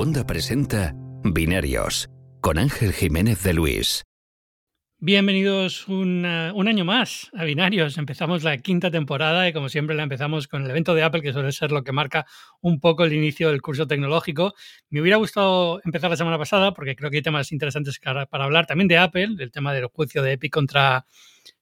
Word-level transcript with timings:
Segunda 0.00 0.26
presenta 0.26 0.94
Binarios 1.24 2.08
con 2.40 2.56
Ángel 2.56 2.94
Jiménez 2.94 3.42
de 3.42 3.52
Luis. 3.52 4.02
Bienvenidos 4.96 5.88
un 5.88 6.24
año 6.24 6.86
más 6.86 7.28
a 7.34 7.44
Binarios. 7.44 7.98
Empezamos 7.98 8.42
la 8.42 8.56
quinta 8.56 8.90
temporada 8.90 9.46
y 9.46 9.52
como 9.52 9.68
siempre 9.68 9.94
la 9.94 10.04
empezamos 10.04 10.48
con 10.48 10.64
el 10.64 10.70
evento 10.70 10.94
de 10.94 11.02
Apple, 11.02 11.20
que 11.20 11.34
suele 11.34 11.52
ser 11.52 11.70
lo 11.70 11.84
que 11.84 11.92
marca 11.92 12.24
un 12.62 12.80
poco 12.80 13.04
el 13.04 13.12
inicio 13.12 13.50
del 13.50 13.60
curso 13.60 13.86
tecnológico. 13.86 14.54
Me 14.88 15.02
hubiera 15.02 15.18
gustado 15.18 15.82
empezar 15.84 16.08
la 16.08 16.16
semana 16.16 16.38
pasada 16.38 16.72
porque 16.72 16.96
creo 16.96 17.10
que 17.10 17.18
hay 17.18 17.22
temas 17.22 17.52
interesantes 17.52 18.00
para 18.00 18.44
hablar 18.44 18.64
también 18.64 18.88
de 18.88 18.96
Apple, 18.96 19.36
el 19.38 19.52
tema 19.52 19.74
del 19.74 19.84
juicio 19.88 20.22
de 20.22 20.32
Epic 20.32 20.50
contra, 20.50 21.04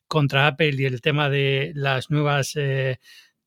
contra 0.07 0.46
Apple 0.46 0.77
y 0.79 0.84
el 0.84 1.00
tema 1.00 1.29
de 1.29 1.73
las 1.75 2.09
nuevas... 2.09 2.52
Eh, 2.55 3.00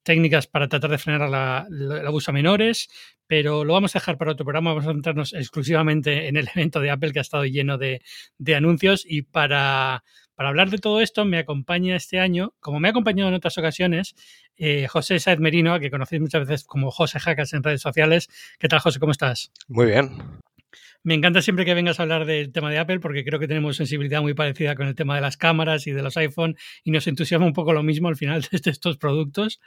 técnicas 0.03 0.47
para 0.47 0.67
tratar 0.67 0.89
de 0.91 0.97
frenar 0.97 1.67
el 1.69 2.07
abuso 2.07 2.31
a 2.31 2.33
menores, 2.33 2.89
pero 3.31 3.63
lo 3.63 3.71
vamos 3.71 3.95
a 3.95 3.99
dejar 3.99 4.17
para 4.17 4.33
otro 4.33 4.43
programa. 4.43 4.71
Vamos 4.71 4.85
a 4.85 4.91
centrarnos 4.91 5.31
exclusivamente 5.31 6.27
en 6.27 6.35
el 6.35 6.49
evento 6.53 6.81
de 6.81 6.91
Apple 6.91 7.13
que 7.13 7.19
ha 7.19 7.21
estado 7.21 7.45
lleno 7.45 7.77
de, 7.77 8.01
anuncios 8.53 9.05
y 9.07 9.21
para, 9.21 10.03
hablar 10.35 10.69
de 10.69 10.79
todo 10.79 10.99
esto 10.99 11.23
me 11.23 11.37
acompaña 11.37 11.95
este 11.95 12.19
año, 12.19 12.53
como 12.59 12.81
me 12.81 12.89
ha 12.89 12.91
acompañado 12.91 13.29
en 13.29 13.35
otras 13.35 13.57
ocasiones, 13.57 14.15
eh, 14.57 14.85
José 14.89 15.17
Saez 15.21 15.39
Merino, 15.39 15.79
que 15.79 15.89
conocéis 15.89 16.21
muchas 16.21 16.45
veces 16.45 16.65
como 16.65 16.91
José 16.91 17.21
Jacas 17.21 17.53
en 17.53 17.63
redes 17.63 17.79
sociales. 17.79 18.27
¿Qué 18.59 18.67
tal, 18.67 18.79
José? 18.79 18.99
¿Cómo 18.99 19.13
estás? 19.13 19.53
Muy 19.69 19.85
bien. 19.85 20.11
Me 21.03 21.15
encanta 21.15 21.41
siempre 21.41 21.65
que 21.65 21.73
vengas 21.73 21.99
a 21.99 22.03
hablar 22.03 22.25
del 22.25 22.51
tema 22.51 22.69
de 22.69 22.77
Apple 22.77 22.99
porque 22.99 23.23
creo 23.23 23.39
que 23.39 23.47
tenemos 23.47 23.75
sensibilidad 23.75 24.21
muy 24.21 24.33
parecida 24.33 24.75
con 24.75 24.87
el 24.87 24.95
tema 24.95 25.15
de 25.15 25.21
las 25.21 25.35
cámaras 25.35 25.87
y 25.87 25.91
de 25.91 26.03
los 26.03 26.15
iPhone 26.17 26.55
y 26.83 26.91
nos 26.91 27.07
entusiasma 27.07 27.45
un 27.45 27.53
poco 27.53 27.73
lo 27.73 27.81
mismo 27.81 28.07
al 28.07 28.15
final 28.15 28.41
de 28.51 28.69
estos 28.69 28.97
productos. 28.97 29.59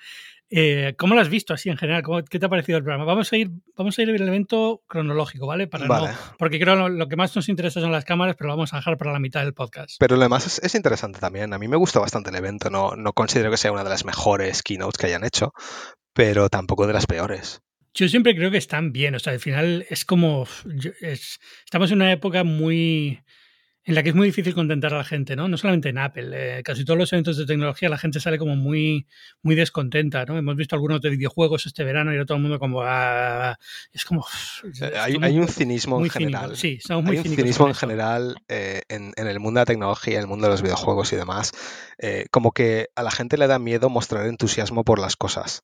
Eh, 0.50 0.94
¿Cómo 0.98 1.14
lo 1.14 1.20
has 1.20 1.28
visto 1.28 1.54
así 1.54 1.70
en 1.70 1.76
general? 1.76 2.04
¿Qué 2.28 2.38
te 2.38 2.46
ha 2.46 2.48
parecido 2.48 2.78
el 2.78 2.84
programa? 2.84 3.04
Vamos 3.04 3.32
a 3.32 3.36
ir, 3.36 3.50
vamos 3.76 3.98
a 3.98 4.02
ir 4.02 4.10
el 4.10 4.28
evento 4.28 4.82
cronológico, 4.86 5.46
¿vale? 5.46 5.66
Para 5.66 5.86
No, 5.86 6.08
porque 6.38 6.60
creo 6.60 6.76
que 6.76 6.90
lo, 6.90 7.08
que 7.08 7.16
más 7.16 7.34
nos 7.34 7.48
interesa 7.48 7.80
son 7.80 7.90
las 7.90 8.04
cámaras, 8.04 8.36
pero 8.36 8.48
lo 8.48 8.56
vamos 8.56 8.72
a 8.72 8.76
dejar 8.76 8.96
para 8.98 9.12
la 9.12 9.18
mitad 9.18 9.42
del 9.42 9.54
podcast. 9.54 9.96
Pero 9.98 10.16
lo 10.16 10.22
demás 10.22 10.60
es, 10.62 10.74
interesante 10.74 11.18
también. 11.18 11.52
A 11.52 11.58
mí 11.58 11.66
me 11.66 11.76
gusta 11.76 11.98
bastante 11.98 12.30
el 12.30 12.36
evento. 12.36 12.70
No, 12.70 12.94
no 12.94 13.12
considero 13.12 13.50
que 13.50 13.56
sea 13.56 13.72
una 13.72 13.82
de 13.82 13.90
las 13.90 14.04
mejores 14.04 14.62
keynotes 14.62 14.98
que 14.98 15.06
hayan 15.06 15.24
hecho, 15.24 15.52
pero 16.12 16.48
tampoco 16.48 16.86
de 16.86 16.92
las 16.92 17.06
peores. 17.06 17.60
Yo 17.94 18.08
siempre 18.08 18.34
creo 18.34 18.50
que 18.50 18.58
están 18.58 18.92
bien, 18.92 19.14
o 19.14 19.20
sea, 19.20 19.32
al 19.32 19.40
final 19.40 19.86
es 19.88 20.04
como, 20.04 20.48
estamos 21.00 21.92
en 21.92 21.98
una 21.98 22.10
época 22.10 22.42
muy, 22.42 23.20
en 23.84 23.94
la 23.94 24.02
que 24.02 24.08
es 24.08 24.14
muy 24.16 24.26
difícil 24.26 24.52
contentar 24.52 24.92
a 24.94 24.98
la 24.98 25.04
gente, 25.04 25.36
¿no? 25.36 25.46
No 25.46 25.56
solamente 25.56 25.90
en 25.90 25.98
Apple, 25.98 26.30
eh, 26.32 26.62
casi 26.64 26.84
todos 26.84 26.98
los 26.98 27.12
eventos 27.12 27.36
de 27.36 27.46
tecnología 27.46 27.88
la 27.88 27.98
gente 27.98 28.18
sale 28.18 28.36
como 28.36 28.56
muy, 28.56 29.06
muy 29.42 29.54
descontenta, 29.54 30.24
¿no? 30.24 30.36
Hemos 30.36 30.56
visto 30.56 30.74
algunos 30.74 31.02
de 31.02 31.10
videojuegos 31.10 31.66
este 31.66 31.84
verano 31.84 32.10
y 32.10 32.16
era 32.16 32.24
todo 32.24 32.36
el 32.36 32.42
mundo 32.42 32.58
como, 32.58 32.80
ah, 32.82 33.56
es 33.92 34.04
como... 34.04 34.26
hay, 35.00 35.38
un 35.38 35.46
cinismo 35.46 36.02
en 36.02 36.10
general. 36.10 36.56
sí, 36.56 36.80
muy 37.02 37.16
Hay 37.16 37.28
un 37.28 37.36
cinismo 37.36 37.68
en 37.68 37.74
general 37.74 38.36
eh, 38.48 38.82
en, 38.88 39.12
el 39.16 39.38
mundo 39.38 39.58
de 39.58 39.62
la 39.62 39.66
tecnología, 39.66 40.14
en 40.14 40.22
el 40.22 40.26
mundo 40.26 40.46
de 40.46 40.52
los 40.52 40.62
videojuegos 40.62 41.12
y 41.12 41.16
demás, 41.16 41.52
eh, 41.98 42.26
como 42.32 42.50
que 42.50 42.88
a 42.96 43.04
la 43.04 43.12
gente 43.12 43.36
le 43.36 43.46
da 43.46 43.60
miedo 43.60 43.88
mostrar 43.88 44.26
entusiasmo 44.26 44.82
por 44.82 44.98
las 44.98 45.14
cosas 45.14 45.62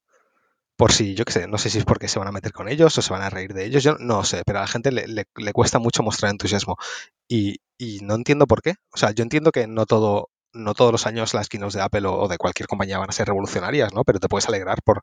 por 0.81 0.92
si, 0.92 1.14
yo 1.14 1.27
qué 1.27 1.33
sé, 1.34 1.47
no 1.47 1.59
sé 1.59 1.69
si 1.69 1.77
es 1.77 1.84
porque 1.84 2.09
se 2.09 2.19
van 2.19 2.28
a 2.28 2.33
meter 2.33 2.55
con 2.55 2.67
ellos 2.67 2.97
o 2.97 3.03
se 3.03 3.12
van 3.12 3.20
a 3.20 3.28
reír 3.28 3.53
de 3.53 3.67
ellos, 3.67 3.83
yo 3.83 3.97
no 3.98 4.25
sé, 4.25 4.45
pero 4.47 4.61
a 4.61 4.62
la 4.62 4.67
gente 4.67 4.91
le, 4.91 5.06
le, 5.06 5.53
cuesta 5.53 5.78
mucho 5.78 6.03
mostrar 6.03 6.31
entusiasmo 6.31 6.78
y, 7.28 7.59
y, 7.77 7.98
no 8.00 8.14
entiendo 8.14 8.47
por 8.47 8.62
qué. 8.62 8.77
O 8.91 8.97
sea, 8.97 9.11
yo 9.11 9.23
entiendo 9.23 9.53
que 9.53 9.67
no 9.67 9.84
todo 9.84 10.31
no 10.53 10.75
todos 10.75 10.91
los 10.91 11.06
años 11.06 11.34
las 11.34 11.48
keynotes 11.48 11.75
de 11.75 11.83
Apple 11.83 12.06
o, 12.06 12.28
de 12.28 12.36
cualquier 12.36 12.67
compañía 12.67 12.98
van 12.98 13.08
a 13.08 13.12
ser 13.12 13.27
revolucionarias, 13.27 13.92
¿no? 13.95 14.05
Pero 14.05 14.19
te 14.19 14.28
puedes 14.28 14.48
alegrar 14.48 14.83
por 14.83 15.01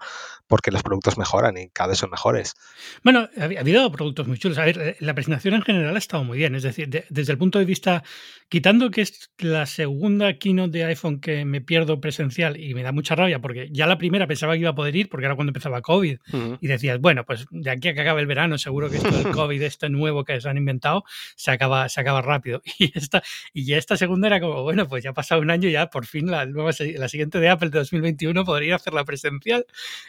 porque 0.47 0.71
los 0.71 0.83
productos 0.83 1.17
mejoran 1.17 1.57
y 1.57 1.69
cada 1.69 1.89
vez 1.89 1.99
son 1.99 2.09
mejores. 2.09 2.55
Bueno, 3.03 3.29
ha, 3.37 3.43
habido 3.43 3.91
productos 3.91 4.27
muy 4.27 4.37
chulos. 4.37 4.57
A 4.57 4.65
ver, 4.65 4.79
eh, 4.79 4.97
la 4.99 5.13
presentación 5.13 5.53
en 5.53 5.61
general 5.61 5.95
ha 5.95 5.99
estado 5.99 6.23
muy 6.23 6.37
bien. 6.37 6.55
Es 6.55 6.63
decir, 6.63 6.89
desde 6.89 7.31
el 7.31 7.37
punto 7.37 7.59
de 7.59 7.65
vista, 7.65 8.03
quitando 8.49 8.91
que 8.91 9.01
es 9.01 9.31
la 9.39 9.65
segunda 9.65 10.37
keynote 10.37 10.77
de 10.77 10.85
iPhone 10.85 11.19
que 11.19 11.43
me 11.45 11.61
pierdo 11.61 11.99
presencial 11.99 12.59
y 12.59 12.73
me 12.73 12.83
da 12.83 12.91
mucha 12.91 13.15
rabia 13.15 13.39
porque 13.39 13.69
ya 13.71 13.87
la 13.87 13.97
primera 13.97 14.27
pensaba 14.27 14.53
que 14.53 14.59
iba 14.59 14.69
a 14.69 14.75
poder 14.75 14.95
ir 14.95 15.09
porque 15.09 15.25
era 15.25 15.35
cuando 15.35 15.49
empezaba 15.49 15.81
COVID 15.81 16.17
y 16.61 16.67
decías, 16.67 16.99
bueno, 16.99 17.25
pues 17.25 17.45
de 17.51 17.69
aquí 17.69 17.89
a 17.89 17.93
que 17.93 18.01
acabe 18.01 18.21
el 18.21 18.27
verano 18.27 18.57
seguro 18.57 18.89
que 18.89 18.97
esto 18.97 19.11
del 19.11 19.31
COVID, 19.31 19.61
este 19.61 19.89
nuevo 19.89 20.23
que 20.23 20.39
se 20.39 20.49
han 20.49 20.57
inventado, 20.57 21.03
se 21.35 21.51
acaba, 21.51 21.89
se 21.89 22.01
acaba 22.01 22.21
rápido. 22.21 22.61
Y 22.79 22.91
esta, 22.95 23.23
y 23.53 23.65
ya 23.65 23.77
esta 23.77 23.97
segunda 23.97 24.27
era 24.27 24.39
como, 24.39 24.61
bueno, 24.61 24.87
pues 24.87 25.03
ya 25.03 25.09
ha 25.09 25.13
pasado 25.13 25.41
un 25.41 25.49
año 25.49 25.67
ya 25.67 25.89
por 25.89 26.05
fin 26.05 26.29
la 26.29 26.45
nueva 26.45 26.71
la 26.95 27.09
siguiente 27.09 27.39
de 27.39 27.49
Apple 27.49 27.69
de 27.69 27.79
2021 27.79 28.45
podría 28.45 28.75
hacerla 28.75 29.03
presencial 29.03 29.65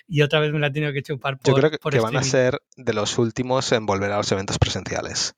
y 0.07 0.21
otra 0.21 0.39
vez 0.41 0.53
me 0.53 0.59
la 0.59 0.67
he 0.67 0.71
tenido 0.71 0.93
que 0.93 1.03
chupar 1.03 1.39
por 1.39 1.47
Yo 1.47 1.55
creo 1.55 1.71
que, 1.71 2.01
van 2.01 2.17
a 2.17 2.23
ser 2.23 2.61
de 2.77 2.93
los 2.93 3.17
últimos 3.19 3.73
en 3.73 3.87
volver 3.87 4.13
a 4.13 4.19
los 4.19 4.31
eventos 4.33 4.59
presenciales. 4.59 5.35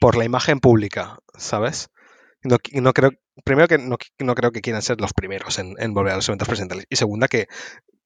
Por 0.00 0.16
la 0.16 0.24
imagen 0.24 0.60
pública, 0.60 1.18
¿sabes? 1.36 1.90
No, 2.42 2.56
no 2.72 2.92
creo, 2.92 3.10
primero 3.44 3.68
que 3.68 3.78
no, 3.78 4.34
creo 4.34 4.52
que 4.52 4.60
quieran 4.60 4.82
ser 4.82 5.00
los 5.00 5.12
primeros 5.12 5.58
en, 5.58 5.74
volver 5.94 6.12
a 6.12 6.16
los 6.16 6.28
eventos 6.28 6.48
presenciales. 6.48 6.86
Y 6.88 6.96
segunda 6.96 7.28
que 7.28 7.48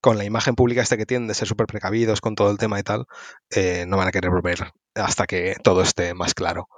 con 0.01 0.19
la 0.19 0.25
imagen 0.25 0.55
pública 0.55 0.83
esta 0.83 0.97
que 0.97 1.07
tienen 1.07 1.29
de 1.29 1.35
ser 1.35 1.47
súper 1.47 1.67
precavidos 1.67 2.21
con 2.21 2.35
todo 2.35 2.51
el 2.51 2.59
tema 2.59 2.79
y 2.81 2.83
tal, 2.83 3.07
eh, 3.51 3.85
no 3.87 3.97
van 3.97 4.09
a 4.09 4.13
querer 4.13 4.31
volver 4.31 4.73
hasta 4.95 5.27
que 5.27 5.55
todo 5.63 5.83
esté 5.83 6.15
más 6.15 6.35
claro. 6.35 6.69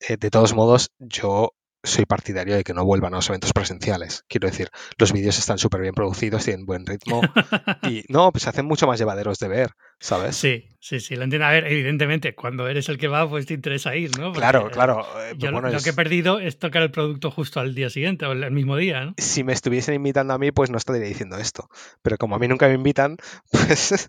Eh, 0.00 0.16
de 0.16 0.30
todos 0.30 0.54
modos, 0.54 0.92
yo 0.98 1.54
soy 1.82 2.06
partidario 2.06 2.56
de 2.56 2.64
que 2.64 2.74
no 2.74 2.84
vuelvan 2.84 3.14
a 3.14 3.16
los 3.16 3.28
eventos 3.28 3.52
presenciales. 3.52 4.24
Quiero 4.28 4.48
decir, 4.48 4.68
los 4.98 5.12
vídeos 5.12 5.38
están 5.38 5.58
súper 5.58 5.80
bien 5.80 5.94
producidos, 5.94 6.44
tienen 6.44 6.66
buen 6.66 6.86
ritmo 6.86 7.20
y 7.82 8.04
no, 8.08 8.32
pues 8.32 8.42
se 8.44 8.50
hacen 8.50 8.66
mucho 8.66 8.86
más 8.86 8.98
llevaderos 8.98 9.38
de 9.38 9.48
ver, 9.48 9.70
¿sabes? 10.00 10.36
Sí, 10.36 10.76
sí, 10.80 11.00
sí, 11.00 11.16
lo 11.16 11.24
entiendo. 11.24 11.46
A 11.46 11.52
ver, 11.52 11.66
evidentemente, 11.66 12.34
cuando 12.34 12.68
eres 12.68 12.88
el 12.88 12.98
que 12.98 13.08
va, 13.08 13.28
pues 13.28 13.46
te 13.46 13.54
interesa 13.54 13.94
ir, 13.94 14.18
¿no? 14.18 14.32
claro, 14.32 14.70
claro. 14.70 15.06
Eh, 15.20 15.34
yo 15.38 15.50
lo, 15.50 15.80
que 15.80 15.90
he 15.90 15.94
perdido 15.94 16.40
es 16.40 16.58
tocar 16.58 16.82
el 16.82 16.90
producto 16.90 17.30
justo 17.30 17.60
al 17.60 17.74
día 17.74 17.90
siguiente 17.90 18.26
o 18.26 18.32
el 18.32 18.50
mismo 18.50 18.76
día, 18.76 19.04
¿no? 19.04 19.14
Si 19.16 19.44
me 19.44 19.52
estuviesen 19.52 19.94
invitando 19.94 20.34
a 20.34 20.38
mí, 20.38 20.50
pues 20.50 20.70
no 20.70 20.78
estaría 20.78 21.02
diciendo 21.02 21.38
esto. 21.38 21.68
Pero 22.02 22.16
como 22.18 22.36
a 22.36 22.38
mí 22.38 22.48
nunca 22.48 22.66
me 22.68 22.74
invitan, 22.74 23.16
pues, 23.50 24.08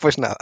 pues 0.00 0.18
nada. 0.18 0.36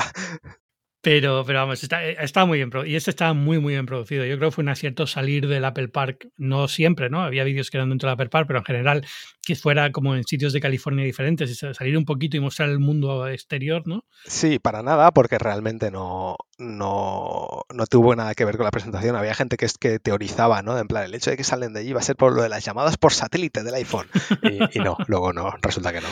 Pero, 1.08 1.42
pero 1.46 1.60
vamos, 1.60 1.82
está, 1.82 2.06
eh, 2.06 2.18
está 2.20 2.44
muy 2.44 2.58
bien 2.58 2.70
y 2.84 2.94
este 2.94 3.08
estaba 3.08 3.32
muy, 3.32 3.58
muy 3.58 3.72
bien 3.72 3.86
producido. 3.86 4.26
Yo 4.26 4.36
creo 4.36 4.50
que 4.50 4.56
fue 4.56 4.62
un 4.62 4.68
acierto 4.68 5.06
salir 5.06 5.48
del 5.48 5.64
Apple 5.64 5.88
Park, 5.88 6.28
no 6.36 6.68
siempre, 6.68 7.08
¿no? 7.08 7.22
Había 7.22 7.44
vídeos 7.44 7.70
que 7.70 7.78
eran 7.78 7.88
dentro 7.88 8.10
del 8.10 8.12
Apple 8.12 8.28
Park, 8.28 8.46
pero 8.46 8.58
en 8.58 8.66
general 8.66 9.06
que 9.42 9.56
fuera 9.56 9.90
como 9.90 10.14
en 10.14 10.24
sitios 10.24 10.52
de 10.52 10.60
California 10.60 11.06
diferentes, 11.06 11.64
salir 11.72 11.96
un 11.96 12.04
poquito 12.04 12.36
y 12.36 12.40
mostrar 12.40 12.68
el 12.68 12.78
mundo 12.78 13.26
exterior, 13.26 13.84
¿no? 13.86 14.04
Sí, 14.26 14.58
para 14.58 14.82
nada, 14.82 15.10
porque 15.12 15.38
realmente 15.38 15.90
no, 15.90 16.36
no, 16.58 17.62
no 17.72 17.86
tuvo 17.86 18.14
nada 18.14 18.34
que 18.34 18.44
ver 18.44 18.58
con 18.58 18.64
la 18.64 18.70
presentación. 18.70 19.16
Había 19.16 19.34
gente 19.34 19.56
que, 19.56 19.66
que 19.80 19.98
teorizaba, 20.00 20.60
¿no? 20.60 20.78
En 20.78 20.88
plan, 20.88 21.04
el 21.04 21.14
hecho 21.14 21.30
de 21.30 21.38
que 21.38 21.44
salen 21.44 21.72
de 21.72 21.80
allí 21.80 21.94
va 21.94 22.00
a 22.00 22.02
ser 22.02 22.16
por 22.16 22.36
lo 22.36 22.42
de 22.42 22.50
las 22.50 22.66
llamadas 22.66 22.98
por 22.98 23.14
satélite 23.14 23.62
del 23.62 23.76
iPhone. 23.76 24.08
Y, 24.42 24.78
y 24.78 24.82
no, 24.82 24.98
luego 25.06 25.32
no, 25.32 25.54
resulta 25.62 25.90
que 25.90 26.02
no. 26.02 26.08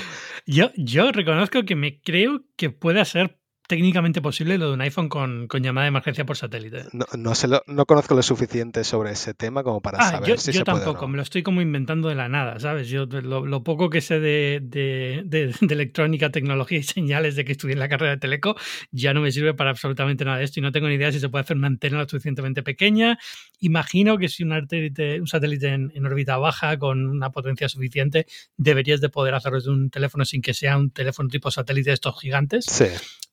Yo, 0.47 0.71
yo 0.75 1.13
reconozco 1.13 1.65
que 1.65 1.77
me 1.77 2.01
creo 2.01 2.45
que 2.57 2.71
pueda 2.71 3.05
ser 3.05 3.37
técnicamente 3.67 4.23
posible 4.23 4.59
lo 4.59 4.69
de 4.69 4.75
un 4.75 4.81
iPhone 4.81 5.09
con, 5.09 5.49
llamada 5.61 5.85
de 5.85 5.89
emergencia 5.89 6.25
por 6.25 6.37
satélite. 6.37 6.85
No, 6.93 7.07
no, 7.17 7.33
no 7.67 7.87
conozco 7.87 8.15
lo 8.15 8.23
suficiente 8.23 8.85
sobre 8.85 9.13
ese 9.13 9.35
tema 9.35 9.63
como 9.63 9.81
para 9.81 9.99
ah, 9.99 10.11
saber 10.11 10.29
yo, 10.29 10.37
si 10.37 10.53
yo 10.53 10.65
tampoco, 10.65 11.09
me 11.09 11.17
lo 11.17 11.23
estoy 11.23 11.43
como 11.43 11.61
inventando 11.61 12.09
de 12.09 12.15
la 12.15 12.29
nada, 12.29 12.61
¿sabes? 12.61 12.89
Yo 12.89 13.07
lo, 13.07 13.65
poco 13.65 13.91
que 13.91 14.01
sé 14.01 14.21
de, 14.21 14.61
de, 14.63 15.55
electrónica, 15.69 16.31
tecnología 16.31 16.79
y 16.79 16.83
señales 16.83 17.37
de 17.37 17.45
que 17.45 17.53
estudié 17.53 17.75
en 17.75 17.81
la 17.81 17.89
carrera 17.89 18.13
de 18.13 18.19
Teleco 18.19 18.57
ya 18.91 19.13
no 19.15 19.21
me 19.21 19.33
sirve 19.33 19.55
para 19.55 19.71
absolutamente 19.71 20.25
nada 20.25 20.39
de 20.39 20.45
esto 20.45 20.61
y 20.61 20.63
no 20.63 20.73
tengo 20.73 20.89
ni 20.89 20.95
idea 20.95 21.11
si 21.11 21.21
se 21.21 21.29
puede 21.29 21.43
hacer 21.43 21.57
una 21.57 21.67
antena 21.67 21.99
lo 21.99 22.09
suficientemente 22.09 22.63
pequeña. 22.63 23.19
Imagino 23.59 24.19
que 24.19 24.29
si 24.29 24.45
un, 24.45 24.53
un 24.53 25.27
satélite 25.27 25.69
en, 25.69 25.93
en, 25.95 26.07
órbita 26.07 26.37
baja 26.37 26.79
con 26.79 27.07
una 27.07 27.31
potencia 27.31 27.69
suficiente 27.69 28.27
deberías 28.57 29.01
de 29.01 29.09
poder 29.09 29.35
hacerlo 29.35 29.59
desde 29.59 29.71
un 29.71 29.91
teléfono 29.91 30.25
sin 30.25 30.43
que 30.43 30.55
sea 30.55 30.77
un 30.77 30.91
teléfono 30.91 31.29
tipo 31.29 31.51
satélite 31.51 31.91
de 31.91 31.95
estos 31.95 32.21
gigantes. 32.21 32.67
Sí 32.67 32.87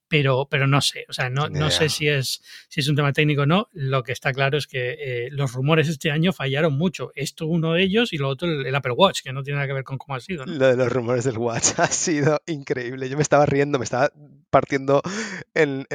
pero, 0.07 0.47
pero 0.49 0.67
no 0.67 0.81
sé, 0.81 1.05
o 1.09 1.13
sea, 1.13 1.29
no, 1.29 1.49
no 1.49 1.71
sé 1.71 1.89
si 1.89 2.07
es, 2.07 2.41
si 2.69 2.81
es 2.81 2.87
un 2.87 2.95
tema 2.95 3.13
técnico 3.13 3.43
o 3.43 3.45
no. 3.45 3.67
Lo 3.73 4.03
que 4.03 4.11
está 4.11 4.31
claro 4.31 4.57
es 4.57 4.67
que 4.67 4.95
eh, 4.99 5.29
los 5.31 5.53
rumores 5.53 5.87
este 5.87 6.11
año 6.11 6.33
fallaron 6.33 6.77
mucho. 6.77 7.11
Esto 7.15 7.47
uno 7.47 7.73
de 7.73 7.83
ellos 7.83 8.13
y 8.13 8.17
lo 8.17 8.29
otro 8.29 8.47
el, 8.47 8.75
Apple 8.75 8.93
Watch, 8.93 9.21
que 9.23 9.33
no 9.33 9.43
tiene 9.43 9.57
nada 9.57 9.67
que 9.67 9.73
ver 9.73 9.83
con 9.83 9.97
cómo 9.97 10.15
ha 10.15 10.19
sido. 10.19 10.45
Lo 10.45 10.67
de 10.67 10.77
los 10.77 10.91
rumores 10.91 11.23
del 11.23 11.37
Watch 11.37 11.73
ha 11.77 11.87
sido 11.87 12.41
increíble. 12.45 13.09
Yo 13.09 13.17
me 13.17 13.23
estaba 13.23 13.45
riendo, 13.45 13.79
me 13.79 13.85
estaba 13.85 14.11
partiendo 14.49 15.01
en, 15.55 15.87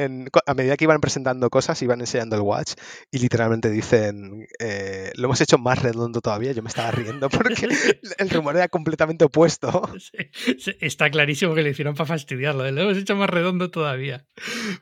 a 0.45 0.53
medida 0.53 0.75
que 0.75 0.83
iban 0.83 0.99
presentando 0.99 1.49
cosas, 1.49 1.81
iban 1.81 2.01
enseñando 2.01 2.35
el 2.35 2.41
Watch 2.41 2.73
y 3.09 3.19
literalmente 3.19 3.69
dicen, 3.69 4.47
eh, 4.59 5.11
lo 5.15 5.25
hemos 5.25 5.39
hecho 5.39 5.57
más 5.57 5.81
redondo 5.81 6.19
todavía. 6.19 6.51
Yo 6.51 6.61
me 6.61 6.67
estaba 6.67 6.91
riendo 6.91 7.29
porque 7.29 7.69
el 8.17 8.29
rumor 8.29 8.57
era 8.57 8.67
completamente 8.67 9.23
opuesto. 9.25 9.89
está 10.81 11.09
clarísimo 11.09 11.55
que 11.55 11.63
le 11.63 11.69
hicieron 11.69 11.95
para 11.95 12.07
fastidiarlo. 12.07 12.69
Lo 12.69 12.81
hemos 12.81 12.97
hecho 12.97 13.15
más 13.15 13.29
redondo 13.29 13.71
todavía. 13.71 14.08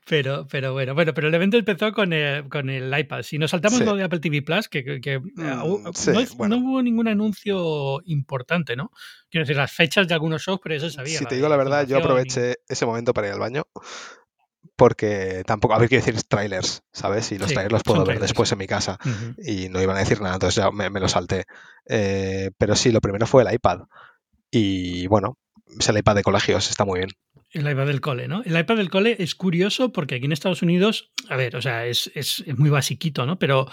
Pero, 0.08 0.48
pero 0.50 0.74
bueno, 0.74 0.94
bueno, 0.94 1.14
pero 1.14 1.28
el 1.28 1.34
evento 1.34 1.58
empezó 1.58 1.92
con 1.92 2.14
el, 2.14 2.48
con 2.50 2.70
el 2.70 2.98
iPad. 2.98 3.24
Si 3.24 3.38
nos 3.38 3.52
saltamos 3.52 3.82
lo 3.82 3.96
de 3.96 4.04
Apple 4.04 4.20
TV 4.20 4.42
Plus, 4.42 4.68
que, 4.70 5.02
que, 5.02 5.20
mm, 5.20 5.32
no, 5.36 5.82
no, 6.48 6.58
hubo 6.58 6.82
ningún 6.82 7.08
anuncio 7.08 8.02
importante, 8.06 8.76
¿no? 8.76 8.92
Quiero 9.30 9.44
decir, 9.44 9.58
las 9.58 9.72
fechas 9.72 10.08
de 10.08 10.14
algunos 10.14 10.42
shows, 10.44 10.60
pero 10.64 10.76
eso 10.76 10.90
sabía. 10.90 11.20
Si 11.20 11.26
te 11.26 11.36
digo 11.36 11.50
la 11.50 11.58
verdad, 11.58 11.88
yo 11.88 11.98
aproveché 11.98 12.58
ese 12.68 12.86
momento 12.86 13.14
para 13.14 13.28
ir 13.28 13.34
al 13.34 13.40
baño 13.40 13.64
porque 14.78 15.44
tampoco, 15.46 15.74
a 15.74 15.80
ver, 15.80 15.90
quiero 15.90 16.06
decir 16.06 16.22
trailers, 16.24 16.84
¿sabes? 16.94 17.32
Y 17.32 17.40
los 17.40 17.50
Sí, 17.50 17.56
trailers 17.56 17.74
los 17.74 17.84
puedo 17.84 18.00
ver 18.00 18.06
trailers. 18.06 18.30
después 18.30 18.52
en 18.52 18.60
mi 18.60 18.68
casa 18.68 19.00
y 19.40 19.70
no 19.70 19.82
iban 19.82 19.98
a 19.98 20.00
decir 20.02 20.22
nada, 20.22 20.36
entonces 20.36 20.64
ya 20.64 20.72
me, 20.72 20.90
me 20.92 21.00
lo 21.00 21.10
salté. 21.10 21.46
Eh, 21.88 22.52
pero 22.58 22.76
sí, 22.76 22.92
lo 22.92 23.02
primero 23.02 23.26
fue 23.26 23.44
el 23.44 23.54
iPad. 23.54 23.82
Y 24.52 25.08
bueno, 25.08 25.38
es 25.80 25.90
el 25.90 25.98
iPad 25.98 26.16
de 26.16 26.24
colegios, 26.24 26.70
está 26.70 26.86
muy 26.86 27.00
bien. 27.00 27.10
El 27.58 27.70
iPad 27.72 27.88
del 27.88 28.02
cole, 28.02 28.28
¿no? 28.28 28.44
El 28.46 28.58
iPad 28.60 28.78
del 28.78 28.90
cole 28.90 29.16
es 29.20 29.34
curioso 29.36 29.92
porque 29.92 30.16
aquí 30.16 30.26
en 30.26 30.32
Estados 30.32 30.62
Unidos, 30.62 31.12
a 31.30 31.36
ver, 31.36 31.56
o 31.56 31.62
sea, 31.62 31.86
es, 31.88 32.12
es- 32.14 32.44
es 32.46 32.58
muy 32.58 32.70
basiquito, 32.70 33.26
¿no? 33.26 33.40
Pero 33.40 33.68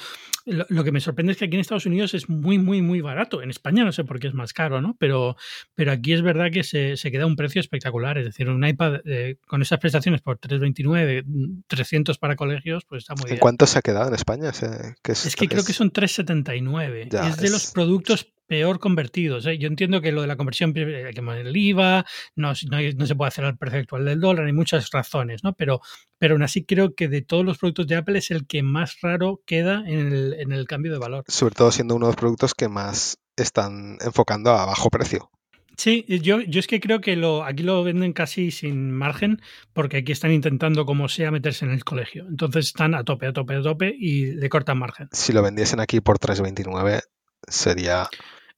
lo, 0.46 0.64
lo 0.68 0.84
que 0.84 0.92
me 0.92 1.00
sorprende 1.00 1.32
es 1.32 1.38
que 1.38 1.44
aquí 1.46 1.54
en 1.54 1.60
Estados 1.60 1.86
Unidos 1.86 2.14
es 2.14 2.28
muy, 2.28 2.58
muy, 2.58 2.80
muy 2.82 3.00
barato. 3.00 3.42
En 3.42 3.50
España 3.50 3.84
no 3.84 3.92
sé 3.92 4.04
por 4.04 4.18
qué 4.20 4.28
es 4.28 4.34
más 4.34 4.52
caro, 4.52 4.80
¿no? 4.80 4.96
Pero, 4.98 5.36
pero 5.74 5.92
aquí 5.92 6.12
es 6.12 6.22
verdad 6.22 6.50
que 6.50 6.64
se, 6.64 6.96
se 6.96 7.10
queda 7.10 7.26
un 7.26 7.36
precio 7.36 7.60
espectacular. 7.60 8.16
Es 8.18 8.24
decir, 8.26 8.48
un 8.48 8.66
iPad 8.66 9.00
eh, 9.06 9.36
con 9.46 9.60
esas 9.62 9.78
prestaciones 9.80 10.20
por 10.22 10.38
329, 10.38 11.24
300 11.66 12.18
para 12.18 12.36
colegios, 12.36 12.84
pues 12.86 13.02
está 13.04 13.14
muy 13.14 13.24
¿En 13.24 13.28
bien. 13.34 13.40
cuánto 13.40 13.66
se 13.66 13.78
ha 13.78 13.82
quedado 13.82 14.08
en 14.08 14.14
España? 14.14 14.50
Ese- 14.50 14.94
que 15.02 15.12
Es 15.12 15.36
que 15.36 15.48
creo 15.48 15.64
que 15.64 15.72
son 15.72 15.90
3,79. 15.92 17.08
Ya, 17.10 17.28
es 17.28 17.36
de 17.36 17.50
los 17.50 17.64
es- 17.64 17.70
productos 17.72 18.28
peor 18.46 18.78
convertidos. 18.78 19.46
¿eh? 19.46 19.58
Yo 19.58 19.68
entiendo 19.68 20.00
que 20.00 20.12
lo 20.12 20.20
de 20.22 20.26
la 20.26 20.36
conversión 20.36 20.72
eh, 20.76 21.04
hay 21.06 21.14
que 21.14 21.22
poner 21.22 21.46
el 21.46 21.56
IVA, 21.56 22.04
no, 22.36 22.52
no, 22.70 22.76
hay- 22.76 22.94
no 22.94 23.06
se 23.06 23.14
puede 23.14 23.28
hacer 23.28 23.44
al 23.44 23.56
precio 23.56 23.80
actual 23.80 24.04
del 24.04 24.20
dólar, 24.20 24.46
hay 24.46 24.52
muchas 24.52 24.90
razones, 24.90 25.42
¿no? 25.44 25.54
Pero, 25.54 25.80
pero 26.18 26.34
aún 26.34 26.42
así 26.42 26.64
creo 26.64 26.94
que 26.94 27.08
de 27.08 27.22
todos 27.22 27.44
los 27.44 27.58
productos 27.58 27.86
de 27.86 27.96
Apple 27.96 28.18
es 28.18 28.30
el 28.30 28.46
que 28.46 28.62
más 28.62 28.98
raro 29.02 29.40
queda 29.46 29.82
en 29.86 30.12
el, 30.12 30.34
en 30.34 30.52
el 30.52 30.66
cambio 30.66 30.92
de 30.92 30.98
valor. 30.98 31.24
Sobre 31.28 31.54
todo 31.54 31.70
siendo 31.72 31.94
uno 31.96 32.06
de 32.06 32.10
los 32.10 32.16
productos 32.16 32.54
que 32.54 32.68
más 32.68 33.18
están 33.36 33.98
enfocando 34.04 34.50
a 34.52 34.64
bajo 34.66 34.90
precio. 34.90 35.30
Sí, 35.76 36.04
yo, 36.22 36.40
yo 36.40 36.60
es 36.60 36.68
que 36.68 36.78
creo 36.78 37.00
que 37.00 37.16
lo, 37.16 37.42
aquí 37.42 37.64
lo 37.64 37.82
venden 37.82 38.12
casi 38.12 38.52
sin 38.52 38.92
margen, 38.92 39.42
porque 39.72 39.96
aquí 39.96 40.12
están 40.12 40.30
intentando, 40.30 40.86
como 40.86 41.08
sea, 41.08 41.32
meterse 41.32 41.64
en 41.64 41.72
el 41.72 41.82
colegio. 41.82 42.26
Entonces 42.28 42.66
están 42.66 42.94
a 42.94 43.02
tope, 43.02 43.26
a 43.26 43.32
tope, 43.32 43.56
a 43.56 43.60
tope 43.62 43.92
y 43.98 44.26
le 44.36 44.48
cortan 44.48 44.78
margen. 44.78 45.08
Si 45.10 45.32
lo 45.32 45.42
vendiesen 45.42 45.80
aquí 45.80 46.00
por 46.00 46.20
3.29 46.20 47.00
sería... 47.48 48.08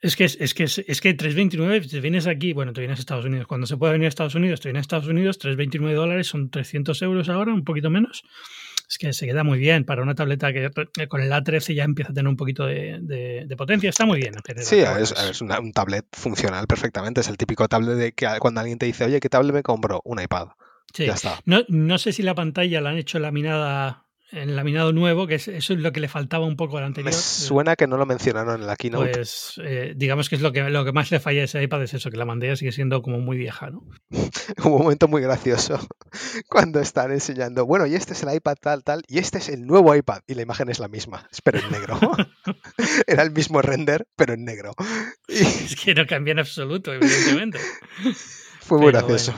Es 0.00 0.14
que, 0.14 0.24
es, 0.24 0.36
que, 0.54 0.64
es, 0.64 1.00
que 1.00 1.16
3,29, 1.16 1.90
te 1.90 2.00
vienes 2.00 2.26
aquí, 2.26 2.52
bueno, 2.52 2.72
te 2.72 2.80
vienes 2.80 2.98
a 2.98 3.00
Estados 3.00 3.24
Unidos. 3.24 3.46
Cuando 3.46 3.66
se 3.66 3.76
puede 3.76 3.92
venir 3.94 4.06
a 4.06 4.08
Estados 4.08 4.34
Unidos, 4.34 4.60
te 4.60 4.68
vienes 4.68 4.80
a 4.80 4.82
Estados 4.82 5.06
Unidos, 5.08 5.38
3,29 5.40 5.94
dólares 5.94 6.26
son 6.26 6.50
300 6.50 7.00
euros 7.02 7.28
ahora, 7.28 7.52
un 7.54 7.64
poquito 7.64 7.88
menos. 7.90 8.22
Es 8.88 8.98
que 8.98 9.12
se 9.12 9.26
queda 9.26 9.42
muy 9.42 9.58
bien 9.58 9.84
para 9.84 10.02
una 10.02 10.14
tableta 10.14 10.52
que 10.52 10.66
eh, 10.66 11.08
con 11.08 11.20
el 11.20 11.32
A13 11.32 11.74
ya 11.74 11.82
empieza 11.84 12.12
a 12.12 12.14
tener 12.14 12.28
un 12.28 12.36
poquito 12.36 12.66
de, 12.66 12.98
de- 13.00 13.44
de 13.46 13.56
potencia. 13.56 13.90
Está 13.90 14.06
muy 14.06 14.20
bien. 14.20 14.34
Sí, 14.58 14.76
es, 14.78 15.12
es 15.12 15.40
una- 15.40 15.58
un 15.58 15.72
tablet 15.72 16.06
funcional 16.12 16.66
perfectamente. 16.68 17.20
Es 17.22 17.28
el 17.28 17.36
típico 17.36 17.66
tablet 17.66 17.96
de 17.96 18.12
que 18.12 18.28
cuando 18.38 18.60
alguien 18.60 18.78
te 18.78 18.86
dice, 18.86 19.04
oye, 19.04 19.18
¿qué 19.18 19.28
tablet 19.28 19.54
me 19.54 19.62
compro? 19.64 20.02
Un 20.04 20.20
iPad. 20.20 20.48
sí. 20.94 21.06
Ya 21.06 21.14
está. 21.14 21.40
No, 21.46 21.62
no 21.68 21.98
sé 21.98 22.12
si 22.12 22.22
la 22.22 22.34
pantalla 22.36 22.80
la 22.80 22.90
han 22.90 22.98
hecho 22.98 23.18
laminada 23.18 24.05
en 24.32 24.56
laminado 24.56 24.92
nuevo, 24.92 25.26
que 25.26 25.36
es, 25.36 25.48
eso 25.48 25.72
es 25.72 25.80
lo 25.80 25.92
que 25.92 26.00
le 26.00 26.08
faltaba 26.08 26.46
un 26.46 26.56
poco 26.56 26.78
al 26.78 26.82
Me 26.82 26.88
anterior. 26.88 27.12
suena 27.12 27.76
que 27.76 27.86
no 27.86 27.96
lo 27.96 28.06
mencionaron 28.06 28.60
en 28.60 28.66
la 28.66 28.76
keynote. 28.76 29.12
Pues 29.12 29.60
eh, 29.62 29.92
digamos 29.96 30.28
que 30.28 30.36
es 30.36 30.42
lo 30.42 30.52
que, 30.52 30.68
lo 30.68 30.84
que 30.84 30.92
más 30.92 31.10
le 31.10 31.20
falla 31.20 31.42
a 31.42 31.44
ese 31.44 31.62
iPad 31.62 31.82
es 31.82 31.94
eso, 31.94 32.10
que 32.10 32.16
la 32.16 32.26
pantalla 32.26 32.56
sigue 32.56 32.72
siendo 32.72 33.02
como 33.02 33.20
muy 33.20 33.36
vieja, 33.36 33.70
¿no? 33.70 33.84
Un 34.64 34.72
momento 34.72 35.08
muy 35.08 35.22
gracioso 35.22 35.78
cuando 36.48 36.80
están 36.80 37.12
enseñando, 37.12 37.66
bueno, 37.66 37.86
y 37.86 37.94
este 37.94 38.14
es 38.14 38.22
el 38.22 38.34
iPad 38.34 38.56
tal, 38.60 38.84
tal, 38.84 39.02
y 39.06 39.18
este 39.18 39.38
es 39.38 39.48
el 39.48 39.66
nuevo 39.66 39.94
iPad, 39.94 40.20
y 40.26 40.34
la 40.34 40.42
imagen 40.42 40.68
es 40.68 40.78
la 40.78 40.88
misma, 40.88 41.28
pero 41.44 41.58
en 41.58 41.70
negro. 41.70 41.98
Era 43.06 43.22
el 43.22 43.30
mismo 43.30 43.62
render, 43.62 44.06
pero 44.16 44.34
en 44.34 44.44
negro. 44.44 44.74
Y 45.28 45.38
Es 45.38 45.76
que 45.76 45.94
no 45.94 46.06
cambia 46.06 46.32
en 46.32 46.40
absoluto, 46.40 46.92
evidentemente. 46.92 47.58
Fue 48.66 48.78
muy 48.78 48.92
gracioso. 48.92 49.32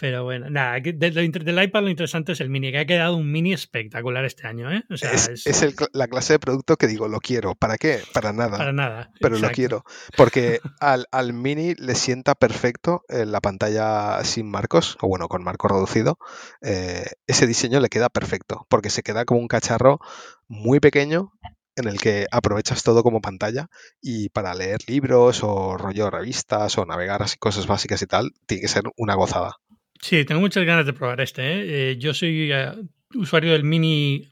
Pero 0.00 0.22
bueno, 0.22 0.48
nada, 0.48 0.78
de- 0.80 0.92
del 0.92 1.62
iPad 1.64 1.82
lo 1.82 1.88
interesante 1.90 2.30
es 2.32 2.40
el 2.40 2.50
mini, 2.50 2.70
que 2.70 2.78
ha 2.78 2.86
quedado 2.86 3.16
un 3.16 3.32
mini 3.32 3.52
espectacular 3.52 4.24
este 4.24 4.46
año, 4.46 4.70
¿eh? 4.72 4.84
O 4.90 4.96
sea, 4.96 5.10
es 5.12 5.28
es, 5.28 5.46
es 5.46 5.62
el 5.62 5.74
cl- 5.74 5.88
la 5.92 6.06
clase 6.06 6.34
de 6.34 6.38
producto 6.38 6.76
que 6.76 6.86
digo, 6.86 7.08
lo 7.08 7.18
quiero. 7.18 7.54
¿Para 7.56 7.78
qué? 7.78 8.00
Para 8.14 8.32
nada. 8.32 8.58
para 8.58 8.72
nada. 8.72 9.10
pero 9.20 9.38
lo 9.38 9.50
quiero. 9.50 9.82
Porque 10.16 10.60
al, 10.80 11.06
al 11.10 11.32
Mini 11.32 11.74
le 11.74 11.94
sienta 11.96 12.36
perfecto 12.36 13.02
eh, 13.08 13.26
la 13.26 13.40
pantalla 13.40 14.22
sin 14.22 14.48
marcos, 14.48 14.96
o 15.00 15.08
bueno, 15.08 15.26
con 15.28 15.42
marco 15.42 15.66
reducido. 15.66 16.18
eh, 16.62 17.06
ese 17.26 17.46
diseño 17.48 17.80
le 17.80 17.88
queda 17.88 18.08
perfecto, 18.08 18.66
porque 18.68 18.90
se 18.90 19.02
queda 19.02 19.24
como 19.24 19.40
un 19.40 19.48
cacharro 19.48 19.98
muy 20.46 20.78
pequeño 20.78 21.32
en 21.78 21.88
el 21.88 21.98
que 21.98 22.26
aprovechas 22.30 22.82
todo 22.82 23.02
como 23.02 23.20
pantalla 23.20 23.68
y 24.00 24.28
para 24.30 24.54
leer 24.54 24.80
libros 24.86 25.42
o 25.42 25.76
rollo 25.76 26.10
revistas 26.10 26.78
o 26.78 26.86
navegar 26.86 27.22
así 27.22 27.38
cosas 27.38 27.66
básicas 27.66 28.02
y 28.02 28.06
tal, 28.06 28.32
tiene 28.46 28.62
que 28.62 28.68
ser 28.68 28.84
una 28.96 29.14
gozada. 29.14 29.56
Sí, 30.00 30.24
tengo 30.24 30.40
muchas 30.40 30.64
ganas 30.64 30.86
de 30.86 30.92
probar 30.92 31.20
este. 31.20 31.42
¿eh? 31.42 31.90
Eh, 31.90 31.96
yo 31.98 32.14
soy 32.14 32.52
eh, 32.52 32.72
usuario 33.14 33.52
del 33.52 33.64
mini 33.64 34.28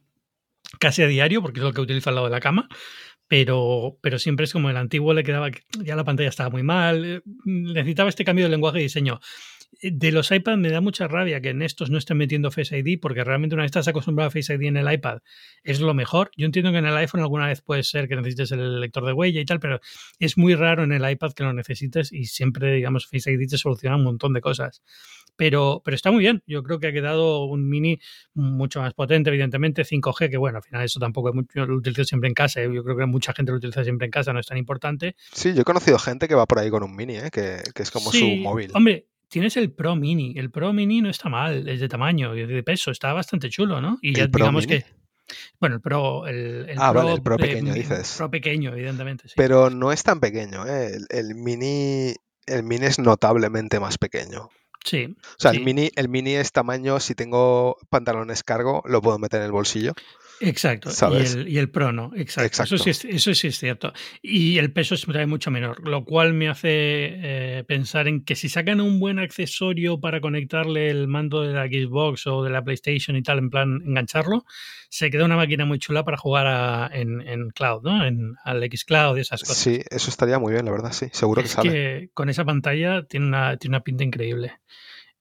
casi 0.78 1.02
a 1.02 1.06
diario, 1.06 1.43
porque 1.43 1.60
es 1.60 1.64
lo 1.64 1.72
que 1.72 1.81
utilizo 1.81 2.10
al 2.10 2.16
lado 2.16 2.28
de 2.28 2.32
la 2.32 2.40
cama. 2.40 2.69
Pero, 3.28 3.98
pero 4.02 4.20
siempre 4.20 4.44
es 4.44 4.52
como 4.52 4.70
el 4.70 4.76
antiguo 4.76 5.12
le 5.12 5.25
quedaba, 5.25 5.50
que 5.50 5.62
ya 5.82 5.96
la 5.96 6.04
pantalla 6.04 6.28
estaba 6.28 6.50
muy 6.50 6.62
mal. 6.62 7.25
Necesitaba 7.44 8.08
este 8.08 8.25
cambio 8.25 8.44
de 8.44 8.50
lenguaje 8.50 8.78
de 8.78 8.84
diseño. 8.84 9.19
De 9.82 10.12
los 10.12 10.31
iPad 10.31 10.56
me 10.56 10.70
da 10.70 10.81
mucha 10.81 11.08
rabia 11.08 11.40
que 11.40 11.50
en 11.50 11.62
estos 11.62 11.90
no 11.90 11.99
estén 11.99 12.17
metiendo 12.17 12.50
Face 12.50 12.76
ID, 12.78 12.99
porque 13.00 13.25
realmente 13.25 13.55
una 13.55 13.62
vez 13.62 13.69
estás 13.69 13.88
acostumbrado 13.88 14.28
a 14.28 14.31
Face 14.31 14.55
ID 14.55 14.62
en 14.62 14.76
el 14.76 14.93
iPad 14.93 15.19
es 15.67 15.81
lo 15.81 15.94
mejor. 15.94 16.31
Yo 16.37 16.46
entiendo 16.46 16.73
que 16.73 16.78
en 16.78 16.87
el 16.87 16.96
iPhone 16.96 17.20
alguna 17.20 17.46
vez 17.46 17.61
puede 17.61 17.82
ser 17.82 18.08
que 18.08 18.17
necesites 18.17 18.52
el 18.52 18.81
lector 18.81 19.05
de 19.05 19.12
huella 19.12 19.40
y 19.40 19.44
tal, 19.44 19.61
pero 19.61 19.81
es 20.19 20.38
muy 20.38 20.55
raro 20.55 20.84
en 20.84 20.93
el 20.93 21.08
iPad 21.08 21.32
que 21.32 21.43
lo 21.43 21.52
necesites 21.52 22.12
y 22.12 22.26
siempre, 22.26 22.73
digamos, 22.73 23.06
Face 23.06 23.31
ID 23.31 23.49
te 23.49 23.58
soluciona 23.58 23.96
un 23.96 24.05
montón 24.05 24.32
de 24.32 24.40
cosas. 24.40 24.82
Pero, 25.37 25.82
pero 25.84 25.94
está 25.94 26.11
muy 26.11 26.20
bien. 26.20 26.43
Yo 26.46 26.62
creo 26.62 26.81
que 26.81 26.87
ha 26.87 26.93
quedado 26.93 27.44
un 27.44 27.69
mini 27.69 28.00
mucho 28.32 28.81
más 28.81 28.94
potente, 28.94 29.29
evidentemente, 29.29 29.82
5G, 29.82 30.31
que 30.31 30.38
bueno, 30.38 30.58
al 30.58 30.64
final 30.64 30.84
eso 30.84 30.99
tampoco 30.99 31.29
es 31.29 31.34
mucho, 31.34 31.50
yo 31.55 31.67
lo 31.67 31.76
utilizo 31.76 32.05
siempre 32.05 32.29
en 32.29 32.34
casa. 32.34 32.62
¿eh? 32.62 32.70
Yo 32.72 32.82
creo 32.82 32.96
que 32.96 33.05
mucha 33.05 33.34
gente 33.34 33.52
lo 33.52 33.58
utiliza 33.58 33.84
siempre 33.84 34.06
en 34.06 34.12
casa, 34.12 34.32
no 34.32 34.40
es 34.40 34.46
tan 34.46 34.56
importante. 34.56 35.14
Sí, 35.32 35.52
yo 35.52 35.61
he 35.61 35.64
conocido 35.64 35.99
gente 35.99 36.26
que 36.26 36.34
va 36.34 36.46
por 36.46 36.58
ahí 36.58 36.70
con 36.70 36.82
un 36.82 36.96
Mini, 36.96 37.17
¿eh? 37.17 37.31
que, 37.31 37.58
que 37.75 37.82
es 37.82 37.90
como 37.90 38.12
su 38.12 38.25
móvil. 38.37 38.70
Hombre, 38.72 39.08
tienes 39.28 39.56
el 39.56 39.73
Pro 39.73 39.96
Mini. 39.96 40.34
El 40.37 40.50
Pro 40.50 40.73
Mini 40.73 41.00
no 41.00 41.11
está 41.11 41.28
mal, 41.28 41.69
es 41.69 41.81
de 41.81 41.88
tamaño 41.88 42.34
y 42.37 42.46
de 42.46 42.62
peso, 42.62 42.90
está 42.90 43.12
bastante 43.12 43.49
chulo, 43.50 43.81
¿no? 43.81 43.99
Y 44.02 44.11
¿El 44.11 44.14
ya 44.17 44.28
Pro 44.28 44.44
digamos 44.44 44.67
Mini? 44.67 44.82
que. 44.82 44.87
Bueno, 45.58 45.76
el 45.76 45.81
Pro. 45.81 46.26
El, 46.26 46.69
el 46.70 46.76
Ah, 46.78 46.93
vale, 46.93 47.12
el 47.12 47.23
Pro 47.23 47.37
de- 47.37 47.43
pequeño, 47.46 47.75
dices. 47.75 48.14
Pro 48.17 48.31
pequeño, 48.31 48.73
evidentemente, 48.73 49.28
sí. 49.28 49.34
Pero 49.37 49.70
no 49.70 49.90
es 49.93 50.02
tan 50.02 50.20
pequeño, 50.20 50.67
¿eh? 50.67 50.94
El, 50.94 51.06
el 51.11 51.34
Mini... 51.34 52.14
El 52.46 52.62
mini 52.62 52.87
es 52.87 53.00
notablemente 53.00 53.81
más 53.81 53.99
pequeño. 53.99 54.50
sí. 54.84 55.17
O 55.20 55.34
sea, 55.40 55.50
Sí. 55.50 55.56
el 55.56 55.64
mini, 55.64 55.90
el 55.96 56.08
mini 56.08 56.34
es 56.34 56.52
tamaño, 56.52 57.00
si 57.00 57.17
tengo 57.17 57.77
pantalones 57.91 58.44
cargo, 58.44 58.82
lo 58.86 59.03
puedo 59.03 59.19
meter 59.19 59.41
en 59.41 59.46
el 59.46 59.50
bolsillo. 59.53 59.94
Exacto. 60.40 60.90
¿Sabes? 60.90 61.34
Y 61.34 61.38
el, 61.38 61.48
y 61.48 61.58
el 61.58 61.70
Pro 61.70 61.93
no, 61.93 62.12
exacto. 62.14 62.46
Exacto. 62.46 62.74
Eso, 62.76 62.84
sí 62.84 62.90
es, 62.90 63.05
eso 63.05 63.34
sí 63.34 63.46
es 63.48 63.58
cierto. 63.58 63.93
Y 64.22 64.58
el 64.58 64.72
peso 64.72 64.94
es 64.94 65.06
mucho 65.26 65.50
menor, 65.50 65.88
lo 65.88 66.05
cual 66.05 66.34
me 66.34 66.48
hace 66.48 66.69
eh, 66.70 67.64
pensar 67.66 68.06
en 68.08 68.24
que 68.24 68.34
si 68.36 68.48
sacan 68.48 68.81
un 68.81 69.00
buen 69.00 69.19
accesorio 69.19 69.98
para 70.00 70.20
conectarle 70.20 70.90
el 70.90 71.08
mando 71.08 71.43
de 71.43 71.52
la 71.55 71.66
Xbox 71.66 72.26
o 72.26 72.43
de 72.43 72.50
la 72.50 72.62
PlayStation 72.62 73.16
y 73.16 73.22
tal, 73.22 73.38
en 73.38 73.50
plan 73.50 73.82
engancharlo, 73.86 74.44
se 74.88 75.10
queda 75.10 75.24
una 75.24 75.36
máquina 75.36 75.64
muy 75.64 75.78
chula 75.78 76.05
para 76.05 76.16
jugar 76.16 76.46
a- 76.46 76.90
en, 76.93 77.20
en 77.26 77.48
cloud, 77.50 77.82
¿no? 77.82 78.05
En, 78.06 78.34
al 78.44 78.62
Xcloud 78.62 79.16
y 79.16 79.20
esas 79.20 79.40
cosas. 79.40 79.56
Sí, 79.56 79.81
eso 79.90 80.10
estaría 80.10 80.38
muy 80.38 80.52
bien, 80.52 80.64
la 80.64 80.70
verdad, 80.70 80.93
sí. 80.93 81.06
Seguro 81.12 81.43
que 81.43 81.48
sale. 81.48 81.70
que 81.70 82.10
con 82.14 82.28
esa 82.28 82.44
pantalla 82.44 83.05
tiene 83.06 83.26
una, 83.26 83.56
tiene 83.56 83.76
una 83.76 83.82
pinta 83.84 84.05
increíble. 84.05 84.52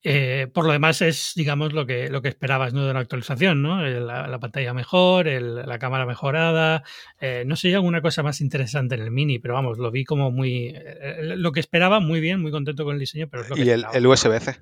Eh, 0.02 0.46
por 0.52 0.64
lo 0.66 0.72
demás 0.72 1.02
es, 1.02 1.32
digamos, 1.34 1.72
lo 1.72 1.84
que, 1.84 2.08
lo 2.10 2.22
que 2.22 2.28
esperabas 2.28 2.72
¿no? 2.72 2.84
de 2.84 2.90
una 2.92 3.00
actualización, 3.00 3.60
¿no? 3.62 3.84
Eh, 3.84 3.98
La, 4.00 4.28
la 4.28 4.38
pantalla 4.38 4.72
mejor, 4.72 5.26
el- 5.26 5.56
la 5.56 5.78
cámara 5.78 6.06
mejorada. 6.06 6.84
eh, 7.20 7.42
no 7.46 7.56
sé 7.56 7.74
alguna 7.74 8.00
cosa 8.02 8.22
más 8.22 8.40
interesante 8.40 8.94
en 8.94 9.02
el 9.02 9.10
mini, 9.10 9.38
pero 9.40 9.54
vamos, 9.54 9.78
lo 9.78 9.90
vi 9.90 10.04
como 10.04 10.30
muy... 10.30 10.72
eh, 10.76 11.34
lo 11.36 11.50
que 11.50 11.60
esperaba, 11.60 11.98
muy 12.00 12.20
bien, 12.20 12.40
muy 12.40 12.52
contento 12.52 12.84
con 12.84 12.94
el 12.94 13.00
diseño, 13.00 13.26
pero 13.28 13.42
es 13.42 13.48
lo 13.50 13.56
que 13.56 13.62
Y 13.64 13.70
el, 13.70 13.84
el 13.92 14.06
USB-C. 14.06 14.56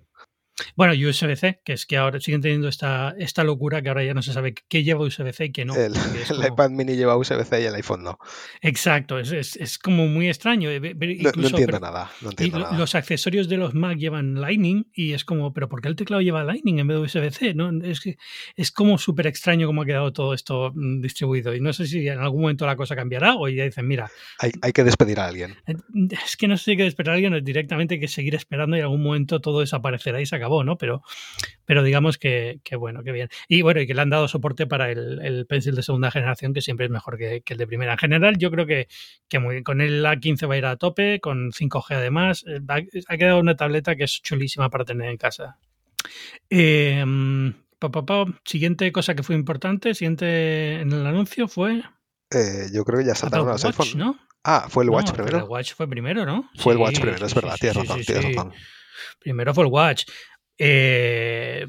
Bueno, 0.77 0.95
y 0.95 1.05
USB-C, 1.05 1.63
que 1.65 1.73
es 1.73 1.85
que 1.85 1.97
ahora 1.97 2.21
siguen 2.21 2.41
teniendo 2.41 2.69
esta, 2.69 3.15
esta 3.19 3.43
locura 3.43 3.83
que 3.83 3.89
ahora 3.89 4.05
ya 4.05 4.15
no 4.15 4.23
se 4.23 4.33
sabe 4.33 4.55
qué 4.69 4.85
lleva 4.85 5.05
USB-C 5.05 5.47
y 5.47 5.53
qué 5.53 5.65
no. 5.65 5.75
el, 5.75 5.93
es 5.95 6.31
iPad 6.53 6.71
mini 6.71 6.95
lleva 6.97 7.17
USB-C 7.17 7.61
y 7.63 7.65
el 7.65 7.75
iPhone 7.75 8.05
no. 8.05 8.19
Exacto, 8.63 9.19
es, 9.19 9.33
es, 9.33 9.57
es 9.57 9.79
como 9.79 10.07
muy 10.07 10.29
extraño. 10.29 10.71
eh, 10.71 10.81
No, 10.81 11.33
no 11.37 11.49
entiendo 11.49 11.67
pero- 11.67 11.81
nada. 11.81 12.11
No 12.21 12.29
y 12.29 12.31
entiendo 12.31 12.59
lo- 12.61 12.65
nada. 12.67 12.79
los 12.79 12.95
accesorios 12.95 13.49
de 13.49 13.57
los 13.57 13.75
Mac 13.75 13.99
llevan 13.99 14.41
Lightning 14.41 14.87
y 14.95 15.13
es 15.13 15.25
como, 15.25 15.53
pero 15.53 15.69
¿por 15.69 15.81
qué 15.81 15.89
el 15.89 15.97
teclado 15.97 16.23
lleva 16.23 16.45
Lightning 16.45 16.79
en 16.79 16.87
vez 16.87 16.99
de 16.99 17.03
USB-C? 17.03 17.55
¿no? 17.55 17.71
Es, 17.85 18.03
es 18.57 18.71
como 18.71 18.97
súper 18.99 19.27
extraño 19.27 19.67
cómo 19.67 19.83
ha 19.83 19.87
quedado 19.87 20.13
todo 20.13 20.35
esto 20.35 20.71
mm, 20.75 21.01
distribuido. 21.01 21.55
Y 21.55 21.61
no 21.61 21.73
sé 21.73 21.87
si 21.87 22.07
en 22.09 22.19
algún 22.21 22.43
momento 22.43 22.65
la 22.67 22.77
cosa 22.77 22.95
cambiará 22.95 23.35
o 23.35 23.49
ya 23.49 23.65
dicen, 23.65 23.87
mira, 23.89 24.09
Hay, 24.39 24.53
hay 24.63 24.73
que 24.73 24.85
despedir 24.85 25.19
a 25.19 25.27
alguien. 25.27 25.57
eh, 25.67 25.75
es 26.25 26.37
que 26.37 26.47
no 26.47 26.57
sé 26.57 26.65
si 26.65 26.71
hay 26.73 26.77
que 26.77 26.87
esperar 26.87 27.13
a 27.13 27.15
alguien 27.17 27.35
o 27.35 27.41
directamente 27.41 27.95
hay 27.95 28.01
que 28.01 28.09
seguir 28.09 28.35
esperando 28.37 28.77
y 28.77 28.79
en 28.79 28.85
algún 28.85 29.03
momento 29.03 29.41
todo 29.41 29.61
desaparecerá 29.61 30.21
y 30.21 30.27
se 30.27 30.37
acabó, 30.45 30.63
¿no? 30.65 30.77
Pero, 30.79 31.03
pero 31.65 31.83
digamos 31.83 32.19
que, 32.19 32.61
que 32.63 32.77
bueno, 32.77 33.03
que 33.03 33.13
bien. 33.13 33.29
Y 33.49 33.63
bueno, 33.63 33.81
y 33.81 33.87
que 33.87 33.95
le 33.95 34.03
han 34.03 34.11
dado 34.11 34.29
soporte 34.29 34.67
para 34.67 34.91
el, 34.91 35.21
el 35.23 35.47
Pencil 35.47 35.75
de 35.75 35.83
segunda 35.83 36.11
generación, 36.11 36.53
que 36.53 36.61
siempre 36.61 36.87
es 36.87 36.93
mejor 36.93 37.17
que, 37.17 37.41
que 37.43 37.55
el 37.55 37.59
de 37.59 37.67
primera. 37.67 37.93
En 37.93 37.99
general, 37.99 38.37
yo 38.39 38.51
creo 38.51 38.67
que, 38.67 38.89
que 39.29 39.39
muy 39.39 39.55
bien. 39.55 39.65
Con 39.65 39.81
el 39.81 40.05
A15 40.05 40.49
va 40.49 40.55
a 40.55 40.59
ir 40.59 40.67
a 40.67 40.77
tope, 40.77 41.21
con 41.21 41.51
5G 41.53 41.95
además. 41.97 42.45
eh, 42.47 42.61
Ha 43.09 43.17
quedado 43.17 43.41
una 43.41 43.57
tableta 43.57 43.97
que 43.97 44.05
es 44.05 44.21
chulísima 44.23 44.69
para 44.71 44.85
tener 44.85 45.09
en 45.11 45.17
casa. 45.17 45.59
Eh, 46.51 47.05
Pa, 47.79 47.91
pa, 47.91 48.07
pa. 48.07 48.25
Siguiente 48.45 48.91
cosa 48.93 49.15
que 49.15 49.23
fue 49.23 49.35
importante, 49.35 49.95
siguiente 49.95 50.81
en 50.81 50.93
el 50.93 51.07
anuncio 51.07 51.49
fue 51.49 51.83
Eh, 52.31 52.69
yo 52.73 52.85
creo 52.85 53.01
que 53.01 53.05
ya 53.07 53.15
saltaron 53.15 53.47
los 53.47 53.63
Watch, 53.63 53.79
iPhone. 53.79 53.99
¿no? 53.99 54.19
Ah, 54.43 54.67
fue 54.71 54.85
el 54.85 54.91
Watch 54.91 55.09
No, 55.09 55.13
primero. 55.15 55.39
El 55.39 55.45
Watch 55.45 55.75
fue 55.75 55.89
primero, 55.89 56.25
¿no? 56.25 56.49
Fue 56.57 56.73
el 56.73 56.79
Watch 56.79 57.01
primero, 57.01 57.27
es 57.27 57.35
verdad, 57.35 57.55
sí, 57.55 57.61
tienes 57.61 57.77
sí, 57.77 57.89
razón, 57.89 58.05
tienes 58.05 58.25
razón. 58.37 58.53
Primero 59.21 59.53
fue 59.55 59.65
el 59.65 59.71
Watch. 59.71 60.05
Eh, 60.59 61.67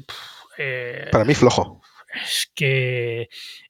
eh, 0.58 1.08
Para 1.10 1.24
mí 1.24 1.34
flojo. 1.34 1.80
es 2.14 2.50
que 2.54 3.28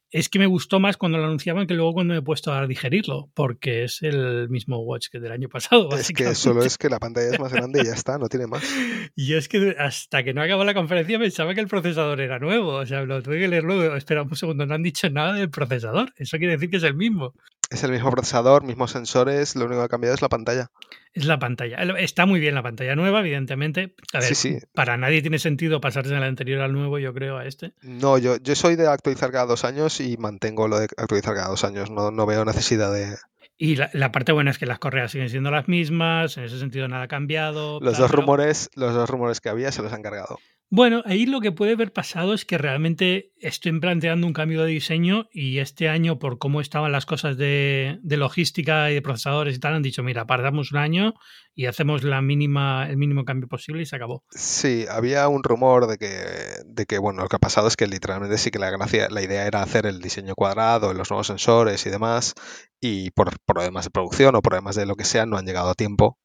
es 0.09 0.29
que 0.29 0.39
me 0.39 0.45
gustó 0.45 0.79
más 0.79 0.95
cuando 0.95 1.17
lo 1.17 1.25
anunciaban 1.25 1.67
que 1.67 1.73
luego 1.73 1.93
cuando 1.93 2.13
me 2.13 2.19
he 2.19 2.23
puesto 2.23 2.53
a 2.53 2.65
digerirlo, 2.65 3.29
porque 3.33 3.83
es 3.83 4.01
el 4.01 4.47
mismo 4.49 4.79
Watch 4.79 5.07
que 5.11 5.19
del 5.19 5.33
año 5.33 5.49
pasado, 5.49 5.89
Es 5.97 6.07
que 6.09 6.33
solo 6.33 6.63
es 6.63 6.77
que 6.77 6.89
la 6.89 6.97
pantalla 6.99 7.29
es 7.33 7.39
más 7.39 7.51
grande 7.51 7.81
y 7.81 7.85
ya 7.85 7.93
está, 7.93 8.17
no 8.17 8.29
tiene 8.29 8.47
más. 8.47 8.63
Y 9.15 9.33
es 9.33 9.47
que 9.47 9.75
hasta 9.79 10.23
que 10.23 10.33
no 10.33 10.41
acabó 10.41 10.63
la 10.63 10.73
conferencia 10.73 11.17
pensaba 11.19 11.53
que 11.55 11.61
el 11.61 11.67
procesador 11.67 12.21
era 12.21 12.39
nuevo. 12.39 12.75
O 12.75 12.85
sea, 12.85 13.01
lo 13.01 13.21
tuve 13.23 13.39
que 13.39 13.47
leer 13.47 13.63
luego. 13.63 13.95
Espera 13.95 14.21
un 14.21 14.35
segundo, 14.35 14.65
no 14.65 14.75
han 14.75 14.83
dicho 14.83 15.09
nada 15.09 15.33
del 15.33 15.49
procesador. 15.49 16.13
Eso 16.17 16.37
quiere 16.37 16.53
decir 16.53 16.69
que 16.69 16.77
es 16.77 16.83
el 16.83 16.95
mismo. 16.95 17.33
Es 17.69 17.83
el 17.83 17.91
mismo 17.91 18.11
procesador, 18.11 18.63
mismos 18.63 18.91
sensores, 18.91 19.55
lo 19.55 19.65
único 19.65 19.81
que 19.81 19.85
ha 19.85 19.89
cambiado 19.89 20.15
es 20.15 20.21
la 20.21 20.29
pantalla. 20.29 20.71
Es 21.17 21.25
la 21.25 21.39
pantalla. 21.39 21.77
Está 21.97 22.27
muy 22.27 22.39
bien 22.39 22.53
la 22.53 22.61
pantalla 22.61 22.95
nueva, 22.95 23.21
evidentemente. 23.21 23.95
A 24.13 24.19
ver, 24.19 24.27
Sí, 24.27 24.35
sí. 24.35 24.57
para 24.75 24.97
nadie 24.97 25.21
tiene 25.21 25.39
sentido 25.39 25.81
pasarse 25.81 26.13
del 26.13 26.21
anterior 26.21 26.61
al 26.61 26.73
nuevo, 26.73 26.99
yo 26.99 27.11
creo, 27.11 27.37
a 27.37 27.45
este. 27.45 27.71
No, 27.81 28.19
yo, 28.19 28.37
yo 28.37 28.53
soy 28.55 28.75
de 28.75 28.87
actualizar 28.87 29.31
cada 29.31 29.47
dos 29.47 29.65
años 29.65 29.99
y 29.99 30.15
mantengo 30.17 30.67
lo 30.67 30.77
de 30.77 30.87
actualizar 30.95 31.33
cada 31.33 31.47
dos 31.47 31.63
años. 31.63 31.89
No, 31.89 32.11
no 32.11 32.25
veo 32.27 32.45
necesidad 32.45 32.93
de. 32.93 33.15
Y 33.57 33.77
la, 33.77 33.89
la 33.93 34.11
parte 34.11 34.31
buena 34.31 34.51
es 34.51 34.59
que 34.59 34.67
las 34.67 34.77
correas 34.77 35.11
siguen 35.11 35.29
siendo 35.29 35.49
las 35.49 35.67
mismas, 35.67 36.37
en 36.37 36.43
ese 36.43 36.59
sentido 36.59 36.87
nada 36.87 37.03
ha 37.03 37.07
cambiado. 37.07 37.79
Los 37.81 37.97
dos 37.97 38.11
rumores, 38.11 38.69
los 38.75 38.93
dos 38.93 39.09
rumores 39.09 39.41
que 39.41 39.49
había 39.49 39.71
se 39.71 39.81
los 39.81 39.91
han 39.93 40.03
cargado. 40.03 40.37
Bueno, 40.69 41.01
ahí 41.05 41.25
lo 41.25 41.39
que 41.39 41.53
puede 41.53 41.73
haber 41.73 41.93
pasado 41.93 42.33
es 42.33 42.43
que 42.43 42.57
realmente 42.57 43.31
estoy 43.37 43.79
planteando 43.79 44.27
un 44.27 44.33
cambio 44.33 44.63
de 44.63 44.69
diseño 44.69 45.29
y 45.31 45.59
este 45.59 45.87
año, 45.87 46.19
por 46.19 46.39
cómo 46.39 46.59
estaban 46.59 46.91
las 46.91 47.05
cosas 47.05 47.37
de, 47.37 47.99
de 48.01 48.17
logística 48.17 48.91
y 48.91 48.95
de 48.95 49.01
procesadores 49.01 49.55
y 49.55 49.59
tal, 49.59 49.75
han 49.75 49.81
dicho, 49.81 50.03
mira, 50.03 50.27
paramos 50.27 50.73
un 50.73 50.79
año 50.79 51.13
y 51.55 51.67
hacemos 51.67 52.03
la 52.03 52.21
mínima, 52.21 52.85
el 52.89 52.97
mínimo 52.97 53.23
cambio 53.23 53.47
posible 53.47 53.81
y 53.81 53.85
se 53.85 53.95
acabó. 53.95 54.25
Sí, 54.29 54.85
había 54.89 55.29
un 55.29 55.41
rumor 55.41 55.87
de 55.87 55.97
que, 55.97 56.25
de 56.65 56.85
que, 56.85 56.97
bueno, 56.97 57.21
lo 57.21 57.29
que 57.29 57.37
ha 57.37 57.39
pasado 57.39 57.69
es 57.69 57.77
que 57.77 57.87
literalmente 57.87 58.37
sí 58.37 58.51
que 58.51 58.59
la 58.59 58.69
gracia, 58.69 59.07
la 59.09 59.21
idea 59.21 59.47
era 59.47 59.63
hacer 59.63 59.85
el 59.85 60.01
diseño 60.01 60.35
cuadrado, 60.35 60.93
los 60.93 61.09
nuevos 61.09 61.27
sensores 61.27 61.85
y 61.85 61.89
demás, 61.89 62.33
y 62.81 63.11
por 63.11 63.39
problemas 63.45 63.85
de 63.85 63.91
producción 63.91 64.35
o 64.35 64.41
problemas 64.41 64.75
de 64.75 64.85
lo 64.85 64.95
que 64.95 65.05
sea, 65.05 65.25
no 65.25 65.37
han 65.37 65.45
llegado 65.45 65.69
a 65.69 65.75
tiempo, 65.75 66.19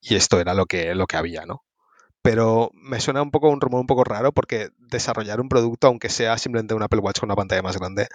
y 0.00 0.14
esto 0.14 0.40
era 0.40 0.54
lo 0.54 0.64
que, 0.64 0.94
lo 0.94 1.06
que 1.06 1.18
había, 1.18 1.44
¿no? 1.44 1.62
Pero 2.22 2.70
me 2.74 3.00
suena 3.00 3.20
un 3.22 3.30
poco 3.32 3.50
un 3.50 3.60
rumor 3.60 3.80
un 3.80 3.86
poco 3.86 4.04
raro 4.04 4.32
porque 4.32 4.68
desarrollar 4.78 5.40
un 5.40 5.48
producto, 5.48 5.88
aunque 5.88 6.08
sea 6.08 6.38
simplemente 6.38 6.74
un 6.74 6.82
Apple 6.82 7.00
Watch 7.00 7.18
con 7.20 7.26
una 7.28 7.36
pantalla 7.36 7.62
más 7.62 7.76
grande, 7.78 8.06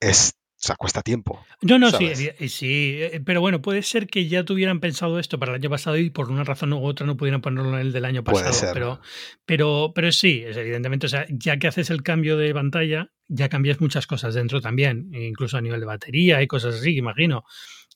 es, 0.00 0.34
o 0.36 0.66
sea, 0.66 0.76
cuesta 0.76 1.02
tiempo. 1.02 1.44
No, 1.62 1.78
no, 1.78 1.88
sí, 1.90 1.92
¿Sabes? 2.06 2.20
evi- 2.20 2.48
sí, 2.48 2.96
eh, 3.00 3.22
pero 3.24 3.40
bueno, 3.40 3.62
puede 3.62 3.82
ser 3.82 4.06
que 4.08 4.28
ya 4.28 4.44
tuvieran 4.44 4.80
pensado 4.80 5.18
esto 5.18 5.38
para 5.38 5.52
el 5.52 5.56
año 5.56 5.70
pasado 5.70 5.96
y 5.96 6.10
por 6.10 6.30
una 6.30 6.44
razón 6.44 6.72
u 6.72 6.84
otra 6.84 7.06
no 7.06 7.16
pudieran 7.16 7.40
ponerlo 7.40 7.74
en 7.74 7.86
el 7.86 7.92
del 7.92 8.04
año 8.04 8.22
Puede 8.22 8.44
pasado. 8.44 8.52
ser. 8.52 8.74
Pero, 8.74 9.00
pero, 9.46 9.92
pero 9.94 10.12
sí, 10.12 10.42
es 10.46 10.56
evidentemente, 10.56 11.06
o 11.06 11.08
sea, 11.08 11.26
ya 11.30 11.58
que 11.58 11.66
haces 11.68 11.90
el 11.90 12.02
cambio 12.02 12.36
de 12.36 12.52
pantalla, 12.52 13.10
ya 13.26 13.48
cambias 13.48 13.80
muchas 13.80 14.06
cosas 14.06 14.34
dentro 14.34 14.60
también, 14.60 15.10
incluso 15.14 15.56
a 15.56 15.60
nivel 15.62 15.80
de 15.80 15.86
batería 15.86 16.42
y 16.42 16.46
cosas 16.46 16.76
así, 16.76 16.96
imagino. 16.96 17.44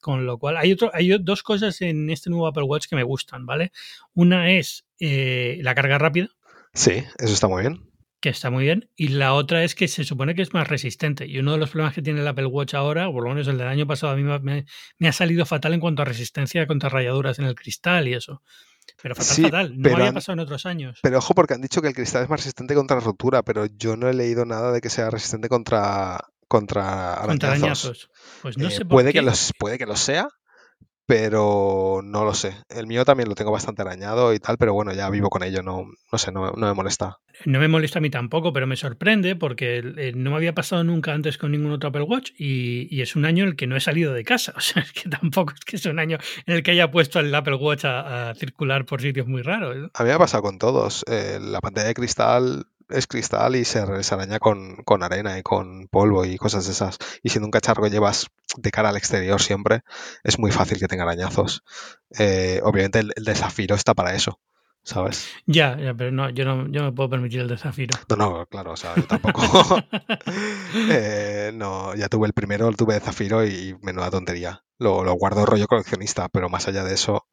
Con 0.03 0.27
lo 0.27 0.37
cual, 0.37 0.57
hay, 0.57 0.73
otro, 0.73 0.91
hay 0.93 1.17
dos 1.21 1.45
cosas 1.45 1.81
en 1.81 2.11
este 2.11 2.29
nuevo 2.29 2.49
Apple 2.49 2.65
Watch 2.65 2.89
que 2.89 2.97
me 2.97 3.05
gustan, 3.05 3.47
¿vale? 3.47 3.71
Una 4.15 4.51
es 4.51 4.85
eh, 4.99 5.61
la 5.63 5.77
carga 5.77 5.97
rápida, 5.97 6.29
Sí, 6.75 7.05
eso 7.19 7.33
está 7.33 7.47
muy 7.47 7.63
bien. 7.63 7.81
que 8.21 8.31
está 8.31 8.51
muy 8.51 8.65
bien, 8.65 8.91
y 8.97 9.09
la 9.09 9.33
otra 9.35 9.63
es 9.63 9.77
que 9.77 9.87
se 9.87 10.03
supone 10.03 10.35
que 10.35 10.43
es 10.43 10.53
más 10.53 10.67
resistente. 10.67 11.25
Y 11.27 11.39
uno 11.39 11.53
de 11.53 11.59
los 11.59 11.71
problemas 11.71 11.95
que 11.95 12.03
tiene 12.03 12.21
el 12.21 12.27
Apple 12.27 12.47
Watch 12.47 12.75
ahora, 12.75 13.09
o 13.09 13.13
por 13.13 13.23
lo 13.23 13.31
menos 13.31 13.47
el 13.47 13.59
del 13.59 13.69
año 13.69 13.87
pasado, 13.87 14.13
a 14.13 14.17
mí 14.17 14.25
me, 14.25 15.09
ha 15.09 15.13
salido 15.13 15.47
fatal 15.47 15.75
en 15.75 15.81
cuanto 15.81 16.03
a 16.03 16.05
resistencia 16.05 16.67
contra 16.67 16.89
rayaduras 16.89 17.39
en 17.39 17.45
el 17.45 17.55
cristal 17.55 18.09
y 18.09 18.15
eso. 18.15 18.43
Pero 19.01 19.15
fatal, 19.15 19.37
Sí, 19.37 19.43
fatal. 19.43 19.77
No 19.77 19.83
pero 19.85 19.97
había 19.99 20.13
pasado 20.13 20.35
en 20.35 20.41
otros 20.41 20.67
años. 20.67 20.99
Pero 21.01 21.19
ojo, 21.19 21.33
porque 21.35 21.55
han 21.55 21.61
dicho 21.61 21.81
que 21.81 21.89
el 21.89 21.95
cristal 21.95 22.25
es 22.25 22.29
más 22.29 22.41
resistente 22.41 22.75
contra 22.75 22.99
rotura, 22.99 23.45
pero 23.45 23.67
yo 23.67 23.97
no 23.97 24.09
he 24.09 24.15
leído 24.15 24.45
nada 24.45 24.73
de 24.73 24.81
que 24.81 24.91
sea 24.91 25.11
resistente 25.11 25.49
contra, 25.49 26.32
contra 26.53 27.15
arañazos. 27.15 27.27
contra 27.29 27.49
arañazos. 27.51 28.11
Pues 28.43 28.59
no 28.59 28.69
Eh, 28.69 28.71
sé 28.71 28.81
por 28.85 28.89
puede, 28.97 29.13
qué. 29.13 29.19
que 29.21 29.23
los, 29.23 29.53
puede 29.59 29.79
que 29.79 29.87
lo 29.87 29.97
sea, 29.97 30.29
pero 31.07 32.01
no 32.05 32.25
lo 32.25 32.33
sé. 32.33 32.55
El 32.69 32.87
mío 32.87 33.05
también 33.05 33.29
lo 33.29 33.35
tengo 33.35 33.51
bastante 33.51 33.83
arañado 33.83 34.33
y 34.33 34.39
tal, 34.39 34.57
pero 34.57 34.73
bueno, 34.73 34.93
ya 34.95 35.11
vivo 35.11 35.29
con 35.31 35.43
ello, 35.43 35.63
no, 35.63 35.85
no 36.11 36.19
sé, 36.19 36.31
no, 36.33 36.53
no 36.53 36.67
me 36.69 36.75
molesta. 36.75 37.19
No 37.45 37.59
me 37.59 37.67
molesta 37.69 37.99
a 37.99 38.03
mí 38.03 38.09
tampoco, 38.09 38.53
pero 38.53 38.67
me 38.67 38.77
sorprende 38.77 39.35
porque 39.37 39.83
no 40.15 40.31
me 40.31 40.37
había 40.37 40.55
pasado 40.55 40.85
nunca 40.85 41.13
antes 41.13 41.39
con 41.39 41.51
ningún 41.53 41.73
otro 41.73 41.89
Apple 41.89 42.03
Watch 42.03 42.31
y, 42.39 42.87
y 42.95 43.03
es 43.03 43.17
un 43.17 43.25
año 43.25 43.43
en 43.45 43.51
el 43.51 43.57
que 43.57 43.67
no 43.67 43.77
he 43.77 43.81
salido 43.81 44.13
de 44.15 44.25
casa. 44.25 44.55
O 44.57 44.61
sea, 44.61 44.83
es 44.83 44.93
que 44.93 45.09
tampoco 45.09 45.53
es 45.55 45.61
que 45.65 45.77
es 45.77 45.85
un 45.87 45.99
año 45.99 46.19
en 46.47 46.55
el 46.55 46.63
que 46.63 46.71
haya 46.71 46.91
puesto 46.91 47.19
el 47.21 47.35
Apple 47.35 47.57
Watch 47.57 47.85
a, 47.85 48.31
a 48.31 48.35
circular 48.35 48.85
por 48.87 49.01
sitios 49.03 49.27
muy 49.27 49.43
raros. 49.43 49.77
¿no? 49.77 49.91
A 49.95 50.03
mí 50.05 50.09
me 50.09 50.15
ha 50.15 50.19
pasado 50.19 50.43
con 50.43 50.59
todos. 50.59 51.05
Eh, 51.11 51.39
la 51.41 51.61
pantalla 51.61 51.89
de 51.89 51.95
cristal 51.95 52.67
es 52.93 53.07
cristal 53.07 53.57
y 53.57 53.65
se, 53.65 53.81
araña 53.81 54.39
con, 54.39 54.77
con 54.85 55.03
arena 55.03 55.39
y 55.39 55.43
con 55.43 55.89
polvo 55.89 56.25
y 56.25 56.37
cosas 56.37 56.67
de 56.67 56.73
esas. 56.73 56.99
Y 57.23 57.31
si 57.31 57.39
un 57.39 57.51
cacharro 57.51 57.87
llevas 57.87 58.29
de 58.57 58.71
cara 58.71 58.91
al 58.91 58.97
exterior 58.97 59.41
siempre, 59.41 59.83
es 60.25 60.39
muy 60.39 60.53
fácil 60.53 60.79
que 60.79 60.89
tenga 60.89 61.05
arañazos. 61.05 61.63
Eh, 62.19 62.61
obviamente 62.63 63.01
el, 63.01 63.13
el 63.17 63.25
de 63.25 63.35
zafiro 63.35 63.75
está 63.75 63.95
para 63.95 64.15
eso, 64.15 64.39
¿sabes? 64.83 65.29
Ya, 65.47 65.77
ya, 65.79 65.95
pero 65.95 66.11
no, 66.11 66.31
yo 66.31 66.45
no 66.45 66.69
yo 66.69 66.83
me 66.83 66.93
puedo 66.93 67.11
permitir 67.11 67.41
el 67.41 67.49
de 67.49 67.57
Zafiro. 67.57 67.99
No, 68.09 68.17
no, 68.17 68.47
claro, 68.47 68.73
o 68.73 68.77
sea, 68.77 68.95
yo 68.97 69.05
tampoco. 69.05 69.43
Eh, 70.91 71.53
no, 71.55 71.95
ya 71.95 72.09
tuve 72.09 72.27
el 72.27 72.33
primero, 72.33 72.71
tuve 72.73 72.95
de 72.95 73.01
zafiro 73.01 73.47
y 73.47 73.77
menuda 73.83 74.11
tontería. 74.11 74.65
Lo, 74.83 75.05
lo 75.05 75.15
guardo 75.15 75.47
rollo 75.47 75.67
coleccionista, 75.69 76.29
pero 76.29 76.49
más 76.49 76.67
allá 76.69 76.83
de 76.85 76.95
eso, 76.95 77.27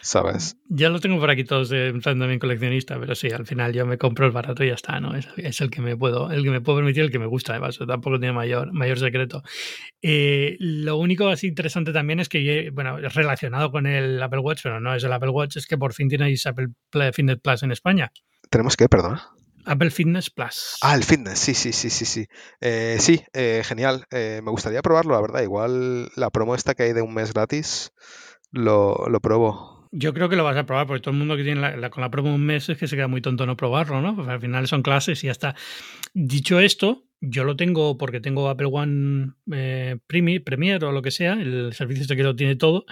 ¿sabes? 0.00 0.56
Ya 0.68 0.88
lo 0.88 0.98
tengo 1.00 1.20
por 1.20 1.30
aquí 1.30 1.44
todos 1.44 1.68
de 1.68 1.92
también 2.02 2.38
coleccionista, 2.38 2.98
pero 2.98 3.14
sí, 3.14 3.30
al 3.30 3.46
final 3.46 3.72
yo 3.72 3.84
me 3.86 3.98
compro 3.98 4.26
el 4.26 4.32
barato 4.32 4.64
y 4.64 4.68
ya 4.68 4.74
está, 4.74 4.98
¿no? 5.00 5.14
Es, 5.14 5.28
es 5.36 5.60
el 5.60 5.70
que 5.70 5.82
me 5.82 5.96
puedo, 5.96 6.30
el 6.30 6.42
que 6.42 6.50
me 6.50 6.60
puedo 6.60 6.78
permitir, 6.78 7.04
el 7.04 7.10
que 7.10 7.18
me 7.18 7.26
gusta, 7.26 7.52
además, 7.52 7.78
tampoco 7.78 8.18
tiene 8.18 8.32
mayor, 8.32 8.72
mayor 8.72 8.98
secreto. 8.98 9.42
Eh, 10.02 10.56
lo 10.58 10.96
único 10.96 11.28
así 11.28 11.48
interesante 11.48 11.92
también 11.92 12.20
es 12.20 12.28
que, 12.28 12.70
bueno, 12.72 12.98
es 12.98 13.14
relacionado 13.14 13.70
con 13.70 13.86
el 13.86 14.22
Apple 14.22 14.40
Watch, 14.40 14.60
pero 14.62 14.80
no 14.80 14.94
es 14.94 15.04
el 15.04 15.12
Apple 15.12 15.30
Watch, 15.30 15.56
es 15.58 15.66
que 15.66 15.78
por 15.78 15.92
fin 15.92 16.08
tenéis 16.08 16.46
Apple 16.46 16.68
Play- 16.90 17.12
Fitness 17.12 17.38
Plus 17.40 17.62
en 17.62 17.72
España. 17.72 18.10
¿Tenemos 18.50 18.76
que, 18.76 18.88
perdona? 18.88 19.28
Apple 19.64 19.90
Fitness 19.90 20.30
Plus. 20.30 20.76
Ah, 20.82 20.94
el 20.94 21.04
fitness, 21.04 21.38
sí, 21.38 21.54
sí, 21.54 21.72
sí, 21.72 21.90
sí, 21.90 22.04
sí. 22.04 22.26
Eh, 22.60 22.96
sí, 23.00 23.22
eh, 23.32 23.62
genial. 23.64 24.04
Eh, 24.10 24.40
me 24.44 24.50
gustaría 24.50 24.82
probarlo, 24.82 25.14
la 25.14 25.20
verdad. 25.20 25.42
Igual 25.42 26.10
la 26.16 26.30
promo 26.30 26.54
esta 26.54 26.74
que 26.74 26.84
hay 26.84 26.92
de 26.92 27.02
un 27.02 27.14
mes 27.14 27.32
gratis, 27.32 27.92
lo, 28.50 29.06
lo 29.08 29.20
pruebo. 29.20 29.88
Yo 29.96 30.12
creo 30.12 30.28
que 30.28 30.34
lo 30.36 30.42
vas 30.44 30.56
a 30.56 30.66
probar, 30.66 30.86
porque 30.88 31.02
todo 31.02 31.12
el 31.12 31.18
mundo 31.18 31.36
que 31.36 31.44
tiene 31.44 31.60
la, 31.60 31.76
la- 31.76 31.90
con 31.90 32.00
la 32.02 32.10
promo 32.10 32.34
un 32.34 32.44
mes 32.44 32.68
es 32.68 32.76
que 32.78 32.88
se 32.88 32.96
queda 32.96 33.06
muy 33.08 33.20
tonto 33.22 33.46
no 33.46 33.56
probarlo, 33.56 34.00
¿no? 34.00 34.16
Porque 34.16 34.32
al 34.32 34.40
final 34.40 34.66
son 34.66 34.82
clases 34.82 35.22
y 35.22 35.26
ya 35.26 35.32
está. 35.32 35.54
Dicho 36.14 36.58
esto, 36.58 37.04
yo 37.20 37.44
lo 37.44 37.54
tengo 37.56 37.96
porque 37.96 38.20
tengo 38.20 38.48
Apple 38.48 38.68
One 38.72 39.34
Premi- 39.46 40.42
Premier 40.42 40.84
o 40.84 40.90
lo 40.92 41.00
que 41.00 41.12
sea, 41.12 41.34
el 41.34 41.72
servicio 41.74 42.02
este 42.02 42.16
que 42.16 42.24
lo 42.24 42.34
tiene 42.34 42.56
todo, 42.56 42.84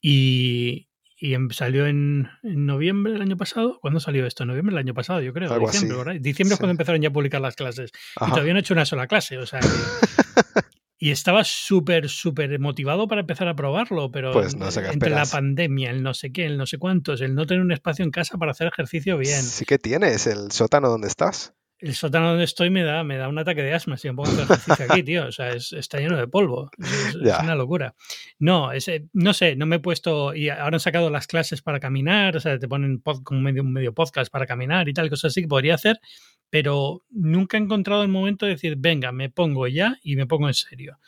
y, 0.00 0.88
y 1.24 1.32
em- 1.32 1.48
salió 1.50 1.86
en, 1.86 2.28
en 2.42 2.66
noviembre 2.66 3.14
del 3.14 3.22
año 3.22 3.38
pasado. 3.38 3.78
¿Cuándo 3.80 3.98
salió 3.98 4.26
esto? 4.26 4.42
En 4.42 4.48
noviembre 4.48 4.74
del 4.74 4.84
año 4.84 4.92
pasado, 4.94 5.22
yo 5.22 5.32
creo. 5.32 5.50
Algo 5.50 5.66
diciembre, 5.70 5.96
así. 5.96 6.04
¿verdad? 6.06 6.20
Diciembre 6.20 6.52
es 6.54 6.58
cuando 6.60 6.72
empezaron 6.72 7.00
ya 7.00 7.08
a 7.08 7.12
publicar 7.12 7.40
las 7.40 7.56
clases. 7.56 7.92
Y 8.20 8.30
todavía 8.30 8.52
no 8.52 8.58
he 8.58 8.60
hecho 8.60 8.74
una 8.74 8.84
sola 8.84 9.06
clase, 9.06 9.38
o 9.38 9.46
sea 9.46 9.60
que- 9.60 9.66
Y 10.98 11.10
estaba 11.10 11.44
súper, 11.44 12.08
súper 12.08 12.58
motivado 12.60 13.08
para 13.08 13.22
empezar 13.22 13.48
a 13.48 13.54
probarlo, 13.56 14.10
pero 14.10 14.32
Pues 14.32 14.54
no 14.56 14.70
sé 14.70 14.82
qué 14.82 14.88
entre 14.88 15.10
la 15.10 15.26
pandemia, 15.26 15.90
el 15.90 16.02
no 16.02 16.14
sé 16.14 16.30
qué, 16.32 16.46
el 16.46 16.56
no 16.56 16.66
sé 16.66 16.78
cuántos, 16.78 17.20
el 17.20 17.34
no 17.34 17.46
tener 17.46 17.62
un 17.62 17.72
espacio 17.72 18.04
en 18.04 18.10
casa 18.10 18.38
para 18.38 18.52
hacer 18.52 18.68
ejercicio 18.68 19.18
bien. 19.18 19.42
Sí 19.42 19.64
que 19.64 19.78
tienes 19.78 20.26
el 20.26 20.50
sótano 20.52 20.88
donde 20.88 21.08
estás. 21.08 21.52
El 21.78 21.94
sótano 21.94 22.28
donde 22.30 22.44
estoy 22.44 22.70
me 22.70 22.82
da, 22.82 23.04
me 23.04 23.16
da 23.18 23.28
un 23.28 23.38
ataque 23.38 23.62
de 23.62 23.74
asma 23.74 23.96
si 23.98 24.08
me 24.08 24.14
pongo 24.14 24.30
a 24.30 24.42
ejercicio 24.44 24.86
aquí, 24.88 25.02
tío. 25.02 25.26
O 25.26 25.32
sea, 25.32 25.50
es- 25.50 25.72
está 25.72 25.98
lleno 25.98 26.16
de 26.16 26.26
polvo. 26.28 26.70
Es, 26.78 27.14
una 27.42 27.54
locura. 27.54 27.94
No, 28.38 28.72
es, 28.72 28.90
no 29.12 29.34
sé, 29.34 29.56
no 29.56 29.66
me 29.66 29.76
he 29.76 29.80
puesto. 29.80 30.34
Y 30.34 30.48
ahora 30.48 30.76
han 30.76 30.80
sacado 30.80 31.10
las 31.10 31.26
clases 31.26 31.60
para 31.62 31.80
caminar, 31.80 32.36
o 32.36 32.40
sea, 32.40 32.58
te 32.58 32.68
ponen 32.68 33.02
pod- 33.02 33.22
como 33.22 33.40
medio, 33.40 33.62
un 33.62 33.72
medio 33.72 33.92
podcast 33.92 34.30
para 34.32 34.46
caminar 34.46 34.88
y 34.88 34.94
tal, 34.94 35.10
cosas 35.10 35.32
así 35.32 35.42
que 35.42 35.48
podría 35.48 35.74
hacer, 35.74 36.00
pero 36.48 37.02
nunca 37.10 37.56
he 37.56 37.60
encontrado 37.60 38.02
el 38.02 38.08
momento 38.08 38.46
de 38.46 38.52
decir, 38.52 38.76
venga, 38.78 39.12
me 39.12 39.28
pongo 39.28 39.66
ya 39.66 39.98
y 40.02 40.16
me 40.16 40.26
pongo 40.26 40.48
en 40.48 40.54
serio. 40.54 40.98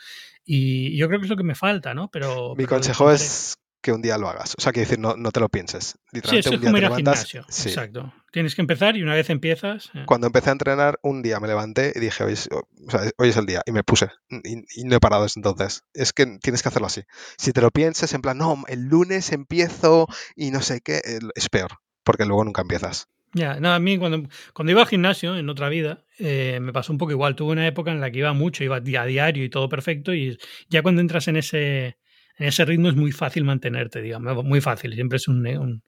Y 0.45 0.97
yo 0.97 1.09
creo 1.09 1.21
que 1.21 1.27
es 1.27 1.31
lo 1.31 1.37
que 1.37 1.43
me 1.45 1.55
falta, 1.55 1.95
¿no? 1.95 2.09
Pero. 2.11 2.51
Mi 2.51 2.65
pero 2.65 2.69
consejo 2.69 3.11
es 3.11 3.57
que 3.83 3.93
un 3.93 4.03
día 4.03 4.19
lo 4.19 4.29
hagas. 4.29 4.55
O 4.59 4.61
sea, 4.61 4.73
que 4.73 4.81
decir, 4.81 4.99
no, 4.99 5.17
no 5.17 5.31
te 5.31 5.41
lo 5.41 5.49
pienses. 5.49 5.91
Sí, 5.91 5.99
Literalmente 6.13 6.49
es 6.49 6.55
un 6.55 6.61
día 6.61 6.69
como 6.71 6.73
te 6.75 6.79
ir 6.79 6.85
al 6.85 6.91
levantas. 6.91 7.25
gimnasio. 7.31 7.45
Sí. 7.49 7.69
Exacto. 7.69 8.13
Tienes 8.37 8.55
que 8.55 8.61
empezar 8.61 8.99
y 8.99 9.03
una 9.03 9.15
vez 9.15 9.31
empiezas. 9.31 9.89
eh, 9.95 10.03
Cuando 10.05 10.27
empecé 10.27 10.51
a 10.51 10.53
entrenar, 10.53 10.99
un 11.03 11.23
día 11.23 11.41
me 11.41 11.49
levanté 11.49 11.95
y 11.95 12.01
dije, 12.01 12.23
hoy 12.23 12.35
es, 12.35 12.51
o 12.53 12.91
sea, 12.91 13.01
hoy 13.17 13.31
es 13.31 13.37
el 13.39 13.47
día. 13.47 13.63
Y 13.65 13.73
me 13.73 13.83
puse. 13.83 14.11
Y, 14.29 14.59
y 14.79 14.85
no 14.85 14.97
he 14.97 15.01
parado 15.01 15.23
desde 15.23 15.39
entonces. 15.39 15.85
Es 15.95 16.13
que 16.13 16.27
tienes 16.43 16.63
que 16.63 16.69
hacerlo 16.69 16.87
así. 16.87 17.01
Si 17.39 17.55
te 17.55 17.63
lo 17.63 17.71
piensas 17.71 18.13
en 18.13 18.21
plan, 18.21 18.37
no, 18.37 18.63
el 18.69 18.89
lunes 18.89 19.33
empiezo 19.33 20.07
y 20.35 20.51
no 20.51 20.61
sé 20.61 20.83
qué, 20.83 21.01
es 21.35 21.49
peor. 21.49 21.79
Porque 22.05 22.27
luego 22.27 22.45
nunca 22.45 22.61
empiezas. 22.61 23.09
Ya, 23.33 23.59
no, 23.59 23.73
a 23.73 23.79
mí 23.79 23.97
cuando, 23.97 24.29
cuando 24.53 24.71
iba 24.71 24.83
al 24.83 24.89
gimnasio 24.89 25.35
en 25.39 25.49
otra 25.49 25.71
vida, 25.71 26.05
eh, 26.19 26.59
me 26.61 26.75
pasó 26.75 26.93
un 26.93 26.99
poco 26.99 27.13
igual. 27.13 27.37
Tuve 27.37 27.53
una 27.53 27.67
época 27.67 27.91
en 27.91 28.03
la 28.03 28.11
que 28.11 28.19
iba 28.19 28.35
mucho, 28.35 28.65
iba 28.65 28.77
a 28.77 28.81
diario 28.81 29.45
y 29.45 29.49
todo 29.49 29.71
perfecto, 29.71 30.13
y 30.13 30.37
ya 30.69 30.83
cuando 30.83 31.01
entras 31.01 31.27
en 31.29 31.37
ese, 31.37 31.97
en 32.37 32.49
ese 32.49 32.67
ritmo 32.67 32.91
es 32.91 32.97
muy 32.97 33.13
fácil 33.13 33.45
mantenerte, 33.45 34.03
digamos, 34.03 34.45
muy 34.45 34.61
fácil, 34.61 34.93
siempre 34.93 35.17
es 35.17 35.27
un, 35.27 35.47
un, 35.47 35.83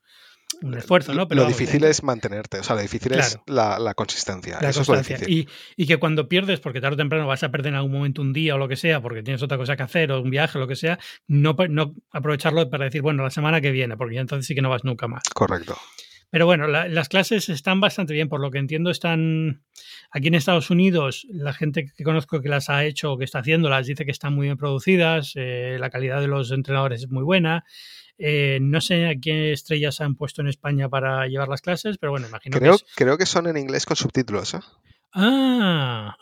esfuerzo, 0.77 1.15
¿no? 1.15 1.29
Pero 1.29 1.43
lo 1.43 1.49
difícil 1.49 1.85
es 1.85 2.03
mantenerte, 2.03 2.59
o 2.59 2.63
sea, 2.63 2.77
lo 2.77 2.83
difícil 2.83 3.13
es 3.13 3.39
la, 3.47 3.79
la 3.79 3.95
consistencia. 3.95 4.59
Eso 4.59 4.83
Es 4.83 4.89
lo 4.89 4.97
difícil. 4.97 5.29
Y, 5.29 5.49
y, 5.77 5.87
que 5.87 5.99
cuando 5.99 6.29
pierdes, 6.29 6.61
porque 6.61 6.81
tarde 6.81 6.95
o 6.95 6.97
temprano 6.97 7.27
vas 7.27 7.43
a 7.43 7.51
perder 7.51 7.73
en 7.73 7.77
algún 7.77 7.93
momento 7.93 8.23
un 8.23 8.33
día 8.33 8.55
o 8.55 8.59
lo 8.59 8.69
que 8.69 8.77
sea, 8.77 9.01
porque 9.01 9.23
tienes 9.23 9.43
otra 9.43 9.57
cosa 9.57 9.77
que 9.77 9.83
hacer 9.83 10.13
o 10.13 10.21
un 10.21 10.31
viaje 10.31 10.59
o 10.59 10.61
lo 10.61 10.69
que 10.69 10.77
sea, 10.77 10.99
no, 11.27 11.57
no 11.69 11.95
aprovecharlo 12.11 12.69
para 12.71 12.85
decir, 12.85 13.03
bueno, 13.03 13.23
la 13.23 13.31
semana 13.31 13.61
que 13.61 13.71
viene, 13.71 13.97
porque 13.97 14.19
entonces 14.19 14.47
sí 14.47 14.55
que 14.55 14.63
no 14.63 14.71
vas 14.71 14.85
nunca 14.85 15.09
más. 15.09 15.23
Correcto. 15.35 15.77
Pero 16.31 16.45
bueno, 16.45 16.67
las 16.67 17.09
clases 17.09 17.49
están 17.49 17.81
bastante 17.81 18.13
bien, 18.13 18.29
por 18.29 18.41
lo 18.41 18.51
que 18.51 18.59
entiendo 18.59 18.91
están 18.91 19.63
aquí 20.11 20.29
en 20.29 20.35
Estados 20.35 20.71
Unidos, 20.71 21.27
la 21.31 21.55
gente 21.55 21.87
que 21.97 22.05
conozco 22.05 22.43
que 22.43 22.51
las 22.51 22.69
ha 22.69 22.85
hecho 22.85 23.13
o 23.13 23.19
que 23.19 23.25
está 23.25 23.39
haciéndolas 23.39 23.87
dice 23.87 24.05
que 24.05 24.11
están 24.11 24.35
muy 24.35 24.47
bien 24.47 24.59
producidas, 24.59 25.33
eh, 25.37 25.79
la 25.81 25.89
calidad 25.89 26.21
de 26.21 26.29
los 26.29 26.51
entrenadores 26.51 27.05
es 27.05 27.11
muy 27.11 27.23
buena. 27.23 27.65
Eh, 28.19 28.59
no 28.61 28.81
sé 28.81 29.07
a 29.07 29.15
qué 29.21 29.53
estrellas 29.53 30.01
han 30.01 30.17
puesto 30.17 30.43
en 30.43 30.49
España 30.49 30.89
para 30.89 31.27
llevar 31.27 31.49
las 31.49 31.63
clases, 31.63 31.99
pero 31.99 32.11
bueno, 32.11 32.27
imagino 32.27 32.59
creo, 32.59 32.79
que 32.79 32.85
Creo 32.97 33.17
que 33.17 33.27
son 33.27 33.47
en 33.47 33.57
inglés 33.57 33.87
con 33.87 33.97
subtítulos, 33.97 34.55
¿eh? 34.55 34.61
Ah, 35.13 36.17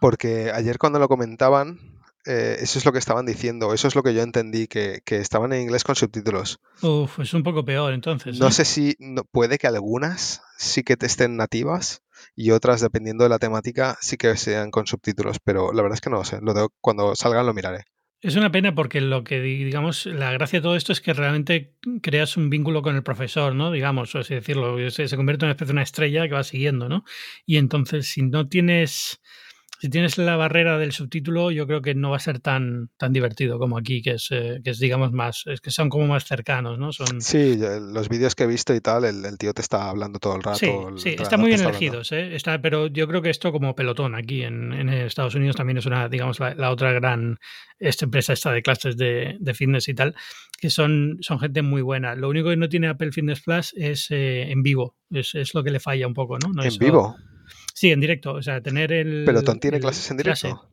Porque 0.00 0.50
ayer 0.52 0.78
cuando 0.78 0.98
lo 0.98 1.08
comentaban, 1.08 1.78
eh, 2.26 2.58
eso 2.60 2.78
es 2.78 2.84
lo 2.84 2.92
que 2.92 2.98
estaban 2.98 3.24
diciendo, 3.24 3.72
eso 3.72 3.88
es 3.88 3.94
lo 3.94 4.02
que 4.02 4.14
yo 4.14 4.22
entendí, 4.22 4.66
que, 4.66 5.02
estaban 5.06 5.52
en 5.52 5.62
inglés 5.62 5.84
con 5.84 5.96
subtítulos. 5.96 6.58
Uf, 6.82 7.20
es 7.20 7.34
un 7.34 7.42
poco 7.42 7.64
peor 7.64 7.92
entonces. 7.94 8.38
No 8.38 8.48
¿eh? 8.48 8.52
sé 8.52 8.64
si 8.64 8.96
puede 9.30 9.58
que 9.58 9.66
algunas 9.66 10.42
sí 10.56 10.82
que 10.82 10.96
estén 11.00 11.36
nativas 11.36 12.02
y 12.36 12.50
otras, 12.50 12.80
dependiendo 12.80 13.24
de 13.24 13.30
la 13.30 13.38
temática, 13.38 13.96
sí 14.00 14.16
que 14.16 14.36
sean 14.36 14.70
con 14.70 14.86
subtítulos, 14.86 15.38
pero 15.42 15.72
la 15.72 15.82
verdad 15.82 15.96
es 15.96 16.00
que 16.00 16.10
no 16.10 16.18
lo 16.18 16.24
sé. 16.24 16.38
Lo 16.42 16.68
cuando 16.80 17.14
salgan 17.16 17.46
lo 17.46 17.54
miraré. 17.54 17.84
Es 18.22 18.36
una 18.36 18.52
pena 18.52 18.72
porque 18.72 19.00
lo 19.00 19.24
que, 19.24 19.40
digamos, 19.40 20.06
la 20.06 20.30
gracia 20.30 20.60
de 20.60 20.62
todo 20.62 20.76
esto 20.76 20.92
es 20.92 21.00
que 21.00 21.12
realmente 21.12 21.74
creas 22.02 22.36
un 22.36 22.50
vínculo 22.50 22.80
con 22.80 22.94
el 22.94 23.02
profesor, 23.02 23.52
¿no? 23.52 23.72
Digamos, 23.72 24.14
o 24.14 24.20
así 24.20 24.32
decirlo, 24.32 24.78
se, 24.90 25.16
convierte 25.16 25.44
en 25.44 25.48
una 25.48 25.52
especie 25.54 25.66
de 25.66 25.72
una 25.72 25.82
estrella 25.82 26.28
que 26.28 26.34
va 26.34 26.44
siguiendo, 26.44 26.88
¿no? 26.88 27.04
Y 27.46 27.56
entonces, 27.56 28.06
si 28.06 28.22
no 28.22 28.48
tienes 28.48 29.20
si 29.82 29.90
tienes 29.90 30.16
la 30.16 30.36
barrera 30.36 30.78
del 30.78 30.92
subtítulo, 30.92 31.50
yo 31.50 31.66
creo 31.66 31.82
que 31.82 31.96
no 31.96 32.10
va 32.10 32.16
a 32.16 32.20
ser 32.20 32.38
tan, 32.38 32.90
tan 32.98 33.12
divertido 33.12 33.58
como 33.58 33.76
aquí, 33.76 34.00
que 34.00 34.12
es, 34.12 34.28
eh, 34.30 34.60
que 34.62 34.70
es 34.70 34.78
digamos, 34.78 35.10
más, 35.10 35.42
es 35.46 35.60
que 35.60 35.72
son 35.72 35.88
como 35.88 36.06
más 36.06 36.24
cercanos, 36.24 36.78
¿no? 36.78 36.92
Son... 36.92 37.20
Sí, 37.20 37.56
los 37.56 38.08
vídeos 38.08 38.36
que 38.36 38.44
he 38.44 38.46
visto 38.46 38.72
y 38.76 38.80
tal, 38.80 39.04
el, 39.04 39.36
tío 39.38 39.52
te 39.52 39.60
está 39.60 39.90
hablando 39.90 40.20
todo 40.20 40.36
el 40.36 40.44
rato. 40.44 40.58
Sí, 40.58 40.70
sí 40.98 41.16
está 41.18 41.36
muy 41.36 41.48
bien 41.48 41.62
elegidos, 41.62 42.12
¿eh? 42.12 42.36
Está, 42.36 42.62
pero 42.62 42.86
yo 42.86 43.08
creo 43.08 43.22
que 43.22 43.30
esto 43.30 43.50
como 43.50 43.74
pelotón 43.74 44.14
aquí 44.14 44.44
en, 44.44 44.72
en 44.72 44.88
Estados 44.88 45.34
Unidos 45.34 45.56
también 45.56 45.78
es 45.78 45.86
una, 45.86 46.08
digamos, 46.08 46.38
la, 46.38 46.70
otra 46.70 46.92
gran 46.92 47.40
esta 47.80 48.04
empresa 48.04 48.34
esta 48.34 48.52
de 48.52 48.62
clases 48.62 48.96
de, 48.96 49.36
de, 49.40 49.52
fitness 49.52 49.88
y 49.88 49.94
tal, 49.94 50.14
que 50.60 50.70
son, 50.70 51.18
son 51.22 51.40
gente 51.40 51.60
muy 51.62 51.82
buena. 51.82 52.14
Lo 52.14 52.28
único 52.28 52.50
que 52.50 52.56
no 52.56 52.68
tiene 52.68 52.86
Apple 52.86 53.10
Fitness 53.10 53.40
Plus 53.40 53.74
es 53.76 54.12
eh, 54.12 54.42
en 54.48 54.62
vivo, 54.62 54.94
es, 55.10 55.34
es, 55.34 55.54
lo 55.54 55.64
que 55.64 55.72
le 55.72 55.80
falla 55.80 56.06
un 56.06 56.14
poco, 56.14 56.38
¿no? 56.38 56.52
no 56.52 56.62
¿En 56.62 56.78
vivo? 56.78 57.16
Sí, 57.82 57.90
en 57.90 57.98
directo. 57.98 58.34
O 58.34 58.42
sea, 58.42 58.60
tener 58.60 58.92
el. 58.92 59.24
¿Pelotón 59.24 59.58
tiene 59.58 59.80
clases 59.80 60.08
en 60.12 60.16
directo? 60.16 60.68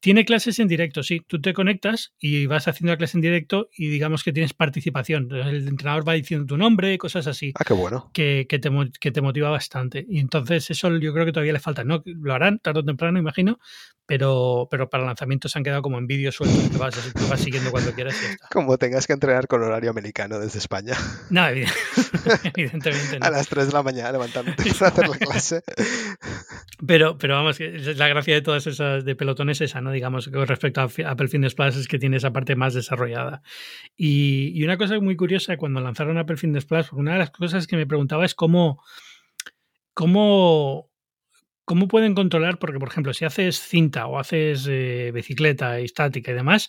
Tiene 0.00 0.24
clases 0.24 0.58
en 0.60 0.66
directo, 0.66 1.02
sí. 1.02 1.20
Tú 1.26 1.38
te 1.38 1.52
conectas 1.52 2.14
y 2.18 2.46
vas 2.46 2.68
haciendo 2.68 2.92
la 2.92 2.96
clase 2.96 3.18
en 3.18 3.20
directo 3.20 3.68
y 3.76 3.88
digamos 3.88 4.24
que 4.24 4.32
tienes 4.32 4.54
participación. 4.54 5.30
El 5.30 5.68
entrenador 5.68 6.08
va 6.08 6.14
diciendo 6.14 6.46
tu 6.46 6.56
nombre, 6.56 6.96
cosas 6.96 7.26
así. 7.26 7.52
Ah, 7.58 7.64
qué 7.64 7.74
bueno. 7.74 8.10
Que, 8.14 8.46
que, 8.48 8.58
te, 8.58 8.70
que 8.98 9.10
te 9.10 9.20
motiva 9.20 9.50
bastante. 9.50 10.06
Y 10.08 10.20
entonces 10.20 10.70
eso 10.70 10.88
yo 10.96 11.12
creo 11.12 11.26
que 11.26 11.32
todavía 11.32 11.52
le 11.52 11.60
falta. 11.60 11.84
No, 11.84 12.02
lo 12.06 12.32
harán 12.32 12.60
tarde 12.60 12.80
o 12.80 12.84
temprano, 12.84 13.18
imagino, 13.18 13.58
pero, 14.06 14.68
pero 14.70 14.90
para 14.90 15.04
lanzamientos 15.04 15.52
se 15.52 15.58
han 15.58 15.64
quedado 15.64 15.80
como 15.80 15.98
en 15.98 16.06
vídeos 16.06 16.34
sueltos 16.34 16.68
que 16.68 16.76
vas, 16.76 16.94
vas 17.28 17.40
siguiendo 17.40 17.70
cuando 17.70 17.92
quieras 17.92 18.14
y 18.22 18.26
está. 18.32 18.48
Como 18.52 18.76
tengas 18.76 19.06
que 19.06 19.14
entrenar 19.14 19.46
con 19.46 19.62
horario 19.62 19.90
americano 19.90 20.38
desde 20.38 20.58
España. 20.58 20.94
No, 21.30 21.46
evidentemente 22.44 23.18
no. 23.18 23.26
A 23.26 23.30
las 23.30 23.48
3 23.48 23.68
de 23.68 23.72
la 23.72 23.82
mañana 23.82 24.12
levantándote 24.12 24.62
para 24.78 24.90
hacer 24.90 25.08
la 25.08 25.16
clase. 25.16 25.62
Pero, 26.86 27.18
pero 27.18 27.34
vamos, 27.34 27.58
la 27.60 28.08
gracia 28.08 28.34
de 28.34 28.42
todas 28.42 28.66
esas 28.66 29.04
de 29.04 29.16
pelotones 29.16 29.60
es 29.60 29.70
esa, 29.70 29.80
¿no? 29.80 29.92
Digamos, 29.92 30.28
con 30.28 30.46
respecto 30.46 30.80
a 30.80 30.84
Apple 30.84 31.28
Fitness 31.28 31.54
Plus 31.54 31.76
es 31.76 31.88
que 31.88 31.98
tiene 31.98 32.16
esa 32.16 32.32
parte 32.32 32.56
más 32.56 32.74
desarrollada. 32.74 33.42
Y, 33.96 34.52
y 34.54 34.64
una 34.64 34.76
cosa 34.76 34.98
muy 35.00 35.16
curiosa, 35.16 35.56
cuando 35.56 35.80
lanzaron 35.80 36.18
Apple 36.18 36.36
Fitness 36.36 36.64
Plus, 36.64 36.92
una 36.92 37.12
de 37.12 37.18
las 37.18 37.30
cosas 37.30 37.66
que 37.66 37.76
me 37.76 37.86
preguntaba 37.86 38.24
es 38.24 38.34
cómo, 38.34 38.82
cómo 39.94 40.90
¿Cómo 41.66 41.88
pueden 41.88 42.14
controlar? 42.14 42.58
Porque, 42.58 42.78
por 42.78 42.88
ejemplo, 42.88 43.14
si 43.14 43.24
haces 43.24 43.58
cinta 43.58 44.06
o 44.06 44.18
haces 44.18 44.66
eh, 44.68 45.10
bicicleta 45.14 45.78
estática 45.78 46.30
y 46.30 46.34
demás, 46.34 46.68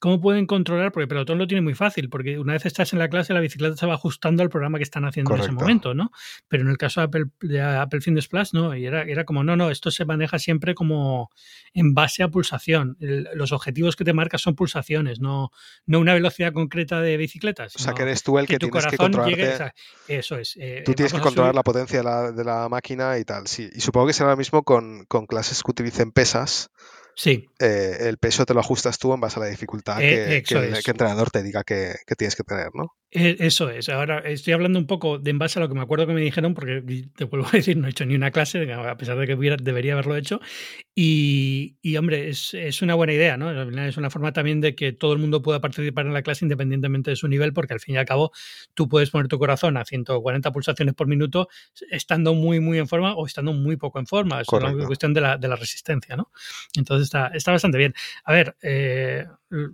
¿Cómo 0.00 0.18
pueden 0.18 0.46
controlar? 0.46 0.92
Porque 0.92 1.06
Pelotón 1.06 1.36
lo 1.36 1.46
tiene 1.46 1.60
muy 1.60 1.74
fácil, 1.74 2.08
porque 2.08 2.38
una 2.38 2.54
vez 2.54 2.64
estás 2.64 2.94
en 2.94 2.98
la 2.98 3.08
clase, 3.10 3.34
la 3.34 3.40
bicicleta 3.40 3.76
se 3.76 3.84
va 3.84 3.94
ajustando 3.94 4.42
al 4.42 4.48
programa 4.48 4.78
que 4.78 4.84
están 4.84 5.04
haciendo 5.04 5.34
en 5.34 5.42
ese 5.42 5.52
momento, 5.52 5.92
¿no? 5.92 6.10
Pero 6.48 6.62
en 6.62 6.70
el 6.70 6.78
caso 6.78 7.02
de 7.02 7.04
Apple, 7.04 7.24
de 7.42 7.60
Apple 7.60 8.00
Fitness 8.00 8.26
Plus, 8.26 8.54
no, 8.54 8.74
y 8.74 8.86
era, 8.86 9.02
era 9.02 9.24
como, 9.24 9.44
no, 9.44 9.56
no, 9.56 9.70
esto 9.70 9.90
se 9.90 10.06
maneja 10.06 10.38
siempre 10.38 10.74
como 10.74 11.28
en 11.74 11.92
base 11.92 12.22
a 12.22 12.28
pulsación. 12.28 12.96
los 12.98 13.52
objetivos 13.52 13.94
que 13.94 14.04
te 14.04 14.14
marcas 14.14 14.40
son 14.40 14.54
pulsaciones, 14.54 15.20
no, 15.20 15.50
no 15.84 16.00
una 16.00 16.14
velocidad 16.14 16.54
concreta 16.54 17.02
de 17.02 17.18
bicicletas. 17.18 17.76
O 17.76 17.78
sea, 17.78 17.92
que 17.92 18.02
eres 18.02 18.22
tú 18.22 18.38
el 18.38 18.46
que, 18.46 18.58
tienes 18.58 18.86
que 18.86 18.96
controlar. 18.96 19.74
eso 20.08 20.38
es. 20.38 20.56
Eh, 20.58 20.82
tú 20.82 20.94
tienes 20.94 21.12
que 21.12 21.20
controlar 21.20 21.54
la 21.54 21.62
potencia 21.62 21.98
de 21.98 22.04
la, 22.04 22.32
de 22.32 22.44
la, 22.44 22.70
máquina 22.70 23.18
y 23.18 23.24
tal, 23.26 23.46
sí. 23.48 23.68
Y 23.74 23.82
supongo 23.82 24.06
que 24.06 24.14
será 24.14 24.30
lo 24.30 24.38
mismo 24.38 24.62
con, 24.62 25.04
con 25.08 25.26
clases 25.26 25.62
que 25.62 25.70
utilicen 25.70 26.10
pesas 26.10 26.70
Sí. 27.20 27.50
Eh, 27.58 27.98
el 28.08 28.16
peso 28.16 28.46
te 28.46 28.54
lo 28.54 28.60
ajustas 28.60 28.98
tú 28.98 29.12
en 29.12 29.20
base 29.20 29.38
a 29.38 29.42
la 29.42 29.50
dificultad 29.50 30.00
eh, 30.00 30.42
que, 30.42 30.54
el, 30.54 30.74
entrenador 30.74 31.30
te 31.30 31.42
diga 31.42 31.64
que, 31.64 31.96
tienes 32.16 32.34
que 32.34 32.44
tener, 32.44 32.70
¿no? 32.72 32.94
Eh, 33.12 33.36
eso 33.40 33.68
es. 33.70 33.88
Ahora 33.88 34.20
estoy 34.20 34.52
hablando 34.52 34.78
un 34.78 34.86
poco 34.86 35.18
de 35.18 35.30
en 35.32 35.38
base 35.38 35.58
a 35.58 35.62
lo 35.62 35.68
que 35.68 35.74
me 35.74 35.80
acuerdo 35.80 36.06
que 36.06 36.12
me 36.12 36.20
dijeron, 36.20 36.54
porque 36.54 37.08
te 37.16 37.24
vuelvo 37.24 37.48
a 37.48 37.50
decir, 37.50 37.76
no 37.76 37.88
he 37.88 37.90
hecho 37.90 38.06
ni 38.06 38.14
una 38.14 38.30
clase, 38.30 38.72
a 38.72 38.96
pesar 38.96 39.18
de 39.18 39.26
que 39.26 39.34
debería 39.34 39.94
haberlo 39.94 40.14
hecho. 40.14 40.40
Y, 40.94 41.76
hombre, 41.96 42.28
es, 42.28 42.82
una 42.82 42.94
buena 42.94 43.12
idea, 43.12 43.36
¿no? 43.36 43.50
Es 43.84 43.96
una 43.96 44.10
forma 44.10 44.32
también 44.32 44.60
de 44.60 44.76
que 44.76 44.92
todo 44.92 45.12
el 45.12 45.18
mundo 45.18 45.42
pueda 45.42 45.60
participar 45.60 46.06
en 46.06 46.12
la 46.12 46.22
clase 46.22 46.44
independientemente 46.44 47.10
de 47.10 47.16
su 47.16 47.26
nivel, 47.26 47.52
porque 47.52 47.74
al 47.74 47.80
fin 47.80 47.96
y 47.96 47.98
al 47.98 48.04
cabo 48.04 48.30
tú 48.74 48.88
puedes 48.88 49.10
poner 49.10 49.26
tu 49.26 49.38
corazón 49.38 49.76
a 49.76 49.84
140 49.84 50.52
pulsaciones 50.52 50.94
por 50.94 51.08
minuto 51.08 51.48
estando 51.90 52.34
muy, 52.34 52.60
muy 52.60 52.78
en 52.78 52.86
forma 52.86 53.14
o 53.14 53.26
estando 53.26 53.52
muy 53.52 53.76
poco 53.76 53.98
en 53.98 54.06
forma. 54.06 54.40
Es 54.42 54.48
una 54.52 54.72
cuestión 54.86 55.14
de 55.14 55.20
la, 55.20 55.36
de 55.36 55.48
la 55.48 55.56
resistencia, 55.56 56.16
¿no? 56.16 56.30
Entonces 56.76 57.06
está, 57.06 57.28
está 57.28 57.50
bastante 57.50 57.78
bien. 57.78 57.94
A 58.24 58.32
ver, 58.32 58.56
eh, 58.62 59.26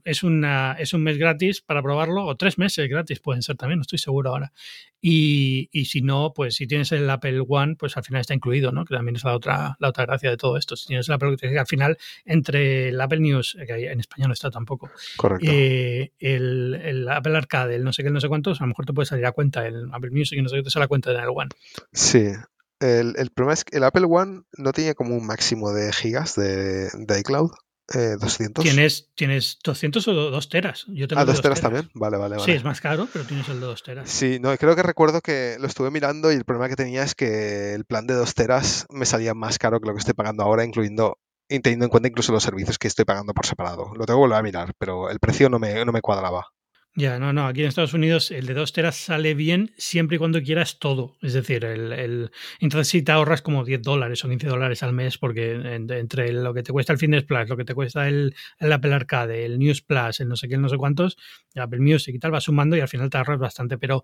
es, 0.05 0.23
una, 0.23 0.73
es 0.79 0.95
un 0.95 1.03
mes 1.03 1.19
gratis 1.19 1.61
para 1.61 1.83
probarlo, 1.83 2.25
o 2.25 2.37
tres 2.37 2.59
meses 2.59 2.89
gratis 2.89 3.21
pueden 3.21 3.43
ser 3.43 3.57
también, 3.57 3.79
no 3.79 3.83
estoy 3.83 3.99
seguro 3.99 4.31
ahora. 4.31 4.53
Y, 5.01 5.69
y, 5.73 5.85
si 5.85 6.03
no, 6.03 6.33
pues 6.35 6.57
si 6.57 6.67
tienes 6.67 6.91
el 6.93 7.09
Apple 7.09 7.45
One, 7.47 7.77
pues 7.77 7.97
al 7.97 8.05
final 8.05 8.21
está 8.21 8.35
incluido, 8.35 8.73
¿no? 8.73 8.85
Que 8.85 8.95
también 8.95 9.17
es 9.17 9.25
la 9.25 9.35
otra, 9.35 9.77
la 9.79 9.89
otra 9.89 10.07
gracia 10.07 10.31
de 10.31 10.37
todo 10.37 10.57
esto. 10.57 10.75
Si 10.75 10.87
tienes 10.87 11.09
el 11.09 11.15
Apple 11.15 11.37
al 11.59 11.67
final, 11.67 11.97
entre 12.25 12.89
el 12.89 13.01
Apple 13.01 13.21
News, 13.21 13.57
que 13.67 13.91
en 13.91 14.01
España 14.01 14.27
no 14.27 14.33
está 14.33 14.51
tampoco, 14.51 14.91
Correcto. 15.17 15.47
Eh, 15.51 16.13
el, 16.19 16.75
el, 16.83 17.09
Apple 17.09 17.37
Arcade, 17.37 17.77
el 17.77 17.85
no 17.85 17.93
sé 17.93 18.03
qué, 18.03 18.09
el 18.09 18.15
no 18.15 18.21
sé 18.21 18.29
cuántos, 18.29 18.61
a 18.61 18.65
lo 18.65 18.69
mejor 18.69 18.87
te 18.87 18.93
puede 18.93 19.07
salir 19.07 19.27
a 19.27 19.33
cuenta, 19.33 19.67
el 19.67 19.89
Apple 19.93 20.11
Music, 20.11 20.41
no 20.43 20.49
sé 20.49 20.57
qué, 20.57 20.63
te 20.63 20.71
sale 20.71 20.87
a 20.87 20.89
cuenta 20.89 21.13
en 21.13 21.21
el 21.21 21.29
One. 21.29 21.51
Sí, 21.93 22.33
el, 22.81 23.15
el, 23.17 23.31
problema 23.31 23.55
es 23.55 23.65
que 23.65 23.77
el 23.77 23.85
Apple 23.85 24.07
One 24.09 24.43
no 24.57 24.73
tiene 24.73 24.95
como 24.95 25.17
un 25.17 25.27
máximo 25.27 25.73
de 25.73 25.93
gigas 25.93 26.35
de, 26.35 26.89
de 26.93 27.21
iCloud. 27.21 27.51
200. 27.89 28.65
Eh, 28.65 28.69
¿Tienes, 28.69 29.11
¿Tienes 29.15 29.59
200 29.63 30.09
o 30.09 30.13
2 30.13 30.49
teras? 30.49 30.87
Yo 30.89 31.07
tengo 31.07 31.23
ah, 31.23 31.25
2 31.25 31.41
teras, 31.41 31.61
también. 31.61 31.89
Vale, 31.95 32.17
vale, 32.17 32.37
vale. 32.37 32.45
Sí, 32.45 32.53
es 32.53 32.65
más 32.65 32.81
caro, 32.81 33.09
pero 33.13 33.25
tienes 33.25 33.49
el 33.49 33.61
de 33.61 33.67
2 33.67 33.83
teras. 33.83 34.11
Sí, 34.11 34.39
no, 34.41 34.57
creo 34.57 34.75
que 34.75 34.83
recuerdo 34.83 35.21
que 35.21 35.57
lo 35.61 35.67
estuve 35.67 35.91
mirando 35.91 36.33
y 36.33 36.35
el 36.35 36.45
problema 36.45 36.69
que 36.69 36.77
tenía 36.77 37.03
es 37.03 37.15
que 37.15 37.75
el 37.75 37.85
plan 37.85 38.07
de 38.07 38.15
2 38.15 38.35
teras 38.35 38.87
me 38.91 39.07
salía 39.07 39.35
más 39.35 39.59
caro 39.59 39.81
que 39.81 39.87
lo 39.87 39.95
que 39.95 40.01
estoy 40.01 40.15
pagando 40.15 40.43
ahora, 40.43 40.65
incluyendo 40.65 41.19
teniendo 41.49 41.85
en 41.85 41.91
cuenta 41.91 42.09
incluso 42.09 42.33
los 42.33 42.43
servicios 42.43 42.79
que 42.79 42.89
estoy 42.89 43.05
pagando 43.05 43.33
por 43.33 43.47
separado. 43.47 43.93
Lo 43.95 44.05
tengo 44.05 44.19
que 44.19 44.27
volver 44.27 44.39
a 44.39 44.43
mirar, 44.43 44.73
pero 44.79 45.11
el 45.11 45.21
precio 45.21 45.49
no 45.49 45.59
me, 45.59 45.85
no 45.85 45.93
me 45.93 46.01
cuadraba. 46.01 46.49
Ya, 46.99 47.19
no, 47.19 47.31
no. 47.35 47.47
Aquí 47.47 47.61
en 47.61 47.69
Estados 47.69 47.93
Unidos 47.93 48.31
el 48.31 48.47
de 48.47 48.55
2 48.55 48.73
teras 48.73 48.97
sale 48.97 49.35
bien 49.35 49.75
siempre 49.77 50.17
y 50.17 50.19
cuando 50.19 50.41
quieras 50.43 50.79
todo. 50.79 51.19
Es 51.21 51.35
decir, 51.35 51.67
el, 51.67 51.93
el 51.93 52.31
entonces 52.59 52.89
si 52.89 53.03
te 53.03 53.13
ahorras 53.13 53.43
como 53.43 53.67
10 53.67 53.83
dólares 53.83 54.25
o 54.25 54.31
15 54.31 54.47
dólares 54.47 54.83
al 54.83 54.95
mes, 54.95 55.19
porque 55.19 55.53
entre 55.75 56.33
lo 56.33 56.55
que 56.55 56.63
te 56.63 56.73
cuesta 56.73 56.95
el 56.95 56.99
Fitness 56.99 57.25
Plus, 57.25 57.51
lo 57.51 57.57
que 57.59 57.67
te 57.67 57.75
cuesta 57.75 58.09
el, 58.09 58.35
el, 58.59 58.73
Apple 58.73 58.95
Arcade, 58.95 59.45
el 59.45 59.59
News 59.59 59.83
Plus, 59.83 60.21
el 60.21 60.29
no 60.29 60.37
sé 60.37 60.49
qué, 60.49 60.57
no 60.57 60.71
sé 60.71 60.79
cuántos, 60.79 61.19
el 61.53 61.61
Apple 61.61 61.81
Music 61.81 62.15
y 62.15 62.19
tal, 62.19 62.33
va 62.33 62.41
sumando 62.41 62.79
y 62.79 62.81
al 62.81 62.89
final 62.89 63.11
te 63.11 63.19
ahorras 63.19 63.39
bastante. 63.39 63.77
Pero, 63.77 64.03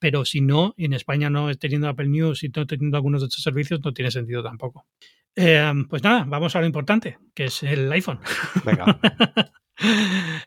pero 0.00 0.24
si 0.24 0.40
no, 0.40 0.74
en 0.76 0.94
España 0.94 1.30
no 1.30 1.54
teniendo 1.54 1.88
Apple 1.88 2.08
News 2.08 2.42
y 2.42 2.48
no 2.48 2.66
teniendo 2.66 2.96
algunos 2.96 3.20
de 3.20 3.28
estos 3.28 3.44
servicios, 3.44 3.80
no 3.84 3.92
tiene 3.92 4.10
sentido 4.10 4.42
tampoco. 4.42 4.88
Eh, 5.36 5.72
pues 5.88 6.02
nada, 6.02 6.24
vamos 6.26 6.56
a 6.56 6.60
lo 6.60 6.66
importante, 6.66 7.18
que 7.34 7.44
es 7.44 7.62
el 7.62 7.90
iPhone. 7.92 8.18
Venga. 8.64 8.98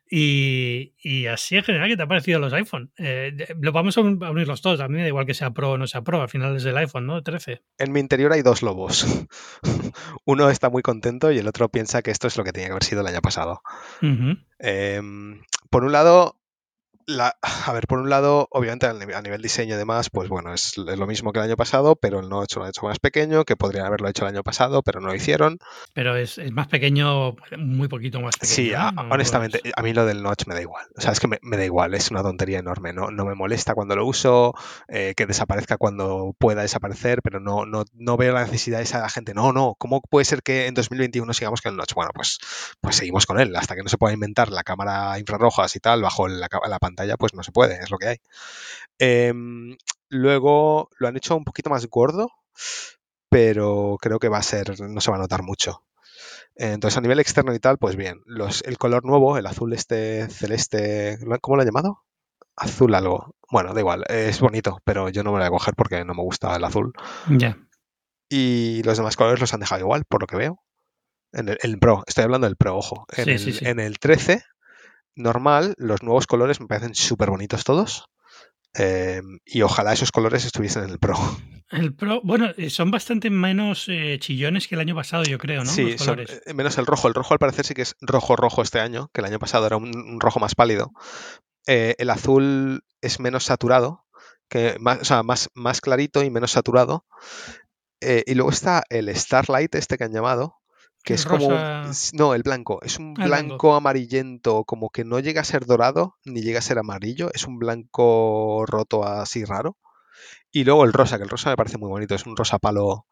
Y, 0.09 1.25
así 1.27 1.57
en 1.57 1.63
general, 1.63 1.89
¿qué 1.89 1.97
te 1.97 2.03
ha 2.03 2.07
parecido 2.07 2.39
los 2.39 2.53
iPhone? 2.53 2.91
Eh, 2.97 3.35
lo 3.59 3.71
vamos 3.71 3.97
a 3.97 4.01
unir 4.01 4.47
los 4.47 4.61
dos. 4.61 4.79
A 4.79 4.87
mí 4.87 4.95
me 4.95 5.01
da 5.01 5.07
igual 5.07 5.25
que 5.25 5.33
sea 5.33 5.51
Pro 5.51 5.71
o 5.71 5.77
no 5.77 5.87
sea 5.87 6.01
Pro. 6.01 6.21
Al 6.21 6.29
final 6.29 6.55
es 6.55 6.65
el 6.65 6.77
iPhone, 6.77 7.05
¿no? 7.05 7.21
13. 7.21 7.61
En 7.77 7.91
mi 7.91 7.99
interior 7.99 8.31
hay 8.33 8.41
dos 8.41 8.61
lobos. 8.61 9.05
Uno 10.25 10.49
está 10.49 10.69
muy 10.69 10.81
contento 10.81 11.31
y 11.31 11.37
el 11.39 11.47
otro 11.47 11.69
piensa 11.69 12.01
que 12.01 12.11
esto 12.11 12.27
es 12.27 12.37
lo 12.37 12.43
que 12.43 12.53
tenía 12.53 12.67
que 12.67 12.73
haber 12.73 12.83
sido 12.83 13.01
el 13.01 13.07
año 13.07 13.21
pasado. 13.21 13.61
Em, 14.59 15.41
por 15.69 15.83
un 15.83 15.91
lado, 15.91 16.39
a 17.07 17.73
ver, 17.73 17.85
por 17.87 17.99
un 17.99 18.09
lado, 18.09 18.47
obviamente 18.49 18.87
a 18.87 19.21
nivel 19.21 19.41
diseño 19.41 19.75
y 19.75 19.77
demás, 19.77 20.09
pues 20.09 20.27
bueno, 20.27 20.53
es, 20.53 20.77
lo 20.77 21.05
mismo 21.05 21.31
que 21.31 21.39
el 21.39 21.45
año 21.45 21.55
pasado, 21.55 21.95
pero 21.95 22.19
el 22.19 22.29
Notch 22.29 22.55
lo 22.55 22.63
ha 22.63 22.69
hecho 22.69 22.87
más 22.87 22.99
pequeño, 22.99 23.45
que 23.45 23.55
podrían 23.55 23.85
haberlo 23.85 24.07
hecho 24.09 24.23
el 24.23 24.33
año 24.33 24.43
pasado, 24.43 24.81
pero 24.81 25.01
no 25.01 25.07
lo 25.07 25.15
hicieron. 25.15 25.59
Pero 25.93 26.15
es, 26.15 26.39
más 26.51 26.67
pequeño, 26.67 27.35
muy 27.57 27.87
poquito 27.87 28.21
más 28.21 28.37
pequeño. 28.37 28.55
Sí, 28.55 28.73
honestamente, 29.11 29.61
a 29.75 29.81
mí 29.83 29.93
lo 29.93 30.05
del 30.05 30.23
Notch 30.23 30.47
me 30.47 30.55
da 30.55 30.61
igual. 30.61 30.85
O 30.97 31.01
sea, 31.01 31.11
es 31.11 31.19
que 31.19 31.27
me, 31.27 31.57
da 31.57 31.65
igual, 31.65 31.93
es 31.93 32.09
una 32.09 32.23
tontería 32.23 32.59
enorme. 32.59 32.91
No, 32.91 33.11
no 33.11 33.25
me 33.25 33.35
molesta 33.35 33.75
cuando 33.75 33.95
lo 33.95 34.05
uso, 34.05 34.55
eh, 34.87 35.13
que 35.15 35.27
desaparezca 35.27 35.77
cuando 35.77 36.35
pueda 36.39 36.63
desaparecer, 36.63 37.21
pero 37.21 37.39
no, 37.39 37.65
no, 37.65 37.85
no 37.93 38.17
veo 38.17 38.33
la 38.33 38.45
necesidad 38.45 38.79
de 38.79 38.83
esa 38.83 38.99
la 38.99 39.09
gente. 39.09 39.33
No, 39.35 39.53
no, 39.53 39.75
¿cómo 39.77 40.01
puede 40.01 40.25
ser 40.25 40.41
que 40.41 40.65
en 40.65 40.73
2021 40.73 41.33
sigamos 41.33 41.61
con 41.61 41.73
el 41.73 41.77
Notch? 41.77 41.93
Bueno, 41.93 42.11
pues, 42.15 42.39
pues 42.81 42.95
seguimos 42.95 43.27
con 43.27 43.39
él. 43.39 43.55
Hasta 43.55 43.75
que 43.75 43.83
no 43.83 43.89
se 43.89 43.97
pueda 43.97 44.13
inventar 44.13 44.49
la 44.49 44.63
cámara 44.63 45.19
infrarrojas 45.19 45.75
y 45.75 45.79
tal 45.79 46.01
bajo 46.01 46.27
la, 46.27 46.47
la 46.67 46.79
pantalla 46.79 46.94
pues 47.17 47.33
no 47.33 47.43
se 47.43 47.51
puede, 47.51 47.75
es 47.81 47.91
lo 47.91 47.97
que 47.97 48.07
hay. 48.07 48.17
Em, 48.99 49.77
luego 50.09 50.89
lo 50.97 51.07
han 51.07 51.17
hecho 51.17 51.35
un 51.35 51.43
poquito 51.43 51.69
más 51.69 51.85
gordo, 51.87 52.31
pero 53.29 53.97
creo 54.01 54.19
que 54.19 54.29
va 54.29 54.37
a 54.37 54.43
ser, 54.43 54.79
no 54.79 55.01
se 55.01 55.11
va 55.11 55.17
a 55.17 55.21
notar 55.21 55.43
mucho. 55.43 55.83
Entonces, 56.55 56.97
a 56.97 57.01
nivel 57.01 57.19
externo 57.19 57.53
y 57.53 57.59
tal, 57.59 57.77
pues 57.77 57.95
bien. 57.95 58.21
Los, 58.25 58.63
el 58.63 58.77
color 58.77 59.03
nuevo, 59.03 59.37
el 59.37 59.45
azul 59.45 59.73
este 59.73 60.27
celeste, 60.29 61.19
¿cómo 61.41 61.57
lo 61.57 61.61
han 61.61 61.67
llamado? 61.67 62.03
Azul 62.55 62.95
algo. 62.95 63.35
Bueno, 63.51 63.73
da 63.73 63.81
igual, 63.81 64.05
es 64.07 64.39
bonito, 64.39 64.79
pero 64.85 65.09
yo 65.09 65.23
no 65.23 65.31
me 65.31 65.39
lo 65.39 65.43
voy 65.43 65.47
a 65.47 65.57
coger 65.57 65.75
porque 65.75 66.05
no 66.05 66.13
me 66.13 66.23
gusta 66.23 66.55
el 66.55 66.63
azul. 66.63 66.93
Ya. 67.29 67.57
Y 68.29 68.81
los 68.83 68.97
demás 68.97 69.17
colores 69.17 69.41
los 69.41 69.53
han 69.53 69.59
dejado 69.59 69.81
igual, 69.81 70.05
por 70.05 70.21
lo 70.21 70.27
que 70.27 70.37
veo. 70.37 70.61
En 71.33 71.49
el, 71.49 71.79
Pro, 71.79 72.03
estoy 72.07 72.23
hablando 72.23 72.47
del 72.47 72.55
Pro, 72.55 72.77
ojo. 72.77 73.05
En, 73.17 73.27
el, 73.27 73.67
en 73.67 73.79
el 73.81 73.99
13 73.99 74.41
normal, 75.15 75.75
los 75.77 76.03
nuevos 76.03 76.27
colores 76.27 76.59
me 76.59 76.67
parecen 76.67 76.95
súper 76.95 77.29
bonitos 77.29 77.63
todos. 77.63 78.09
Em, 78.77 79.39
y 79.45 79.61
ojalá 79.61 79.93
esos 79.93 80.11
colores 80.11 80.43
estuviesen 80.45 80.83
en 80.83 80.89
el 80.89 80.99
Pro. 80.99 81.15
El 81.71 81.95
Pro, 81.95 82.19
bueno, 82.23 82.51
eh, 82.57 82.69
son 82.69 82.91
bastante 82.91 83.29
menos 83.29 83.85
eh, 83.87 84.17
chillones 84.19 84.67
que 84.67 84.75
el 84.75 84.81
año 84.81 84.95
pasado, 84.95 85.23
yo 85.23 85.37
creo, 85.37 85.63
¿no? 85.63 85.71
Sí, 85.71 85.97
son, 85.97 86.19
eh, 86.19 86.53
menos 86.53 86.77
el 86.77 86.85
rojo. 86.85 87.07
El 87.07 87.13
rojo 87.13 87.33
al 87.33 87.39
parecer 87.39 87.65
sí 87.65 87.73
que 87.73 87.83
es 87.83 87.95
rojo 88.01 88.35
rojo 88.35 88.61
este 88.61 88.81
año, 88.81 89.09
que 89.13 89.21
el 89.21 89.25
año 89.25 89.39
pasado 89.39 89.65
era 89.65 89.77
un, 89.77 90.19
rojo 90.19 90.39
más 90.39 90.55
pálido. 90.55 90.91
el 91.65 92.09
azul 92.09 92.83
es 93.01 93.19
menos 93.19 93.45
saturado, 93.45 94.05
que 94.49 94.75
más, 94.79 94.99
o 95.01 95.05
sea, 95.05 95.23
más, 95.23 95.49
más 95.53 95.79
clarito 95.79 96.21
y 96.21 96.29
menos 96.29 96.51
saturado. 96.51 97.05
y 98.01 98.35
luego 98.35 98.51
está 98.51 98.83
el 98.89 99.15
Starlight, 99.15 99.73
este 99.75 99.97
que 99.97 100.03
han 100.03 100.13
llamado, 100.13 100.57
que 101.05 101.13
es 101.13 101.25
como 101.25 101.49
no 102.13 102.33
el 102.33 102.41
blanco 102.41 102.79
es 102.81 102.97
un 102.97 103.13
ah, 103.19 103.25
blanco, 103.25 103.75
amarillento 103.75 104.63
como 104.63 104.89
que 104.89 105.05
no 105.05 105.19
llega 105.19 105.41
a 105.41 105.45
ser 105.45 105.65
dorado 105.65 106.15
ni 106.25 106.41
llega 106.41 106.59
a 106.59 106.63
ser 106.63 106.79
amarillo 106.79 107.29
es 107.31 107.45
un 107.45 107.59
blanco 107.59 108.65
roto 108.65 109.05
así 109.05 109.45
raro. 109.45 109.77
Y 110.51 110.63
luego 110.63 110.83
el 110.85 110.93
rosa 110.93 111.17
que 111.17 111.23
el 111.23 111.29
rosa 111.29 111.49
me 111.49 111.57
parece 111.57 111.77
muy 111.77 111.89
bonito 111.89 112.15
es 112.15 112.25
un 112.25 112.35
rosa 112.35 112.59
palo 112.59 113.05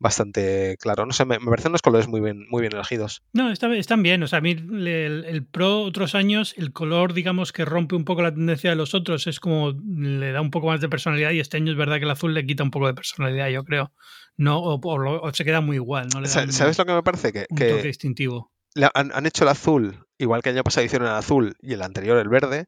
bastante 0.00 0.76
claro 0.78 1.06
no 1.06 1.12
sé 1.12 1.24
me, 1.24 1.38
parecen 1.40 1.72
unos 1.72 1.82
colores 1.82 2.08
muy 2.08 2.20
bien 2.20 2.46
muy 2.50 2.60
bien 2.60 2.72
elegidos 2.72 3.22
no 3.32 3.50
están 3.50 4.02
bien 4.02 4.22
o 4.22 4.28
sea 4.28 4.38
a 4.38 4.42
mí 4.42 4.52
el, 4.52 5.46
pro 5.50 5.80
otros 5.80 6.14
años 6.14 6.54
el 6.56 6.72
color 6.72 7.14
digamos 7.14 7.52
que 7.52 7.64
rompe 7.64 7.96
un 7.96 8.04
poco 8.04 8.22
la 8.22 8.32
tendencia 8.32 8.70
de 8.70 8.76
los 8.76 8.94
otros 8.94 9.26
es 9.26 9.40
como 9.40 9.72
le 9.72 10.32
da 10.32 10.40
un 10.40 10.50
poco 10.50 10.68
más 10.68 10.80
de 10.80 10.88
personalidad 10.88 11.32
y 11.32 11.40
este 11.40 11.56
año 11.56 11.72
es 11.72 11.78
verdad 11.78 11.98
que 11.98 12.04
el 12.04 12.10
azul 12.10 12.34
le 12.34 12.46
quita 12.46 12.62
un 12.62 12.70
poco 12.70 12.86
de 12.86 12.94
personalidad 12.94 13.48
yo 13.48 13.64
creo 13.64 13.92
no, 14.38 14.60
o, 14.62 15.32
se 15.34 15.44
queda 15.44 15.60
muy 15.60 15.76
igual. 15.76 16.08
¿no? 16.14 16.24
¿Sabes 16.26 16.78
lo 16.78 16.86
que 16.86 16.92
me 16.92 17.02
parece? 17.02 17.32
Que, 17.32 17.46
un 17.50 17.56
toque 17.56 17.82
distintivo. 17.82 18.52
Han, 18.94 19.26
hecho 19.26 19.44
el 19.44 19.50
azul, 19.50 20.06
igual 20.16 20.42
que 20.42 20.50
el 20.50 20.56
año 20.56 20.64
pasado 20.64 20.86
hicieron 20.86 21.08
el 21.08 21.14
azul 21.14 21.56
y 21.60 21.72
el 21.72 21.82
anterior 21.82 22.16
el 22.18 22.28
verde, 22.28 22.66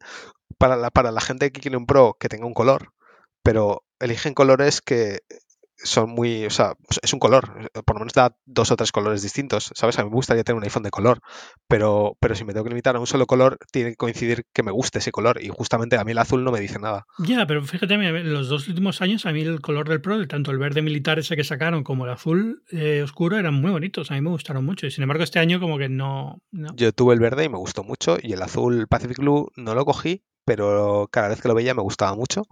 para 0.59 0.77
la, 0.77 0.90
para 0.90 1.12
la 1.12 1.21
gente 1.21 1.53
que 1.53 1.61
quiere 1.61 1.77
un 1.77 1.87
Pro 1.87 2.16
que 2.19 2.29
tenga 2.29 2.47
un 2.47 2.55
color, 2.55 2.93
pero 3.45 3.85
eligen 4.01 4.35
colores 4.35 4.81
que 4.81 5.21
son 5.83 6.11
muy, 6.11 6.47
o 6.47 6.51
sea, 6.51 6.75
es 7.03 7.12
un 7.12 7.21
color, 7.21 7.71
por 7.85 7.97
lo 7.97 8.01
menos 8.01 8.12
da 8.12 8.37
dos 8.45 8.71
o 8.71 8.77
tres 8.77 8.93
colores 8.93 9.23
distintos, 9.23 9.71
¿sabes? 9.75 9.99
A 9.99 10.05
mí 10.05 10.11
me 10.11 10.14
gustaría 10.14 10.45
tener 10.45 10.57
un 10.57 10.64
iPhone 10.64 10.83
de 10.83 10.90
color, 10.90 11.21
pero, 11.69 12.16
pero 12.21 12.35
si 12.35 12.45
me 12.45 12.53
tengo 12.53 12.64
que 12.64 12.71
limitar 12.71 12.97
a 12.97 13.01
un 13.01 13.07
solo 13.07 13.27
color, 13.27 13.59
tiene 13.73 13.90
que 13.90 13.97
coincidir 13.97 14.45
que 14.53 14.62
me 14.62 14.73
guste 14.73 14.99
ese 14.99 15.12
color 15.12 15.43
y 15.43 15.49
justamente 15.49 15.97
a 15.97 16.05
mí 16.05 16.12
el 16.12 16.19
azul 16.19 16.45
no 16.45 16.53
me 16.53 16.61
dice 16.61 16.79
nada. 16.79 17.07
Ya, 17.19 17.47
pero 17.47 17.64
fíjate, 17.64 17.95
en 17.95 18.33
los 18.33 18.49
dos 18.49 18.69
últimos 18.69 19.01
años 19.01 19.27
a 19.27 19.33
mí 19.33 19.43
el 19.43 19.61
color 19.61 19.88
del 19.88 20.01
Pro, 20.01 20.27
tanto 20.27 20.51
el 20.51 20.59
verde 20.59 20.83
militar 20.83 21.19
ese 21.19 21.37
que 21.37 21.45
sacaron 21.45 21.85
como 21.85 22.05
el 22.05 22.12
azul 22.12 22.62
eh, 22.71 23.03
oscuro 23.03 23.38
eran 23.38 23.55
muy 23.55 23.71
bonitos, 23.71 24.11
a 24.11 24.14
mí 24.14 24.21
me 24.21 24.31
gustaron 24.31 24.64
mucho 24.64 24.87
y 24.87 24.90
sin 24.90 25.03
embargo 25.03 25.25
este 25.25 25.38
año 25.38 25.61
como 25.61 25.79
que 25.79 25.88
no, 25.88 26.43
Yo 26.53 26.93
tuve 26.93 27.14
el 27.14 27.21
verde 27.21 27.45
y 27.45 27.49
me 27.49 27.59
gustó 27.59 27.85
mucho 27.85 28.19
y 28.21 28.33
el 28.33 28.43
azul 28.43 28.87
Pacific 28.88 29.19
Blue 29.19 29.51
no 29.57 29.75
lo 29.75 29.85
cogí, 29.85 30.23
pero 30.45 31.09
cada 31.11 31.29
vez 31.29 31.40
que 31.40 31.49
lo 31.49 31.55
veía 31.55 31.75
me 31.75 31.83
gustaba 31.83 32.14
mucho. 32.14 32.43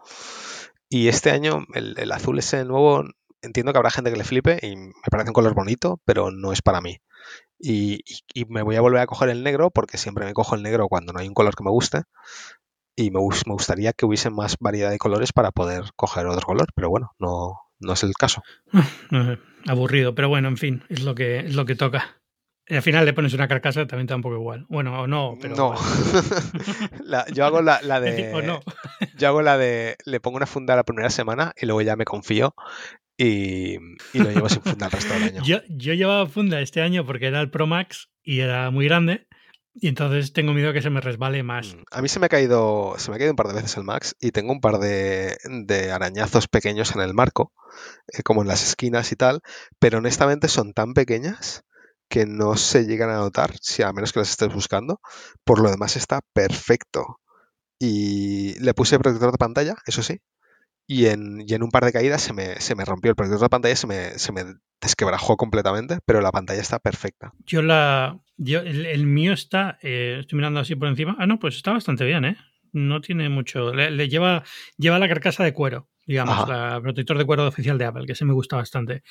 Y 0.91 1.09
este 1.09 1.31
año 1.31 1.67
el, 1.75 1.95
el 1.99 2.13
azul 2.13 2.39
ese 2.39 2.65
nuevo 2.65 3.05
entiendo 3.43 3.73
que 3.73 3.79
habrá 3.79 3.91
gente 3.91 4.11
que 4.11 4.17
le 4.17 4.25
flipe 4.25 4.59
y 4.63 4.77
me 4.77 4.93
parece 5.11 5.31
un 5.31 5.35
color 5.35 5.55
bonito, 5.55 6.01
pero 6.05 6.31
no 6.31 6.53
es 6.53 6.63
para 6.63 6.81
mí. 6.81 7.01
Y, 7.59 8.05
me 8.49 8.63
voy 8.63 8.77
a 8.77 8.81
volver 8.81 9.01
a 9.01 9.07
coger 9.07 9.31
el 9.31 9.43
negro 9.43 9.71
porque 9.71 9.99
siempre 9.99 10.25
me 10.25 10.33
cojo 10.33 10.55
el 10.55 10.63
negro 10.63 10.89
cuando 10.89 11.13
no 11.13 11.21
hay 11.21 11.29
un 11.29 11.35
color 11.35 11.55
que 11.57 11.65
me 11.65 11.71
guste. 11.71 12.03
Y 12.97 13.11
me, 13.11 13.21
me 13.21 13.53
gustaría 13.53 13.93
que 13.93 14.07
hubiese 14.07 14.31
más 14.31 14.57
variedad 14.59 14.91
de 14.91 14.99
colores 14.99 15.33
para 15.33 15.53
poder 15.53 15.85
coger 15.95 16.27
otro 16.27 16.47
color, 16.47 16.67
pero 16.75 16.91
bueno, 16.91 17.13
no, 17.19 17.61
no 17.79 17.93
es 17.93 18.03
el 18.03 18.15
caso. 18.15 18.43
Aburrido, 19.67 20.15
pero 20.15 20.29
bueno, 20.29 20.49
en 20.49 20.57
fin, 20.57 20.85
es 20.89 21.03
lo 21.03 21.15
que, 21.15 21.41
es 21.41 21.55
lo 21.55 21.65
que 21.65 21.77
toca. 21.77 22.19
Y 22.71 22.75
al 22.75 22.83
final 22.83 23.07
le 23.07 23.15
pones 23.15 23.33
una 23.33 23.49
carcasa, 23.49 23.87
también 23.87 24.07
te 24.07 24.13
da 24.13 24.17
un 24.17 24.23
poco 24.23 24.35
igual. 24.35 24.67
Bueno, 24.69 25.01
o 25.01 25.07
no, 25.07 25.39
pero. 25.41 25.57
No. 25.57 25.75
yo 27.35 27.47
hago 27.47 27.63
la, 27.63 27.79
de. 28.01 28.43
no. 28.45 28.61
yo 29.17 29.29
hago 29.29 29.41
la 29.41 29.57
de. 29.57 29.97
Le 30.05 30.21
pongo 30.21 30.37
una 30.37 30.47
funda 30.47 30.77
la 30.77 30.85
primera 30.85 31.09
semana 31.09 31.55
y 31.57 31.65
luego 31.65 31.81
ya 31.81 31.97
me 31.97 32.05
confío 32.05 32.55
y, 33.19 33.79
lo 34.15 34.31
llevo 34.31 34.49
sin 34.49 34.63
funda 34.63 34.87
el 34.87 34.93
resto 34.93 35.13
del 35.15 35.23
año. 35.25 35.43
Yo, 35.45 35.59
yo 35.69 35.93
llevaba 35.95 36.27
funda 36.27 36.61
este 36.61 36.81
año 36.81 37.05
porque 37.05 37.27
era 37.27 37.41
el 37.41 37.51
Pro 37.51 37.67
Max 37.67 38.09
y 38.23 38.41
era 38.41 38.71
muy 38.71 38.87
grande. 38.87 39.27
Y 39.81 39.89
entonces 39.89 40.33
tengo 40.33 40.55
miedo 40.55 40.73
que 40.73 40.83
se 40.83 40.91
me 40.91 41.01
resbale 41.01 41.43
más. 41.43 41.75
Mm, 41.75 41.83
a 41.91 42.03
mí 42.03 42.09
se 42.09 42.19
me 42.21 42.27
ha 42.27 42.29
caído, 42.29 42.95
se 42.99 43.11
me 43.11 43.17
ha 43.17 43.19
caído 43.19 43.33
un 43.33 43.37
par 43.37 43.49
de 43.49 43.55
veces 43.55 43.77
el 43.77 43.85
Max 43.85 44.17
y 44.21 44.31
tengo 44.31 44.53
un 44.53 44.61
par 44.61 44.79
de, 44.79 45.37
arañazos 45.93 46.49
pequeños 46.49 46.95
en 46.95 47.01
el 47.01 47.15
marco, 47.15 47.53
eh, 48.09 48.23
como 48.23 48.43
en 48.43 48.49
las 48.49 48.65
esquinas 48.67 49.13
y 49.13 49.17
tal, 49.17 49.41
pero 49.79 49.99
honestamente 49.99 50.49
son 50.49 50.73
tan 50.73 50.95
pequeñas 50.95 51.65
que 52.09 52.25
no 52.27 52.57
se 52.57 52.87
llegan 52.87 53.11
a 53.11 53.19
notar, 53.19 53.55
si 53.61 53.83
a 53.83 53.93
menos 53.93 54.13
que 54.13 54.21
las 54.21 54.31
estés 54.31 54.53
buscando. 54.53 55.01
Por 55.45 55.61
lo 55.61 55.71
demás 55.71 55.97
está 55.97 56.21
perfecto. 56.33 57.21
Y 57.79 58.59
le 58.61 58.75
puse 58.75 58.99
protector 58.99 59.31
de 59.31 59.39
pantalla, 59.39 59.77
eso 59.87 60.03
sí, 60.03 60.21
y 60.91 61.07
en, 61.07 61.45
y 61.47 61.53
en 61.53 61.63
un 61.63 61.71
par 61.71 61.85
de 61.85 61.93
caídas 61.93 62.23
se 62.23 62.33
me, 62.33 62.59
se 62.61 62.75
me 62.75 62.85
rompió 62.85 63.11
el 63.11 63.15
protector 63.15 63.43
de 63.43 63.49
pantalla, 63.51 63.77
se 63.77 63.87
me, 63.87 64.19
se 64.19 64.33
me 64.33 64.43
desquebrajó 64.81 65.37
completamente, 65.37 65.99
pero 66.07 66.23
la 66.23 66.33
pantalla 66.33 66.63
está 66.63 66.79
perfecta. 66.79 67.33
Yo 67.45 67.61
la. 67.61 68.19
Yo, 68.39 68.61
el, 68.61 69.07
mío 69.07 69.35
está. 69.35 69.79
Eh, 69.83 70.17
estoy 70.21 70.39
mirando 70.39 70.61
así 70.61 70.77
por 70.77 70.89
encima. 70.89 71.15
Ah, 71.19 71.27
no, 71.27 71.39
pues 71.39 71.57
está 71.57 71.73
bastante 71.73 72.07
bien, 72.07 72.25
¿eh? 72.25 72.37
No 72.73 73.03
tiene 73.03 73.29
mucho. 73.29 73.75
Le, 73.75 74.09
lleva, 74.09 74.45
lleva 74.79 74.99
la 74.99 75.09
carcasa 75.09 75.45
de 75.45 75.53
cuero, 75.53 75.89
digamos, 76.07 76.49
el 76.49 76.81
protector 76.81 77.19
de 77.19 77.27
cuero 77.27 77.47
oficial 77.47 77.77
de 77.77 77.85
Apple, 77.85 78.07
que 78.07 78.15
se 78.15 78.25
me 78.25 78.33
gusta 78.33 78.57
bastante. 78.57 79.03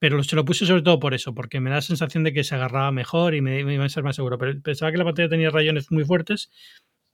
Pero 0.00 0.24
se 0.24 0.34
lo 0.34 0.44
puse 0.44 0.66
sobre 0.66 0.82
todo 0.82 0.98
por 0.98 1.14
eso, 1.14 1.32
porque 1.32 1.60
me 1.60 1.70
da 1.70 1.76
la 1.76 1.82
sensación 1.82 2.24
de 2.24 2.32
que 2.32 2.42
se 2.42 2.56
agarraba 2.56 2.90
mejor 2.90 3.36
y 3.36 3.40
me, 3.40 3.62
me 3.64 3.74
iba 3.74 3.84
a 3.84 3.88
ser 3.88 4.02
más 4.02 4.16
seguro. 4.16 4.36
Pero 4.36 4.60
pensaba 4.62 4.90
que 4.90 4.98
la 4.98 5.04
pantalla 5.04 5.28
tenía 5.28 5.50
rayones 5.50 5.92
muy 5.92 6.04
fuertes 6.04 6.50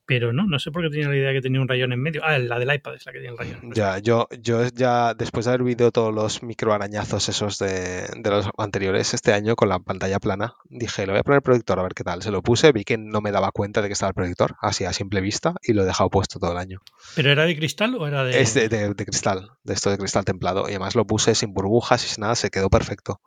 pero 0.07 0.33
no, 0.33 0.47
no 0.47 0.59
sé 0.59 0.71
por 0.71 0.83
qué 0.83 0.91
tenía 0.91 1.09
la 1.09 1.17
idea 1.17 1.33
que 1.33 1.41
tenía 1.41 1.61
un 1.61 1.69
rayón 1.69 1.93
en 1.93 2.01
medio. 2.01 2.23
Ah, 2.25 2.39
la 2.39 2.59
del 2.59 2.73
iPad 2.73 2.95
es 2.95 3.05
la 3.05 3.13
que 3.13 3.19
tiene 3.19 3.33
el 3.33 3.39
rayón. 3.39 3.73
Ya, 3.75 3.99
yo, 3.99 4.29
yo 4.41 4.67
ya 4.69 5.15
después 5.15 5.45
de 5.45 5.51
haber 5.51 5.65
visto 5.65 5.91
todos 5.91 6.15
los 6.15 6.43
microarañazos 6.45 7.29
esos 7.29 7.59
de, 7.59 8.07
de, 8.17 8.31
los 8.31 8.49
anteriores 8.57 9.15
este 9.15 9.33
año 9.33 9.57
con 9.57 9.69
la 9.69 9.81
pantalla 9.81 10.21
plana, 10.21 10.55
dije, 10.69 11.07
lo 11.07 11.13
voy 11.13 11.21
a 11.21 11.23
poner 11.25 11.39
el 11.39 11.43
proyector 11.43 11.79
a 11.81 11.83
ver 11.83 11.95
qué 11.95 12.05
tal. 12.05 12.23
Se 12.23 12.31
lo 12.31 12.43
puse, 12.43 12.71
vi 12.73 12.85
que 12.85 12.97
no 12.99 13.21
me 13.21 13.33
daba 13.33 13.51
cuenta 13.51 13.83
de 13.83 13.89
que 13.89 13.95
estaba 13.95 14.11
el 14.11 14.15
proyector, 14.15 14.57
así 14.61 14.85
a 14.85 14.93
simple 14.93 15.21
vista, 15.21 15.55
y 15.63 15.73
lo 15.73 15.83
he 15.83 15.87
dejado 15.87 16.09
puesto 16.09 16.39
todo 16.39 16.53
el 16.53 16.59
año. 16.59 16.81
¿Pero 17.17 17.33
era 17.33 17.45
de 17.45 17.57
cristal 17.57 17.95
o 17.97 18.07
era 18.07 18.23
de...? 18.23 18.41
Es 18.41 18.55
de, 18.55 18.69
de, 18.69 18.95
cristal, 18.95 19.51
de 19.65 19.75
esto 19.75 19.91
de 19.91 19.99
cristal 19.99 20.25
templado. 20.25 20.67
Y 20.69 20.71
además 20.71 20.95
lo 20.95 21.05
puse 21.05 21.35
sin 21.35 21.53
burbujas 21.53 22.05
y 22.05 22.09
sin 22.09 22.23
nada, 22.23 22.37
se 22.37 22.51
quedó 22.51 22.71
perfecto. 22.71 23.21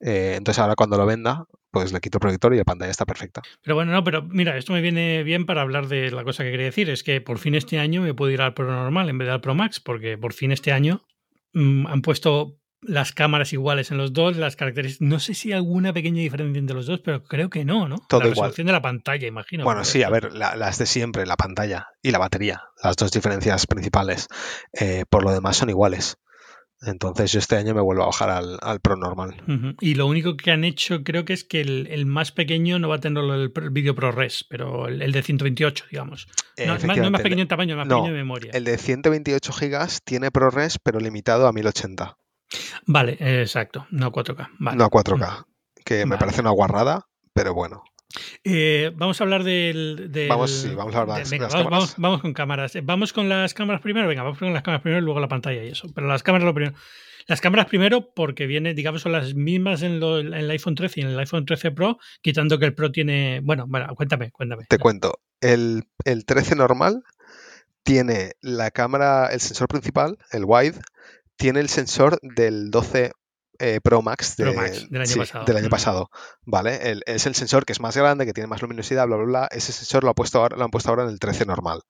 Eh, 0.00 0.34
entonces 0.36 0.60
ahora 0.60 0.74
cuando 0.74 0.98
lo 0.98 1.06
venda, 1.06 1.46
pues 1.74 1.92
le 1.92 2.00
quito 2.00 2.16
el 2.16 2.20
proyector 2.20 2.54
y 2.54 2.56
la 2.56 2.64
pantalla 2.64 2.90
está 2.90 3.04
perfecta. 3.04 3.42
Pero 3.62 3.74
bueno, 3.74 3.92
no, 3.92 4.02
pero 4.02 4.22
mira, 4.22 4.56
esto 4.56 4.72
me 4.72 4.80
viene 4.80 5.22
bien 5.24 5.44
para 5.44 5.60
hablar 5.60 5.88
de 5.88 6.10
la 6.10 6.24
cosa 6.24 6.42
que 6.44 6.50
quería 6.52 6.66
decir, 6.66 6.88
es 6.88 7.02
que 7.02 7.20
por 7.20 7.38
fin 7.38 7.54
este 7.54 7.78
año 7.78 8.00
me 8.00 8.14
puedo 8.14 8.30
ir 8.30 8.40
al 8.40 8.54
Pro 8.54 8.66
normal 8.70 9.10
en 9.10 9.18
vez 9.18 9.28
del 9.28 9.40
Pro 9.42 9.54
Max, 9.54 9.80
porque 9.80 10.16
por 10.16 10.32
fin 10.32 10.52
este 10.52 10.72
año 10.72 11.02
mm, 11.52 11.86
han 11.88 12.00
puesto 12.00 12.56
las 12.86 13.12
cámaras 13.12 13.52
iguales 13.54 13.90
en 13.90 13.96
los 13.96 14.12
dos, 14.12 14.36
las 14.36 14.56
características. 14.56 15.08
No 15.08 15.18
sé 15.18 15.32
si 15.32 15.48
hay 15.50 15.56
alguna 15.56 15.94
pequeña 15.94 16.20
diferencia 16.20 16.58
entre 16.58 16.76
los 16.76 16.84
dos, 16.86 17.00
pero 17.02 17.24
creo 17.24 17.48
que 17.48 17.64
no, 17.64 17.88
¿no? 17.88 17.96
Todo 18.10 18.20
la 18.20 18.26
igual. 18.26 18.34
resolución 18.50 18.66
de 18.66 18.72
la 18.74 18.82
pantalla, 18.82 19.26
imagino. 19.26 19.64
Bueno, 19.64 19.84
sí, 19.84 20.02
a 20.02 20.10
ver, 20.10 20.34
la- 20.34 20.54
las 20.54 20.76
de 20.78 20.84
siempre, 20.84 21.24
la 21.24 21.36
pantalla 21.36 21.86
y 22.02 22.10
la 22.10 22.18
batería, 22.18 22.62
las 22.82 22.96
dos 22.96 23.10
diferencias 23.10 23.66
principales. 23.66 24.28
Eh, 24.78 25.04
por 25.08 25.24
lo 25.24 25.32
demás 25.32 25.56
son 25.56 25.70
iguales. 25.70 26.18
Entonces 26.82 27.32
yo 27.32 27.38
este 27.38 27.56
año 27.56 27.74
me 27.74 27.80
vuelvo 27.80 28.02
a 28.02 28.06
bajar 28.06 28.28
al, 28.30 28.58
al 28.60 28.80
Pro 28.80 28.96
normal. 28.96 29.36
Y 29.80 29.94
lo 29.94 30.06
único 30.06 30.36
que 30.36 30.50
han 30.50 30.64
hecho 30.64 31.02
creo 31.02 31.24
que 31.24 31.32
es 31.32 31.42
que 31.44 31.60
el, 31.62 31.86
el 31.90 32.04
más 32.04 32.30
pequeño 32.32 32.78
no 32.78 32.88
va 32.88 32.96
a 32.96 33.00
tener 33.00 33.24
el, 33.24 33.52
el 33.56 33.70
vídeo 33.70 33.94
ProRes, 33.94 34.44
pero 34.48 34.88
el, 34.88 35.00
el 35.00 35.12
de 35.12 35.22
128, 35.22 35.86
digamos. 35.90 36.26
Eh, 36.56 36.66
No, 36.66 36.74
es 36.74 36.84
más- 36.84 36.96
no 36.98 37.04
es 37.04 37.10
más 37.10 37.20
efectivamente, 37.20 37.22
pequeño 37.22 37.42
en 37.42 37.48
tamaño, 37.48 37.74
es 37.74 37.78
más 37.78 37.86
no, 37.88 37.96
pequeño 37.96 38.10
en 38.10 38.16
memoria. 38.16 38.50
El 38.52 38.64
de 38.64 38.76
128 38.76 39.52
gigas 39.54 40.02
tiene 40.04 40.30
ProRes, 40.30 40.78
pero 40.78 41.00
limitado 41.00 41.46
a 41.46 41.52
1080, 41.52 42.16
Vale, 42.86 43.16
exacto, 43.40 43.86
no 43.90 44.12
4K. 44.12 44.48
Vale. 44.58 44.76
no 44.76 44.84
a 44.84 44.90
4K. 44.90 45.46
Que 45.84 46.04
me 46.06 46.18
parece 46.18 46.40
una 46.42 46.50
guarrada, 46.50 47.06
pero 47.32 47.54
bueno. 47.54 47.82
Eh, 48.44 48.92
vamos 48.96 49.20
a 49.20 49.24
hablar 49.24 49.44
del. 49.44 50.08
del- 50.12 50.28
Vamos, 50.28 50.50
sí, 50.50 50.74
vamos 50.74 50.94
a 50.94 51.00
hablar 51.00 51.18
de 51.18 51.24
de- 51.24 51.30
venga, 51.30 51.44
las 51.46 51.54
vamos, 51.54 51.64
cámaras. 51.64 51.70
vamos- 51.80 51.94
vamos 51.98 52.20
con 52.22 52.32
cámaras. 52.34 52.76
Eh, 52.76 52.80
Vamos 52.82 53.12
con 53.12 53.28
las 53.28 53.54
cámaras 53.54 53.82
primero. 53.82 54.06
Venga, 54.08 54.22
vamos 54.22 54.38
con 54.38 54.52
las 54.52 54.62
cámaras 54.62 54.82
primero 54.82 55.00
y 55.00 55.04
luego 55.04 55.20
la 55.20 55.28
pantalla 55.28 55.62
y 55.64 55.68
eso. 55.68 55.88
Pero 55.94 56.06
las 56.06 56.22
cámaras 56.22 56.44
lo 56.46 56.54
primero. 56.54 56.76
Las 57.26 57.40
cámaras 57.40 57.66
primero 57.66 58.12
porque 58.14 58.46
viene, 58.46 58.74
digamos, 58.74 59.00
son 59.02 59.12
las 59.12 59.34
mismas 59.34 59.82
en, 59.82 59.98
lo- 59.98 60.18
en 60.20 60.34
el 60.34 60.50
iPhone 60.50 60.74
13 60.74 61.00
y 61.00 61.02
en 61.04 61.08
el 61.10 61.18
iPhone 61.18 61.46
13 61.46 61.70
Pro, 61.70 61.98
quitando 62.20 62.58
que 62.58 62.66
el 62.66 62.74
Pro 62.74 62.92
tiene. 62.92 63.40
Bueno, 63.42 63.64
bueno, 63.66 63.86
cuéntame, 63.94 64.30
cuéntame. 64.30 64.64
Te 64.68 64.78
cuento, 64.78 65.20
el, 65.40 65.84
el 66.04 66.26
13 66.26 66.54
normal 66.54 67.02
tiene 67.82 68.32
la 68.40 68.70
cámara, 68.70 69.28
el 69.32 69.40
sensor 69.40 69.68
principal, 69.68 70.18
el 70.32 70.44
wide, 70.46 70.74
tiene 71.36 71.60
el 71.60 71.68
sensor 71.68 72.18
del 72.22 72.70
12 72.70 73.12
eh, 73.58 73.80
Pro 73.82 74.02
Max, 74.02 74.36
de- 74.36 74.44
Pro 74.44 74.54
Max, 74.54 74.88
del 74.90 75.00
año 75.02 75.06
sí, 75.10 75.18
pasado. 75.18 75.44
del 75.44 75.56
año 75.56 75.68
pasado, 75.68 76.10
¿vale? 76.44 76.90
El- 76.90 77.02
es 77.06 77.26
el 77.26 77.34
sensor 77.34 77.64
que 77.64 77.72
es 77.72 77.80
más 77.80 77.96
grande, 77.96 78.26
que 78.26 78.32
tiene 78.32 78.46
más 78.48 78.62
luminosidad, 78.62 79.06
bla, 79.06 79.16
bla, 79.16 79.24
bla. 79.26 79.48
Ese 79.50 79.72
sensor 79.72 80.04
lo, 80.04 80.10
ha 80.10 80.14
puesto 80.14 80.38
ahora, 80.38 80.56
lo 80.56 80.64
han 80.64 80.70
puesto 80.70 80.90
ahora 80.90 81.04
en 81.04 81.10
el 81.10 81.18
13 81.18 81.46
normal, 81.46 81.82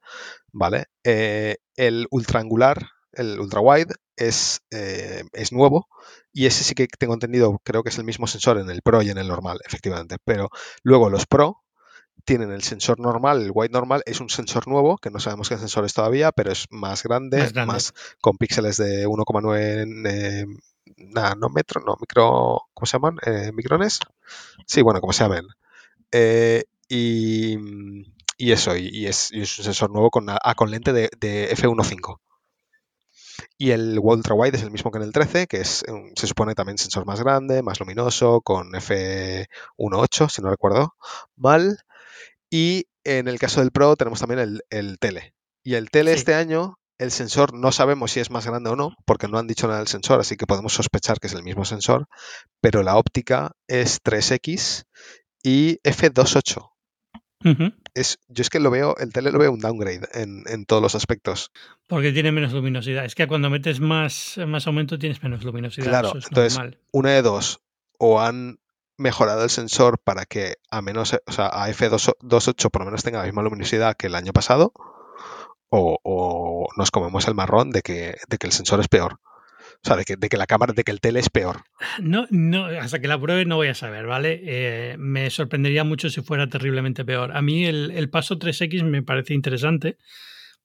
¿vale? 0.53 0.87
Eh, 1.05 1.57
el 1.77 2.07
ultra 2.11 2.41
angular, 2.41 2.79
el 3.13 3.39
ultra 3.41 3.61
wide, 3.61 3.95
es, 4.17 4.61
eh, 4.71 5.25
es 5.33 5.53
nuevo 5.53 5.89
y 6.33 6.47
ese 6.47 6.63
sí 6.65 6.75
que 6.75 6.87
tengo 6.99 7.15
entendido, 7.15 7.61
creo 7.65 7.83
que 7.83 7.89
es 7.89 7.99
el 7.99 8.05
mismo 8.05 8.27
sensor 8.27 8.59
en 8.59 8.71
el 8.71 8.81
Pro 8.83 9.03
y 9.03 9.11
en 9.11 9.19
el 9.19 9.29
normal, 9.29 9.59
efectivamente. 9.67 10.17
Pero 10.25 10.51
luego 10.83 11.11
los 11.11 11.27
Pro 11.27 11.61
tienen 12.25 12.53
el 12.53 12.63
sensor 12.63 13.01
normal, 13.01 13.43
el 13.43 13.51
wide 13.53 13.73
normal, 13.73 14.03
es 14.07 14.21
un 14.21 14.31
sensor 14.31 14.67
nuevo, 14.69 14.97
que 14.99 15.11
no 15.11 15.19
sabemos 15.21 15.49
qué 15.49 15.59
sensor 15.59 15.85
es 15.85 15.93
todavía, 15.95 16.33
pero 16.33 16.53
es 16.53 16.67
más 16.71 17.03
grande, 17.03 17.39
Más 17.39 17.55
más, 17.55 17.93
grande. 17.93 18.17
con 18.21 18.37
píxeles 18.39 18.77
de 18.79 19.07
1,9 19.07 20.47
eh, 20.87 20.93
nanómetro, 20.97 21.81
no, 21.83 21.97
micro, 22.01 22.63
¿cómo 22.75 22.87
se 22.87 22.93
llaman? 22.99 23.19
Eh, 23.27 23.53
¿Micrones? 23.53 24.01
Sí, 24.67 24.83
bueno, 24.83 25.01
como 25.01 25.13
se 25.13 25.25
llamen. 25.25 25.47
Eh, 26.13 26.65
y, 26.89 27.57
y 28.39 28.53
eso, 28.53 28.77
y, 28.77 28.89
y 28.89 29.07
es, 29.07 29.33
y 29.33 29.43
es 29.43 29.59
un 29.59 29.65
sensor 29.65 29.91
nuevo 29.91 30.11
con, 30.11 30.27
ah, 30.31 30.55
con 30.57 30.71
lente 30.71 30.93
de, 30.93 31.11
de 31.21 31.51
f1.5. 31.53 32.21
Y 33.59 33.71
el 33.71 33.99
ultra 34.03 34.35
wide 34.35 34.57
es 34.57 34.63
el 34.63 34.71
mismo 34.71 34.91
que 34.91 34.99
en 34.99 35.05
el 35.05 35.13
13, 35.13 35.47
que 35.47 35.59
es, 35.61 35.85
se 36.17 36.27
supone 36.27 36.55
también 36.55 36.79
sensor 36.79 37.07
más 37.07 37.21
grande, 37.21 37.63
más 37.63 37.81
luminoso, 37.81 38.41
con 38.43 38.75
f1.8, 38.75 40.29
si 40.29 40.43
no 40.43 40.51
recuerdo 40.51 40.95
mal. 41.37 41.79
Y 42.51 42.87
en 43.05 43.29
el 43.29 43.39
caso 43.39 43.61
del 43.61 43.73
Pro 43.73 43.97
tenemos 43.97 44.21
también 44.21 44.41
el, 44.41 44.63
el 44.71 44.99
tele. 44.99 45.35
Y 45.65 45.75
el 45.75 45.91
tele 45.91 46.13
Sí. 46.13 46.19
este 46.19 46.35
año, 46.35 46.79
el 46.99 47.11
sensor 47.11 47.55
no 47.55 47.73
sabemos 47.73 48.13
si 48.13 48.21
es 48.21 48.31
más 48.31 48.47
grande 48.47 48.71
o 48.71 48.77
no, 48.77 48.95
porque 49.05 49.29
no 49.29 49.39
han 49.39 49.47
dicho 49.47 49.67
nada 49.67 49.79
del 49.81 49.89
sensor, 49.89 50.21
así 50.21 50.37
que 50.37 50.47
podemos 50.47 50.73
sospechar 50.73 51.19
que 51.21 51.27
es 51.27 51.33
el 51.35 51.43
mismo 51.43 51.65
sensor, 51.65 52.07
pero 52.61 52.83
la 52.83 52.97
óptica 52.97 53.53
es 53.69 54.01
3X 54.03 54.85
y 55.43 55.79
f2.8. 55.83 56.71
Ujú. 57.45 57.73
Es, 57.95 58.19
yo 58.29 58.43
es 58.43 58.49
que 58.49 58.59
lo 58.59 58.71
veo, 58.71 58.97
el 58.97 59.13
tele 59.13 59.31
lo 59.31 59.39
veo 59.39 59.53
un 59.53 59.61
downgrade 59.61 60.09
en, 60.15 60.45
en 60.47 60.65
todos 60.65 60.83
los 60.83 60.95
aspectos. 60.95 61.51
Porque 61.89 62.11
tiene 62.13 62.33
menos 62.33 62.53
luminosidad. 62.53 63.05
Es 63.05 63.15
que 63.15 63.27
cuando 63.27 63.51
metes 63.51 63.81
más, 63.81 64.41
más 64.47 64.67
aumento 64.67 64.99
tienes 64.99 65.23
menos 65.23 65.45
luminosidad. 65.45 65.87
Claro, 65.89 66.09
eso 66.09 66.19
es 66.19 66.27
entonces- 66.27 66.55
normal. 66.59 66.79
Una 66.93 67.11
de 67.11 67.23
dos, 67.23 67.61
o 67.99 68.21
han 68.21 68.59
mejorado 68.97 69.45
el 69.45 69.51
sensor 69.51 69.99
para 70.03 70.25
que 70.25 70.55
a 70.71 70.81
menos, 70.81 71.15
o 71.27 71.33
sea, 71.33 71.47
a 71.53 71.69
f2.8 71.69 72.71
por 72.71 72.83
lo 72.83 72.87
menos 72.87 73.03
tenga 73.03 73.19
la 73.19 73.25
misma 73.25 73.43
luminosidad 73.43 73.97
que 73.97 74.07
el 74.07 74.15
año 74.15 74.33
pasado, 74.33 74.73
o, 75.77 76.69
nos 76.77 76.91
comemos 76.91 77.27
el 77.29 77.35
marrón 77.35 77.71
de 77.71 77.83
que, 77.83 78.17
de 78.29 78.39
que 78.39 78.47
el 78.47 78.53
sensor 78.53 78.81
es 78.81 78.89
peor. 78.89 79.21
O 79.85 79.87
sea, 79.87 79.97
de 79.97 80.05
que, 80.05 80.17
de 80.17 80.29
que 80.29 80.37
la 80.37 80.47
cámara, 80.47 80.73
de 80.73 80.83
que 80.83 80.93
el 80.93 81.01
tele 81.01 81.21
es 81.21 81.29
peor. 81.29 81.65
No, 82.01 82.27
no, 82.31 82.65
hasta 82.67 83.01
que 83.01 83.09
la 83.09 83.21
pruebe 83.21 83.45
no 83.45 83.57
voy 83.57 83.69
a 83.69 83.75
saber, 83.75 84.07
¿vale? 84.07 84.41
Eh, 84.45 84.97
me 84.99 85.29
sorprendería 85.29 85.85
mucho 85.85 86.09
si 86.09 86.23
fuera 86.23 86.49
terriblemente 86.49 87.05
peor. 87.05 87.37
A 87.37 87.43
mí 87.43 87.67
el, 87.67 87.91
el 87.91 88.09
paso 88.09 88.39
3X 88.39 88.83
me 88.85 89.03
parece 89.03 89.35
interesante 89.35 89.99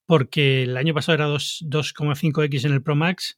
porque 0.06 0.63
el 0.63 0.78
año 0.78 0.93
pasado 0.93 1.15
era 1.15 1.26
2 1.26 1.65
2,5X 1.67 2.65
en 2.65 2.74
el 2.74 2.82
Pro 2.82 2.95
Max 2.95 3.38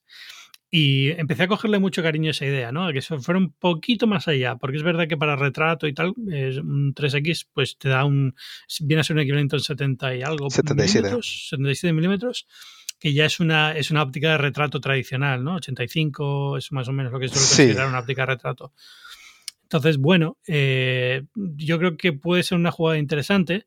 y 0.74 1.10
empecé 1.12 1.44
a 1.44 1.48
cogerle 1.50 1.80
mucho 1.80 2.02
cariño 2.02 2.30
a 2.30 2.32
esa 2.32 2.46
idea, 2.46 2.72
¿no? 2.72 2.88
A 2.88 2.94
que 2.94 3.00
eso 3.00 3.20
fuera 3.20 3.38
un 3.38 3.52
poquito 3.52 4.08
más 4.08 4.30
allá, 4.30 4.56
porque 4.56 4.78
es 4.78 4.84
verdad 4.84 5.08
que 5.10 5.18
para 5.18 5.36
retrato 5.36 5.86
y 5.86 5.94
tal, 5.94 6.14
es 6.32 6.58
un 6.58 6.94
3X 6.96 7.48
pues 7.54 7.78
te 7.78 7.90
da 7.90 8.06
un, 8.06 8.34
viene 8.80 9.02
a 9.02 9.04
ser 9.04 9.18
un 9.18 9.22
equivalente 9.24 9.56
a 9.56 9.58
un 9.58 9.64
70 9.64 10.16
y 10.16 10.22
algo 10.22 10.50
77. 10.50 11.00
milímetros, 11.02 11.48
77 11.50 11.94
milímetros, 11.94 12.48
que 13.00 13.12
ya 13.14 13.26
es 13.26 13.42
una, 13.42 13.74
es 13.76 13.92
una 13.92 14.02
óptica 14.04 14.32
de 14.32 14.38
retrato 14.38 14.80
tradicional, 14.80 15.44
¿no? 15.44 15.56
85 15.56 16.58
es 16.58 16.72
más 16.72 16.88
o 16.88 16.94
menos 16.94 17.12
lo 17.12 17.20
que 17.20 17.28
suele 17.28 17.42
Sí. 17.42 17.64
considerar 17.64 17.90
una 17.90 18.00
óptica 18.00 18.22
de 18.22 18.28
retrato. 18.28 18.74
Entonces, 19.64 19.98
bueno, 19.98 20.38
eh, 20.48 21.24
yo 21.36 21.80
creo 21.80 21.98
que 21.98 22.14
puede 22.14 22.44
ser 22.44 22.58
una 22.58 22.72
jugada 22.72 22.98
interesante. 22.98 23.66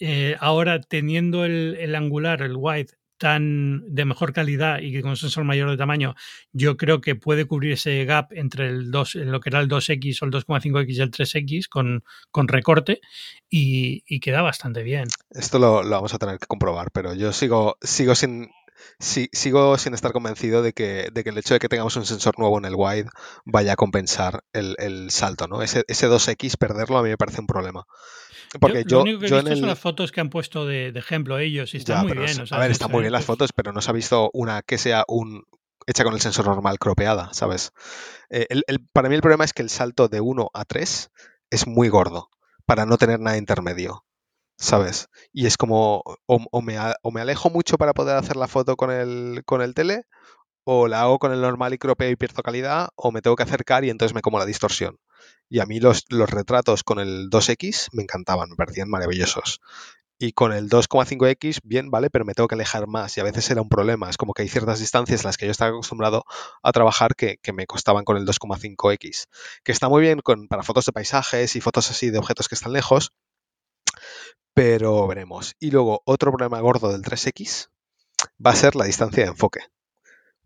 Eh, 0.00 0.36
ahora, 0.40 0.80
teniendo 0.80 1.44
el, 1.44 1.76
el 1.78 1.94
angular, 1.94 2.42
el 2.42 2.54
wide, 2.56 2.88
tan 3.22 3.84
de 3.94 4.04
mejor 4.04 4.32
calidad 4.32 4.80
y 4.80 5.00
con 5.00 5.16
sensor 5.16 5.44
mayor 5.44 5.70
de 5.70 5.76
tamaño, 5.76 6.16
yo 6.52 6.76
creo 6.76 7.00
que 7.00 7.14
puede 7.14 7.44
cubrir 7.44 7.70
ese 7.74 8.04
gap 8.04 8.32
entre 8.32 8.66
el 8.66 8.90
2, 8.90 9.14
lo 9.14 9.38
que 9.38 9.48
era 9.50 9.60
el 9.60 9.68
2X 9.68 10.20
o 10.22 10.24
el 10.24 10.32
2,5X 10.32 10.96
y 10.96 11.00
el 11.00 11.10
3X 11.12 11.68
con, 11.68 12.02
con 12.32 12.48
recorte 12.48 13.00
y, 13.48 14.02
queda 14.18 14.42
bastante 14.42 14.82
bien. 14.82 15.06
Esto 15.30 15.60
lo, 15.60 15.88
vamos 15.88 16.14
a 16.14 16.18
tener 16.18 16.38
que 16.38 16.46
comprobar, 16.46 16.90
pero 16.90 17.14
yo 17.14 17.32
sigo, 17.32 17.76
sigo 17.80 18.14
sin. 18.16 18.50
si- 18.98 19.28
sigo 19.32 19.78
sin 19.78 19.94
estar 19.94 20.10
convencido 20.12 20.60
de 20.62 20.72
que, 20.72 21.08
de 21.12 21.22
que 21.22 21.30
el 21.30 21.38
hecho 21.38 21.54
de 21.54 21.60
que 21.60 21.68
tengamos 21.68 21.94
un 21.96 22.04
sensor 22.04 22.38
nuevo 22.40 22.58
en 22.58 22.64
el 22.64 22.74
wide 22.76 23.06
vaya 23.44 23.74
a 23.74 23.76
compensar 23.76 24.42
el, 24.52 24.74
el 24.78 25.10
salto, 25.12 25.46
¿no? 25.46 25.62
Ese, 25.62 25.84
ese 25.86 26.08
2X 26.08 26.56
perderlo 26.56 26.98
a 26.98 27.02
mí 27.04 27.10
me 27.10 27.16
parece 27.16 27.40
un 27.40 27.46
problema. 27.46 27.84
Porque 28.60 28.84
yo, 28.84 28.90
yo, 28.90 28.96
lo 28.98 29.02
único 29.02 29.20
que 29.20 29.26
he 29.26 29.30
visto 29.32 29.52
el, 29.52 29.60
son 29.60 29.68
las 29.68 29.78
fotos 29.78 30.12
que 30.12 30.20
han 30.20 30.30
puesto 30.30 30.66
de, 30.66 30.92
de 30.92 30.98
ejemplo 30.98 31.38
ellos 31.38 31.74
y 31.74 31.78
están 31.78 31.96
Ya, 31.96 32.02
muy 32.02 32.12
bien. 32.12 32.28
es- 32.28 32.38
o 32.38 32.46
sea, 32.46 32.56
a 32.58 32.60
ver, 32.60 32.70
están 32.70 32.90
muy 32.90 33.00
bien 33.00 33.12
las 33.12 33.24
fotos, 33.24 33.50
pero 33.54 33.72
no 33.72 33.80
se 33.80 33.90
ha 33.90 33.94
visto 33.94 34.30
una 34.32 34.62
que 34.62 34.78
sea 34.78 35.04
un 35.08 35.44
hecha 35.86 36.04
con 36.04 36.14
el 36.14 36.20
sensor 36.20 36.46
normal 36.46 36.78
cropeada, 36.78 37.30
¿sabes? 37.32 37.72
Eh, 38.30 38.46
el- 38.50 38.64
el- 38.66 38.86
para 38.92 39.08
mí 39.08 39.14
el 39.14 39.20
problema 39.22 39.44
es 39.44 39.52
que 39.52 39.62
el 39.62 39.70
salto 39.70 40.08
de 40.08 40.20
1 40.20 40.50
a 40.54 40.64
3 40.64 41.10
es 41.50 41.66
muy 41.66 41.88
gordo 41.88 42.28
para 42.66 42.86
no 42.86 42.98
tener 42.98 43.20
nada 43.20 43.36
intermedio, 43.36 44.04
¿sabes? 44.58 45.08
Y 45.32 45.46
es 45.46 45.56
como, 45.56 46.02
o, 46.26 46.46
o 46.50 46.62
me, 46.62 46.76
o 47.02 47.10
me 47.10 47.20
alejo 47.20 47.50
mucho 47.50 47.78
para 47.78 47.94
poder 47.94 48.16
hacer 48.16 48.36
la 48.36 48.48
foto 48.48 48.76
con 48.76 48.90
el, 48.90 49.42
con 49.44 49.62
el 49.62 49.74
tele, 49.74 50.04
o 50.64 50.88
la 50.88 51.02
hago 51.02 51.18
con 51.18 51.32
el 51.32 51.40
normal 51.40 51.74
y 51.74 51.78
cropeo 51.78 52.10
y 52.10 52.16
pierdo 52.16 52.42
calidad, 52.42 52.90
o 52.96 53.10
me 53.12 53.22
tengo 53.22 53.36
que 53.36 53.42
acercar 53.44 53.84
y 53.84 53.90
entonces 53.90 54.14
me 54.14 54.22
como 54.22 54.38
la 54.38 54.46
distorsión. 54.46 54.98
Y 55.48 55.60
a 55.60 55.66
mí 55.66 55.80
los, 55.80 56.04
los 56.08 56.30
retratos 56.30 56.82
con 56.82 56.98
el 56.98 57.28
2X 57.30 57.88
me 57.92 58.02
encantaban, 58.02 58.50
me 58.50 58.56
parecían 58.56 58.88
maravillosos. 58.88 59.60
Y 60.18 60.32
con 60.32 60.52
el 60.52 60.68
2,5X, 60.70 61.58
bien, 61.64 61.90
vale, 61.90 62.08
pero 62.08 62.24
me 62.24 62.32
tengo 62.32 62.46
que 62.46 62.54
alejar 62.54 62.86
más 62.86 63.16
y 63.16 63.20
a 63.20 63.24
veces 63.24 63.50
era 63.50 63.60
un 63.60 63.68
problema. 63.68 64.08
Es 64.08 64.16
como 64.16 64.34
que 64.34 64.42
hay 64.42 64.48
ciertas 64.48 64.78
distancias 64.78 65.22
en 65.22 65.26
las 65.26 65.36
que 65.36 65.46
yo 65.46 65.50
estaba 65.50 65.72
acostumbrado 65.72 66.24
a 66.62 66.70
trabajar 66.70 67.16
que, 67.16 67.38
que 67.42 67.52
me 67.52 67.66
costaban 67.66 68.04
con 68.04 68.16
el 68.16 68.24
2,5X. 68.24 69.26
Que 69.64 69.72
está 69.72 69.88
muy 69.88 70.00
bien 70.00 70.20
para 70.48 70.62
fotos 70.62 70.84
de 70.84 70.92
paisajes 70.92 71.56
y 71.56 71.60
fotos 71.60 71.90
así 71.90 72.10
de 72.10 72.18
objetos 72.18 72.48
que 72.48 72.54
están 72.54 72.72
lejos, 72.72 73.12
pero 74.54 75.06
veremos. 75.06 75.56
Y 75.58 75.70
luego, 75.70 76.02
otro 76.04 76.30
problema 76.30 76.60
gordo 76.60 76.92
del 76.92 77.02
3X 77.02 77.70
va 78.44 78.52
a 78.52 78.56
ser 78.56 78.76
la 78.76 78.84
distancia 78.84 79.24
de 79.24 79.30
enfoque. 79.30 79.60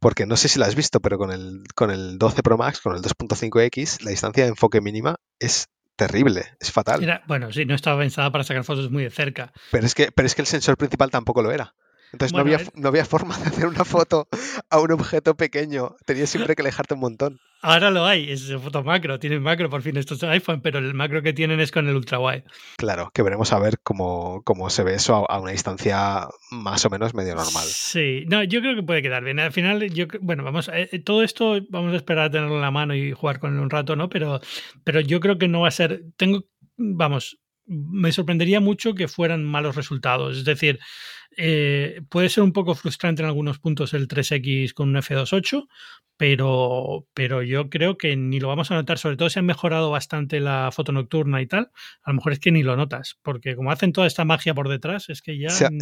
Porque 0.00 0.26
no 0.26 0.37
sé 0.37 0.48
si 0.48 0.59
la 0.59 0.66
has 0.66 0.74
visto, 0.74 1.00
pero 1.00 1.18
con 1.18 1.30
el, 1.32 1.64
con 1.74 1.90
el 1.90 2.18
12 2.18 2.42
Pro 2.42 2.59
Max, 2.59 2.80
con 2.80 2.94
el 2.94 3.02
2.5X, 3.02 4.02
la 4.02 4.11
distancia 4.11 4.44
de 4.44 4.50
enfoque 4.50 4.80
mínima 4.80 5.16
es 5.38 5.68
terrible, 5.96 6.44
es 6.61 6.70
fatal. 6.70 7.02
Era- 7.02 7.22
bueno, 7.26 7.50
sí, 7.52 7.64
no 7.64 7.74
estaba 7.74 7.98
pensada 8.00 8.30
para 8.30 8.44
sacar 8.44 8.64
fotos 8.64 8.90
muy 8.90 9.04
de 9.04 9.11
cerca. 9.11 9.52
Pero 9.70 9.87
es 9.87 9.94
que, 9.94 10.12
pero 10.12 10.26
es 10.26 10.35
que 10.35 10.42
el 10.42 10.46
sensor 10.46 10.76
principal 10.76 11.11
tampoco 11.11 11.42
lo 11.42 11.50
era. 11.50 11.74
Entonces 12.12 12.32
no, 12.32 12.40
había, 12.40 12.60
no 12.74 12.88
había 12.88 13.04
forma 13.04 13.36
de 13.38 13.46
hacer 13.46 13.66
una 13.66 13.84
foto 13.84 14.28
a 14.70 14.80
un 14.80 14.92
objeto 14.92 15.36
pequeño. 15.36 15.96
Tenías 16.04 16.30
siempre 16.30 16.54
que 16.54 16.62
alejarte 16.62 16.94
un 16.94 17.00
montón. 17.00 17.40
Ahora 17.62 17.90
lo 17.90 18.04
hay, 18.04 18.30
es 18.30 18.52
foto 18.62 18.84
macro, 18.84 19.18
tienen 19.18 19.42
macro 19.42 19.68
por 19.68 19.82
fin 19.82 19.96
estos 19.96 20.22
iPhone, 20.22 20.60
pero 20.60 20.78
el 20.78 20.94
macro 20.94 21.22
que 21.22 21.32
tienen 21.32 21.58
es 21.58 21.72
con 21.72 21.88
el 21.88 21.96
ultra 21.96 22.20
wide. 22.20 22.44
Claro, 22.76 23.10
que 23.12 23.22
veremos 23.22 23.52
a 23.52 23.58
ver 23.58 23.80
cómo, 23.82 24.42
cómo 24.44 24.70
se 24.70 24.84
ve 24.84 24.94
eso 24.94 25.28
a, 25.28 25.40
una 25.40 25.50
distancia 25.50 26.28
más 26.50 26.84
o 26.84 26.90
menos 26.90 27.14
medio 27.14 27.34
normal. 27.34 27.64
Sí, 27.64 28.24
no, 28.28 28.44
yo 28.44 28.60
creo 28.60 28.76
que 28.76 28.82
puede 28.82 29.02
quedar 29.02 29.24
bien. 29.24 29.40
Al 29.40 29.52
final, 29.52 29.90
yo 29.90 30.06
bueno, 30.20 30.44
vamos, 30.44 30.70
eh, 30.72 31.02
todo 31.04 31.22
esto 31.22 31.58
vamos 31.70 31.94
a 31.94 31.96
esperar 31.96 32.26
a 32.26 32.30
tenerlo 32.30 32.56
en 32.56 32.62
la 32.62 32.70
mano 32.70 32.94
y 32.94 33.12
jugar 33.12 33.40
con 33.40 33.54
él 33.54 33.60
un 33.60 33.70
rato, 33.70 33.96
¿no? 33.96 34.08
Pero, 34.08 34.40
pero 34.84 35.00
yo 35.00 35.18
creo 35.18 35.38
que 35.38 35.48
no 35.48 35.62
va 35.62 35.68
a 35.68 35.72
ser. 35.72 36.04
Tengo, 36.16 36.44
vamos, 36.76 37.38
me 37.66 38.12
sorprendería 38.12 38.61
mucho 38.61 38.94
que 38.94 39.09
fueran 39.09 39.44
malos 39.44 39.76
resultados. 39.76 40.38
Es 40.38 40.44
decir, 40.44 40.79
eh, 41.37 42.02
puede 42.09 42.29
ser 42.29 42.44
un 42.44 42.52
poco 42.52 42.74
frustrante 42.74 43.22
en 43.22 43.29
algunos 43.29 43.59
puntos 43.59 43.92
el 43.94 44.09
3X 44.09 44.72
con 44.72 44.90
un 44.90 44.96
F28, 44.96 45.66
pero, 46.16 47.07
pero 47.12 47.42
yo 47.42 47.68
creo 47.68 47.98
que 47.98 48.16
ni 48.16 48.40
lo 48.40 48.48
vamos 48.48 48.70
a 48.70 48.74
notar, 48.74 48.98
sobre 48.98 49.16
todo 49.16 49.29
si 49.29 49.38
han 49.38 49.46
mejorado 49.46 49.90
bastante 49.90 50.40
la 50.40 50.70
foto 50.72 50.92
nocturna 50.92 51.42
y 51.42 51.46
tal, 51.46 51.70
a 52.02 52.11
lo 52.11 52.16
mejor 52.16 52.33
es 52.33 52.40
que 52.40 52.52
ni 52.52 52.62
lo 52.62 52.76
notas, 52.76 53.18
porque 53.22 53.55
como 53.55 53.70
hacen 53.70 53.92
toda 53.92 54.07
esta 54.07 54.24
magia 54.24 54.55
por 54.55 54.68
detrás, 54.68 55.09
es 55.11 55.20
que 55.20 55.38
ya... 55.38 55.50
Si 55.50 55.64
a, 55.64 55.70
mí 55.70 55.81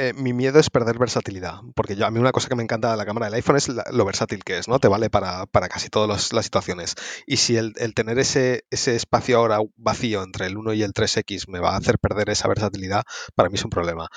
eh, 0.00 0.14
mi 0.14 0.32
miedo 0.32 0.58
es 0.58 0.70
perder 0.70 0.98
versatilidad, 0.98 1.60
porque 1.74 1.94
a 2.02 2.10
mí 2.10 2.18
una 2.18 2.32
cosa 2.32 2.48
que 2.48 2.54
me 2.54 2.62
encanta 2.62 2.90
de 2.90 2.96
la 2.96 3.04
cámara 3.04 3.26
del 3.26 3.34
iPhone 3.34 3.56
es 3.56 3.68
lo 3.68 4.04
versátil 4.06 4.42
que 4.44 4.56
es, 4.56 4.66
¿no? 4.66 4.78
Te 4.78 4.88
vale 4.88 5.10
para, 5.10 5.46
casi 5.68 5.90
todas 5.90 6.32
las 6.32 6.44
situaciones. 6.46 6.94
Y 7.26 7.36
si 7.36 7.58
el, 7.58 7.74
tener 7.94 8.18
ese, 8.18 8.64
ese 8.70 8.96
espacio 8.96 9.36
ahora 9.36 9.58
vacío 9.76 10.22
entre 10.22 10.46
el 10.46 10.56
1 10.56 10.72
y 10.72 10.82
el 10.84 10.94
3X 10.94 11.48
me 11.48 11.60
va 11.60 11.74
a 11.74 11.76
hacer 11.76 11.98
perder 11.98 12.30
esa 12.30 12.48
versatilidad, 12.48 13.02
para 13.34 13.50
mí 13.50 13.56
es 13.56 13.64
un 13.64 13.68
problema. 13.68 14.08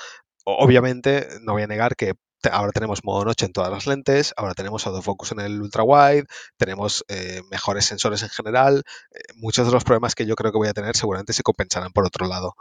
Obviamente, 0.44 1.28
no 1.42 1.52
voy 1.52 1.64
a 1.64 1.66
negar 1.66 1.96
que 1.96 2.14
ahora 2.50 2.72
tenemos 2.72 3.04
modo 3.04 3.26
noche 3.26 3.44
en 3.44 3.52
todas 3.52 3.70
las 3.70 3.86
lentes, 3.86 4.32
ahora 4.38 4.54
tenemos 4.54 4.86
autofocus 4.86 5.32
en 5.32 5.40
el 5.40 5.60
ultra 5.60 5.82
wide, 5.82 6.24
tenemos 6.56 7.04
eh, 7.08 7.42
mejores 7.50 7.84
sensores 7.84 8.22
en 8.22 8.30
general. 8.30 8.84
Eh, 9.10 9.20
muchos 9.36 9.66
de 9.66 9.72
los 9.72 9.84
problemas 9.84 10.14
que 10.14 10.24
yo 10.24 10.34
creo 10.34 10.50
que 10.50 10.58
voy 10.58 10.68
a 10.68 10.74
tener 10.74 10.96
seguramente 10.96 11.34
se 11.34 11.42
compensarán 11.42 11.92
por 11.92 12.06
otro 12.06 12.26
lado. 12.26 12.54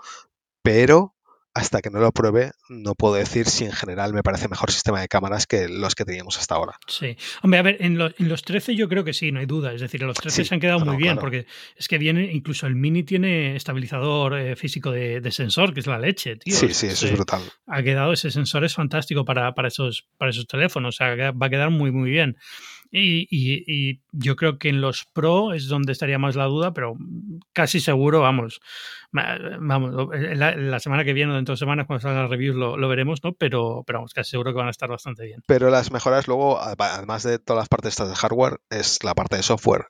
Pero 0.62 1.16
hasta 1.54 1.82
que 1.82 1.90
no 1.90 2.00
lo 2.00 2.12
pruebe, 2.12 2.52
no 2.68 2.96
puedo 2.96 3.14
decir 3.14 3.48
si 3.48 3.66
en 3.66 3.72
general 3.72 4.14
me 4.14 4.24
parece 4.24 4.48
mejor 4.48 4.72
sistema 4.72 5.00
de 5.00 5.08
cámaras 5.08 5.46
que 5.46 5.70
los 5.70 5.94
que 5.94 6.04
teníamos 6.04 6.40
hasta 6.40 6.56
ahora. 6.56 6.80
Sí. 6.88 7.16
Hombre, 7.44 7.60
a 7.60 7.62
ver, 7.62 7.78
en, 7.80 7.98
los 7.98 8.42
13 8.42 8.76
yo 8.76 8.90
creo 8.90 9.04
que 9.04 9.14
sí, 9.14 9.32
no 9.32 9.40
hay 9.40 9.46
duda. 9.46 9.74
Es 9.74 9.82
decir, 9.82 10.02
en 10.02 10.08
los 10.08 10.18
13 10.18 10.46
se 10.46 10.54
han 10.54 10.60
quedado 10.60 10.80
muy 10.80 10.98
bien, 10.98 11.18
porque 11.18 11.46
es 11.78 11.88
que 11.88 11.98
viene, 11.98 12.32
incluso 12.32 12.66
el 12.66 12.76
Mini 12.76 13.04
tiene 13.04 13.56
estabilizador 13.56 14.38
eh, 14.40 14.56
físico 14.56 14.92
de, 14.92 15.32
sensor, 15.32 15.74
que 15.74 15.80
es 15.80 15.88
la 15.88 16.00
leche, 16.00 16.36
tío. 16.38 16.56
Sí, 16.56 16.74
sí, 16.74 16.88
eso 16.88 17.06
es 17.06 17.14
brutal. 17.14 17.42
Ha 17.68 17.84
quedado, 17.84 18.14
ese 18.14 18.32
sensor 18.32 18.64
es 18.64 18.74
fantástico 18.74 19.26
para, 19.26 19.54
para, 19.54 19.68
esos, 19.68 20.08
para 20.18 20.32
esos 20.32 20.48
teléfonos, 20.48 20.96
o 20.96 20.98
sea, 20.98 21.32
va 21.32 21.48
a 21.48 21.50
quedar 21.50 21.70
muy, 21.70 21.92
muy 21.92 22.10
bien. 22.10 22.38
Y, 22.96 24.02
yo 24.12 24.36
creo 24.36 24.60
que 24.60 24.70
en 24.70 24.80
los 24.80 25.06
Pro 25.06 25.54
es 25.54 25.68
donde 25.68 25.92
estaría 25.92 26.20
más 26.20 26.36
la 26.36 26.46
duda, 26.46 26.74
pero 26.74 26.96
casi 27.52 27.80
seguro, 27.80 28.22
vamos, 28.22 28.62
vamos 29.12 30.10
la, 30.14 30.80
semana 30.80 31.04
que 31.04 31.14
viene 31.14 31.32
o 31.32 31.36
dentro 31.36 31.54
de 31.54 31.58
semanas 31.58 31.88
cuando 31.88 32.02
salgan 32.02 32.22
las 32.22 32.30
reviews 32.30 32.56
lo, 32.56 32.88
veremos, 32.88 33.24
¿no? 33.24 33.34
Pero, 33.34 33.84
pero 33.88 34.00
vamos, 34.00 34.14
casi 34.14 34.32
seguro 34.32 34.52
que 34.52 34.60
van 34.60 34.68
a 34.68 34.72
estar 34.72 34.90
bastante 34.90 35.26
bien. 35.26 35.42
Pero 35.48 35.72
las 35.72 35.92
mejoras 35.92 36.28
luego, 36.28 36.60
además 36.62 37.24
de 37.24 37.40
todas 37.40 37.62
las 37.62 37.70
partes 37.70 37.94
estas 37.94 38.10
de 38.10 38.16
hardware, 38.16 38.60
es 38.70 39.04
la 39.04 39.16
parte 39.16 39.38
de 39.38 39.44
software 39.44 39.88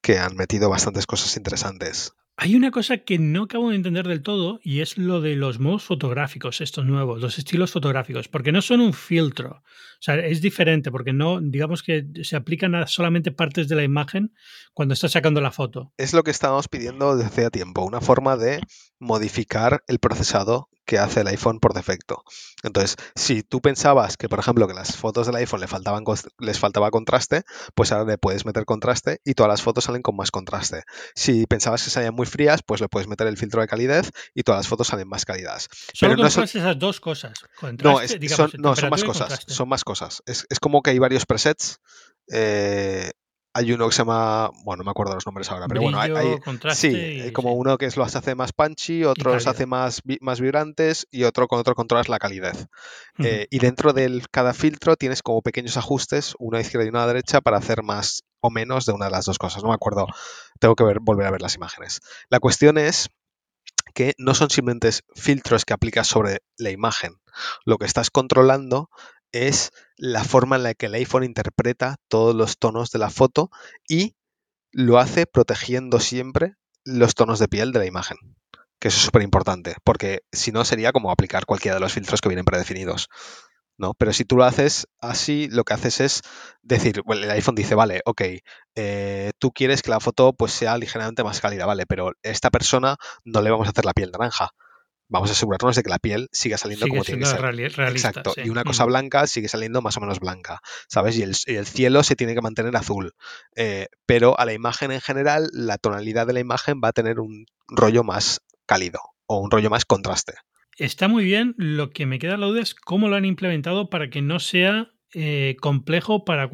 que 0.00 0.18
han 0.18 0.34
metido 0.34 0.70
bastantes 0.70 1.06
cosas 1.06 1.36
interesantes. 1.36 2.14
Hay 2.36 2.54
una 2.54 2.70
cosa 2.70 2.96
que 2.96 3.18
no 3.18 3.42
acabo 3.42 3.68
de 3.68 3.76
entender 3.76 4.08
del 4.08 4.22
todo 4.22 4.60
y 4.62 4.80
es 4.80 4.96
lo 4.96 5.20
de 5.20 5.36
los 5.36 5.58
modos 5.58 5.82
fotográficos, 5.82 6.62
estos 6.62 6.86
nuevos, 6.86 7.20
los 7.20 7.36
estilos 7.36 7.72
fotográficos, 7.72 8.28
porque 8.28 8.50
no 8.50 8.62
son 8.62 8.80
un 8.80 8.94
filtro. 8.94 9.62
O 10.00 10.02
sea, 10.02 10.16
es 10.16 10.40
diferente 10.40 10.90
porque 10.90 11.12
no, 11.12 11.42
digamos 11.42 11.82
que 11.82 12.06
se 12.22 12.34
aplican 12.34 12.74
a 12.74 12.86
solamente 12.86 13.32
partes 13.32 13.68
de 13.68 13.76
la 13.76 13.82
imagen 13.82 14.32
cuando 14.72 14.94
estás 14.94 15.12
sacando 15.12 15.42
la 15.42 15.50
foto. 15.50 15.92
Es 15.98 16.14
lo 16.14 16.22
que 16.22 16.30
estábamos 16.30 16.68
pidiendo 16.68 17.16
desde 17.16 17.28
hace 17.28 17.50
tiempo, 17.50 17.84
una 17.84 18.00
forma 18.00 18.38
de 18.38 18.60
modificar 18.98 19.82
el 19.88 19.98
procesado 19.98 20.70
que 20.90 20.98
hace 20.98 21.20
el 21.20 21.28
iPhone 21.28 21.60
por 21.60 21.72
defecto. 21.72 22.24
Entonces, 22.64 22.96
si 23.14 23.44
tú 23.44 23.60
pensabas 23.60 24.16
que, 24.16 24.28
por 24.28 24.40
ejemplo, 24.40 24.66
que 24.66 24.74
las 24.74 24.96
fotos 24.96 25.26
del 25.26 25.36
iPhone 25.36 25.60
le 25.60 25.68
faltaban, 25.68 26.02
les 26.38 26.58
faltaba 26.58 26.90
contraste, 26.90 27.44
pues 27.76 27.92
ahora 27.92 28.04
le 28.04 28.18
puedes 28.18 28.44
meter 28.44 28.64
contraste 28.64 29.20
y 29.24 29.34
todas 29.34 29.50
las 29.50 29.62
fotos 29.62 29.84
salen 29.84 30.02
con 30.02 30.16
más 30.16 30.32
contraste. 30.32 30.82
Si 31.14 31.46
pensabas 31.46 31.84
que 31.84 31.90
salían 31.90 32.14
muy 32.14 32.26
frías, 32.26 32.62
pues 32.66 32.80
le 32.80 32.88
puedes 32.88 33.06
meter 33.06 33.28
el 33.28 33.36
filtro 33.36 33.60
de 33.60 33.68
calidez 33.68 34.10
y 34.34 34.42
todas 34.42 34.58
las 34.58 34.66
fotos 34.66 34.88
salen 34.88 35.08
más 35.08 35.24
cálidas. 35.24 35.68
Solo 35.92 36.14
Pero 36.14 36.24
no 36.24 36.30
son... 36.30 36.44
esas 36.44 36.76
dos 36.76 36.98
cosas. 36.98 37.38
no, 37.62 38.00
son, 38.28 38.50
no 38.58 38.74
son, 38.74 38.90
más 38.90 39.04
cosas. 39.04 39.44
Son 39.46 39.68
más 39.68 39.84
cosas. 39.90 40.22
Es, 40.26 40.46
es, 40.48 40.60
como 40.60 40.82
que 40.82 40.90
hay 40.90 40.98
varios 40.98 41.26
presets. 41.26 41.80
Eh, 42.32 43.10
hay 43.52 43.72
uno 43.72 43.88
que 43.88 43.92
se 43.92 43.98
llama, 43.98 44.50
bueno, 44.64 44.82
no 44.82 44.84
me 44.84 44.90
acuerdo 44.92 45.14
los 45.14 45.26
nombres 45.26 45.50
ahora, 45.50 45.66
pero 45.66 45.82
bueno, 45.82 45.98
hay, 45.98 46.38
sí, 46.72 47.32
como 47.32 47.54
uno 47.54 47.78
que 47.78 47.86
es, 47.86 47.96
los 47.96 48.14
hace 48.14 48.36
más 48.36 48.52
punchy, 48.52 49.04
otro 49.04 49.34
los 49.34 49.48
hace 49.48 49.66
más, 49.66 50.02
más 50.20 50.40
vibrantes 50.40 51.08
y 51.10 51.24
otro 51.24 51.48
con 51.48 51.58
otro 51.58 51.74
controlas 51.74 52.08
la 52.08 52.20
calidez. 52.20 52.68
Eh, 53.18 53.48
y 53.50 53.58
dentro 53.58 53.92
de 53.92 54.22
cada 54.30 54.54
filtro 54.54 54.94
tienes 54.94 55.22
como 55.22 55.42
pequeños 55.42 55.76
ajustes, 55.76 56.34
una 56.38 56.60
izquierda 56.60 56.86
y 56.86 56.90
una 56.90 57.06
derecha, 57.08 57.40
para 57.40 57.58
hacer 57.58 57.82
más 57.82 58.22
o 58.38 58.50
menos 58.50 58.86
de 58.86 58.92
una 58.92 59.06
de 59.06 59.10
las 59.10 59.24
dos 59.24 59.38
cosas. 59.38 59.64
No 59.64 59.70
me 59.70 59.74
acuerdo, 59.74 60.06
tengo 60.60 60.76
que 60.76 60.84
ver, 60.84 60.98
volver 61.00 61.26
a 61.26 61.32
ver 61.32 61.42
las 61.42 61.56
imágenes. 61.56 62.00
La 62.28 62.38
cuestión 62.38 62.78
es 62.78 63.10
que 63.94 64.14
no 64.18 64.34
son 64.34 64.50
simplemente 64.50 64.90
filtros 65.16 65.64
que 65.64 65.74
aplicas 65.74 66.06
sobre 66.06 66.38
la 66.56 66.70
imagen. 66.70 67.16
Lo 67.64 67.78
que 67.78 67.86
estás 67.86 68.10
controlando 68.10 68.90
es 69.32 69.72
la 69.96 70.24
forma 70.24 70.56
en 70.56 70.62
la 70.64 70.74
que 70.74 70.86
el 70.86 70.94
iPhone 70.94 71.24
interpreta 71.24 71.96
todos 72.08 72.34
los 72.34 72.58
tonos 72.58 72.90
de 72.90 72.98
la 72.98 73.10
foto 73.10 73.50
y 73.88 74.16
lo 74.72 74.98
hace 74.98 75.26
protegiendo 75.26 76.00
siempre 76.00 76.54
los 76.84 77.14
tonos 77.14 77.38
de 77.38 77.48
piel 77.48 77.72
de 77.72 77.80
la 77.80 77.86
imagen. 77.86 78.16
Que 78.78 78.88
eso 78.88 78.98
es 78.98 79.04
súper 79.04 79.22
importante, 79.22 79.76
porque 79.84 80.22
si 80.32 80.52
no 80.52 80.64
sería 80.64 80.92
como 80.92 81.10
aplicar 81.10 81.44
cualquiera 81.44 81.74
de 81.74 81.80
los 81.80 81.92
filtros 81.92 82.20
que 82.20 82.28
vienen 82.28 82.46
predefinidos. 82.46 83.08
¿no? 83.76 83.94
Pero 83.94 84.12
si 84.12 84.24
tú 84.24 84.36
lo 84.36 84.44
haces 84.44 84.88
así, 85.00 85.48
lo 85.50 85.64
que 85.64 85.74
haces 85.74 86.00
es 86.00 86.22
decir, 86.62 87.02
el 87.06 87.30
iPhone 87.30 87.54
dice, 87.54 87.74
vale, 87.74 88.02
ok, 88.04 88.22
eh, 88.74 89.32
tú 89.38 89.52
quieres 89.52 89.82
que 89.82 89.90
la 89.90 90.00
foto 90.00 90.34
pues 90.34 90.52
sea 90.52 90.76
ligeramente 90.76 91.24
más 91.24 91.40
cálida, 91.40 91.66
vale, 91.66 91.86
pero 91.86 92.12
esta 92.22 92.50
persona 92.50 92.96
no 93.24 93.40
le 93.40 93.50
vamos 93.50 93.66
a 93.66 93.70
hacer 93.70 93.84
la 93.84 93.94
piel 93.94 94.10
naranja 94.12 94.50
vamos 95.10 95.28
a 95.28 95.32
asegurarnos 95.32 95.76
de 95.76 95.82
que 95.82 95.90
la 95.90 95.98
piel 95.98 96.28
siga 96.32 96.56
saliendo 96.56 96.88
como 96.88 97.04
tiene 97.04 97.20
que 97.20 97.26
ser. 97.26 97.40
Realista, 97.40 97.88
Exacto. 97.88 98.32
Y 98.42 98.48
una 98.48 98.64
cosa 98.64 98.84
blanca 98.84 99.26
sigue 99.26 99.48
saliendo 99.48 99.82
más 99.82 99.96
o 99.96 100.00
menos 100.00 100.20
blanca, 100.20 100.60
¿sabes? 100.88 101.18
Y 101.18 101.22
el, 101.22 101.34
cielo 101.66 102.02
se 102.02 102.16
tiene 102.16 102.34
que 102.34 102.40
mantener 102.40 102.74
azul. 102.76 103.12
Eh, 103.56 103.88
pero 104.06 104.38
a 104.38 104.46
la 104.46 104.54
imagen 104.54 104.92
en 104.92 105.00
general, 105.00 105.50
la 105.52 105.76
tonalidad 105.76 106.26
de 106.26 106.32
la 106.32 106.40
imagen 106.40 106.80
va 106.82 106.88
a 106.88 106.92
tener 106.92 107.20
un 107.20 107.44
rollo 107.68 108.04
más 108.04 108.40
cálido 108.64 109.00
o 109.26 109.40
un 109.40 109.50
rollo 109.50 109.68
más 109.68 109.84
contraste. 109.84 110.34
Está 110.76 111.08
muy 111.08 111.24
bien. 111.24 111.54
Lo 111.58 111.90
que 111.90 112.06
me 112.06 112.18
queda 112.18 112.36
la 112.36 112.46
duda 112.46 112.62
es 112.62 112.74
cómo 112.74 113.08
lo 113.08 113.16
han 113.16 113.24
implementado 113.24 113.90
para 113.90 114.08
que 114.08 114.22
no 114.22 114.38
sea 114.38 114.92
eh, 115.12 115.56
complejo 115.60 116.24
para, 116.24 116.48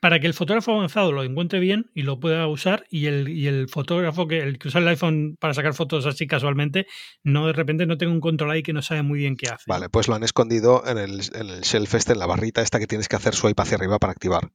para, 0.00 0.20
que 0.20 0.26
el 0.26 0.34
fotógrafo 0.34 0.72
avanzado 0.72 1.12
lo 1.12 1.22
encuentre 1.22 1.60
bien 1.60 1.90
y 1.94 2.02
lo 2.02 2.20
pueda 2.20 2.46
usar 2.46 2.84
y 2.90 3.06
el, 3.06 3.28
y 3.28 3.46
el 3.46 3.68
fotógrafo 3.68 4.26
que, 4.28 4.38
el 4.38 4.58
que 4.58 4.68
usa 4.68 4.80
el 4.80 4.88
iPhone 4.88 5.36
para 5.40 5.54
sacar 5.54 5.74
fotos 5.74 6.04
así 6.06 6.26
casualmente, 6.26 6.86
no 7.22 7.46
de 7.46 7.52
repente 7.52 7.86
no 7.86 7.96
tenga 7.96 8.12
un 8.12 8.20
control 8.20 8.50
ahí 8.50 8.62
que 8.62 8.72
no 8.72 8.82
sabe 8.82 9.02
muy 9.02 9.20
bien 9.20 9.36
qué 9.36 9.48
hace. 9.48 9.64
Vale, 9.66 9.88
pues 9.88 10.08
lo 10.08 10.14
han 10.14 10.22
escondido 10.22 10.82
en 10.86 10.98
el, 10.98 11.20
en 11.34 11.48
el 11.48 11.60
shelf 11.62 11.94
este, 11.94 12.12
en 12.12 12.18
la 12.18 12.26
barrita 12.26 12.60
esta 12.62 12.78
que 12.78 12.86
tienes 12.86 13.08
que 13.08 13.16
hacer 13.16 13.34
swipe 13.34 13.62
hacia 13.62 13.76
arriba 13.76 13.98
para 13.98 14.12
activar, 14.12 14.52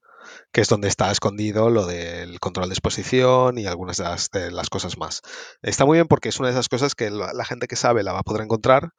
que 0.52 0.60
es 0.60 0.68
donde 0.68 0.88
está 0.88 1.10
escondido 1.10 1.68
lo 1.70 1.86
del 1.86 2.38
control 2.38 2.68
de 2.68 2.74
exposición 2.74 3.58
y 3.58 3.66
algunas 3.66 3.96
de 3.96 4.04
las, 4.04 4.30
de 4.30 4.50
las 4.50 4.70
cosas 4.70 4.98
más. 4.98 5.22
Está 5.62 5.84
muy 5.84 5.96
bien 5.96 6.06
porque 6.06 6.28
es 6.28 6.38
una 6.38 6.48
de 6.48 6.54
esas 6.54 6.68
cosas 6.68 6.94
que 6.94 7.10
la, 7.10 7.32
la 7.32 7.44
gente 7.44 7.66
que 7.66 7.76
sabe 7.76 8.02
la 8.02 8.12
va 8.12 8.20
a 8.20 8.24
poder 8.24 8.42
encontrar 8.42 8.92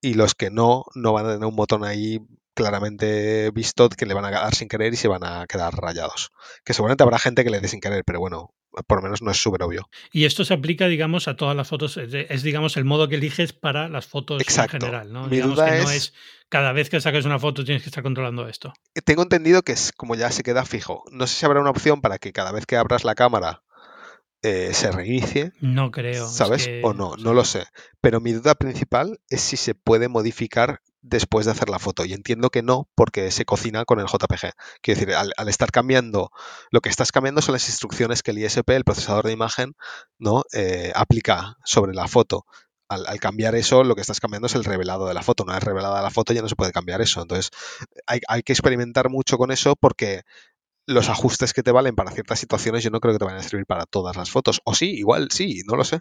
y 0.00 0.14
los 0.14 0.34
que 0.34 0.50
no, 0.50 0.84
no 0.94 1.12
van 1.12 1.26
a 1.26 1.32
tener 1.32 1.46
un 1.46 1.56
botón 1.56 1.84
ahí 1.84 2.20
claramente 2.54 3.50
visto 3.50 3.88
que 3.88 4.06
le 4.06 4.14
van 4.14 4.24
a 4.24 4.30
dar 4.30 4.54
sin 4.54 4.68
querer 4.68 4.92
y 4.92 4.96
se 4.96 5.08
van 5.08 5.24
a 5.24 5.46
quedar 5.46 5.74
rayados. 5.74 6.30
Que 6.64 6.74
seguramente 6.74 7.02
habrá 7.02 7.18
gente 7.18 7.44
que 7.44 7.50
le 7.50 7.60
dé 7.60 7.68
sin 7.68 7.80
querer, 7.80 8.04
pero 8.04 8.20
bueno, 8.20 8.54
por 8.86 8.98
lo 8.98 9.02
menos 9.02 9.22
no 9.22 9.30
es 9.30 9.36
súper 9.36 9.62
obvio. 9.62 9.88
Y 10.12 10.24
esto 10.24 10.44
se 10.44 10.54
aplica, 10.54 10.86
digamos, 10.86 11.28
a 11.28 11.36
todas 11.36 11.56
las 11.56 11.68
fotos. 11.68 11.96
Es, 11.96 12.42
digamos, 12.42 12.76
el 12.76 12.84
modo 12.84 13.08
que 13.08 13.16
eliges 13.16 13.52
para 13.52 13.88
las 13.88 14.06
fotos 14.06 14.42
en 14.46 14.68
general. 14.68 15.12
¿no? 15.12 15.28
digamos 15.28 15.60
que 15.60 15.70
no 15.82 15.90
es 15.90 16.12
cada 16.48 16.72
vez 16.72 16.90
que 16.90 17.00
saques 17.00 17.24
una 17.24 17.38
foto 17.38 17.64
tienes 17.64 17.82
que 17.82 17.88
estar 17.88 18.02
controlando 18.02 18.46
esto. 18.46 18.74
Tengo 19.04 19.22
entendido 19.22 19.62
que 19.62 19.72
es 19.72 19.90
como 19.90 20.14
ya 20.14 20.30
se 20.30 20.42
queda 20.42 20.66
fijo. 20.66 21.02
No 21.10 21.26
sé 21.26 21.36
si 21.36 21.46
habrá 21.46 21.60
una 21.60 21.70
opción 21.70 22.02
para 22.02 22.18
que 22.18 22.32
cada 22.32 22.52
vez 22.52 22.66
que 22.66 22.76
abras 22.76 23.04
la 23.04 23.14
cámara 23.14 23.62
eh, 24.42 24.74
se 24.74 24.92
reinicie. 24.92 25.52
No 25.60 25.90
creo. 25.90 26.28
¿Sabes? 26.28 26.68
O 26.82 26.92
no, 26.92 27.16
no 27.16 27.32
lo 27.32 27.44
sé. 27.44 27.64
Pero 28.02 28.20
mi 28.20 28.32
duda 28.32 28.54
principal 28.54 29.18
es 29.30 29.40
si 29.40 29.56
se 29.56 29.74
puede 29.74 30.08
modificar 30.08 30.82
después 31.02 31.46
de 31.46 31.52
hacer 31.52 31.68
la 31.68 31.78
foto. 31.78 32.04
Y 32.04 32.12
entiendo 32.14 32.50
que 32.50 32.62
no, 32.62 32.88
porque 32.94 33.30
se 33.30 33.44
cocina 33.44 33.84
con 33.84 34.00
el 34.00 34.06
JPG. 34.06 34.52
Quiero 34.80 35.00
decir, 35.00 35.14
al, 35.14 35.48
estar 35.48 35.70
cambiando, 35.70 36.30
lo 36.70 36.80
que 36.80 36.88
estás 36.88 37.12
cambiando 37.12 37.42
son 37.42 37.52
las 37.52 37.68
instrucciones 37.68 38.22
que 38.22 38.30
el 38.30 38.38
ISP, 38.38 38.70
el 38.70 38.84
procesador 38.84 39.26
de 39.26 39.32
imagen, 39.32 39.74
¿no? 40.18 40.44
Eh, 40.52 40.92
aplica 40.94 41.58
sobre 41.64 41.92
la 41.94 42.08
foto. 42.08 42.46
al, 42.88 43.20
cambiar 43.20 43.54
eso, 43.54 43.84
lo 43.84 43.94
que 43.94 44.02
estás 44.02 44.20
cambiando 44.20 44.46
es 44.46 44.54
el 44.54 44.64
revelado 44.64 45.06
de 45.06 45.14
la 45.14 45.22
foto. 45.22 45.44
Una 45.44 45.54
vez 45.54 45.64
revelada 45.64 46.02
la 46.02 46.10
foto 46.10 46.32
ya 46.32 46.42
no 46.42 46.48
se 46.48 46.56
puede 46.56 46.72
cambiar 46.72 47.00
eso. 47.00 47.22
Entonces, 47.22 47.50
hay, 48.06 48.20
hay 48.28 48.42
que 48.42 48.52
experimentar 48.52 49.10
mucho 49.10 49.38
con 49.38 49.50
eso 49.50 49.76
porque 49.76 50.22
los 50.86 51.08
ajustes 51.08 51.52
que 51.52 51.62
te 51.62 51.72
valen 51.72 51.94
para 51.94 52.10
ciertas 52.10 52.38
situaciones 52.38 52.82
yo 52.82 52.90
no 52.90 53.00
creo 53.00 53.14
que 53.14 53.18
te 53.18 53.24
vayan 53.24 53.40
a 53.40 53.42
servir 53.42 53.66
para 53.66 53.86
todas 53.86 54.16
las 54.16 54.30
fotos. 54.30 54.60
O 54.64 54.74
sí, 54.74 54.90
igual 54.90 55.28
sí, 55.30 55.62
no 55.66 55.76
lo 55.76 55.84
sé. 55.84 56.00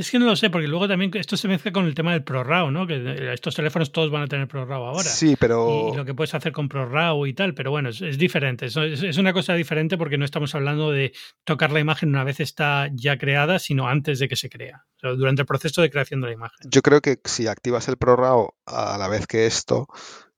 Es 0.00 0.10
que 0.10 0.18
no 0.18 0.24
lo 0.24 0.34
sé, 0.34 0.48
porque 0.48 0.66
luego 0.66 0.88
también 0.88 1.10
esto 1.12 1.36
se 1.36 1.46
mezcla 1.46 1.72
con 1.72 1.84
el 1.84 1.94
tema 1.94 2.12
del 2.12 2.24
ProRAW, 2.24 2.70
¿no? 2.70 2.86
Que 2.86 3.34
estos 3.34 3.54
teléfonos 3.54 3.92
todos 3.92 4.10
van 4.10 4.22
a 4.22 4.26
tener 4.28 4.48
ProRAW 4.48 4.84
ahora. 4.84 5.02
Sí, 5.02 5.36
pero... 5.38 5.90
Y 5.92 5.96
lo 5.98 6.06
que 6.06 6.14
puedes 6.14 6.34
hacer 6.34 6.52
con 6.52 6.70
ProRAW 6.70 7.26
y 7.26 7.34
tal, 7.34 7.52
pero 7.52 7.70
bueno, 7.70 7.90
es, 7.90 8.16
diferente. 8.16 8.64
Es, 8.64 8.76
es, 8.78 9.18
una 9.18 9.34
cosa 9.34 9.52
diferente 9.52 9.98
porque 9.98 10.16
no 10.16 10.24
estamos 10.24 10.54
hablando 10.54 10.90
de 10.90 11.12
tocar 11.44 11.70
la 11.70 11.80
imagen 11.80 12.08
una 12.08 12.24
vez 12.24 12.40
está 12.40 12.88
ya 12.94 13.18
creada, 13.18 13.58
sino 13.58 13.88
antes 13.88 14.18
de 14.20 14.28
que 14.28 14.36
se 14.36 14.48
crea, 14.48 14.86
o 14.96 15.00
sea, 15.00 15.10
durante 15.10 15.42
el 15.42 15.46
proceso 15.46 15.82
de 15.82 15.90
creación 15.90 16.22
de 16.22 16.28
la 16.28 16.32
imagen. 16.32 16.70
Yo 16.70 16.80
creo 16.80 17.02
que 17.02 17.18
si 17.26 17.46
activas 17.46 17.86
el 17.88 17.98
ProRAW 17.98 18.54
a 18.64 18.96
la 18.96 19.06
vez 19.08 19.26
que 19.26 19.44
esto, 19.44 19.86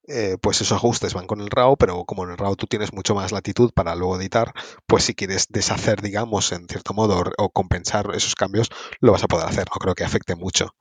eh, 0.09 0.37
pues 0.41 0.61
esos 0.61 0.77
ajustes 0.77 1.15
van 1.15 1.27
con 1.27 1.41
el 1.41 1.51
RAW, 1.51 1.77
pero 1.77 2.05
como 2.05 2.25
en 2.25 2.31
el 2.31 2.39
RAW 2.39 2.57
tú 2.57 2.67
tienes 2.67 2.93
mucho 2.93 3.15
más 3.15 3.33
latitud 3.33 3.73
para 3.73 3.95
luego 3.95 4.19
editar, 4.21 4.53
pues 4.87 5.05
si 5.05 5.15
quieres 5.15 5.47
deshacer, 5.49 6.03
digamos, 6.03 6.53
en 6.53 6.67
cierto 6.67 6.93
modo, 6.95 7.23
o 7.39 7.51
compensar 7.51 8.11
esos 8.15 8.35
cambios, 8.35 8.69
lo 9.01 9.13
vas 9.13 9.23
a 9.23 9.29
poder 9.29 9.47
hacer. 9.47 9.67
No 9.73 9.79
creo 9.79 9.95
que 9.95 10.05
afecte 10.05 10.35
mucho. 10.35 10.75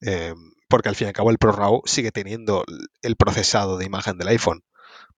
Eh, 0.00 0.34
porque 0.68 0.88
al 0.88 0.96
fin 0.96 1.06
y 1.06 1.08
al 1.08 1.14
cabo 1.14 1.30
el 1.30 1.38
ProRAW 1.38 1.82
sigue 1.84 2.10
teniendo 2.10 2.64
el 3.02 3.16
procesado 3.16 3.78
de 3.78 3.84
imagen 3.84 4.18
del 4.18 4.28
iPhone. 4.28 4.64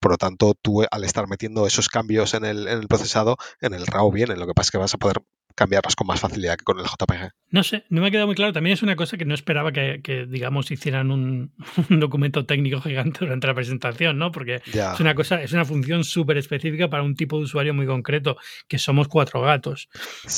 Por 0.01 0.11
lo 0.13 0.19
tanto, 0.19 0.55
tú 0.61 0.83
al 0.91 1.05
estar 1.05 1.27
metiendo 1.29 1.67
esos 1.67 1.89
cambios 1.89 2.35
en 2.35 2.45
el, 2.45 2.69
en 2.69 2.79
el 2.79 2.89
procesado, 2.89 3.37
en 3.61 3.73
el 3.73 3.87
RAW 3.87 4.11
viene. 4.13 4.37
Lo 4.37 4.47
que 4.47 4.53
pasa 4.53 4.67
es 4.67 4.71
que 4.73 4.79
vas 4.79 4.95
a 4.95 4.99
poder 4.99 5.23
cambiarlas 5.57 5.97
con 5.97 6.07
más 6.07 6.21
facilidad 6.21 6.57
que 6.57 6.65
con 6.65 6.79
el 6.79 6.85
JPG. 6.85 7.33
No 7.51 7.65
sé, 7.65 7.85
no 7.89 8.03
me 8.03 8.09
ha 8.09 8.11
quedado 8.11 8.27
muy 8.27 8.37
claro. 8.37 8.53
También 8.53 8.75
es 8.75 8.83
una 8.83 8.95
cosa 8.95 9.17
que 9.17 9.25
no 9.25 9.35
esperaba 9.35 9.73
que, 9.73 10.27
digamos, 10.29 10.71
hicieran 10.71 11.11
un, 11.11 11.53
documento 11.89 12.45
técnico 12.45 12.81
gigante 12.81 13.21
durante 13.21 13.47
la 13.47 13.55
presentación, 13.55 14.19
¿no? 14.19 14.31
Porque 14.31 14.57
es 14.65 15.01
una 15.01 15.15
cosa, 15.15 15.43
es 15.43 15.53
una 15.53 15.65
función 15.65 16.05
súper 16.05 16.37
específica 16.37 16.89
para 16.89 17.03
un 17.03 17.17
tipo 17.17 17.39
de 17.39 17.45
usuario 17.45 17.75
muy 17.75 17.87
concreto, 17.87 18.37
que 18.69 18.79
somos 18.79 19.09
cuatro 19.09 19.41
gatos. 19.41 19.89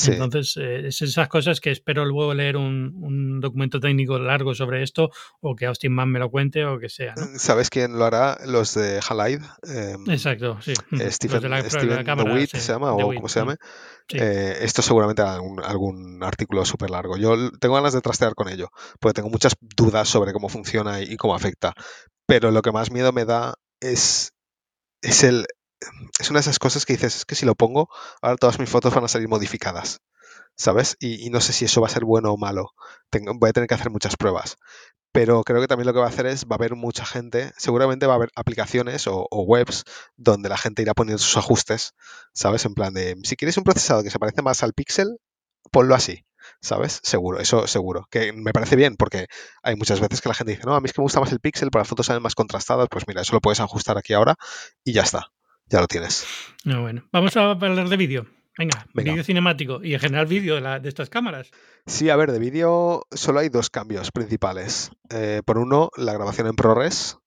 Entonces, 0.06 0.56
eh, 0.56 0.86
es 0.86 1.02
esas 1.02 1.28
cosas 1.28 1.60
que 1.60 1.70
espero 1.70 2.04
luego 2.04 2.32
leer 2.32 2.56
un, 2.56 3.40
documento 3.40 3.80
técnico 3.80 4.18
largo 4.18 4.54
sobre 4.54 4.82
esto, 4.82 5.10
o 5.40 5.56
que 5.56 5.66
Austin 5.66 5.92
Mann 5.92 6.10
me 6.10 6.18
lo 6.18 6.30
cuente, 6.30 6.64
o 6.64 6.78
que 6.78 6.88
sea. 6.88 7.14
Mm, 7.16 7.38
¿Sabes 7.38 7.70
quién 7.70 7.98
lo 7.98 8.04
hará? 8.04 8.38
Los 8.46 8.74
de 8.74 9.00
Halide. 9.08 9.44
Em, 9.64 10.10
Exacto, 10.10 10.58
sí. 10.62 10.74
Stephen, 11.10 11.42
se 12.48 12.72
llama, 12.72 12.92
o 12.92 13.14
como 13.14 13.28
se 13.28 13.40
llame. 13.40 13.56
Eh, 14.10 14.58
esto 14.62 14.80
seguramente 14.80 15.07
algún, 15.16 15.62
algún 15.62 16.22
artículo 16.22 16.64
súper 16.64 16.90
largo. 16.90 17.16
Yo 17.16 17.50
tengo 17.58 17.74
ganas 17.74 17.92
de 17.92 18.00
trastear 18.00 18.34
con 18.34 18.48
ello, 18.48 18.70
porque 19.00 19.14
tengo 19.14 19.30
muchas 19.30 19.54
dudas 19.60 20.08
sobre 20.08 20.32
cómo 20.32 20.48
funciona 20.48 21.00
y, 21.00 21.16
cómo 21.16 21.34
afecta. 21.34 21.74
Pero 22.26 22.50
lo 22.50 22.62
que 22.62 22.72
más 22.72 22.90
miedo 22.90 23.12
me 23.12 23.24
da 23.24 23.54
es, 23.80 24.32
es 25.02 25.24
el... 25.24 25.46
Es 26.18 26.30
una 26.30 26.38
de 26.38 26.42
esas 26.42 26.58
cosas 26.58 26.84
que 26.84 26.94
dices, 26.94 27.16
es 27.16 27.24
que 27.24 27.36
si 27.36 27.46
lo 27.46 27.54
pongo, 27.54 27.88
ahora 28.20 28.36
todas 28.36 28.58
mis 28.58 28.68
fotos 28.68 28.92
van 28.94 29.04
a 29.04 29.08
salir 29.08 29.28
modificadas. 29.28 30.00
¿Sabes? 30.56 30.96
Y, 30.98 31.30
no 31.30 31.40
sé 31.40 31.52
si 31.52 31.64
eso 31.66 31.80
va 31.80 31.86
a 31.86 31.90
ser 31.90 32.04
bueno 32.04 32.32
o 32.32 32.36
malo. 32.36 32.72
Voy 33.12 33.50
a 33.50 33.52
tener 33.52 33.68
que 33.68 33.74
hacer 33.74 33.90
muchas 33.90 34.16
pruebas 34.16 34.56
pero 35.12 35.42
creo 35.42 35.60
que 35.60 35.66
también 35.66 35.86
lo 35.86 35.92
que 35.92 36.00
va 36.00 36.06
a 36.06 36.10
hacer 36.10 36.26
es, 36.26 36.44
va 36.44 36.52
a 36.52 36.54
haber 36.56 36.74
mucha 36.74 37.04
gente, 37.04 37.52
seguramente 37.56 38.06
va 38.06 38.14
a 38.14 38.16
haber 38.16 38.30
aplicaciones 38.34 39.06
o, 39.06 39.26
webs 39.30 39.84
donde 40.16 40.48
la 40.48 40.58
gente 40.58 40.82
irá 40.82 40.94
poniendo 40.94 41.22
sus 41.22 41.36
ajustes, 41.36 41.94
¿sabes? 42.32 42.64
En 42.64 42.74
plan 42.74 42.92
de, 42.92 43.16
si 43.24 43.36
quieres 43.36 43.56
un 43.56 43.64
procesado 43.64 44.02
que 44.02 44.10
se 44.10 44.18
parece 44.18 44.42
más 44.42 44.62
al 44.62 44.74
pixel, 44.74 45.18
ponlo 45.70 45.94
así, 45.94 46.24
¿sabes? 46.60 47.00
Seguro, 47.02 47.40
eso 47.40 47.66
seguro. 47.66 48.06
Que 48.10 48.32
me 48.32 48.52
parece 48.52 48.76
bien 48.76 48.96
porque 48.96 49.26
hay 49.62 49.76
muchas 49.76 50.00
veces 50.00 50.20
que 50.20 50.28
la 50.28 50.34
gente 50.34 50.52
dice, 50.52 50.64
no, 50.66 50.74
a 50.74 50.80
mí 50.80 50.86
es 50.86 50.92
que 50.92 51.00
me 51.00 51.04
gusta 51.04 51.20
más 51.20 51.32
el 51.32 51.40
pixel, 51.40 51.70
para 51.70 51.82
las 51.82 51.88
fotos 51.88 52.06
salen 52.06 52.22
más 52.22 52.34
contrastadas, 52.34 52.88
pues 52.90 53.04
mira, 53.08 53.22
eso 53.22 53.32
lo 53.32 53.40
puedes 53.40 53.60
ajustar 53.60 53.96
aquí 53.98 54.12
ahora 54.12 54.34
y 54.84 54.92
ya 54.92 55.02
está, 55.02 55.28
ya 55.66 55.80
lo 55.80 55.86
tienes. 55.86 56.26
No, 56.64 56.82
bueno, 56.82 57.08
vamos 57.12 57.36
a 57.36 57.50
hablar 57.50 57.88
de 57.88 57.96
vídeo. 57.96 58.37
Venga, 58.58 58.88
vídeo 58.92 59.22
cinemático 59.22 59.84
y 59.84 59.94
en 59.94 60.00
general 60.00 60.26
vídeo 60.26 60.60
de, 60.60 60.88
estas 60.88 61.08
cámaras. 61.08 61.52
Sí, 61.86 62.10
a 62.10 62.16
ver, 62.16 62.32
de 62.32 62.40
vídeo 62.40 63.06
solo 63.12 63.38
hay 63.38 63.50
dos 63.50 63.70
cambios 63.70 64.10
principales. 64.10 64.90
Eh, 65.10 65.42
por 65.44 65.58
uno, 65.58 65.90
la 65.96 66.12
grabación 66.12 66.48
en 66.48 66.56
ProRes, 66.56 67.18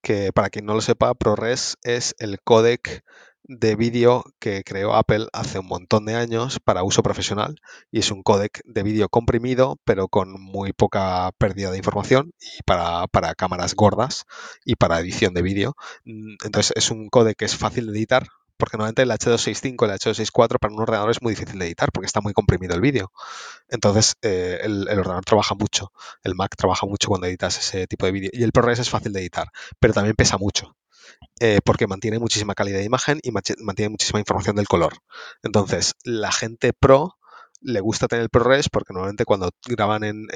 que 0.00 0.32
para 0.32 0.48
quien 0.48 0.64
no 0.64 0.74
lo 0.74 0.80
sepa, 0.80 1.12
ProRes 1.14 1.76
es 1.82 2.14
el 2.20 2.40
códec 2.40 3.02
de 3.48 3.74
vídeo 3.74 4.24
que 4.38 4.62
creó 4.62 4.94
Apple 4.94 5.26
hace 5.32 5.58
un 5.58 5.66
montón 5.66 6.04
de 6.04 6.14
años 6.14 6.60
para 6.60 6.84
uso 6.84 7.02
profesional 7.02 7.60
y 7.90 8.00
es 8.00 8.10
un 8.10 8.22
códec 8.22 8.60
de 8.64 8.82
vídeo 8.82 9.08
comprimido 9.08 9.78
pero 9.84 10.08
con 10.08 10.32
muy 10.40 10.72
poca 10.72 11.30
pérdida 11.38 11.70
de 11.70 11.78
información 11.78 12.32
y 12.40 12.62
para, 12.64 13.06
para 13.06 13.34
cámaras 13.34 13.74
gordas 13.74 14.24
y 14.64 14.76
para 14.76 15.00
edición 15.00 15.34
de 15.34 15.42
vídeo. 15.42 15.74
Mm, 16.04 16.34
entonces 16.44 16.72
es 16.76 16.90
un 16.92 17.08
códec 17.08 17.36
que 17.36 17.44
es 17.44 17.56
fácil 17.56 17.86
de 17.86 17.98
editar, 17.98 18.28
porque 18.56 18.76
normalmente 18.76 19.02
el 19.02 19.10
H265 19.10 19.86
y 19.86 19.90
el 19.90 19.98
H264 19.98 20.58
para 20.58 20.74
un 20.74 20.80
ordenador 20.80 21.10
es 21.10 21.22
muy 21.22 21.34
difícil 21.34 21.58
de 21.58 21.66
editar 21.66 21.90
porque 21.92 22.06
está 22.06 22.20
muy 22.20 22.32
comprimido 22.32 22.74
el 22.74 22.80
vídeo. 22.80 23.12
Entonces, 23.68 24.14
eh, 24.22 24.58
el, 24.62 24.88
ordenador 24.88 25.24
trabaja 25.24 25.54
mucho, 25.54 25.92
el 26.22 26.34
Mac 26.34 26.54
trabaja 26.56 26.86
mucho 26.86 27.08
cuando 27.08 27.26
editas 27.26 27.58
ese 27.58 27.86
tipo 27.86 28.06
de 28.06 28.12
vídeo. 28.12 28.30
Y 28.32 28.42
el 28.42 28.52
ProRes 28.52 28.78
es 28.78 28.90
fácil 28.90 29.12
de 29.12 29.20
editar, 29.20 29.48
pero 29.78 29.94
también 29.94 30.16
pesa 30.16 30.38
mucho. 30.38 30.76
Eh, 31.40 31.60
porque 31.64 31.86
mantiene 31.86 32.18
muchísima 32.18 32.54
calidad 32.54 32.78
de 32.78 32.84
imagen 32.84 33.20
y 33.22 33.30
mantiene 33.30 33.90
muchísima 33.90 34.18
información 34.18 34.56
del 34.56 34.68
color. 34.68 34.94
Entonces, 35.42 35.94
la 36.02 36.32
gente 36.32 36.72
pro 36.72 37.16
le 37.60 37.80
gusta 37.80 38.08
tener 38.08 38.24
el 38.24 38.28
ProRes 38.28 38.68
porque 38.68 38.92
normalmente 38.92 39.24
cuando 39.24 39.50
graban 39.66 40.04
en, 40.04 40.26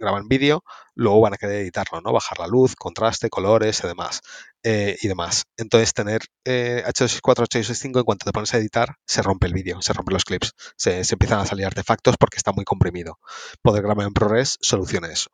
graban 0.00 0.28
vídeo, 0.28 0.64
luego 0.94 1.20
van 1.20 1.34
a 1.34 1.36
querer 1.36 1.60
editarlo, 1.60 2.00
¿no? 2.00 2.12
Bajar 2.12 2.38
la 2.38 2.46
luz, 2.46 2.74
contraste, 2.76 3.30
colores 3.30 3.82
y 3.84 3.88
demás. 3.88 4.20
Eh, 4.64 4.96
y 5.02 5.08
demás. 5.08 5.44
Entonces, 5.56 5.92
tener 5.92 6.22
eh, 6.44 6.84
H264, 6.86 7.48
H265, 7.48 7.98
en 7.98 8.04
cuanto 8.04 8.24
te 8.24 8.32
pones 8.32 8.54
a 8.54 8.58
editar, 8.58 8.94
se 9.06 9.20
rompe 9.20 9.48
el 9.48 9.54
vídeo, 9.54 9.82
se 9.82 9.92
rompen 9.92 10.14
los 10.14 10.24
clips, 10.24 10.52
se, 10.76 11.02
empiezan 11.10 11.40
a 11.40 11.46
salir 11.46 11.66
artefactos 11.66 12.16
porque 12.16 12.36
está 12.36 12.52
muy 12.52 12.64
comprimido. 12.64 13.18
Poder 13.60 13.82
grabar 13.82 14.06
en 14.06 14.12
ProRes 14.12 14.58
soluciona 14.60 15.10
eso. 15.10 15.30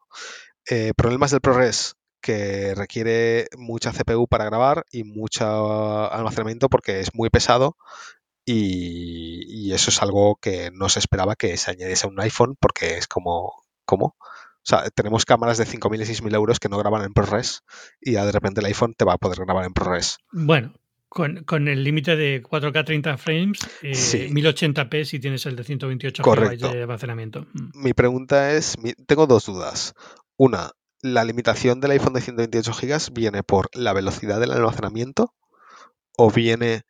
Eh, 0.70 0.92
problemas 0.96 1.30
del 1.30 1.42
ProRes 1.42 1.94
que 2.20 2.74
requiere 2.74 3.48
mucha 3.56 3.92
CPU 3.92 4.26
para 4.26 4.44
grabar 4.44 4.84
y 4.90 5.04
mucho 5.04 6.12
almacenamiento 6.12 6.68
porque 6.68 7.00
es 7.00 7.14
muy 7.14 7.30
pesado 7.30 7.76
y, 8.50 9.72
eso 9.72 9.90
es 9.90 10.02
algo 10.02 10.36
que 10.36 10.70
no 10.72 10.88
se 10.88 10.98
esperaba 10.98 11.36
que 11.36 11.56
se 11.56 11.70
añadiese 11.70 12.06
a 12.06 12.10
un 12.10 12.20
iPhone 12.20 12.56
porque 12.58 12.96
es 12.96 13.06
como, 13.06 13.52
¿cómo? 13.84 14.16
O 14.16 14.64
sea, 14.68 14.88
tenemos 14.90 15.24
cámaras 15.24 15.58
de 15.58 15.66
5.000 15.66 16.00
y 16.00 16.04
6.000 16.04 16.34
euros 16.34 16.58
que 16.58 16.68
no 16.68 16.78
graban 16.78 17.04
en 17.04 17.12
ProRes 17.12 17.62
y 18.00 18.12
ya 18.12 18.24
de 18.24 18.32
repente 18.32 18.60
el 18.60 18.66
iPhone 18.66 18.94
te 18.94 19.04
va 19.04 19.14
a 19.14 19.18
poder 19.18 19.38
grabar 19.44 19.66
en 19.66 19.74
ProRes. 19.74 20.18
Bueno, 20.32 20.74
con, 21.08 21.68
el 21.68 21.84
límite 21.84 22.16
de 22.16 22.42
4K 22.42 22.84
30 22.84 23.18
frames, 23.18 23.58
eh, 23.82 24.30
1080p 24.30 25.04
si 25.04 25.20
tienes 25.20 25.46
el 25.46 25.56
de 25.56 25.64
128 25.64 26.22
GB 26.22 26.58
de 26.58 26.82
almacenamiento. 26.82 27.46
Mm. 27.52 27.82
Mi 27.82 27.92
pregunta 27.92 28.52
es, 28.52 28.76
tengo 29.06 29.26
dos 29.26 29.46
dudas. 29.46 29.94
Una, 30.36 30.72
¿la 31.02 31.24
limitación 31.24 31.80
del 31.80 31.92
iPhone 31.92 32.14
de 32.14 32.22
128 32.22 32.72
GB 32.72 33.12
viene 33.12 33.42
por 33.42 33.68
la 33.74 33.92
velocidad 33.92 34.40
del 34.40 34.52
almacenamiento 34.52 35.34
o 36.16 36.30
viene 36.30 36.82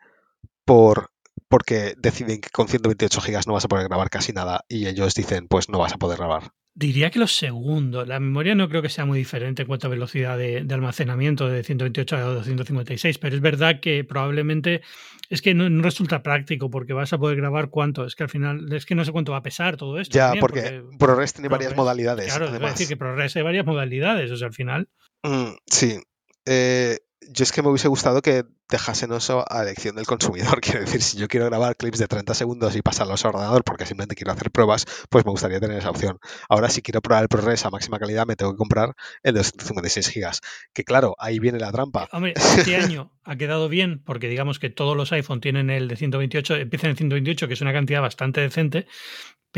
por 0.64 1.10
porque 1.48 1.94
deciden 1.96 2.40
que 2.40 2.50
con 2.50 2.68
128 2.68 3.20
gigas 3.20 3.46
no 3.46 3.54
vas 3.54 3.64
a 3.64 3.68
poder 3.68 3.88
grabar 3.88 4.10
casi 4.10 4.32
nada 4.32 4.64
y 4.68 4.86
ellos 4.86 5.14
dicen, 5.14 5.48
pues 5.48 5.68
no 5.68 5.78
vas 5.78 5.92
a 5.92 5.98
poder 5.98 6.18
grabar. 6.18 6.52
Diría 6.74 7.10
que 7.10 7.18
los 7.18 7.36
segundos. 7.36 8.06
La 8.06 8.20
memoria 8.20 8.54
no 8.54 8.68
creo 8.68 8.82
que 8.82 8.88
sea 8.88 9.04
muy 9.04 9.18
diferente 9.18 9.62
en 9.62 9.68
cuanto 9.68 9.88
a 9.88 9.90
velocidad 9.90 10.38
de, 10.38 10.64
almacenamiento 10.70 11.48
de 11.48 11.64
128 11.64 12.16
a 12.16 12.20
256, 12.20 13.18
pero 13.18 13.34
es 13.34 13.42
verdad 13.42 13.80
que 13.80 14.04
probablemente 14.04 14.82
es 15.28 15.42
que 15.42 15.54
no, 15.54 15.82
resulta 15.82 16.22
práctico 16.22 16.70
porque 16.70 16.92
vas 16.92 17.12
a 17.12 17.18
poder 17.18 17.36
grabar 17.36 17.70
cuánto. 17.70 18.04
Es 18.04 18.14
que 18.14 18.22
al 18.22 18.28
final 18.28 18.72
es 18.72 18.86
que 18.86 18.94
no 18.94 19.04
sé 19.04 19.10
cuánto 19.10 19.32
va 19.32 19.38
a 19.38 19.42
pesar 19.42 19.76
todo 19.76 19.98
esto. 19.98 20.16
Ya, 20.16 20.34
porque, 20.38 20.84
ProRes 21.00 21.32
tiene 21.32 21.48
varias 21.48 21.74
modalidades. 21.74 22.26
Claro, 22.26 22.48
además. 22.48 22.74
decir 22.74 22.86
que 22.86 22.96
ProRes 22.96 23.34
hay 23.34 23.42
varias 23.42 23.66
modalidades, 23.66 24.30
o 24.30 24.36
sea, 24.36 24.46
al 24.46 24.54
final. 24.54 24.88
Mm, 25.24 25.54
sí. 25.66 25.98
Eh, 26.46 26.98
yo 27.20 27.42
es 27.42 27.52
que 27.52 27.62
me 27.62 27.68
hubiese 27.68 27.88
gustado 27.88 28.22
que 28.22 28.44
dejasen 28.70 29.12
eso 29.12 29.44
a 29.48 29.62
elección 29.62 29.96
del 29.96 30.06
consumidor. 30.06 30.60
Quiero 30.60 30.80
decir, 30.80 31.02
si 31.02 31.18
yo 31.18 31.28
quiero 31.28 31.46
grabar 31.46 31.76
clips 31.76 31.98
de 31.98 32.06
30 32.06 32.34
segundos 32.34 32.76
y 32.76 32.82
pasarlos 32.82 33.24
a 33.24 33.28
ordenador 33.28 33.64
porque 33.64 33.86
simplemente 33.86 34.14
quiero 34.14 34.32
hacer 34.32 34.50
pruebas, 34.50 34.86
pues 35.08 35.24
me 35.24 35.30
gustaría 35.30 35.60
tener 35.60 35.78
esa 35.78 35.90
opción. 35.90 36.18
Ahora, 36.48 36.68
si 36.68 36.82
quiero 36.82 37.00
probar 37.00 37.22
el 37.22 37.28
ProRes 37.28 37.64
a 37.64 37.70
máxima 37.70 37.98
calidad, 37.98 38.26
me 38.26 38.36
tengo 38.36 38.52
que 38.52 38.58
comprar 38.58 38.94
el 39.22 39.34
de 39.34 39.38
256 39.40 40.08
gigas. 40.08 40.40
Que 40.72 40.84
claro, 40.84 41.14
ahí 41.18 41.38
viene 41.38 41.58
la 41.58 41.72
trampa. 41.72 42.08
Hombre, 42.12 42.34
este 42.36 42.76
año 42.76 43.12
ha 43.24 43.36
quedado 43.36 43.68
bien 43.68 44.02
porque 44.04 44.28
digamos 44.28 44.58
que 44.58 44.70
todos 44.70 44.96
los 44.96 45.12
iPhone 45.12 45.40
tienen 45.40 45.70
el 45.70 45.88
de 45.88 45.96
128, 45.96 46.56
empiezan 46.56 46.90
en 46.90 46.96
128, 46.96 47.48
que 47.48 47.54
es 47.54 47.60
una 47.60 47.72
cantidad 47.72 48.00
bastante 48.00 48.40
decente, 48.40 48.86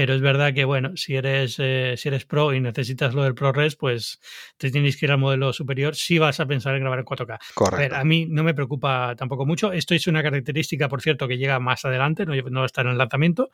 pero 0.00 0.14
es 0.14 0.22
verdad 0.22 0.54
que, 0.54 0.64
bueno, 0.64 0.96
si 0.96 1.14
eres, 1.14 1.56
eh, 1.58 1.92
si 1.98 2.08
eres 2.08 2.24
pro 2.24 2.54
y 2.54 2.60
necesitas 2.60 3.12
lo 3.12 3.22
del 3.22 3.34
ProRes, 3.34 3.76
pues 3.76 4.18
te 4.56 4.70
tienes 4.70 4.96
que 4.96 5.04
ir 5.04 5.12
al 5.12 5.18
modelo 5.18 5.52
superior 5.52 5.94
si 5.94 6.18
vas 6.18 6.40
a 6.40 6.46
pensar 6.46 6.74
en 6.74 6.80
grabar 6.80 7.00
en 7.00 7.04
4K. 7.04 7.38
Correcto. 7.52 7.96
A, 7.96 8.02
mí 8.02 8.24
no 8.24 8.42
me 8.42 8.54
preocupa 8.54 9.14
tampoco 9.14 9.44
mucho. 9.44 9.72
Esto 9.72 9.94
es 9.94 10.06
una 10.06 10.22
característica, 10.22 10.88
por 10.88 11.02
cierto, 11.02 11.28
que 11.28 11.36
llega 11.36 11.60
más 11.60 11.84
adelante, 11.84 12.24
no, 12.24 12.34
no 12.34 12.64
está 12.64 12.80
en 12.80 12.86
el 12.86 12.96
lanzamiento, 12.96 13.50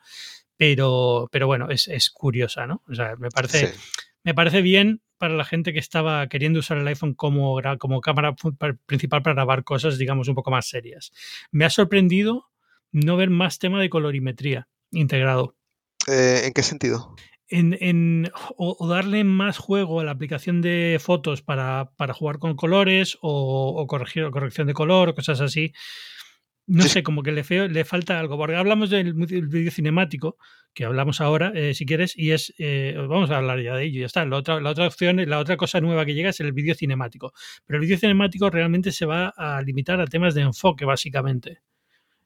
pero, 0.55 1.27
pero 1.33 1.47
bueno, 1.47 1.69
es, 1.69 1.89
es 1.89 2.09
curiosa, 2.11 2.65
¿no? 2.65 2.81
O 2.87 2.95
sea, 2.95 3.17
me 3.17 3.27
parece... 3.27 3.73
me 4.23 4.33
parece 4.33 4.61
bien 4.61 5.01
para 5.17 5.33
la 5.33 5.43
gente 5.43 5.73
que 5.73 5.79
estaba 5.79 6.25
queriendo 6.27 6.59
usar 6.59 6.77
el 6.77 6.87
iPhone 6.87 7.13
como, 7.13 7.59
como 7.77 7.99
cámara 7.99 8.37
principal 8.85 9.21
para 9.21 9.33
grabar 9.33 9.65
cosas, 9.65 9.97
digamos, 9.97 10.29
un 10.29 10.35
poco 10.35 10.49
más 10.49 10.69
serias. 10.69 11.11
Me 11.51 11.65
ha 11.65 11.69
sorprendido 11.69 12.45
no 12.93 13.17
ver 13.17 13.31
más 13.31 13.59
tema 13.59 13.81
de 13.81 13.89
colorimetría 13.89 14.69
integrado. 14.91 15.56
Eh, 16.07 16.43
¿En 16.45 16.53
qué 16.53 16.63
sentido? 16.63 17.15
En, 17.49 18.29
o, 18.57 18.87
darle 18.87 19.23
más 19.23 19.57
juego 19.57 20.01
a 20.01 20.03
la 20.03 20.11
aplicación 20.11 20.61
de 20.61 20.97
fotos 21.01 21.41
para, 21.41 21.89
jugar 22.13 22.39
con 22.39 22.55
colores 22.55 23.17
o, 23.21 23.85
corregir, 23.87 24.29
corrección 24.31 24.67
de 24.67 24.73
color 24.73 25.09
o 25.09 25.15
cosas 25.15 25.39
así. 25.39 25.73
No 26.65 26.83
sé, 26.83 27.01
como 27.01 27.23
que 27.23 27.31
le, 27.31 27.45
feo, 27.45 27.69
le 27.69 27.85
falta 27.85 28.19
algo. 28.19 28.37
Porque 28.37 28.57
hablamos 28.57 28.89
del, 28.89 29.13
vídeo 29.13 29.71
cinemático, 29.71 30.37
que 30.73 30.83
hablamos 30.83 31.21
ahora, 31.21 31.53
eh, 31.55 31.73
si 31.73 31.85
quieres, 31.85 32.17
y 32.17 32.31
es. 32.31 32.53
Eh, 32.57 32.95
vamos 32.97 33.31
a 33.31 33.37
hablar 33.37 33.61
ya 33.61 33.75
de 33.75 33.85
ello, 33.85 34.01
ya 34.01 34.05
está. 34.07 34.25
La 34.25 34.37
otra, 34.37 34.59
la 34.59 34.71
otra 34.71 34.87
opción, 34.87 35.17
la 35.29 35.39
otra 35.39 35.55
cosa 35.55 35.79
nueva 35.79 36.05
que 36.05 36.13
llega 36.13 36.31
es 36.31 36.39
el 36.41 36.51
vídeo 36.51 36.75
cinemático. 36.75 37.33
Pero 37.65 37.77
el 37.79 37.85
vídeo 37.85 37.97
cinemático 37.97 38.49
realmente 38.49 38.91
se 38.91 39.05
va 39.05 39.29
a 39.29 39.61
limitar 39.61 40.01
a 40.01 40.07
temas 40.07 40.35
de 40.35 40.41
enfoque, 40.41 40.83
básicamente 40.83 41.61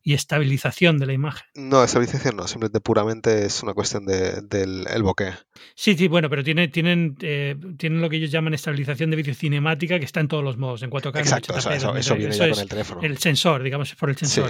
y 0.03 0.13
estabilización 0.13 0.97
de 0.97 1.05
la 1.05 1.13
imagen. 1.13 1.45
No, 1.55 1.83
estabilización 1.83 2.37
no, 2.37 2.47
simplemente 2.47 2.79
puramente 2.81 3.45
es 3.45 3.61
una 3.63 3.73
cuestión 3.73 4.05
de, 4.05 4.41
del 4.41 4.87
el 4.87 5.03
bokeh. 5.03 5.33
Sí, 5.75 5.95
sí, 5.95 6.07
bueno, 6.07 6.29
pero 6.29 6.43
tiene, 6.43 6.67
tienen, 6.67 7.17
eh, 7.21 7.55
tienen 7.77 8.01
lo 8.01 8.09
que 8.09 8.17
ellos 8.17 8.31
llaman 8.31 8.53
estabilización 8.53 9.11
de 9.11 9.17
vídeo 9.17 9.35
cinemática 9.35 9.99
que 9.99 10.05
está 10.05 10.19
en 10.19 10.27
todos 10.27 10.43
los 10.43 10.57
modos, 10.57 10.81
en 10.83 10.89
4K. 10.89 11.19
Exacto, 11.19 11.55
eso, 11.55 12.15
viene 12.15 12.35
ya 12.35 12.49
con 12.49 12.59
el 12.59 12.69
teléfono. 12.69 13.01
El 13.01 13.17
sensor, 13.17 13.63
digamos, 13.63 13.93
por 13.95 14.09
el 14.09 14.17
sensor. 14.17 14.49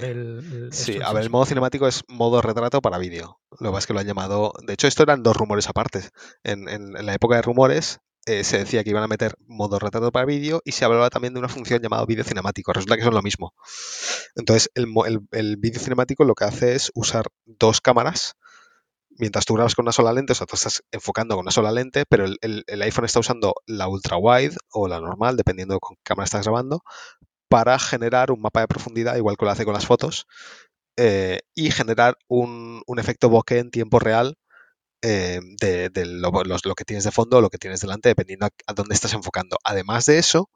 Sí, 0.72 1.00
a 1.04 1.14
ver, 1.14 1.24
el 1.24 1.30
modo 1.30 1.46
cinemático 1.46 1.88
es 1.88 2.04
modo 2.08 2.42
retrato 2.42 2.82
para 2.82 2.98
vídeo. 2.98 3.40
Lo 3.60 3.72
que 3.72 3.80
es 3.80 3.88
que 3.88 3.94
lo 3.94 4.00
han 4.00 4.08
llamado. 4.08 4.54
De 4.66 4.74
hecho, 4.74 4.88
esto 4.88 5.04
eran 5.04 5.24
dos 5.24 5.36
rumores 5.36 5.68
aparte. 5.68 6.02
En, 6.44 6.70
en, 6.70 6.96
en 6.96 7.06
la 7.06 7.14
época 7.14 7.36
de 7.36 7.42
rumores, 7.42 8.00
eh, 8.28 8.44
se 8.44 8.60
decía 8.60 8.84
que 8.84 8.92
iban 8.92 9.04
a 9.04 9.08
meter 9.08 9.36
modo 9.48 9.80
retrato 9.80 10.12
para 10.12 10.26
vídeo 10.26 10.62
y 10.64 10.74
se 10.74 10.86
hablaba 10.86 11.10
también 11.10 11.34
de 11.34 11.40
una 11.40 11.50
función 11.50 11.82
llamada 11.82 12.06
vídeo 12.06 12.24
cinemático. 12.24 12.72
Resulta 12.72 12.96
que 12.96 13.04
son 13.04 13.16
lo 13.16 13.24
mismo. 13.24 13.54
Entonces, 14.36 14.70
el, 14.76 15.58
vídeo 15.58 15.80
cinemático 15.80 16.24
lo 16.24 16.36
que 16.36 16.46
hace 16.46 16.76
es 16.76 16.92
usar 16.94 17.26
dos 17.46 17.82
cámaras. 17.82 18.36
Mientras 19.10 19.46
tú 19.46 19.56
grabas 19.56 19.76
con 19.76 19.86
una 19.86 19.92
sola 19.92 20.14
lente, 20.14 20.34
o 20.34 20.36
sea, 20.36 20.48
tú 20.48 20.56
estás 20.56 20.84
enfocando 20.92 21.36
con 21.36 21.44
una 21.44 21.52
sola 21.52 21.72
lente, 21.72 22.06
pero 22.08 22.26
el, 22.26 22.82
iPhone 22.82 23.06
está 23.06 23.20
usando 23.20 23.56
la 23.66 23.88
ultra 23.88 24.18
wide 24.18 24.56
o 24.72 24.88
la 24.88 25.00
normal, 25.00 25.36
dependiendo 25.36 25.76
de 25.76 25.80
con 25.80 25.96
qué 25.96 26.02
cámara 26.04 26.26
estás 26.26 26.46
grabando, 26.46 26.84
para 27.50 27.78
generar 27.80 28.32
un 28.32 28.42
mapa 28.42 28.62
de 28.62 28.68
profundidad, 28.68 29.18
igual 29.18 29.36
que 29.38 29.46
lo 29.46 29.52
hace 29.52 29.66
con 29.66 29.74
las 29.74 29.86
fotos, 29.86 30.28
eh, 30.98 31.42
y 31.56 31.72
generar 31.72 32.18
un 32.28 32.84
efecto 32.98 33.30
bokeh 33.30 33.60
en 33.60 33.72
tiempo 33.72 34.00
real 34.00 34.38
eh, 35.02 35.40
de, 35.60 36.06
lo, 36.06 36.32
que 36.76 36.86
tienes 36.86 37.04
de 37.04 37.12
fondo 37.12 37.38
o 37.38 37.42
lo 37.42 37.50
que 37.50 37.58
tienes 37.58 37.82
delante, 37.82 38.10
dependiendo 38.10 38.48
a, 38.68 38.74
dónde 38.74 38.96
estás 38.96 39.14
enfocando. 39.14 39.58
Además 39.64 40.06
de 40.06 40.18
eso, 40.18 40.50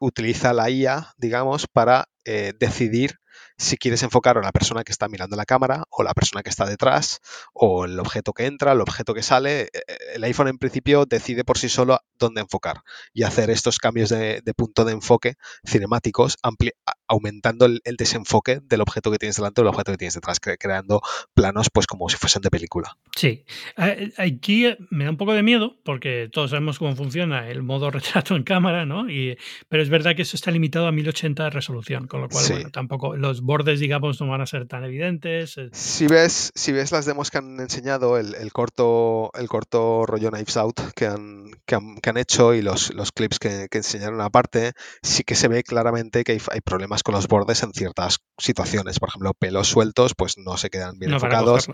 utiliza 0.00 0.52
la 0.52 0.70
IA, 0.70 1.14
digamos, 1.16 1.66
para 1.66 2.08
eh, 2.24 2.52
decidir 2.58 3.18
si 3.58 3.76
quieres 3.76 4.02
enfocar 4.02 4.38
a 4.38 4.42
la 4.42 4.52
persona 4.52 4.84
que 4.84 4.92
está 4.92 5.08
mirando 5.08 5.36
la 5.36 5.44
cámara 5.44 5.84
o 5.90 6.02
la 6.02 6.14
persona 6.14 6.42
que 6.42 6.50
está 6.50 6.66
detrás 6.66 7.20
o 7.52 7.86
el 7.86 7.98
objeto 7.98 8.32
que 8.32 8.46
entra, 8.46 8.72
el 8.72 8.80
objeto 8.80 9.14
que 9.14 9.22
sale. 9.22 9.62
Eh, 9.62 9.70
eh, 9.74 9.96
el 10.16 10.24
iPhone 10.24 10.48
en 10.48 10.58
principio 10.58 11.06
decide 11.06 11.44
por 11.44 11.58
sí 11.58 11.68
solo 11.68 12.00
dónde 12.18 12.40
enfocar 12.40 12.82
y 13.12 13.22
hacer 13.22 13.50
estos 13.50 13.78
cambios 13.78 14.10
de, 14.10 14.42
punto 14.56 14.84
de 14.84 14.92
enfoque 14.92 15.34
cinemáticos, 15.66 16.36
aumentando 17.06 17.66
el, 17.66 17.80
desenfoque 17.98 18.60
del 18.62 18.80
objeto 18.80 19.10
que 19.10 19.18
tienes 19.18 19.36
delante 19.36 19.60
o 19.60 19.64
el 19.64 19.68
objeto 19.68 19.92
que 19.92 19.98
tienes 19.98 20.14
detrás, 20.14 20.38
creando 20.40 21.00
planos 21.34 21.68
pues 21.70 21.86
como 21.86 22.08
si 22.08 22.16
fuesen 22.16 22.42
de 22.42 22.50
película. 22.50 22.96
Sí, 23.14 23.44
aquí 24.16 24.66
me 24.90 25.04
da 25.04 25.10
un 25.10 25.16
poco 25.16 25.32
de 25.32 25.42
miedo 25.42 25.76
porque 25.84 26.28
todos 26.30 26.50
sabemos 26.50 26.78
cómo 26.78 26.96
funciona 26.96 27.48
el 27.48 27.62
modo 27.62 27.90
retrato 27.90 28.36
en 28.36 28.42
cámara, 28.42 28.86
¿no? 28.86 29.10
Y, 29.10 29.36
pero 29.68 29.82
es 29.82 29.88
verdad 29.88 30.14
que 30.16 30.22
eso 30.22 30.36
está 30.36 30.50
limitado 30.50 30.86
a 30.86 30.92
1080 30.92 31.44
de 31.44 31.50
resolución, 31.50 32.06
con 32.06 32.22
lo 32.22 32.28
cual 32.28 32.44
bueno, 32.48 32.70
tampoco 32.70 33.16
los 33.16 33.42
bordes, 33.46 33.80
digamos, 33.80 34.20
no 34.20 34.28
van 34.28 34.40
a 34.40 34.46
ser 34.46 34.66
tan 34.66 34.84
evidentes. 34.84 35.56
Eh. 35.56 35.70
Si 35.72 36.06
ves, 36.06 36.52
si 36.54 36.72
ves 36.72 36.92
las 36.92 37.06
demos 37.06 37.30
que 37.30 37.38
han 37.38 37.58
enseñado, 37.60 38.18
el, 38.18 38.52
corto, 38.52 39.30
el 39.34 39.48
corto 39.48 40.04
rollo 40.06 40.30
Knives 40.30 40.56
Out 40.56 40.80
que 40.94 41.06
han, 41.06 41.50
que 41.64 41.76
han, 41.76 42.16
hecho 42.16 42.54
y 42.54 42.62
los, 42.62 42.92
los 42.94 43.12
clips 43.12 43.38
que, 43.38 43.68
enseñaron 43.70 44.20
aparte, 44.20 44.72
sí 45.02 45.22
que 45.22 45.34
se 45.34 45.48
ve 45.48 45.62
claramente 45.62 46.24
que 46.24 46.32
hay, 46.32 46.60
problemas 46.60 47.02
con 47.02 47.14
los 47.14 47.28
bordes 47.28 47.62
en 47.62 47.72
ciertas 47.72 48.18
situaciones. 48.38 48.98
Por 48.98 49.08
ejemplo, 49.08 49.32
pelos 49.34 49.68
sueltos, 49.68 50.14
pues 50.14 50.36
no 50.36 50.56
se 50.56 50.70
quedan 50.70 50.98
bien 50.98 51.12
enfocados. 51.12 51.68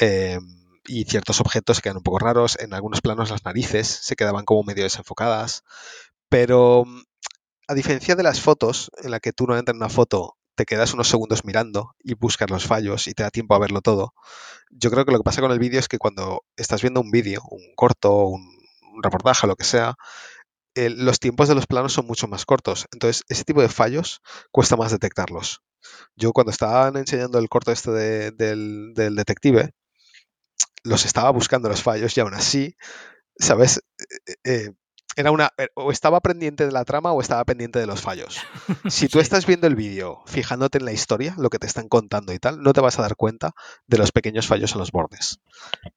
Eh, 0.00 0.38
y 0.86 1.04
ciertos 1.04 1.40
objetos 1.40 1.76
se 1.76 1.82
quedan 1.82 1.98
un 1.98 2.02
poco 2.02 2.18
raros. 2.18 2.58
En 2.58 2.74
algunos 2.74 3.00
planos 3.00 3.30
las 3.30 3.44
narices 3.44 3.86
se 3.86 4.16
quedaban 4.16 4.44
como 4.44 4.64
medio 4.64 4.82
desenfocadas. 4.82 5.62
Pero 6.28 6.84
a 7.68 7.74
diferencia 7.74 8.16
de 8.16 8.22
las 8.22 8.40
fotos, 8.40 8.90
en 9.02 9.10
la 9.10 9.20
que 9.20 9.32
tú 9.32 9.46
no 9.46 9.56
entras 9.56 9.74
en 9.74 9.78
una 9.78 9.88
foto 9.88 10.36
te 10.54 10.64
quedas 10.64 10.94
unos 10.94 11.08
segundos 11.08 11.44
mirando 11.44 11.94
y 12.02 12.14
buscas 12.14 12.50
los 12.50 12.66
fallos 12.66 13.06
y 13.08 13.14
te 13.14 13.22
da 13.22 13.30
tiempo 13.30 13.54
a 13.54 13.58
verlo 13.58 13.80
todo. 13.80 14.14
Yo 14.70 14.90
creo 14.90 15.04
que 15.04 15.12
lo 15.12 15.18
que 15.18 15.24
pasa 15.24 15.40
con 15.40 15.52
el 15.52 15.58
vídeo 15.58 15.80
es 15.80 15.88
que 15.88 15.98
cuando 15.98 16.44
estás 16.56 16.82
viendo 16.82 17.00
un 17.00 17.10
vídeo, 17.10 17.42
un 17.50 17.74
corto, 17.74 18.26
un, 18.26 18.54
reportaje, 19.02 19.46
lo 19.46 19.56
que 19.56 19.64
sea, 19.64 19.96
los 20.76 21.18
tiempos 21.18 21.48
de 21.48 21.54
los 21.54 21.66
planos 21.66 21.92
son 21.92 22.06
mucho 22.06 22.28
más 22.28 22.44
cortos. 22.46 22.86
Entonces, 22.92 23.24
ese 23.28 23.44
tipo 23.44 23.60
de 23.60 23.68
fallos 23.68 24.20
cuesta 24.52 24.76
más 24.76 24.92
detectarlos. 24.92 25.60
Yo 26.16 26.32
cuando 26.32 26.50
estaban 26.52 26.96
enseñando 26.96 27.38
el 27.38 27.48
corto 27.48 27.72
este 27.72 27.90
del, 27.90 28.94
detective, 28.94 29.72
los 30.84 31.04
estaba 31.04 31.30
buscando 31.30 31.68
los 31.68 31.82
fallos 31.82 32.16
y 32.16 32.20
aún 32.20 32.34
así, 32.34 32.76
¿sabes? 33.38 33.82
Eh, 33.98 34.34
eh, 34.44 34.70
era 35.16 35.30
una 35.30 35.50
eh, 35.58 35.68
o 35.74 35.90
estaba 35.90 36.20
pendiente 36.20 36.66
de 36.66 36.72
la 36.72 36.84
trama 36.84 37.12
o 37.12 37.20
estaba 37.20 37.44
pendiente 37.44 37.78
de 37.78 37.86
los 37.86 38.02
fallos. 38.02 38.40
Si 38.90 39.08
tú 39.08 39.20
estás 39.20 39.46
viendo 39.46 39.66
el 39.66 39.76
vídeo 39.76 40.22
fijándote 40.26 40.78
en 40.78 40.84
la 40.84 40.92
historia, 40.92 41.34
lo 41.38 41.50
que 41.50 41.58
te 41.58 41.66
están 41.66 41.88
contando 41.88 42.32
y 42.32 42.38
tal, 42.38 42.62
no 42.62 42.72
te 42.72 42.80
vas 42.80 42.98
a 42.98 43.02
dar 43.02 43.16
cuenta 43.16 43.52
de 43.86 43.98
los 43.98 44.12
pequeños 44.12 44.46
fallos 44.46 44.72
en 44.72 44.78
los 44.78 44.92
bordes, 44.92 45.40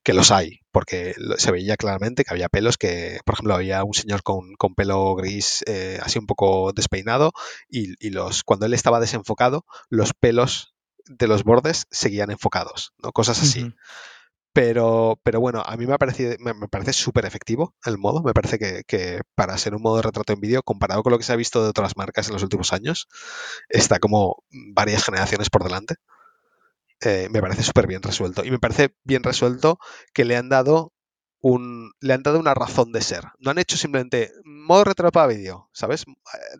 que 0.04 0.14
los 0.14 0.32
hay, 0.32 0.62
porque 0.72 1.16
se 1.38 1.52
veía 1.52 1.78
claramente 1.78 2.24
que 2.24 2.34
había 2.34 2.50
pelos 2.50 2.78
que, 2.78 3.20
por 3.26 3.36
ejemplo, 3.36 3.56
había 3.56 3.84
un 3.84 3.94
señor 3.94 4.24
con, 4.24 4.56
pelo 4.76 5.16
gris 5.16 5.64
eh, 5.68 6.00
así 6.02 6.20
un 6.20 6.28
poco 6.28 6.72
despeinado 6.74 7.34
y, 7.70 8.10
los 8.10 8.44
cuando 8.44 8.66
él 8.66 8.74
estaba 8.74 9.00
desenfocado, 9.00 9.66
los 9.90 10.14
pelos 10.14 10.76
de 11.06 11.28
los 11.28 11.44
bordes 11.44 11.88
seguían 11.92 12.32
enfocados, 12.32 12.94
¿no? 12.98 13.12
Cosas 13.12 13.42
así. 13.42 13.74
Pero, 14.58 15.20
pero 15.22 15.40
bueno, 15.40 15.62
a 15.64 15.78
mí 15.78 15.86
me, 15.86 15.96
me, 16.40 16.54
me 16.56 16.68
parece 16.68 16.92
súper 16.92 17.26
efectivo 17.26 17.76
el 17.86 18.00
modo. 18.00 18.24
Me 18.24 18.34
parece 18.34 18.58
que, 18.58 19.22
para 19.36 19.56
ser 19.60 19.76
un 19.76 19.84
modo 19.84 19.98
de 19.98 20.02
retrato 20.02 20.34
en 20.34 20.40
vídeo, 20.40 20.64
comparado 20.64 21.04
con 21.04 21.12
lo 21.12 21.20
que 21.20 21.24
se 21.24 21.32
ha 21.32 21.36
visto 21.36 21.62
de 21.62 21.70
otras 21.70 21.96
marcas 21.96 22.26
en 22.28 22.34
los 22.34 22.42
últimos 22.42 22.74
años, 22.74 23.08
está 23.70 24.00
como 24.00 24.44
varias 24.74 25.04
generaciones 25.04 25.52
por 25.52 25.64
delante. 25.64 25.98
Eh, 27.02 27.28
me 27.32 27.42
parece 27.42 27.62
súper 27.62 27.86
bien 27.86 28.02
resuelto. 28.02 28.44
Y 28.44 28.50
me 28.52 28.60
parece 28.60 28.96
bien 29.04 29.24
resuelto 29.24 29.78
que 30.14 30.26
le 30.26 30.36
han 30.36 30.50
dado 30.50 30.92
le 32.02 32.14
han 32.14 32.24
dado 32.24 32.40
una 32.40 32.54
razón 32.54 32.92
de 32.92 33.02
ser. 33.02 33.24
No 33.40 33.52
han 33.52 33.60
hecho 33.60 33.78
simplemente 33.78 34.32
modo 34.44 34.84
retrato 34.84 35.12
para 35.12 35.28
vídeo, 35.28 35.70
¿sabes? 35.72 36.06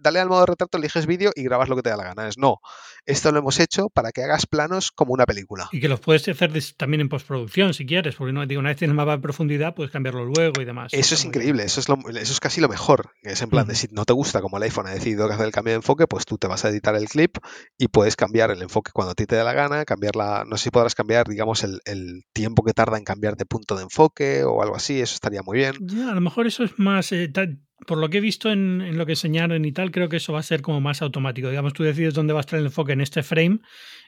Dale 0.02 0.20
al 0.20 0.30
modo 0.30 0.46
retrato, 0.46 0.78
eliges 0.78 1.06
vídeo 1.06 1.32
y 1.36 1.44
grabas 1.44 1.70
lo 1.70 1.76
que 1.76 1.82
te 1.82 1.90
da 1.90 1.98
la 1.98 2.04
gana. 2.04 2.30
No, 2.38 2.60
esto 3.08 3.32
lo 3.32 3.40
hemos 3.40 3.60
hecho 3.60 3.90
para 3.90 4.12
que 4.12 4.24
hagas 4.24 4.46
planos 4.46 4.92
como 4.92 5.14
una 5.14 5.26
película. 5.26 5.70
Y 5.72 5.80
que 5.80 5.88
los 5.88 6.00
puedes 6.00 6.28
hacer 6.28 6.52
también 6.76 7.02
en 7.02 7.10
postproducción 7.10 7.74
si 7.74 7.86
quieres, 7.86 8.16
porque 8.16 8.34
no, 8.34 8.46
digo, 8.46 8.60
una 8.60 8.70
vez 8.70 8.78
tienes 8.78 8.96
mapa 8.96 9.14
de 9.14 9.22
profundidad, 9.22 9.74
puedes 9.74 9.92
cambiarlo 9.92 10.26
luego 10.26 10.62
y 10.62 10.66
demás. 10.66 10.94
Eso 10.94 11.16
es 11.16 11.26
increíble, 11.26 11.64
eso 11.64 11.80
es, 11.80 11.88
eso 11.90 12.34
es 12.34 12.40
casi 12.40 12.62
lo 12.62 12.70
mejor. 12.70 13.12
Es 13.24 13.42
en 13.42 13.50
plan 13.50 13.68
de 13.68 13.76
si 13.76 13.88
no 13.92 14.06
te 14.06 14.14
gusta 14.14 14.42
como 14.42 14.58
el 14.58 14.64
iPhone 14.64 14.88
ha 14.88 14.92
decidido 14.92 15.28
que 15.28 15.34
hacer 15.34 15.46
el 15.46 15.52
cambio 15.52 15.72
de 15.72 15.78
enfoque, 15.78 16.06
pues 16.08 16.26
tú 16.26 16.38
te 16.38 16.48
vas 16.48 16.66
a 16.66 16.70
editar 16.70 16.96
el 16.96 17.08
clip 17.08 17.38
y 17.78 17.88
puedes 17.88 18.16
cambiar 18.16 18.52
el 18.52 18.62
enfoque 18.62 18.92
cuando 18.94 19.12
a 19.12 19.16
ti 19.16 19.26
te 19.26 19.36
dé 19.36 19.44
la 19.44 19.54
gana, 19.54 19.86
cambiar 19.86 20.16
la, 20.16 20.44
no 20.46 20.58
sé 20.58 20.66
si 20.66 20.70
podrás 20.70 20.94
cambiar, 20.94 21.28
digamos, 21.28 21.64
el, 21.64 21.80
el 21.86 22.24
tiempo 22.34 22.64
que 22.64 22.74
tarda 22.74 22.98
en 22.98 23.06
cambiar 23.06 23.38
de 23.38 23.46
punto 23.46 23.76
de 23.76 23.84
enfoque 23.84 24.44
o 24.44 24.62
algo 24.62 24.76
así, 24.76 25.00
eso 25.00 25.14
estaría 25.16 25.42
muy 25.44 25.58
bien. 25.58 25.76
Ya, 25.80 26.12
a 26.12 26.16
lo 26.16 26.22
mejor 26.22 26.48
eso 26.48 26.64
es 26.64 26.78
más, 26.78 27.12
eh, 27.12 27.30
por 27.86 27.98
lo 27.98 28.10
que 28.10 28.18
he 28.18 28.22
visto 28.22 28.52
en, 28.52 28.98
lo 28.98 29.06
que 29.06 29.14
enseñaron 29.14 29.64
y 29.66 29.72
tal, 29.72 29.92
creo 29.92 30.10
que 30.10 30.18
eso 30.18 30.34
va 30.34 30.40
a 30.40 30.44
ser 30.44 30.62
como 30.62 30.82
más 30.82 31.02
automático. 31.02 31.50
Digamos, 31.50 31.74
tú 31.74 31.84
decides 31.84 32.14
dónde 32.14 32.34
va 32.34 32.40
a 32.40 32.42
estar 32.42 32.60
el 32.60 32.66
enfoque 32.66 32.94
en 32.94 33.02
este 33.02 33.24
frame 33.24 33.60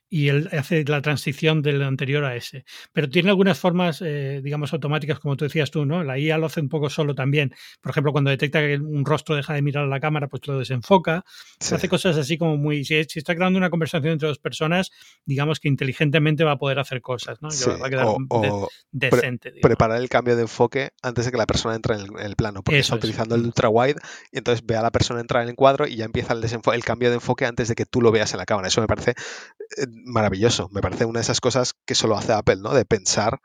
y 0.10 0.30
él 0.30 0.50
hace 0.52 0.84
la 0.86 1.02
transición 1.02 1.62
del 1.62 1.84
anterior 1.84 2.26
a 2.26 2.36
ese. 2.36 2.66
Pero 2.92 3.10
tiene 3.10 3.30
algunas 3.30 3.60
formas, 3.60 4.02
eh, 4.02 4.42
digamos, 4.44 4.74
automáticas, 4.74 5.20
como 5.20 5.38
tú 5.38 5.46
decías 5.46 5.70
tú, 5.70 5.86
¿no? 5.86 6.04
La 6.04 6.18
IA 6.18 6.38
lo 6.38 6.48
hace 6.48 6.62
un 6.62 6.70
poco 6.70 6.90
solo 6.90 7.14
también. 7.14 7.54
Por 7.80 7.92
ejemplo, 7.92 8.12
cuando 8.12 8.32
detecta 8.32 8.60
que 8.60 8.78
un 8.78 9.06
rostro 9.06 9.36
deja 9.36 9.54
de 9.54 9.62
mirar 9.62 9.84
a 9.84 9.88
la 9.88 10.00
cámara, 10.00 10.28
pues 10.28 10.48
lo 10.48 10.58
desenfoca. 10.58 11.24
Hace 11.60 11.88
cosas 11.88 12.18
así 12.18 12.38
como 12.38 12.58
muy... 12.58 12.84
Si, 12.84 12.96
está 12.96 13.36
creando 13.36 13.58
una 13.58 13.70
conversación 13.70 14.14
entre 14.14 14.28
dos 14.28 14.40
personas, 14.40 14.92
digamos 15.26 15.60
que 15.60 15.68
inteligentemente 15.68 16.44
va 16.44 16.54
a 16.54 16.58
poder 16.58 16.80
hacer 16.80 17.02
cosas, 17.02 17.40
¿no? 17.42 17.50
va 17.50 17.88
a 17.88 17.90
quedar 17.90 18.08
decente. 18.92 19.54
preparar 19.62 20.02
el 20.02 20.10
cambio 20.10 20.36
de 20.36 20.44
enfoque 20.44 20.92
antes 21.04 21.26
de 21.26 21.32
que 21.32 21.38
la 21.38 21.46
persona 21.46 21.76
entre 21.76 21.96
en 21.96 22.20
el, 22.20 22.36
plano, 22.36 22.64
porque 22.64 22.80
está 22.80 22.96
utilizando 22.96 23.36
el 23.36 23.42
ultra 23.42 23.70
wide 23.70 23.96
y 24.32 24.38
entonces 24.38 24.66
ve 24.66 24.76
a 24.76 24.82
la 24.82 24.92
persona 24.92 25.20
entrar 25.20 25.44
en 25.44 25.50
el 25.50 25.56
cuadro 25.56 25.88
y 25.88 25.98
ya 25.98 26.06
empieza 26.06 26.34
el, 26.34 26.44
el 26.44 26.84
cambio 26.84 27.10
de 27.10 27.16
enfoque 27.16 27.46
antes 27.46 27.68
de 27.68 27.76
que 27.76 27.86
tú 27.86 28.02
lo 28.02 28.12
veas 28.12 28.34
en 28.34 28.40
la 28.40 28.46
cámara. 28.46 28.68
Eso 28.68 28.82
me 28.82 28.88
parece 28.88 29.12
eh, 29.12 29.86
maravilloso. 30.06 30.70
Me 30.72 30.82
parece 30.82 31.06
una 31.06 31.20
de 31.20 31.24
esas 31.24 31.42
cosas 31.42 31.74
que 31.86 31.96
solo 31.96 32.18
hace 32.18 32.34
Apple, 32.34 32.58
¿no? 32.58 32.74
De 32.74 32.86
pensar 32.86 33.40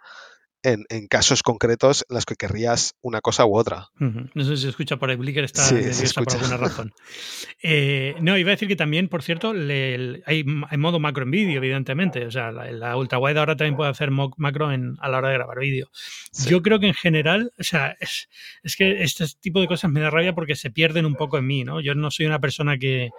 en, 0.65 0.85
en, 0.89 1.07
casos 1.09 1.43
concretos 1.43 2.05
en 2.09 2.15
los 2.15 2.25
que 2.25 2.37
querrías 2.37 2.95
una 3.03 3.21
cosa 3.21 3.45
u 3.45 3.57
otra. 3.57 3.89
Uh 4.01 4.05
-huh. 4.05 4.31
No 4.35 4.45
sé 4.45 4.57
si 4.57 4.63
se 4.63 4.69
escucha 4.71 4.97
por 4.97 5.11
ahí, 5.11 5.17
Blicker 5.17 5.45
está 5.45 5.63
sí, 5.63 5.75
nerviosa 5.75 6.23
por 6.23 6.35
alguna 6.35 6.57
razón. 6.57 6.93
Eh, 7.67 8.17
no, 8.21 8.37
iba 8.37 8.51
a 8.51 8.57
decir 8.57 8.69
que 8.69 8.77
también, 8.77 9.09
por 9.09 9.23
cierto, 9.23 9.55
le, 9.55 10.23
hay, 10.27 10.45
hay, 10.69 10.77
modo 10.79 11.01
macro 11.01 11.25
en 11.25 11.31
vídeo, 11.31 11.57
evidentemente. 11.57 12.27
O 12.27 12.31
sea, 12.31 12.53
la, 12.53 12.71
la 12.73 12.95
ultrawide 12.95 13.39
ahora 13.39 13.57
también 13.57 13.77
puede 13.77 13.91
hacer 13.91 14.11
macro 14.11 14.71
en, 14.71 14.97
a 15.01 15.09
la 15.09 15.19
hora 15.19 15.29
de 15.29 15.35
grabar 15.35 15.61
vídeo. 15.61 15.89
Sí. 16.31 16.51
Yo 16.51 16.61
creo 16.61 16.79
que 16.79 16.89
en 16.89 16.95
general, 16.95 17.53
o 17.59 17.63
sea, 17.63 17.97
es, 18.01 18.29
es 18.63 18.77
que 18.77 19.03
este 19.03 19.25
tipo 19.41 19.61
de 19.63 19.67
cosas 19.67 19.91
me 19.91 20.01
da 20.01 20.11
rabia 20.11 20.35
porque 20.35 20.57
se 20.57 20.71
pierden 20.71 21.07
un 21.07 21.15
poco 21.15 21.39
en 21.39 21.47
mí, 21.47 21.65
¿no? 21.65 21.81
Yo 21.81 21.95
no 21.95 22.11
soy 22.11 22.27
una 22.27 22.39
persona 22.39 22.77
que 22.77 23.11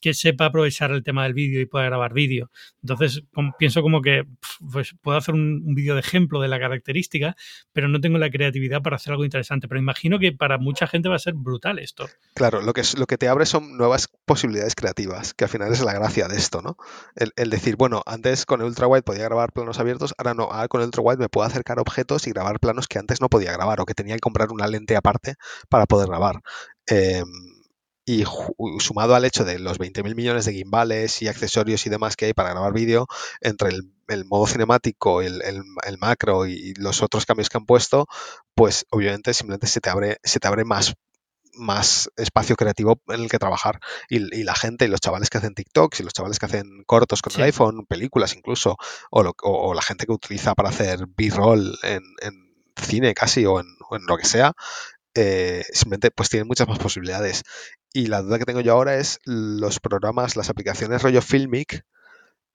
que 0.00 0.14
sepa 0.14 0.46
aprovechar 0.46 0.90
el 0.90 1.02
tema 1.02 1.24
del 1.24 1.34
vídeo 1.34 1.60
y 1.60 1.66
pueda 1.66 1.86
grabar 1.86 2.12
vídeo. 2.12 2.50
Entonces, 2.82 3.22
pienso 3.58 3.82
como 3.82 4.02
que 4.02 4.24
pues, 4.72 4.94
puedo 5.02 5.18
hacer 5.18 5.34
un, 5.34 5.74
vídeo 5.74 5.94
de 5.94 6.00
ejemplo 6.00 6.40
de 6.40 6.48
la 6.48 6.58
característica, 6.58 7.36
pero 7.72 7.88
no 7.88 8.00
tengo 8.00 8.18
la 8.18 8.30
creatividad 8.30 8.82
para 8.82 8.96
hacer 8.96 9.12
algo 9.12 9.24
interesante. 9.24 9.68
Pero 9.68 9.80
imagino 9.80 10.18
que 10.18 10.32
para 10.32 10.58
mucha 10.58 10.86
gente 10.86 11.08
va 11.08 11.16
a 11.16 11.20
ser 11.20 11.34
brutal 11.34 11.78
esto. 11.78 12.08
Claro, 12.34 12.60
lo 12.62 12.72
que, 12.72 12.82
es, 12.82 12.98
lo 12.98 13.06
que 13.06 13.18
te 13.18 13.28
abre 13.28 13.46
son 13.46 13.76
nuevas 13.76 14.08
posibilidades 14.24 14.74
creativas, 14.74 15.34
que 15.34 15.44
al 15.44 15.50
final 15.50 15.72
es 15.72 15.82
la 15.82 15.92
gracia 15.92 16.28
de 16.28 16.36
esto, 16.36 16.62
¿no? 16.62 16.76
El, 17.14 17.50
decir, 17.50 17.76
bueno, 17.76 18.02
antes 18.06 18.46
con 18.46 18.60
el 18.60 18.66
ultrawide 18.66 19.02
podía 19.02 19.24
grabar 19.24 19.52
planos 19.52 19.78
abiertos, 19.78 20.14
ahora 20.18 20.34
no, 20.34 20.44
ahora 20.44 20.68
con 20.68 20.80
el 20.80 20.86
ultrawide 20.86 21.18
me 21.18 21.28
puedo 21.28 21.46
acercar 21.46 21.78
objetos 21.78 22.26
y 22.26 22.30
grabar 22.30 22.60
planos 22.60 22.86
que 22.88 22.98
antes 22.98 23.20
no 23.20 23.28
podía 23.28 23.52
grabar 23.52 23.80
o 23.80 23.86
que 23.86 23.94
tenía 23.94 24.14
que 24.14 24.20
comprar 24.20 24.50
una 24.50 24.66
lente 24.66 24.96
aparte 24.96 25.36
para 25.68 25.86
poder 25.86 26.08
grabar. 26.08 26.42
Eh, 26.88 27.22
y 28.06 28.24
sumado 28.78 29.16
al 29.16 29.24
hecho 29.24 29.44
de 29.44 29.58
los 29.58 29.80
20.000 29.80 30.14
millones 30.14 30.44
de 30.44 30.52
gimbales 30.52 31.20
y 31.22 31.28
accesorios 31.28 31.84
y 31.86 31.90
demás 31.90 32.14
que 32.14 32.26
hay 32.26 32.32
para 32.34 32.50
grabar 32.50 32.72
vídeo, 32.72 33.08
entre 33.40 33.70
el, 33.70 33.92
el 34.06 34.24
modo 34.24 34.46
cinemático, 34.46 35.20
el, 35.20 35.42
el, 35.42 35.62
el, 35.84 35.98
macro 35.98 36.46
y 36.46 36.72
los 36.74 37.02
otros 37.02 37.26
cambios 37.26 37.48
que 37.48 37.58
han 37.58 37.66
puesto, 37.66 38.06
pues 38.54 38.86
obviamente 38.90 39.34
simplemente 39.34 39.66
se 39.66 39.80
te 39.80 39.90
abre, 39.90 40.18
se 40.22 40.38
te 40.38 40.46
abre 40.46 40.64
más 40.64 40.94
más 41.58 42.10
espacio 42.16 42.54
creativo 42.54 43.00
en 43.08 43.22
el 43.22 43.30
que 43.30 43.38
trabajar 43.38 43.80
y, 44.10 44.16
y, 44.38 44.44
la 44.44 44.54
gente 44.54 44.84
y 44.84 44.88
los 44.88 45.00
chavales 45.00 45.30
que 45.30 45.38
hacen 45.38 45.54
TikToks 45.54 46.00
y 46.00 46.02
los 46.02 46.12
chavales 46.12 46.38
que 46.38 46.44
hacen 46.44 46.84
cortos 46.84 47.22
con 47.22 47.32
sí. 47.32 47.38
el 47.40 47.46
iPhone, 47.46 47.86
películas 47.86 48.36
incluso, 48.36 48.76
o, 49.10 49.22
lo, 49.22 49.30
o, 49.42 49.70
o, 49.70 49.74
la 49.74 49.80
gente 49.80 50.04
que 50.04 50.12
utiliza 50.12 50.54
para 50.54 50.68
hacer 50.68 51.06
B-roll 51.16 51.78
en, 51.82 52.02
en, 52.20 52.46
cine 52.76 53.14
casi 53.14 53.46
o 53.46 53.58
en, 53.58 53.66
o 53.88 53.96
en 53.96 54.04
lo 54.04 54.18
que 54.18 54.26
sea, 54.26 54.52
eh, 55.16 55.64
simplemente 55.72 56.10
pues 56.10 56.28
tienen 56.28 56.46
muchas 56.46 56.68
más 56.68 56.78
posibilidades. 56.78 57.42
Y 57.96 58.08
la 58.08 58.20
duda 58.20 58.38
que 58.38 58.44
tengo 58.44 58.60
yo 58.60 58.74
ahora 58.74 58.96
es 58.96 59.20
los 59.24 59.80
programas, 59.80 60.36
las 60.36 60.50
aplicaciones 60.50 61.00
rollo 61.00 61.22
Filmic, 61.22 61.82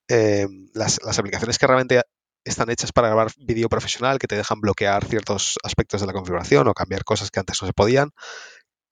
eh, 0.07 0.45
las, 0.75 0.99
aplicaciones 1.17 1.57
que 1.57 1.65
realmente 1.65 2.03
están 2.43 2.69
hechas 2.69 2.91
para 2.91 3.07
grabar 3.07 3.31
vídeo 3.39 3.67
profesional, 3.67 4.19
que 4.19 4.27
te 4.27 4.35
dejan 4.35 4.61
bloquear 4.61 5.03
ciertos 5.03 5.57
aspectos 5.63 5.99
de 5.99 6.05
la 6.05 6.13
configuración 6.13 6.67
o 6.67 6.75
cambiar 6.75 7.03
cosas 7.03 7.31
que 7.31 7.39
antes 7.39 7.59
no 7.59 7.65
se 7.65 7.73
podían. 7.73 8.11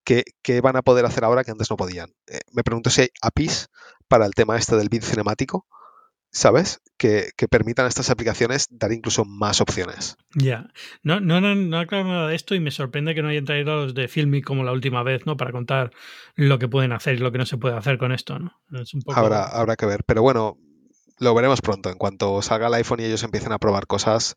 ¿Qué, 0.04 0.24
qué 0.42 0.60
van 0.60 0.76
a 0.76 0.82
poder 0.82 1.06
hacer 1.06 1.24
ahora 1.24 1.44
que 1.44 1.52
antes 1.52 1.70
no 1.70 1.78
podían? 1.78 2.16
Eh, 2.26 2.40
me 2.52 2.64
pregunto 2.64 2.90
si 2.90 3.02
hay 3.02 3.10
APIs 3.22 3.68
para 4.08 4.26
el 4.26 4.34
tema 4.34 4.58
este 4.58 4.76
del 4.76 4.90
vídeo 4.90 5.08
cinemático 5.08 5.68
¿sabes? 6.32 6.82
Que, 6.98 7.30
que, 7.38 7.48
permitan 7.48 7.86
a 7.86 7.90
estas 7.90 8.10
aplicaciones 8.10 8.68
dar 8.70 8.92
incluso 8.92 9.24
más 9.24 9.62
opciones. 9.62 10.18
Ya, 10.36 10.44
yeah. 10.44 10.74
no, 11.02 11.20
no, 11.22 11.40
no, 11.40 11.56
no 11.56 11.80
aclaro 11.80 12.06
nada 12.06 12.28
de 12.28 12.36
esto 12.36 12.56
y 12.56 12.60
me 12.60 12.72
sorprende 12.72 13.16
que 13.16 13.22
no 13.22 13.30
hayan 13.30 13.46
traído 13.46 13.86
los 13.86 13.94
de 13.94 14.08
Filmic 14.08 14.46
como 14.46 14.64
la 14.64 14.74
última 14.74 15.02
vez, 15.04 15.26
¿no? 15.26 15.38
Para 15.38 15.52
contar 15.52 15.92
lo 16.36 16.60
que 16.60 16.68
pueden 16.68 16.92
hacer 16.92 17.16
y 17.16 17.20
lo 17.20 17.32
que 17.32 17.38
no 17.38 17.46
se 17.46 17.58
puede 17.58 17.78
hacer 17.78 17.98
con 17.98 18.12
esto, 18.12 18.38
¿no? 18.38 18.52
Es 18.82 18.94
un 18.94 19.02
poco... 19.02 19.18
habrá, 19.18 19.46
habrá 19.46 19.76
que 19.76 19.86
ver, 19.86 20.04
pero 20.06 20.22
bueno, 20.22 20.58
lo 21.20 21.34
veremos 21.36 21.62
pronto. 21.62 21.90
En 21.90 21.98
cuanto 21.98 22.42
salga 22.42 22.68
el 22.68 22.74
iPhone 22.76 23.02
y 23.02 23.06
ellos 23.06 23.24
empiecen 23.24 23.52
a 23.52 23.60
probar 23.60 23.88
cosas, 23.88 24.36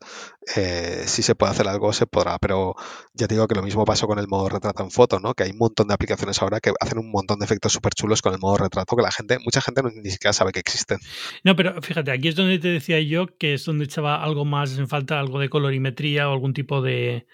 eh, 0.55 1.03
si 1.05 1.23
se 1.23 1.35
puede 1.35 1.51
hacer 1.51 1.67
algo, 1.67 1.93
se 1.93 2.05
podrá. 2.05 2.37
Pero 2.39 2.75
ya 3.13 3.27
te 3.27 3.35
digo 3.35 3.47
que 3.47 3.55
lo 3.55 3.63
mismo 3.63 3.85
pasó 3.85 4.07
con 4.07 4.19
el 4.19 4.27
modo 4.27 4.49
retrato 4.49 4.83
en 4.83 4.91
foto, 4.91 5.19
¿no? 5.19 5.33
Que 5.33 5.43
hay 5.43 5.51
un 5.51 5.57
montón 5.57 5.87
de 5.87 5.93
aplicaciones 5.93 6.41
ahora 6.41 6.59
que 6.59 6.71
hacen 6.79 6.99
un 6.99 7.11
montón 7.11 7.39
de 7.39 7.45
efectos 7.45 7.73
súper 7.73 7.93
chulos 7.93 8.21
con 8.21 8.33
el 8.33 8.39
modo 8.39 8.57
retrato 8.57 8.95
que 8.95 9.01
la 9.01 9.11
gente, 9.11 9.39
mucha 9.43 9.61
gente 9.61 9.81
ni 9.83 10.09
siquiera 10.09 10.33
sabe 10.33 10.51
que 10.51 10.59
existen. 10.59 10.99
No, 11.43 11.55
pero 11.55 11.81
fíjate, 11.81 12.11
aquí 12.11 12.27
es 12.27 12.35
donde 12.35 12.59
te 12.59 12.67
decía 12.67 12.99
yo 13.01 13.27
que 13.37 13.53
es 13.53 13.65
donde 13.65 13.85
echaba 13.85 14.23
algo 14.23 14.45
más 14.45 14.77
en 14.77 14.87
falta, 14.87 15.19
algo 15.19 15.39
de 15.39 15.49
colorimetría 15.49 16.29
o 16.29 16.33
algún 16.33 16.53
tipo 16.53 16.81
de. 16.81 17.25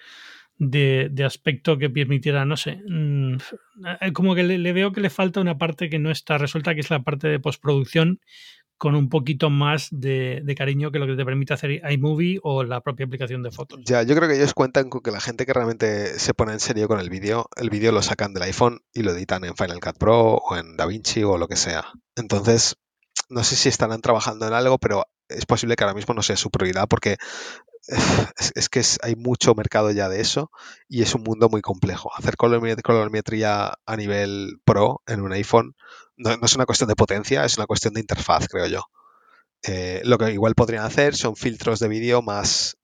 De, 0.62 1.24
aspecto 1.24 1.78
que 1.78 1.89
permitiera, 1.89 2.43
no 2.43 2.58
sé, 2.58 2.82
mmm, 2.86 3.38
como 4.12 4.36
que 4.36 4.43
le, 4.43 4.74
veo 4.74 4.91
que 4.91 5.00
le 5.00 5.10
falta 5.10 5.39
una 5.39 5.58
parte 5.58 5.89
que 5.89 6.00
no 6.00 6.12
está 6.12 6.38
resuelta, 6.38 6.76
que 6.76 6.82
es 6.82 6.89
la 6.89 7.02
parte 7.02 7.30
de 7.30 7.39
postproducción, 7.39 8.20
con 8.80 8.95
un 8.95 9.09
poquito 9.09 9.49
más 9.49 9.89
de, 9.91 10.41
cariño 10.57 10.89
que 10.89 10.99
lo 10.99 11.05
que 11.05 11.15
te 11.15 11.25
permite 11.25 11.53
hacer 11.53 11.82
iMovie 11.91 12.39
o 12.41 12.63
la 12.63 12.80
propia 12.80 13.05
aplicación 13.05 13.43
de 13.43 13.51
fotos. 13.51 13.82
Ya, 13.84 14.03
yo 14.03 14.15
creo 14.15 14.30
que 14.30 14.36
ellos 14.36 14.53
cuentan 14.53 14.89
con 14.89 15.01
que 15.01 15.11
la 15.11 15.19
gente 15.19 15.45
que 15.45 15.53
realmente 15.53 16.17
se 16.17 16.34
pone 16.34 16.53
en 16.53 16.61
serio 16.61 16.88
con 16.88 16.99
el 16.99 17.09
vídeo, 17.09 17.49
el 17.57 17.69
vídeo 17.69 17.91
lo 17.91 18.01
sacan 18.01 18.34
del 18.34 18.43
iPhone 18.43 18.80
y 18.93 19.03
lo 19.03 19.11
editan 19.11 19.43
en 19.43 19.55
Final 19.55 19.82
Cut 19.82 19.97
Pro 19.97 20.36
o 20.36 20.55
en 20.55 20.77
DaVinci 20.77 21.23
o 21.23 21.38
lo 21.38 21.49
que 21.49 21.57
sea. 21.57 21.91
Entonces, 22.15 22.77
no 23.27 23.43
sé 23.43 23.57
si 23.57 23.67
estarán 23.67 24.01
trabajando 24.01 24.47
en 24.47 24.53
algo, 24.53 24.77
pero 24.77 25.03
es 25.27 25.45
posible 25.45 25.75
que 25.75 25.84
ahora 25.84 25.93
mismo 25.93 26.13
no 26.13 26.23
sea 26.23 26.38
su 26.38 26.49
prioridad 26.49 26.88
porque 26.88 27.17
es, 28.38 28.53
es 28.55 28.69
que 28.69 28.80
es, 28.80 28.97
hay 29.03 29.17
mucho 29.17 29.55
mercado 29.55 29.91
ya 29.91 30.07
de 30.07 30.21
eso 30.21 30.51
y 30.88 31.01
es 31.01 31.13
un 31.15 31.23
mundo 31.23 31.49
muy 31.49 31.61
complejo. 31.61 32.11
Hacer 32.15 32.38
colorimetría 32.38 33.73
a 33.86 33.97
nivel 33.97 34.61
pro 34.63 35.01
en 35.05 35.19
un 35.21 35.34
iPhone 35.34 35.75
no, 36.20 36.45
es 36.45 36.55
una 36.55 36.65
cuestión 36.65 36.89
de 36.89 36.95
potencia, 36.95 37.45
es 37.45 37.57
una 37.57 37.65
cuestión 37.65 37.93
de 37.93 38.01
interfaz, 38.01 38.47
creo 38.47 38.67
yo. 38.67 38.84
Eh, 39.63 40.01
lo 40.05 40.17
que 40.17 40.32
igual 40.32 40.53
podrían 40.55 40.86
hacer 40.86 41.15
son 41.15 41.36
filtros 41.36 41.80
de 41.80 41.88
vídeo 41.88 42.22
más, 42.22 42.78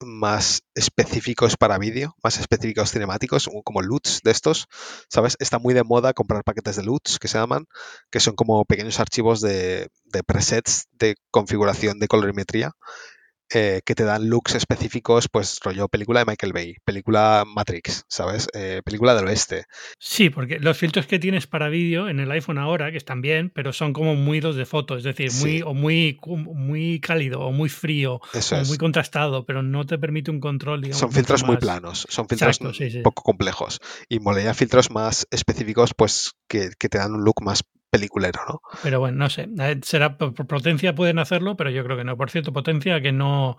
más 0.00 0.62
específicos 0.74 1.56
para 1.56 1.78
vídeo, 1.78 2.14
más 2.22 2.38
específicos 2.38 2.90
cinemáticos, 2.90 3.48
como 3.64 3.82
LUTs 3.82 4.20
de 4.22 4.30
estos, 4.30 4.66
¿sabes? 5.08 5.36
Está 5.40 5.58
muy 5.58 5.72
de 5.74 5.84
moda 5.84 6.12
comprar 6.12 6.44
paquetes 6.44 6.76
de 6.76 6.82
LUTs, 6.82 7.18
que 7.18 7.28
se 7.28 7.38
llaman, 7.38 7.66
que 8.10 8.20
son 8.20 8.34
como 8.34 8.64
pequeños 8.64 9.00
archivos 9.00 9.40
de 9.40 9.88
presets 10.26 10.86
de 10.92 11.16
configuración 11.30 11.98
de 11.98 12.08
colorimetría 12.08 12.72
eh, 13.52 13.80
que 13.84 13.94
te 13.94 14.04
dan 14.04 14.28
looks 14.28 14.54
específicos, 14.54 15.28
pues 15.28 15.58
rollo 15.62 15.88
película 15.88 16.20
de 16.20 16.26
Michael 16.26 16.52
Bay, 16.52 16.76
película 16.84 17.44
Matrix, 17.46 18.04
¿sabes? 18.08 18.48
Eh, 18.54 18.82
película 18.84 19.14
del 19.14 19.26
oeste. 19.26 19.64
Sí, 19.98 20.30
porque 20.30 20.58
los 20.58 20.78
filtros 20.78 21.06
que 21.06 21.18
tienes 21.18 21.46
para 21.46 21.68
vídeo 21.68 22.08
en 22.08 22.20
el 22.20 22.30
iPhone 22.30 22.58
ahora, 22.58 22.90
que 22.90 22.96
están 22.96 23.22
bien, 23.22 23.50
pero 23.50 23.72
son 23.72 23.92
como 23.92 24.14
muy 24.14 24.40
los 24.40 24.56
de 24.56 24.66
fotos, 24.66 24.98
es 24.98 25.04
decir, 25.04 25.32
muy, 25.40 25.58
sí. 25.58 25.62
o 25.62 25.74
muy, 25.74 26.18
muy 26.26 27.00
cálido, 27.00 27.40
o 27.40 27.52
muy 27.52 27.68
frío, 27.68 28.20
Eso 28.32 28.56
o 28.56 28.58
es. 28.60 28.68
muy 28.68 28.78
contrastado, 28.78 29.44
pero 29.44 29.62
no 29.62 29.84
te 29.84 29.98
permite 29.98 30.30
un 30.30 30.40
control, 30.40 30.82
digamos. 30.82 31.00
Son 31.00 31.12
filtros 31.12 31.44
muy 31.44 31.56
planos, 31.56 32.06
son 32.08 32.28
filtros 32.28 32.56
Exacto, 32.56 32.74
sí, 32.74 32.90
sí. 32.90 33.00
poco 33.02 33.22
complejos. 33.22 33.80
Y 34.08 34.20
molaría 34.20 34.54
filtros 34.54 34.90
más 34.90 35.26
específicos, 35.30 35.92
pues 35.94 36.32
que, 36.48 36.70
que 36.78 36.88
te 36.88 36.98
dan 36.98 37.14
un 37.14 37.24
look 37.24 37.42
más 37.42 37.62
peliculero, 37.90 38.40
¿no? 38.48 38.60
Pero 38.82 39.00
bueno, 39.00 39.18
no 39.18 39.30
sé, 39.30 39.48
será 39.82 40.16
por 40.16 40.34
potencia 40.46 40.94
pueden 40.94 41.18
hacerlo, 41.18 41.56
pero 41.56 41.70
yo 41.70 41.84
creo 41.84 41.96
que 41.96 42.04
no. 42.04 42.16
Por 42.16 42.30
cierto, 42.30 42.52
potencia 42.52 43.00
que 43.00 43.12
no 43.12 43.58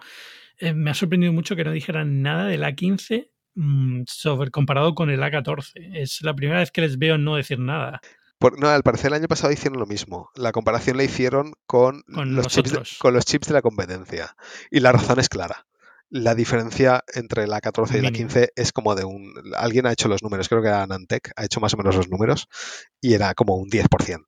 eh, 0.57 0.73
me 0.73 0.91
ha 0.91 0.93
sorprendido 0.93 1.33
mucho 1.33 1.55
que 1.55 1.63
no 1.63 1.71
dijeran 1.71 2.21
nada 2.21 2.45
del 2.45 2.63
A15 2.63 3.29
mmm, 3.55 4.03
sobre 4.07 4.51
comparado 4.51 4.95
con 4.95 5.09
el 5.09 5.21
A14. 5.21 5.73
Es 5.93 6.21
la 6.21 6.35
primera 6.35 6.59
vez 6.59 6.71
que 6.71 6.81
les 6.81 6.97
veo 6.97 7.17
no 7.17 7.35
decir 7.35 7.59
nada. 7.59 8.01
Por, 8.39 8.59
no, 8.59 8.69
al 8.69 8.81
parecer 8.81 9.07
el 9.07 9.15
año 9.15 9.27
pasado 9.27 9.53
hicieron 9.53 9.79
lo 9.79 9.85
mismo. 9.85 10.29
La 10.35 10.51
comparación 10.51 10.97
la 10.97 11.03
hicieron 11.03 11.53
con, 11.67 12.01
con 12.11 12.35
los, 12.35 12.47
chips 12.47 12.71
de, 12.71 12.81
con 12.97 13.13
los 13.13 13.25
chips 13.25 13.47
de 13.49 13.53
la 13.53 13.61
competencia. 13.61 14.35
Y 14.71 14.79
la 14.79 14.91
razón 14.91 15.19
es 15.19 15.29
clara 15.29 15.67
la 16.11 16.35
diferencia 16.35 17.03
entre 17.13 17.47
la 17.47 17.61
14 17.61 17.97
y 17.97 18.01
la 18.01 18.11
15 18.11 18.51
es 18.55 18.73
como 18.73 18.95
de 18.95 19.05
un... 19.05 19.33
Alguien 19.55 19.87
ha 19.87 19.93
hecho 19.93 20.09
los 20.09 20.21
números, 20.21 20.49
creo 20.49 20.61
que 20.61 20.67
era 20.67 20.85
Nantec, 20.85 21.31
ha 21.37 21.45
hecho 21.45 21.61
más 21.61 21.73
o 21.73 21.77
menos 21.77 21.95
los 21.95 22.09
números 22.09 22.47
y 22.99 23.13
era 23.13 23.33
como 23.33 23.55
un 23.55 23.69
10%. 23.69 24.25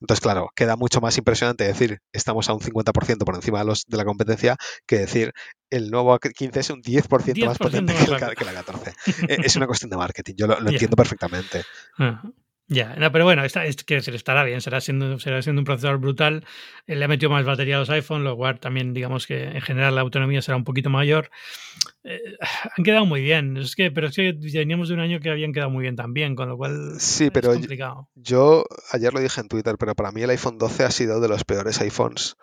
Entonces, 0.00 0.20
claro, 0.20 0.50
queda 0.54 0.76
mucho 0.76 1.00
más 1.00 1.18
impresionante 1.18 1.64
decir 1.64 1.98
estamos 2.12 2.48
a 2.48 2.54
un 2.54 2.60
50% 2.60 3.24
por 3.24 3.34
encima 3.34 3.58
de, 3.58 3.64
los, 3.64 3.84
de 3.86 3.96
la 3.96 4.04
competencia 4.04 4.56
que 4.86 4.98
decir 4.98 5.32
el 5.70 5.90
nuevo 5.90 6.16
15 6.18 6.60
es 6.60 6.70
un 6.70 6.82
10%, 6.82 7.32
10 7.32 7.46
más 7.46 7.58
potente 7.58 7.94
que, 7.94 8.10
la, 8.10 8.34
que, 8.34 8.44
la, 8.44 8.52
14. 8.52 8.92
es 9.44 9.56
una 9.56 9.66
cuestión 9.66 9.90
de 9.90 9.96
marketing, 9.96 10.34
yo 10.36 10.46
lo, 10.46 10.54
lo 10.60 10.60
yeah. 10.66 10.72
entiendo 10.72 10.96
perfectamente. 10.96 11.64
Uh 11.98 12.02
-huh. 12.02 12.34
Ya, 12.66 12.96
no, 12.96 13.12
pero 13.12 13.24
bueno, 13.24 13.44
está, 13.44 13.66
es, 13.66 13.76
quiero 13.84 14.00
decir, 14.00 14.14
estará 14.14 14.42
bien, 14.42 14.62
será 14.62 14.80
siendo, 14.80 15.18
será 15.18 15.42
siendo 15.42 15.60
un 15.60 15.66
procesador 15.66 15.98
brutal. 15.98 16.46
Le 16.86 17.04
ha 17.04 17.08
metido 17.08 17.28
más 17.30 17.44
batería 17.44 17.76
a 17.76 17.80
los 17.80 17.90
iPhone, 17.90 18.24
lo 18.24 18.36
cual 18.36 18.58
también, 18.58 18.94
digamos 18.94 19.26
que 19.26 19.44
en 19.44 19.60
general 19.60 19.94
la 19.94 20.00
autonomía 20.00 20.40
será 20.40 20.56
un 20.56 20.64
poquito 20.64 20.88
mayor. 20.88 21.30
Eh, 22.04 22.18
han 22.76 22.82
quedado 22.82 23.04
muy 23.04 23.20
bien, 23.20 23.58
es 23.58 23.76
que, 23.76 23.90
pero 23.90 24.06
es 24.08 24.16
que 24.16 24.32
veníamos 24.32 24.88
de 24.88 24.94
un 24.94 25.00
año 25.00 25.20
que 25.20 25.28
habían 25.28 25.52
quedado 25.52 25.70
muy 25.70 25.82
bien 25.82 25.94
también, 25.94 26.34
con 26.34 26.48
lo 26.48 26.56
cual 26.56 26.94
sí, 26.98 27.30
pero 27.30 27.52
es 27.52 27.58
complicado. 27.58 28.08
Yo, 28.14 28.64
yo 28.64 28.64
ayer 28.92 29.12
lo 29.12 29.20
dije 29.20 29.42
en 29.42 29.48
Twitter, 29.48 29.76
pero 29.78 29.94
para 29.94 30.10
mí 30.10 30.22
el 30.22 30.30
iPhone 30.30 30.56
12 30.56 30.84
ha 30.84 30.90
sido 30.90 31.20
de 31.20 31.28
los 31.28 31.44
peores 31.44 31.82
iPhones 31.82 32.36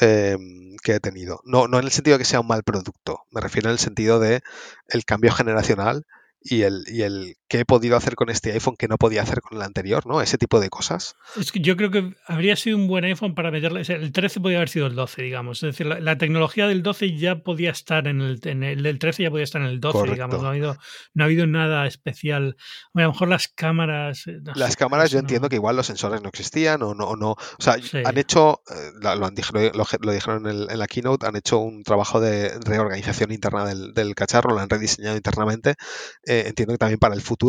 eh, 0.00 0.36
que 0.82 0.94
he 0.94 1.00
tenido. 1.00 1.42
No, 1.44 1.68
no 1.68 1.78
en 1.78 1.84
el 1.84 1.92
sentido 1.92 2.16
de 2.16 2.22
que 2.22 2.28
sea 2.28 2.40
un 2.40 2.48
mal 2.48 2.64
producto, 2.64 3.20
me 3.30 3.40
refiero 3.40 3.68
en 3.68 3.74
el 3.74 3.78
sentido 3.78 4.18
de 4.18 4.40
el 4.88 5.04
cambio 5.04 5.30
generacional 5.32 6.06
y 6.40 6.62
el, 6.62 6.84
y 6.88 7.02
el 7.02 7.36
¿qué 7.50 7.58
he 7.58 7.64
podido 7.64 7.96
hacer 7.96 8.14
con 8.14 8.30
este 8.30 8.52
iPhone 8.52 8.76
que 8.78 8.86
no 8.86 8.96
podía 8.96 9.22
hacer 9.22 9.40
con 9.40 9.58
el 9.58 9.64
anterior? 9.64 10.06
¿no? 10.06 10.22
Ese 10.22 10.38
tipo 10.38 10.60
de 10.60 10.70
cosas. 10.70 11.16
Es 11.36 11.50
que 11.50 11.58
yo 11.58 11.76
creo 11.76 11.90
que 11.90 12.14
habría 12.26 12.54
sido 12.54 12.76
un 12.76 12.86
buen 12.86 13.04
iPhone 13.04 13.34
para 13.34 13.50
meterle. 13.50 13.82
El 13.82 14.12
13 14.12 14.40
podía 14.40 14.58
haber 14.58 14.68
sido 14.68 14.86
el 14.86 14.94
12, 14.94 15.22
digamos. 15.22 15.62
Es 15.64 15.76
decir, 15.76 15.86
la, 15.86 16.16
tecnología 16.16 16.68
del 16.68 16.84
12 16.84 17.16
ya 17.16 17.42
podía 17.42 17.72
estar 17.72 18.06
en 18.06 18.20
el, 18.20 18.40
en 18.44 18.62
el, 18.62 18.98
13 18.98 19.24
ya 19.24 19.30
podía 19.30 19.42
estar 19.42 19.60
en 19.60 19.66
el 19.66 19.80
12, 19.80 20.12
digamos. 20.12 20.40
No 20.40 20.46
ha, 20.46 20.50
habido, 20.50 20.76
no 21.12 21.24
ha 21.24 21.26
habido 21.26 21.46
nada 21.48 21.86
especial. 21.88 22.56
a 22.94 23.00
lo 23.00 23.08
mejor 23.08 23.28
las 23.28 23.48
cámaras. 23.48 24.28
Eh, 24.28 24.38
las 24.54 24.76
cámaras, 24.76 25.10
yo 25.10 25.18
entiendo 25.18 25.48
que 25.48 25.56
igual 25.56 25.74
los 25.74 25.86
sensores 25.86 26.22
no 26.22 26.28
existían 26.28 26.82
o 26.82 26.94
no. 26.94 27.04
O, 27.10 27.16
no, 27.16 27.32
o 27.32 27.38
sea, 27.58 27.76
han 28.04 28.16
hecho, 28.16 28.62
eh, 28.70 28.92
lo, 29.00 29.16
lo, 29.16 29.28
lo, 29.28 30.12
dijeron 30.12 30.46
en, 30.46 30.78
la 30.78 30.86
keynote, 30.86 31.26
han 31.26 31.34
hecho 31.34 31.58
un 31.58 31.82
trabajo 31.82 32.20
de 32.20 32.56
reorganización 32.64 33.32
interna 33.32 33.64
del, 33.64 33.92
del 33.92 34.14
cacharro, 34.14 34.50
lo 34.50 34.60
han 34.60 34.70
rediseñado 34.70 35.16
internamente. 35.16 35.74
Eh, 36.24 36.44
entiendo 36.46 36.74
que 36.74 36.78
también 36.78 37.00
para 37.00 37.16
el 37.16 37.22
futuro, 37.22 37.39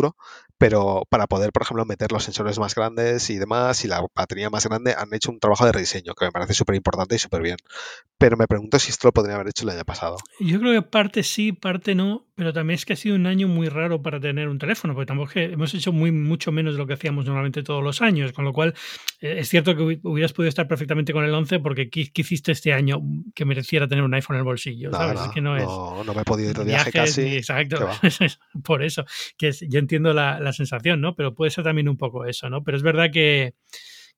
pero 0.62 1.02
para 1.10 1.26
poder, 1.26 1.50
por 1.50 1.62
ejemplo, 1.62 1.84
meter 1.84 2.12
los 2.12 2.22
sensores 2.22 2.60
más 2.60 2.76
grandes 2.76 3.28
y 3.30 3.36
demás 3.36 3.84
y 3.84 3.88
la 3.88 4.00
batería 4.14 4.48
más 4.48 4.64
grande, 4.64 4.94
han 4.96 5.12
hecho 5.12 5.32
un 5.32 5.40
trabajo 5.40 5.66
de 5.66 5.72
rediseño 5.72 6.14
que 6.14 6.26
me 6.26 6.30
parece 6.30 6.54
súper 6.54 6.76
importante 6.76 7.16
y 7.16 7.18
súper 7.18 7.42
bien. 7.42 7.56
Pero 8.16 8.36
me 8.36 8.46
pregunto 8.46 8.78
si 8.78 8.90
esto 8.90 9.08
lo 9.08 9.12
podría 9.12 9.34
haber 9.34 9.48
hecho 9.48 9.64
el 9.64 9.70
año 9.70 9.84
pasado. 9.84 10.18
Yo 10.38 10.60
creo 10.60 10.72
que 10.72 10.88
parte 10.88 11.24
sí, 11.24 11.50
parte 11.50 11.96
no, 11.96 12.28
pero 12.36 12.52
también 12.52 12.76
es 12.76 12.86
que 12.86 12.92
ha 12.92 12.96
sido 12.96 13.16
un 13.16 13.26
año 13.26 13.48
muy 13.48 13.68
raro 13.68 14.02
para 14.02 14.20
tener 14.20 14.48
un 14.48 14.58
teléfono, 14.58 14.94
porque 14.94 15.06
tampoco 15.06 15.32
hemos 15.34 15.74
hecho 15.74 15.92
muy, 15.92 16.12
mucho 16.12 16.52
menos 16.52 16.74
de 16.74 16.78
lo 16.78 16.86
que 16.86 16.94
hacíamos 16.94 17.24
normalmente 17.24 17.62
todos 17.62 17.82
los 17.82 18.00
años, 18.00 18.32
con 18.32 18.44
lo 18.44 18.52
cual 18.52 18.74
eh, 19.20 19.36
es 19.38 19.48
cierto 19.48 19.76
que 19.76 20.00
hubieras 20.02 20.32
podido 20.32 20.48
estar 20.48 20.68
perfectamente 20.68 21.12
con 21.12 21.24
el 21.24 21.34
11 21.34 21.58
porque 21.58 21.90
¿qué, 21.90 22.10
hiciste 22.14 22.52
este 22.52 22.72
año 22.72 23.02
que 23.34 23.44
mereciera 23.44 23.88
tener 23.88 24.04
un 24.04 24.14
iPhone 24.14 24.36
en 24.36 24.38
el 24.38 24.44
bolsillo? 24.44 24.90
No, 24.90 26.04
no, 26.04 26.14
me 26.14 26.20
he 26.20 26.24
podido 26.24 26.50
ir 26.50 26.56
de 26.56 26.64
viaje 26.64 26.92
casi. 26.92 27.36
exacto, 27.36 27.88
por 28.62 28.82
eso, 28.82 29.04
que 29.36 29.50
yo 29.68 29.80
entiendo 29.82 30.14
la, 30.14 30.40
la 30.40 30.52
sensación, 30.52 31.00
¿no? 31.00 31.14
Pero 31.14 31.34
puede 31.34 31.50
ser 31.50 31.64
también 31.64 31.88
un 31.88 31.96
poco 31.96 32.24
eso, 32.24 32.48
¿no? 32.50 32.64
Pero 32.64 32.76
es 32.76 32.82
verdad 32.82 33.10
que 33.12 33.54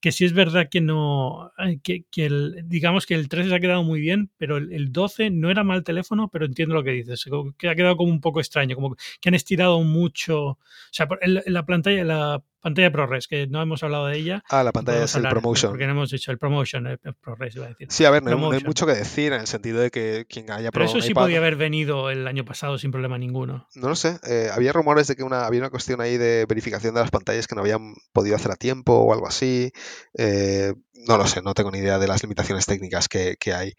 que 0.04 0.12
sí 0.12 0.26
es 0.26 0.34
verdad 0.34 0.68
que 0.70 0.82
no, 0.82 1.50
que, 1.82 2.04
el, 2.16 2.64
digamos 2.66 3.06
que 3.06 3.14
el 3.14 3.30
13 3.30 3.48
se 3.48 3.54
ha 3.54 3.60
quedado 3.60 3.82
muy 3.84 4.00
bien, 4.00 4.30
pero 4.36 4.58
el, 4.58 4.92
12 4.92 5.30
no 5.30 5.50
era 5.50 5.64
mal 5.64 5.82
teléfono, 5.82 6.28
pero 6.30 6.44
entiendo 6.44 6.74
lo 6.74 6.84
que 6.84 6.90
dices, 6.90 7.24
que 7.56 7.70
ha 7.70 7.74
quedado 7.74 7.96
como 7.96 8.12
un 8.12 8.20
poco 8.20 8.40
extraño, 8.40 8.76
como 8.76 8.96
que 8.96 9.28
han 9.30 9.34
estirado 9.34 9.80
mucho, 9.80 10.42
o 10.42 10.58
sea, 10.90 11.08
la 11.46 11.64
pantalla, 11.64 12.04
la 12.04 12.44
pantalla 12.64 12.90
ProRes, 12.90 13.28
que 13.28 13.46
no 13.46 13.60
hemos 13.60 13.82
hablado 13.82 14.06
de 14.06 14.16
ella. 14.16 14.42
Ah, 14.48 14.64
la 14.64 14.72
pantalla 14.72 15.04
es 15.04 15.14
el 15.14 15.28
Promotion. 15.28 15.72
Porque 15.72 15.84
no 15.84 15.92
hemos 15.92 16.10
dicho 16.10 16.32
el 16.32 16.38
Promotion, 16.38 16.86
el 16.86 16.98
ProRes, 16.98 17.54
iba 17.56 17.66
a 17.66 17.68
decir. 17.68 17.88
Sí, 17.90 18.06
a 18.06 18.10
ver, 18.10 18.22
no, 18.22 18.50
hay 18.50 18.64
mucho 18.64 18.86
que 18.86 18.94
decir 18.94 19.34
en 19.34 19.40
el 19.42 19.46
sentido 19.46 19.80
de 19.80 19.90
que 19.90 20.24
quien 20.26 20.50
haya 20.50 20.70
probado. 20.70 20.92
Pero 20.92 20.98
eso 20.98 21.06
sí 21.06 21.12
podía 21.12 21.38
haber 21.38 21.56
venido 21.56 22.10
el 22.10 22.26
año 22.26 22.46
pasado 22.46 22.78
sin 22.78 22.90
problema 22.90 23.18
ninguno. 23.18 23.68
No 23.74 23.88
lo 23.88 23.94
sé. 23.94 24.18
Eh, 24.26 24.48
había 24.50 24.72
rumores 24.72 25.06
de 25.06 25.14
que 25.14 25.22
una, 25.22 25.44
había 25.44 25.60
una 25.60 25.68
cuestión 25.68 26.00
ahí 26.00 26.16
de 26.16 26.46
verificación 26.48 26.94
de 26.94 27.00
las 27.02 27.10
pantallas 27.10 27.46
que 27.46 27.54
no 27.54 27.60
habían 27.60 27.94
podido 28.14 28.34
hacer 28.34 28.50
a 28.50 28.56
tiempo 28.56 28.94
o 28.94 29.12
algo 29.12 29.28
así. 29.28 29.70
Eh, 30.16 30.72
no 31.06 31.18
lo 31.18 31.26
sé, 31.26 31.42
no 31.42 31.52
tengo 31.52 31.70
ni 31.70 31.78
idea 31.78 31.98
de 31.98 32.08
las 32.08 32.22
limitaciones 32.22 32.64
técnicas 32.64 33.08
que, 33.08 33.36
que 33.38 33.52
hay. 33.52 33.74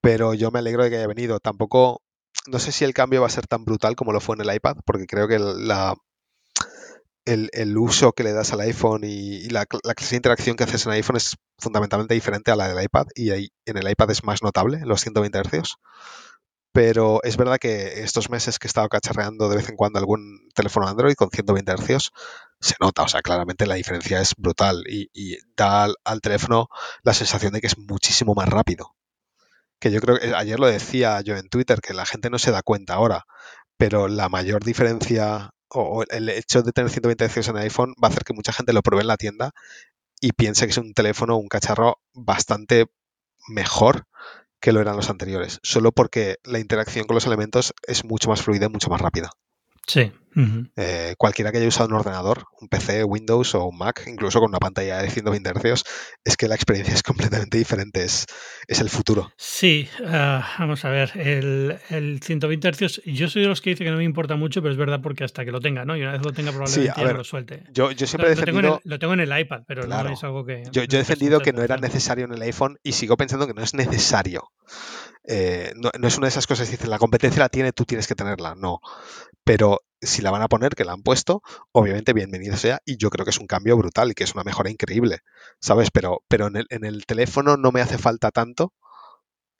Pero 0.00 0.32
yo 0.32 0.50
me 0.50 0.60
alegro 0.60 0.82
de 0.82 0.88
que 0.88 0.96
haya 0.96 1.06
venido. 1.06 1.40
Tampoco 1.40 2.02
no 2.46 2.58
sé 2.58 2.72
si 2.72 2.84
el 2.84 2.94
cambio 2.94 3.20
va 3.20 3.26
a 3.26 3.30
ser 3.30 3.46
tan 3.46 3.66
brutal 3.66 3.96
como 3.96 4.12
lo 4.12 4.20
fue 4.20 4.36
en 4.36 4.48
el 4.48 4.54
iPad, 4.54 4.76
porque 4.86 5.06
creo 5.06 5.28
que 5.28 5.38
la, 5.38 5.94
el, 7.30 7.78
uso 7.78 8.12
que 8.12 8.24
le 8.24 8.32
das 8.32 8.52
al 8.52 8.60
iPhone 8.60 9.02
y, 9.04 9.48
la, 9.50 9.66
clase 9.66 10.10
de 10.10 10.16
interacción 10.16 10.56
que 10.56 10.64
haces 10.64 10.86
en 10.86 10.92
iPhone 10.92 11.16
es 11.16 11.36
fundamentalmente 11.58 12.14
diferente 12.14 12.50
a 12.50 12.56
la 12.56 12.68
del 12.68 12.82
iPad 12.82 13.06
y 13.14 13.30
ahí, 13.30 13.48
en 13.66 13.76
el 13.76 13.88
iPad 13.88 14.10
es 14.10 14.24
más 14.24 14.42
notable, 14.42 14.80
los 14.84 15.00
120 15.00 15.38
Hz. 15.42 15.76
Pero 16.72 17.20
es 17.24 17.36
verdad 17.36 17.58
que 17.58 18.02
estos 18.02 18.30
meses 18.30 18.58
que 18.58 18.68
he 18.68 18.70
estado 18.70 18.88
cacharreando 18.88 19.48
de 19.48 19.56
vez 19.56 19.68
en 19.68 19.76
cuando 19.76 19.98
algún 19.98 20.48
teléfono 20.54 20.86
Android 20.86 21.14
con 21.14 21.30
120 21.30 21.72
Hz, 21.72 22.10
se 22.60 22.74
nota, 22.80 23.02
o 23.02 23.08
sea, 23.08 23.22
claramente 23.22 23.66
la 23.66 23.74
diferencia 23.74 24.20
es 24.20 24.34
brutal 24.36 24.84
y, 24.86 25.38
da 25.56 25.88
al, 26.04 26.20
teléfono 26.20 26.68
la 27.02 27.14
sensación 27.14 27.52
de 27.52 27.60
que 27.60 27.66
es 27.66 27.78
muchísimo 27.78 28.34
más 28.34 28.48
rápido. 28.48 28.94
Que 29.80 29.90
yo 29.90 30.00
creo 30.00 30.18
que 30.18 30.34
ayer 30.34 30.60
lo 30.60 30.66
decía 30.66 31.20
yo 31.22 31.36
en 31.36 31.48
Twitter, 31.48 31.80
que 31.80 31.94
la 31.94 32.06
gente 32.06 32.30
no 32.30 32.38
se 32.38 32.50
da 32.52 32.62
cuenta 32.62 32.94
ahora, 32.94 33.24
pero 33.78 34.08
la 34.08 34.28
mayor 34.28 34.62
diferencia 34.62 35.50
o 35.70 36.04
el 36.08 36.28
hecho 36.28 36.62
de 36.62 36.72
tener 36.72 36.90
120 36.90 37.28
Hz 37.28 37.48
en 37.48 37.56
iPhone 37.58 37.94
va 38.02 38.08
a 38.08 38.10
hacer 38.10 38.24
que 38.24 38.32
mucha 38.32 38.52
gente 38.52 38.72
lo 38.72 38.82
pruebe 38.82 39.02
en 39.02 39.08
la 39.08 39.16
tienda 39.16 39.52
y 40.20 40.32
piense 40.32 40.66
que 40.66 40.72
es 40.72 40.78
un 40.78 40.92
teléfono, 40.92 41.36
un 41.36 41.48
cacharro 41.48 42.00
bastante 42.12 42.86
mejor 43.48 44.06
que 44.60 44.72
lo 44.72 44.80
eran 44.80 44.96
los 44.96 45.10
anteriores, 45.10 45.58
solo 45.62 45.92
porque 45.92 46.36
la 46.44 46.58
interacción 46.58 47.06
con 47.06 47.14
los 47.14 47.26
elementos 47.26 47.72
es 47.86 48.04
mucho 48.04 48.28
más 48.28 48.42
fluida 48.42 48.66
y 48.66 48.68
mucho 48.68 48.90
más 48.90 49.00
rápida. 49.00 49.30
Sí. 49.86 50.12
Eh, 50.76 51.14
cualquiera 51.18 51.50
que 51.50 51.58
haya 51.58 51.68
usado 51.68 51.88
un 51.88 51.94
ordenador, 51.94 52.46
un 52.60 52.68
PC, 52.68 53.04
Windows 53.04 53.54
o 53.54 53.66
un 53.66 53.76
Mac, 53.76 54.04
incluso 54.06 54.40
con 54.40 54.50
una 54.50 54.58
pantalla 54.58 55.02
de 55.02 55.10
120 55.10 55.50
Hz, 55.50 55.82
es 56.24 56.36
que 56.36 56.48
la 56.48 56.54
experiencia 56.54 56.94
es 56.94 57.02
completamente 57.42 57.58
diferente, 57.58 58.04
es, 58.04 58.26
es 58.68 58.80
el 58.80 58.88
futuro. 58.88 59.32
Sí, 59.36 59.88
ah, 60.06 60.54
vamos 60.58 60.84
a 60.84 60.90
ver, 60.90 61.12
el, 61.16 61.78
el, 61.90 62.20
120 62.22 62.72
Hz, 62.72 63.02
yo 63.04 63.28
soy 63.28 63.42
de 63.42 63.48
los 63.48 63.60
que 63.60 63.70
dice 63.70 63.84
que 63.84 63.90
no 63.90 63.96
me 63.96 64.04
importa 64.04 64.36
mucho, 64.36 64.62
pero 64.62 64.72
es 64.72 64.78
verdad 64.78 65.00
porque 65.02 65.24
hasta 65.24 65.44
que 65.44 65.50
lo 65.50 65.60
tenga, 65.60 65.84
¿no? 65.84 65.96
Y 65.96 66.02
una 66.02 66.12
vez 66.12 66.22
lo 66.22 66.32
tenga 66.32 66.52
probablemente 66.52 66.94
ya 66.96 67.12
lo 67.12 67.24
suelte. 67.24 67.64
Yo, 67.72 67.90
yo 67.90 68.06
siempre 68.06 68.28
he 68.28 68.34
defendido... 68.34 68.80
Lo 68.84 68.98
tengo, 68.98 69.14
en 69.14 69.20
el, 69.20 69.40
iPad, 69.40 69.62
pero 69.66 69.86
no 69.86 70.08
es 70.08 70.24
algo 70.24 70.44
que... 70.44 70.62
Yo, 70.70 70.84
yo 70.84 70.98
he 70.98 71.02
defendido 71.02 71.40
que 71.40 71.52
no 71.52 71.62
era 71.62 71.76
necesario 71.76 72.24
en 72.24 72.32
el 72.32 72.42
iPhone 72.42 72.78
y 72.82 72.92
sigo 72.92 73.16
pensando 73.16 73.46
que 73.46 73.54
no 73.54 73.62
es 73.62 73.74
necesario. 73.74 74.50
Eh, 75.24 75.72
no, 75.76 75.90
no, 75.98 76.08
es 76.08 76.16
una 76.16 76.26
de 76.26 76.30
esas 76.30 76.46
cosas 76.46 76.68
que 76.68 76.72
dicen, 76.72 76.90
la 76.90 76.98
competencia 76.98 77.40
la 77.40 77.48
tiene, 77.48 77.72
tú 77.72 77.84
tienes 77.84 78.06
que 78.06 78.14
tenerla. 78.14 78.54
No. 78.54 78.80
Pero 79.44 79.80
si 80.00 80.22
la 80.22 80.30
van 80.30 80.42
a 80.42 80.48
poner, 80.48 80.74
que 80.74 80.84
la 80.84 80.92
han 80.92 81.02
puesto, 81.02 81.42
obviamente 81.72 82.12
bienvenido 82.12 82.56
sea. 82.56 82.80
Y 82.84 82.96
yo 82.96 83.10
creo 83.10 83.24
que 83.24 83.30
es 83.30 83.38
un 83.38 83.46
cambio 83.46 83.76
brutal 83.76 84.10
y 84.10 84.14
que 84.14 84.24
es 84.24 84.34
una 84.34 84.44
mejora 84.44 84.70
increíble. 84.70 85.18
¿Sabes? 85.60 85.90
Pero, 85.90 86.22
pero 86.28 86.46
en, 86.46 86.56
el, 86.56 86.66
en 86.70 86.84
el 86.84 87.06
teléfono 87.06 87.56
no 87.56 87.72
me 87.72 87.80
hace 87.80 87.98
falta 87.98 88.30
tanto. 88.30 88.72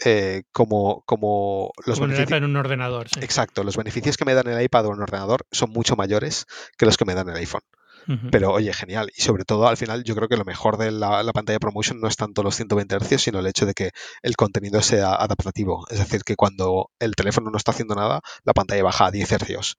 Eh, 0.02 0.44
como, 0.52 1.02
como 1.04 1.72
los 1.84 1.98
como 1.98 2.08
beneficios. 2.08 2.38
En 2.38 2.44
un 2.44 2.56
ordenador. 2.56 3.08
Exacto, 3.20 3.64
los 3.64 3.76
beneficios 3.76 4.16
que 4.16 4.24
me 4.24 4.32
dan 4.32 4.48
el 4.48 4.62
iPad 4.62 4.86
o 4.86 4.90
un 4.90 5.02
ordenador 5.02 5.46
son 5.50 5.70
mucho 5.70 5.94
mayores 5.94 6.46
que 6.78 6.86
los 6.86 6.96
que 6.96 7.04
me 7.04 7.14
dan 7.14 7.28
el 7.28 7.36
iPhone. 7.36 7.60
Pero 8.30 8.52
oye, 8.52 8.72
genial. 8.72 9.10
Y 9.16 9.22
sobre 9.22 9.44
todo, 9.44 9.68
al 9.68 9.76
final, 9.76 10.02
yo 10.04 10.14
creo 10.14 10.28
que 10.28 10.36
lo 10.36 10.44
mejor 10.44 10.78
de 10.78 10.90
la, 10.90 11.22
pantalla 11.32 11.58
promotion 11.58 12.00
no 12.00 12.08
es 12.08 12.16
tanto 12.16 12.42
los 12.42 12.56
120 12.56 12.96
Hz, 12.96 13.22
sino 13.22 13.38
el 13.38 13.46
hecho 13.46 13.66
de 13.66 13.74
que 13.74 13.90
el 14.22 14.36
contenido 14.36 14.82
sea 14.82 15.14
adaptativo. 15.14 15.86
Es 15.90 15.98
decir, 15.98 16.22
que 16.24 16.36
cuando 16.36 16.90
el 16.98 17.14
teléfono 17.14 17.50
no 17.50 17.56
está 17.56 17.70
haciendo 17.70 17.94
nada, 17.94 18.20
la 18.44 18.52
pantalla 18.52 18.82
baja 18.82 19.06
a 19.06 19.10
10 19.10 19.28
Hz. 19.30 19.76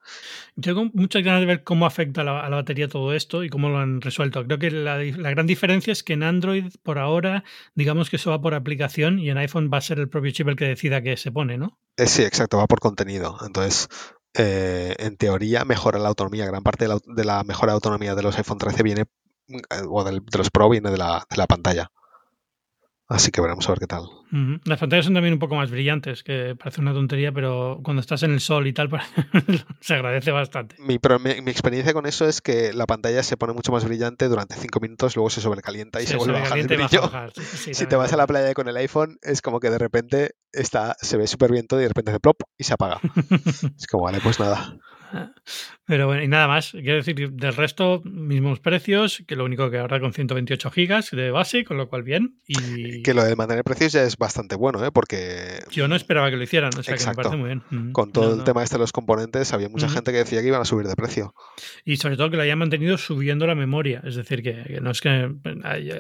Tengo 0.61 0.85
muchas 0.93 1.23
ganas 1.23 1.41
de 1.41 1.45
ver 1.45 1.63
cómo 1.63 1.85
afecta 1.85 2.21
a 2.21 2.23
la, 2.23 2.49
batería 2.49 2.87
todo 2.87 3.13
esto 3.13 3.43
y 3.43 3.49
cómo 3.49 3.69
lo 3.69 3.79
han 3.79 4.01
resuelto. 4.01 4.45
Creo 4.45 4.59
que 4.59 4.71
la, 4.71 4.97
gran 4.97 5.47
diferencia 5.47 5.91
es 5.91 6.03
que 6.03 6.13
en 6.13 6.23
Android, 6.23 6.65
por 6.83 6.99
ahora, 6.99 7.43
digamos 7.75 8.09
que 8.09 8.15
eso 8.15 8.31
va 8.31 8.41
por 8.41 8.53
aplicación 8.53 9.19
y 9.19 9.29
en 9.29 9.37
iPhone 9.37 9.69
va 9.73 9.77
a 9.77 9.81
ser 9.81 9.99
el 9.99 10.09
propio 10.09 10.31
chip 10.31 10.47
el 10.47 10.55
que 10.55 10.65
decida 10.65 11.01
que 11.01 11.17
se 11.17 11.31
pone, 11.31 11.57
¿no? 11.57 11.79
Eh, 11.97 12.07
sí, 12.07 12.23
exacto, 12.23 12.57
va 12.57 12.67
por 12.67 12.79
contenido. 12.79 13.37
Entonces, 13.45 13.89
eh, 14.33 14.95
en 14.99 15.17
teoría 15.17 15.65
mejora 15.65 15.99
la 15.99 16.09
autonomía. 16.09 16.45
Gran 16.45 16.63
parte 16.63 16.87
de 16.87 17.25
la, 17.25 17.43
mejora 17.43 17.73
de 17.73 17.75
autonomía 17.75 18.15
de 18.15 18.23
los 18.23 18.37
iPhone 18.37 18.57
13 18.57 18.83
viene, 18.83 19.05
eh, 19.47 19.57
o 19.89 20.03
de 20.03 20.21
los 20.37 20.49
Pro 20.49 20.69
viene 20.69 20.91
de 20.91 20.97
la, 20.97 21.25
de 21.29 21.37
la 21.37 21.47
pantalla. 21.47 21.91
Así 23.11 23.29
que 23.29 23.41
veremos 23.41 23.67
a 23.67 23.73
ver 23.73 23.79
qué 23.79 23.87
tal. 23.87 24.05
Las 24.63 24.79
pantallas 24.79 25.03
son 25.03 25.13
también 25.13 25.33
un 25.33 25.39
poco 25.39 25.55
más 25.55 25.69
brillantes, 25.69 26.23
que 26.23 26.55
parece 26.57 26.79
una 26.79 26.93
tontería, 26.93 27.33
pero 27.33 27.81
cuando 27.83 27.99
estás 27.99 28.23
en 28.23 28.31
el 28.31 28.39
sol 28.39 28.67
y 28.67 28.73
tal, 28.73 28.89
pues, 28.89 29.03
se 29.81 29.95
agradece 29.95 30.31
bastante. 30.31 30.77
Mi, 30.79 30.97
mi, 31.41 31.51
experiencia 31.51 31.93
con 31.93 32.05
eso 32.05 32.25
es 32.25 32.39
que 32.39 32.71
la 32.71 32.85
pantalla 32.85 33.21
se 33.21 33.35
pone 33.35 33.51
mucho 33.51 33.73
más 33.73 33.83
brillante 33.83 34.29
durante 34.29 34.55
5 34.55 34.79
minutos, 34.79 35.17
luego 35.17 35.29
se 35.29 35.41
sobrecalienta 35.41 36.01
y 36.01 36.07
se, 36.07 36.15
vuelve 36.15 36.37
a 36.37 36.41
bajar 36.41 36.59
el 36.59 36.67
brillo. 36.67 37.11
si 37.73 37.85
te 37.85 37.97
vas 37.97 38.13
a 38.13 38.17
la 38.17 38.27
playa 38.27 38.53
con 38.53 38.69
el 38.69 38.77
iPhone, 38.77 39.17
es 39.21 39.41
como 39.41 39.59
que 39.59 39.69
de 39.69 39.77
repente 39.77 40.31
está, 40.53 40.95
se 41.01 41.17
ve 41.17 41.27
súper 41.27 41.51
bien 41.51 41.67
todo 41.67 41.81
y 41.81 41.83
de 41.83 41.89
repente 41.89 42.11
hace 42.11 42.21
plop 42.21 42.37
y 42.57 42.63
se 42.63 42.73
apaga. 42.73 43.01
es 43.77 43.87
como, 43.87 44.05
vale, 44.05 44.19
pues 44.23 44.39
nada. 44.39 44.77
Pero 45.85 46.07
bueno, 46.07 46.23
y 46.23 46.27
nada 46.27 46.47
más. 46.47 46.71
Quiero 46.71 46.95
decir, 46.95 47.31
del 47.31 47.53
resto, 47.53 48.01
mismos 48.05 48.59
precios, 48.59 49.23
que 49.27 49.35
lo 49.35 49.43
único 49.43 49.69
que 49.69 49.77
ahora 49.77 49.99
con 49.99 50.13
128 50.13 50.71
gigas 50.71 51.11
de 51.11 51.31
base, 51.31 51.65
con 51.65 51.77
lo 51.77 51.89
cual 51.89 52.03
bien. 52.03 52.39
Y... 52.47 53.03
Que 53.03 53.13
lo 53.13 53.23
de 53.23 53.35
mantener 53.35 53.63
precios 53.63 53.91
ya 53.91 54.03
es 54.03 54.17
bastante 54.17 54.55
bueno, 54.55 54.83
¿eh? 54.85 54.91
Porque... 54.91 55.59
Yo 55.69 55.87
no 55.87 55.95
esperaba 55.95 56.29
que 56.29 56.37
lo 56.37 56.43
hicieran, 56.43 56.71
o 56.77 56.83
sea 56.83 56.95
que 56.95 57.05
me 57.05 57.13
parece 57.13 57.35
muy 57.35 57.47
bien. 57.47 57.63
Mm. 57.69 57.91
Con 57.91 58.11
todo 58.11 58.35
el 58.35 58.43
tema 58.43 58.63
este 58.63 58.75
de 58.75 58.79
los 58.79 58.93
componentes, 58.93 59.51
había 59.51 59.67
mucha 59.67 59.89
gente 59.89 60.11
que 60.11 60.19
decía 60.19 60.41
que 60.41 60.47
iban 60.47 60.61
a 60.61 60.65
subir 60.65 60.87
de 60.87 60.95
precio. 60.95 61.33
Y 61.83 61.97
sobre 61.97 62.15
todo 62.15 62.29
que 62.29 62.37
lo 62.37 62.43
hayan 62.43 62.59
mantenido 62.59 62.97
subiendo 62.97 63.45
la 63.45 63.55
memoria. 63.55 64.01
Es 64.05 64.15
decir, 64.15 64.41
que, 64.43 64.79
no 64.81 64.91
es 64.91 65.01
que 65.01 65.33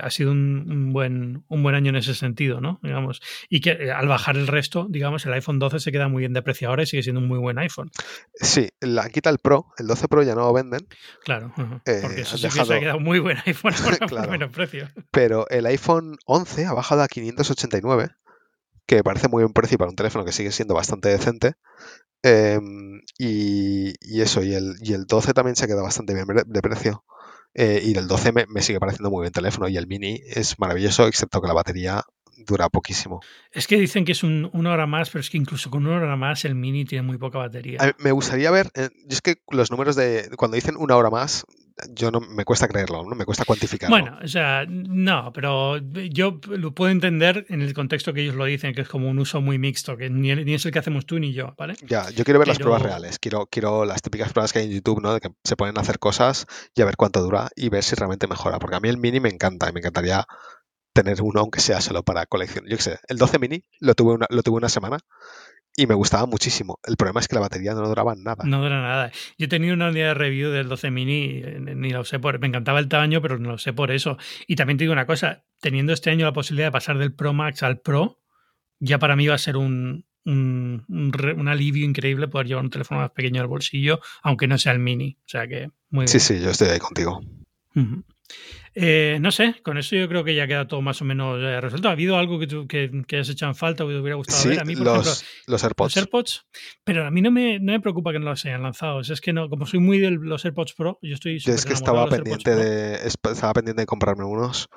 ha 0.01 0.09
sido 0.09 0.31
un, 0.31 0.93
buen, 0.93 1.43
un 1.49 1.63
buen 1.63 1.75
año 1.75 1.89
en 1.89 1.97
ese 1.97 2.15
sentido, 2.15 2.61
¿no? 2.61 2.79
Digamos. 2.81 3.21
Y 3.49 3.59
que 3.59 3.71
eh, 3.71 3.91
al 3.91 4.07
bajar 4.07 4.37
el 4.37 4.47
resto, 4.47 4.87
digamos, 4.89 5.25
el 5.25 5.33
iPhone 5.33 5.59
12 5.59 5.79
se 5.79 5.91
queda 5.91 6.07
muy 6.07 6.21
bien 6.21 6.33
de 6.33 6.41
precio 6.41 6.69
ahora 6.69 6.83
y 6.83 6.85
sigue 6.85 7.03
siendo 7.03 7.19
un 7.19 7.27
muy 7.27 7.39
buen 7.39 7.57
iPhone. 7.57 7.91
Sí, 8.35 8.69
la 8.79 9.00
quita 9.09 9.29
el 9.29 9.39
Pro, 9.39 9.67
el 9.77 9.87
12 9.87 10.07
Pro 10.07 10.23
ya 10.23 10.35
no 10.35 10.41
lo 10.41 10.53
venden. 10.53 10.87
Claro, 11.23 11.53
eh, 11.85 11.99
porque 12.01 12.21
eso 12.21 12.37
sí 12.37 12.43
que 12.43 12.65
se 12.65 12.73
ha 12.73 12.79
quedado 12.79 12.99
muy 12.99 13.19
buen 13.19 13.37
iPhone 13.45 13.73
por 14.09 14.51
precio. 14.51 14.89
Pero 15.11 15.47
el 15.49 15.65
iPhone 15.65 16.17
11 16.25 16.65
ha 16.65 16.73
bajado 16.73 17.03
a 17.03 17.07
589, 17.07 18.09
que 18.85 19.03
parece 19.03 19.27
muy 19.27 19.43
buen 19.43 19.53
precio 19.53 19.77
para 19.77 19.89
un 19.89 19.95
teléfono 19.95 20.25
que 20.25 20.31
sigue 20.31 20.51
siendo 20.51 20.73
bastante 20.73 21.09
decente. 21.09 21.53
Em, 22.23 23.01
y, 23.17 23.93
y 24.01 24.21
eso, 24.21 24.43
y 24.43 24.53
el, 24.53 24.75
y 24.81 24.93
el 24.93 25.05
12 25.05 25.33
también 25.33 25.55
se 25.55 25.67
queda 25.67 25.81
bastante 25.81 26.13
bien 26.13 26.25
de 26.27 26.61
precio. 26.61 27.03
Eh, 27.53 27.81
y 27.83 27.93
del 27.93 28.07
12 28.07 28.31
me, 28.31 28.45
me, 28.47 28.61
sigue 28.61 28.79
pareciendo 28.79 29.09
muy 29.09 29.21
bien 29.21 29.33
teléfono. 29.33 29.67
Y 29.67 29.77
el 29.77 29.87
mini 29.87 30.21
es 30.25 30.59
maravilloso, 30.59 31.07
excepto 31.07 31.41
que 31.41 31.47
la 31.47 31.53
batería 31.53 32.03
dura 32.45 32.69
poquísimo. 32.69 33.21
Es 33.51 33.67
que 33.67 33.77
dicen 33.77 34.05
que 34.05 34.11
es 34.11 34.23
un, 34.23 34.49
una 34.53 34.71
hora 34.71 34.87
más, 34.87 35.09
pero 35.09 35.21
es 35.21 35.29
que 35.29 35.37
incluso 35.37 35.69
con 35.69 35.85
una 35.85 35.97
hora 35.97 36.15
más 36.15 36.45
el 36.45 36.55
mini 36.55 36.85
tiene 36.85 37.03
muy 37.03 37.17
poca 37.17 37.37
batería. 37.37 37.95
me 37.99 38.11
gustaría 38.11 38.51
ver, 38.51 38.71
eh, 38.75 38.89
es 39.09 39.21
que 39.21 39.41
los 39.49 39.71
números 39.71 39.95
de, 39.95 40.29
cuando 40.37 40.55
dicen 40.55 40.75
una 40.77 40.95
hora 40.95 41.09
más, 41.09 41.45
yo 41.89 42.11
no 42.11 42.19
me 42.19 42.45
cuesta 42.45 42.67
creerlo, 42.67 43.03
no 43.03 43.15
me 43.15 43.25
cuesta 43.25 43.45
cuantificarlo. 43.45 43.95
Bueno, 43.95 44.17
o 44.23 44.27
sea, 44.27 44.65
no, 44.67 45.31
pero 45.33 45.77
yo 45.77 46.39
lo 46.49 46.73
puedo 46.73 46.91
entender 46.91 47.45
en 47.49 47.61
el 47.61 47.73
contexto 47.73 48.13
que 48.13 48.21
ellos 48.21 48.35
lo 48.35 48.45
dicen, 48.45 48.73
que 48.73 48.81
es 48.81 48.89
como 48.89 49.09
un 49.09 49.19
uso 49.19 49.41
muy 49.41 49.57
mixto, 49.57 49.97
que 49.97 50.09
ni, 50.09 50.31
es 50.31 50.65
el 50.65 50.71
que 50.71 50.79
hacemos 50.79 51.05
tú 51.05 51.19
ni 51.19 51.33
yo, 51.33 51.53
¿vale? 51.57 51.75
Ya, 51.87 52.09
yo 52.09 52.23
quiero 52.23 52.39
ver 52.39 52.47
las 52.47 52.59
pruebas 52.59 52.81
reales, 52.81 53.19
quiero, 53.19 53.47
quiero 53.47 53.85
las 53.85 54.01
típicas 54.01 54.31
pruebas 54.31 54.53
que 54.53 54.59
hay 54.59 54.65
en 54.65 54.71
YouTube, 54.71 55.01
¿no? 55.01 55.13
De 55.13 55.19
que 55.19 55.29
se 55.43 55.55
pueden 55.55 55.77
hacer 55.77 55.99
cosas 55.99 56.45
y 56.75 56.81
a 56.81 56.85
ver 56.85 56.97
cuánto 56.97 57.21
dura 57.21 57.49
y 57.55 57.69
ver 57.69 57.83
si 57.83 57.95
realmente 57.95 58.27
mejora, 58.27 58.59
porque 58.59 58.75
a 58.75 58.79
mí 58.79 58.89
el 58.89 58.97
mini 58.97 59.19
me 59.19 59.29
encanta 59.29 59.69
y 59.69 59.73
me 59.73 59.79
encantaría 59.79 60.25
tener 60.93 61.21
uno, 61.21 61.41
aunque 61.41 61.59
sea 61.59 61.81
solo 61.81 62.03
para 62.03 62.25
colección. 62.25 62.65
Yo 62.67 62.77
qué 62.77 62.83
sé, 62.83 62.99
el 63.07 63.17
12 63.17 63.39
mini 63.39 63.63
lo 63.79 63.95
tuve 63.95 64.13
una, 64.13 64.27
lo 64.29 64.43
tuve 64.43 64.57
una 64.57 64.69
semana 64.69 64.97
y 65.75 65.87
me 65.87 65.95
gustaba 65.95 66.25
muchísimo. 66.25 66.79
El 66.83 66.97
problema 66.97 67.21
es 67.21 67.27
que 67.27 67.35
la 67.35 67.41
batería 67.41 67.73
no 67.73 67.87
duraba 67.87 68.13
nada. 68.15 68.43
No 68.45 68.61
dura 68.61 68.81
nada. 68.81 69.11
Yo 69.37 69.45
he 69.45 69.49
tenido 69.49 69.73
una 69.73 69.89
unidad 69.89 70.09
de 70.09 70.13
review 70.15 70.51
del 70.51 70.67
12 70.67 70.91
mini, 70.91 71.41
ni 71.59 71.89
lo 71.91 72.03
sé 72.03 72.19
por. 72.19 72.39
Me 72.39 72.47
encantaba 72.47 72.79
el 72.79 72.89
tamaño, 72.89 73.21
pero 73.21 73.39
no 73.39 73.51
lo 73.51 73.57
sé 73.57 73.71
por 73.71 73.91
eso. 73.91 74.17
Y 74.47 74.55
también 74.55 74.77
te 74.77 74.83
digo 74.83 74.93
una 74.93 75.05
cosa: 75.05 75.45
teniendo 75.61 75.93
este 75.93 76.09
año 76.09 76.25
la 76.25 76.33
posibilidad 76.33 76.67
de 76.67 76.71
pasar 76.71 76.97
del 76.97 77.13
Pro 77.13 77.33
Max 77.33 77.63
al 77.63 77.79
Pro, 77.79 78.19
ya 78.79 78.99
para 78.99 79.15
mí 79.15 79.27
va 79.27 79.35
a 79.35 79.39
ser 79.39 79.55
un, 79.55 80.05
un, 80.25 80.85
un, 80.89 81.47
alivio 81.47 81.85
increíble 81.85 82.27
poder 82.27 82.47
llevar 82.47 82.65
un 82.65 82.69
teléfono 82.69 83.01
más 83.01 83.11
pequeño 83.11 83.41
al 83.41 83.47
bolsillo, 83.47 84.01
aunque 84.23 84.47
no 84.47 84.57
sea 84.57 84.73
el 84.73 84.79
mini. 84.79 85.17
O 85.25 85.29
sea 85.29 85.47
que 85.47 85.69
muy 85.89 86.07
Sí, 86.07 86.19
sí, 86.19 86.41
yo 86.41 86.49
estoy 86.49 86.69
ahí 86.69 86.79
contigo. 86.79 87.21
Eh, 88.73 89.17
no 89.19 89.31
sé, 89.31 89.55
con 89.63 89.77
eso 89.77 89.95
yo 89.97 90.07
creo 90.07 90.23
que 90.23 90.33
ya 90.33 90.47
queda 90.47 90.65
todo 90.65 90.81
más 90.81 91.01
o 91.01 91.05
menos 91.05 91.37
eh, 91.41 91.59
resuelto. 91.59 91.89
¿Ha 91.89 91.91
habido 91.91 92.17
algo 92.17 92.39
que, 92.39 92.47
tú, 92.47 92.67
que, 92.67 93.03
que 93.05 93.19
has 93.19 93.29
echado 93.29 93.51
en 93.51 93.55
falta 93.55 93.83
o 93.83 93.87
que 93.87 93.93
te 93.93 93.99
hubiera 93.99 94.15
gustado 94.15 94.47
ver? 94.47 94.61
A 94.61 94.63
mí, 94.63 94.75
por 94.75 94.85
los, 94.85 94.95
ejemplo, 94.95 95.27
los 95.47 95.63
AirPods. 95.63 95.95
Los 95.95 95.97
AirPods, 95.97 96.45
pero 96.83 97.05
a 97.05 97.11
mí 97.11 97.21
no 97.21 97.31
me, 97.31 97.59
no 97.59 97.73
me 97.73 97.79
preocupa 97.81 98.13
que 98.13 98.19
no 98.19 98.29
los 98.29 98.45
hayan 98.45 98.63
lanzado. 98.63 99.01
Es 99.01 99.19
que 99.19 99.33
no, 99.33 99.49
como 99.49 99.65
soy 99.65 99.79
muy 99.79 99.99
de 99.99 100.11
los 100.11 100.45
AirPods 100.45 100.73
Pro, 100.73 100.99
yo 101.01 101.13
estoy 101.13 101.39
Yo 101.39 101.53
es 101.53 101.65
que 101.65 101.73
estaba 101.73 102.07
pendiente, 102.07 102.55
de, 102.55 103.05
estaba 103.05 103.53
pendiente 103.53 103.81
de 103.81 103.85
comprarme 103.85 104.23
unos. 104.23 104.69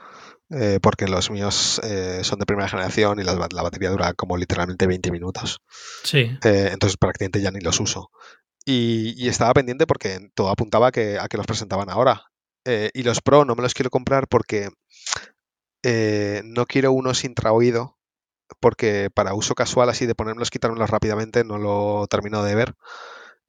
Eh, 0.51 0.79
porque 0.83 1.09
los 1.09 1.31
míos 1.31 1.81
eh, 1.85 2.21
son 2.23 2.39
de 2.39 2.45
primera 2.45 2.69
generación 2.69 3.19
y 3.19 3.25
la, 3.25 3.35
la, 3.35 3.63
batería 3.63 3.89
dura 3.89 4.13
como 4.13 4.37
literalmente 4.37 4.87
20 4.87 5.11
minutos. 5.11 5.63
Sí. 6.03 6.31
Entonces 6.43 6.99
prácticamente 6.99 7.41
ya 7.41 7.51
ni 7.51 7.61
los 7.61 7.81
uso. 7.81 8.11
Y, 8.67 9.15
y, 9.17 9.29
estaba 9.29 9.55
pendiente 9.55 9.87
porque 9.87 10.31
todo 10.35 10.51
apuntaba 10.51 10.93
que, 10.93 11.19
a 11.19 11.29
que 11.29 11.39
los 11.39 11.47
presentaban 11.47 11.89
ahora. 11.89 12.25
Eh, 12.65 12.91
y 12.95 13.03
los 13.03 13.21
Pro 13.21 13.45
no 13.45 13.55
me 13.55 13.63
los 13.63 13.75
quiero 13.75 13.91
comprar 13.91 14.27
porque 14.29 14.71
eh, 15.83 16.43
no 16.45 16.67
quiero 16.67 16.93
unos 16.93 17.25
intraoído, 17.25 17.99
porque 18.61 19.11
para 19.15 19.35
uso 19.35 19.55
casual 19.55 19.91
así 19.91 20.07
de 20.07 20.15
ponérmelos, 20.15 20.51
quitármelos 20.51 20.91
rápidamente, 20.91 21.45
no 21.45 21.59
lo 21.59 22.07
termino 22.09 22.43
de 22.43 22.55
ver. 22.55 22.75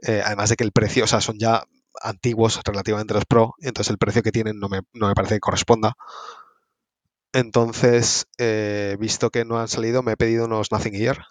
Eh, 0.01 0.21
además 0.25 0.49
de 0.49 0.57
que 0.57 0.63
el 0.63 0.71
precio, 0.71 1.05
o 1.05 1.07
sea, 1.07 1.21
son 1.21 1.37
ya 1.39 1.63
antiguos 2.01 2.59
relativamente 2.65 3.13
los 3.13 3.25
Pro, 3.25 3.55
entonces 3.61 3.91
el 3.91 3.97
precio 3.97 4.23
que 4.23 4.31
tienen 4.31 4.59
no 4.59 4.69
me, 4.69 4.81
no 4.93 5.07
me 5.07 5.15
parece 5.15 5.35
que 5.35 5.39
corresponda. 5.39 5.95
Entonces, 7.33 8.27
visto 8.97 9.29
que 9.29 9.45
no 9.45 9.59
han 9.59 9.67
salido, 9.67 10.01
me 10.03 10.13
he 10.13 10.17
pedido 10.17 10.45
unos 10.45 10.71
Nothing 10.71 10.95
Ear. 10.95 11.25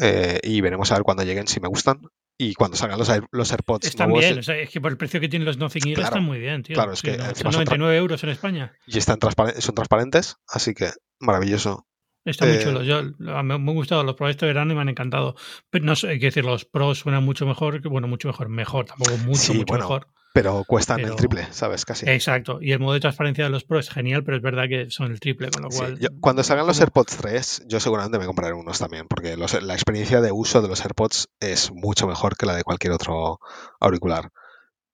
Eh, 0.00 0.40
y 0.42 0.60
veremos 0.60 0.90
a 0.92 0.94
ver 0.94 1.04
cuando 1.04 1.22
lleguen 1.22 1.48
si 1.48 1.60
me 1.60 1.68
gustan 1.68 2.02
y 2.38 2.54
cuando 2.54 2.76
salgan 2.76 2.98
los, 2.98 3.08
Air, 3.08 3.24
los 3.32 3.50
AirPods 3.50 3.86
están 3.86 4.08
nuevos, 4.08 4.24
bien, 4.26 4.38
o 4.38 4.42
sea, 4.42 4.56
es 4.58 4.68
que 4.70 4.80
por 4.80 4.90
el 4.90 4.96
precio 4.98 5.20
que 5.20 5.28
tienen 5.28 5.46
los 5.46 5.56
Nothing 5.58 5.88
Ear 5.88 5.94
Claro, 5.96 6.08
están 6.08 6.24
muy 6.24 6.38
bien, 6.38 6.62
tío. 6.62 6.74
claro, 6.74 6.92
es 6.92 6.98
Sí, 7.00 7.06
que 7.10 7.16
no, 7.16 7.24
son 7.24 7.36
son 7.36 7.52
99 7.52 7.96
euros 7.96 8.22
en 8.24 8.30
España. 8.30 8.72
y 8.86 8.98
están 8.98 9.18
transpa- 9.18 9.58
son 9.60 9.74
transparentes, 9.74 10.36
así 10.48 10.74
que 10.74 10.90
maravilloso. 11.20 11.86
Está 12.24 12.44
muy 12.44 12.56
Eh, 12.56 12.62
chulo. 12.64 12.82
Yo, 12.82 13.02
me 13.18 13.54
han 13.54 13.66
gustado 13.66 14.02
los 14.02 14.16
Pro 14.16 14.28
este 14.28 14.46
verano 14.46 14.72
y 14.72 14.74
me 14.74 14.80
han 14.82 14.88
encantado. 14.88 15.36
Pero 15.70 15.84
no 15.84 15.94
sé, 15.94 16.08
hay 16.08 16.18
que 16.18 16.26
decir, 16.26 16.44
los 16.44 16.64
Pros 16.64 16.98
suenan 16.98 17.22
mucho 17.24 17.46
mejor. 17.46 17.80
Bueno, 17.88 18.08
mucho 18.08 18.26
mejor. 18.26 18.48
Mejor, 18.48 18.86
tampoco 18.86 19.16
mucho, 19.18 19.38
Sí, 19.38 19.52
mucho 19.54 19.66
bueno, 19.68 19.84
mejor. 19.84 20.08
Pero 20.38 20.64
cuestan 20.66 20.96
Pero- 20.96 21.08
el 21.12 21.16
triple, 21.16 21.46
¿sabes? 21.50 21.84
Casi. 21.86 22.08
Exacto. 22.10 22.58
Y 22.60 22.72
el 22.72 22.78
modo 22.78 22.92
de 22.92 23.00
transparencia 23.00 23.44
de 23.44 23.50
los 23.50 23.64
Pro 23.64 23.78
es 23.78 23.88
genial, 23.88 24.22
pero 24.22 24.36
es 24.36 24.42
verdad 24.42 24.64
que 24.68 24.90
son 24.90 25.10
el 25.10 25.18
triple, 25.18 25.50
con 25.50 25.62
lo 25.62 25.70
Sí, 25.70 25.78
cual. 25.78 25.98
yo- 25.98 26.08
cuando 26.20 26.42
salgan 26.42 26.66
los 26.66 26.78
AirPods 26.78 27.16
3, 27.16 27.62
yo 27.66 27.80
seguramente 27.80 28.18
me 28.18 28.26
compraré 28.26 28.52
unos 28.52 28.78
también, 28.78 29.06
porque 29.08 29.36
los- 29.38 29.60
la 29.62 29.72
experiencia 29.72 30.20
de 30.20 30.32
uso 30.32 30.60
de 30.60 30.68
los 30.68 30.82
AirPods 30.82 31.28
es 31.40 31.72
mucho 31.72 32.06
mejor 32.06 32.36
que 32.36 32.44
la 32.44 32.54
de 32.54 32.64
cualquier 32.64 32.92
otro 32.92 33.40
auricular. 33.80 34.30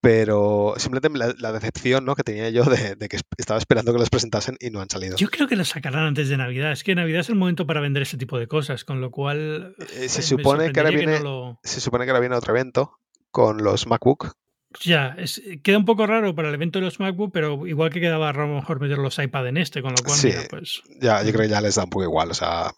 Pero 0.01 0.74
simplemente 0.78 1.16
la, 1.18 1.32
la 1.38 1.53
decepción 1.53 2.05
¿no? 2.05 2.16
que 2.16 2.24
tenía 2.24 2.51
yo 2.51 2.64
de, 2.64 2.97
de 2.97 3.09
que 3.09 3.16
es- 3.16 3.22
estaba 3.38 3.59
esperando 3.59 3.93
que 3.93 3.99
los 4.01 4.11
presentasen 4.11 4.57
y 4.61 4.70
no 4.70 4.80
han 4.80 4.90
salido. 4.90 5.16
Yo 5.16 5.28
creo 5.28 5.47
que 5.47 5.55
los 5.57 5.68
sacarán 5.68 6.05
antes 6.07 6.28
de 6.28 6.36
Navidad. 6.36 6.72
Es 6.72 6.82
que 6.82 6.95
Navidad 6.95 7.20
es 7.20 7.28
el 7.28 7.36
momento 7.36 7.66
para 7.66 7.80
vender 7.80 8.03
ese 8.03 8.16
tipo 8.16 8.38
de 8.38 8.49
cosas, 8.49 8.84
con 8.84 9.01
lo 9.01 9.11
cual. 9.11 9.76
Eh, 9.78 10.05
eh, 10.05 10.09
se 10.09 10.18
me 10.18 10.22
supone 10.24 10.72
que 10.72 10.80
ahora 10.80 10.90
viene, 10.90 11.18
no 11.20 11.24
lo- 11.24 11.61
se 11.62 11.80
supone 11.80 12.05
que 12.05 12.11
ahora 12.11 12.20
viene 12.20 12.34
otro 12.36 12.53
evento 12.53 12.99
con 13.30 13.62
los 13.62 13.86
MacBook. 13.86 14.32
Ya, 14.81 15.14
es- 15.18 15.43
queda 15.62 15.79
un 15.79 15.85
poco 15.85 16.07
raro 16.07 16.35
para 16.35 16.49
el 16.49 16.55
evento 16.55 16.79
de 16.79 16.85
los 16.87 16.99
MacBook, 17.01 17.31
pero 17.33 17.66
igual 17.66 17.91
que 17.91 18.01
quedaba 18.01 18.33
raro 18.33 18.49
a 18.49 18.55
lo 18.55 18.61
mejor 18.61 18.81
meter 18.81 18.99
los 18.99 19.18
iPad 19.18 19.49
en 19.49 19.57
este, 19.57 19.83
con 19.83 19.93
lo 19.93 20.03
cual, 20.05 20.16
Sí. 20.18 20.29
mira, 20.29 20.43
pues. 20.51 20.83
Ya, 21.01 21.23
yo 21.23 21.31
creo 21.33 21.43
que 21.43 21.49
ya 21.49 21.61
les 21.61 21.75
da 21.75 21.85
un 21.85 21.91
poco 21.91 22.05
igual. 22.05 22.31
O 22.31 22.35
sea, 22.35 22.73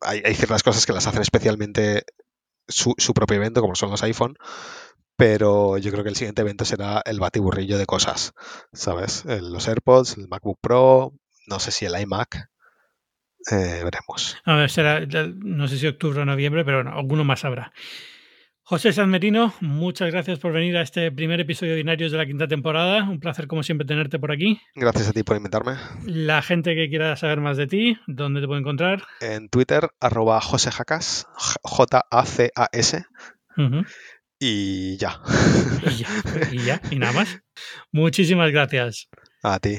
hay, 0.00 0.22
hay 0.24 0.34
ciertas 0.34 0.62
cosas 0.62 0.84
que 0.86 0.92
las 0.92 1.06
hacen 1.06 1.22
especialmente 1.22 2.04
su, 2.68 2.94
su 2.98 3.14
propio 3.14 3.36
evento, 3.36 3.60
como 3.60 3.74
son 3.74 3.90
los 3.90 4.02
iPhone. 4.02 4.36
Pero 5.16 5.78
yo 5.78 5.92
creo 5.92 6.02
que 6.02 6.10
el 6.10 6.16
siguiente 6.16 6.42
evento 6.42 6.64
será 6.64 7.00
el 7.04 7.20
batiburrillo 7.20 7.78
de 7.78 7.86
cosas, 7.86 8.32
¿sabes? 8.72 9.24
El- 9.26 9.52
los 9.52 9.68
AirPods, 9.68 10.16
el 10.18 10.26
MacBook 10.28 10.58
Pro, 10.60 11.12
no 11.46 11.60
sé 11.60 11.70
si 11.70 11.84
el 11.86 11.98
iMac. 12.00 12.48
Eh, 13.52 13.82
veremos. 13.84 14.36
A 14.44 14.56
ver, 14.56 14.70
será, 14.70 15.00
no 15.36 15.68
sé 15.68 15.78
si 15.78 15.86
octubre 15.86 16.20
o 16.20 16.24
noviembre, 16.24 16.64
pero 16.64 16.78
bueno, 16.82 16.98
alguno 16.98 17.24
más 17.24 17.44
habrá. 17.44 17.72
José 18.66 18.94
San 18.94 19.10
Merino, 19.10 19.52
muchas 19.60 20.10
gracias 20.10 20.38
por 20.38 20.52
venir 20.54 20.74
a 20.78 20.80
este 20.82 21.12
primer 21.12 21.38
episodio 21.38 21.72
de 21.72 21.76
Binarios 21.78 22.12
de 22.12 22.16
la 22.18 22.24
quinta 22.24 22.48
temporada. 22.48 23.02
Un 23.04 23.20
placer, 23.20 23.46
como 23.46 23.62
siempre, 23.62 23.86
tenerte 23.86 24.18
por 24.18 24.32
aquí. 24.32 24.58
Gracias 24.74 25.06
a 25.08 25.12
ti 25.12 25.22
por 25.22 25.36
invitarme. 25.36 25.72
La 26.06 26.40
gente 26.40 26.74
que 26.74 26.88
quiera 26.88 27.14
saber 27.16 27.40
más 27.40 27.58
de 27.58 27.66
ti, 27.66 27.98
¿dónde 28.06 28.40
te 28.40 28.46
puede 28.46 28.60
encontrar? 28.60 29.02
En 29.20 29.50
Twitter, 29.50 29.90
arroba 30.00 30.40
josejacas, 30.40 31.26
J-A-C-A-S, 31.62 33.04
Ujú. 33.58 33.84
y 34.38 34.96
ya. 34.96 35.20
Y 35.82 35.96
ya, 35.96 36.08
y 36.52 36.58
ya, 36.64 36.80
y 36.90 36.96
nada 36.98 37.12
más. 37.12 37.38
Muchísimas 37.92 38.50
gracias. 38.50 39.08
A 39.42 39.58
ti. 39.58 39.76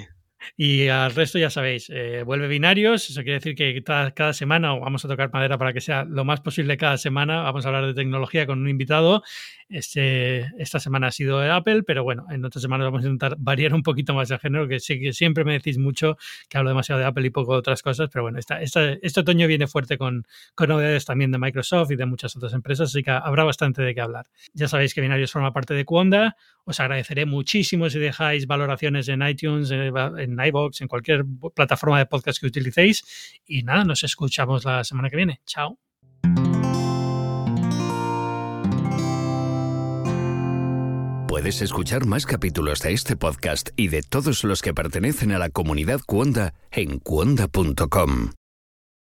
Y 0.58 0.88
al 0.88 1.14
resto 1.14 1.40
ya 1.40 1.50
sabéis, 1.50 1.90
eh, 1.90 2.24
vuelve 2.24 2.48
binarios, 2.48 3.10
eso 3.10 3.22
quiere 3.22 3.40
decir 3.40 3.56
que 3.56 3.84
cada, 3.84 4.12
cada 4.12 4.34
semana, 4.34 4.74
vamos 4.74 5.04
a 5.06 5.08
tocar 5.08 5.32
madera 5.34 5.58
para 5.58 5.74
que 5.74 5.82
sea 5.82 6.06
lo 6.06 6.26
más 6.26 6.42
posible 6.42 6.78
cada 6.78 6.98
semana, 6.98 7.42
vamos 7.42 7.66
a 7.66 7.70
hablar 7.70 7.86
de 7.86 7.94
tecnología 7.94 8.46
con 8.46 8.60
un 8.60 8.70
invitado. 8.70 9.24
Este, 9.68 10.52
esta 10.62 10.80
semana 10.80 11.08
ha 11.08 11.12
sido 11.12 11.42
Apple, 11.42 11.84
pero 11.84 12.04
bueno, 12.04 12.26
en 12.30 12.46
otras 12.46 12.62
semanas 12.62 12.86
vamos 12.86 13.04
a 13.04 13.08
intentar 13.08 13.36
variar 13.40 13.74
un 13.74 13.82
poquito 13.82 14.14
más 14.14 14.30
el 14.30 14.40
género, 14.40 14.68
que 14.68 14.80
sé 14.80 15.00
que 15.00 15.12
siempre 15.12 15.44
me 15.44 15.54
decís 15.54 15.78
mucho 15.78 16.18
que 16.50 16.58
hablo 16.58 16.70
demasiado 16.70 17.02
de 17.02 17.08
Apple 17.08 17.26
y 17.26 17.30
poco 17.32 17.54
de 17.54 17.60
otras 17.60 17.82
cosas, 17.82 18.10
pero 18.12 18.24
bueno, 18.24 18.38
esta, 18.38 18.62
esta, 18.62 18.92
este 19.02 19.22
otoño 19.22 19.48
viene 19.48 19.68
fuerte 19.68 19.98
con, 19.98 20.26
con 20.54 20.70
novedades 20.70 21.06
también 21.06 21.32
de 21.32 21.40
Microsoft 21.40 21.92
y 21.92 21.96
de 21.96 22.06
muchas 22.06 22.36
otras 22.36 22.54
empresas, 22.54 22.90
así 22.90 23.02
que 23.02 23.12
habrá 23.12 23.44
bastante 23.44 23.82
de 23.82 23.96
qué 23.96 24.02
hablar. 24.02 24.28
Ya 24.54 24.68
sabéis 24.68 24.94
que 24.94 25.02
Binarios 25.02 25.32
forma 25.32 25.52
parte 25.52 25.74
de 25.74 25.84
Cuonda, 25.84 26.36
os 26.64 26.80
agradeceré 26.80 27.26
muchísimo 27.26 27.90
si 27.90 28.00
dejáis 28.00 28.48
valoraciones 28.48 29.08
en 29.08 29.28
iTunes, 29.28 29.72
en, 29.72 29.94
en 30.18 30.35
iVoox, 30.40 30.82
en 30.82 30.88
cualquier 30.88 31.26
plataforma 31.54 32.00
de 32.00 32.06
podcast 32.06 32.40
que 32.40 32.48
utilicéis. 32.48 33.42
Y 33.46 33.64
nada, 33.64 33.84
nos 33.84 34.04
escuchamos 34.04 34.66
la 34.66 34.84
semana 34.84 35.10
que 35.10 35.18
viene. 35.18 35.42
Chao. 35.46 35.78
Puedes 41.28 41.62
escuchar 41.62 42.06
más 42.06 42.26
capítulos 42.26 42.82
de 42.82 42.94
este 42.94 43.18
podcast 43.18 43.70
y 43.76 43.90
de 43.90 44.02
todos 44.04 44.46
los 44.46 44.62
que 44.62 44.74
pertenecen 44.74 45.34
a 45.34 45.38
la 45.38 45.50
comunidad 45.50 46.00
Cuonda 46.06 46.54
en 46.72 47.00
cuonda.com. 47.00 48.32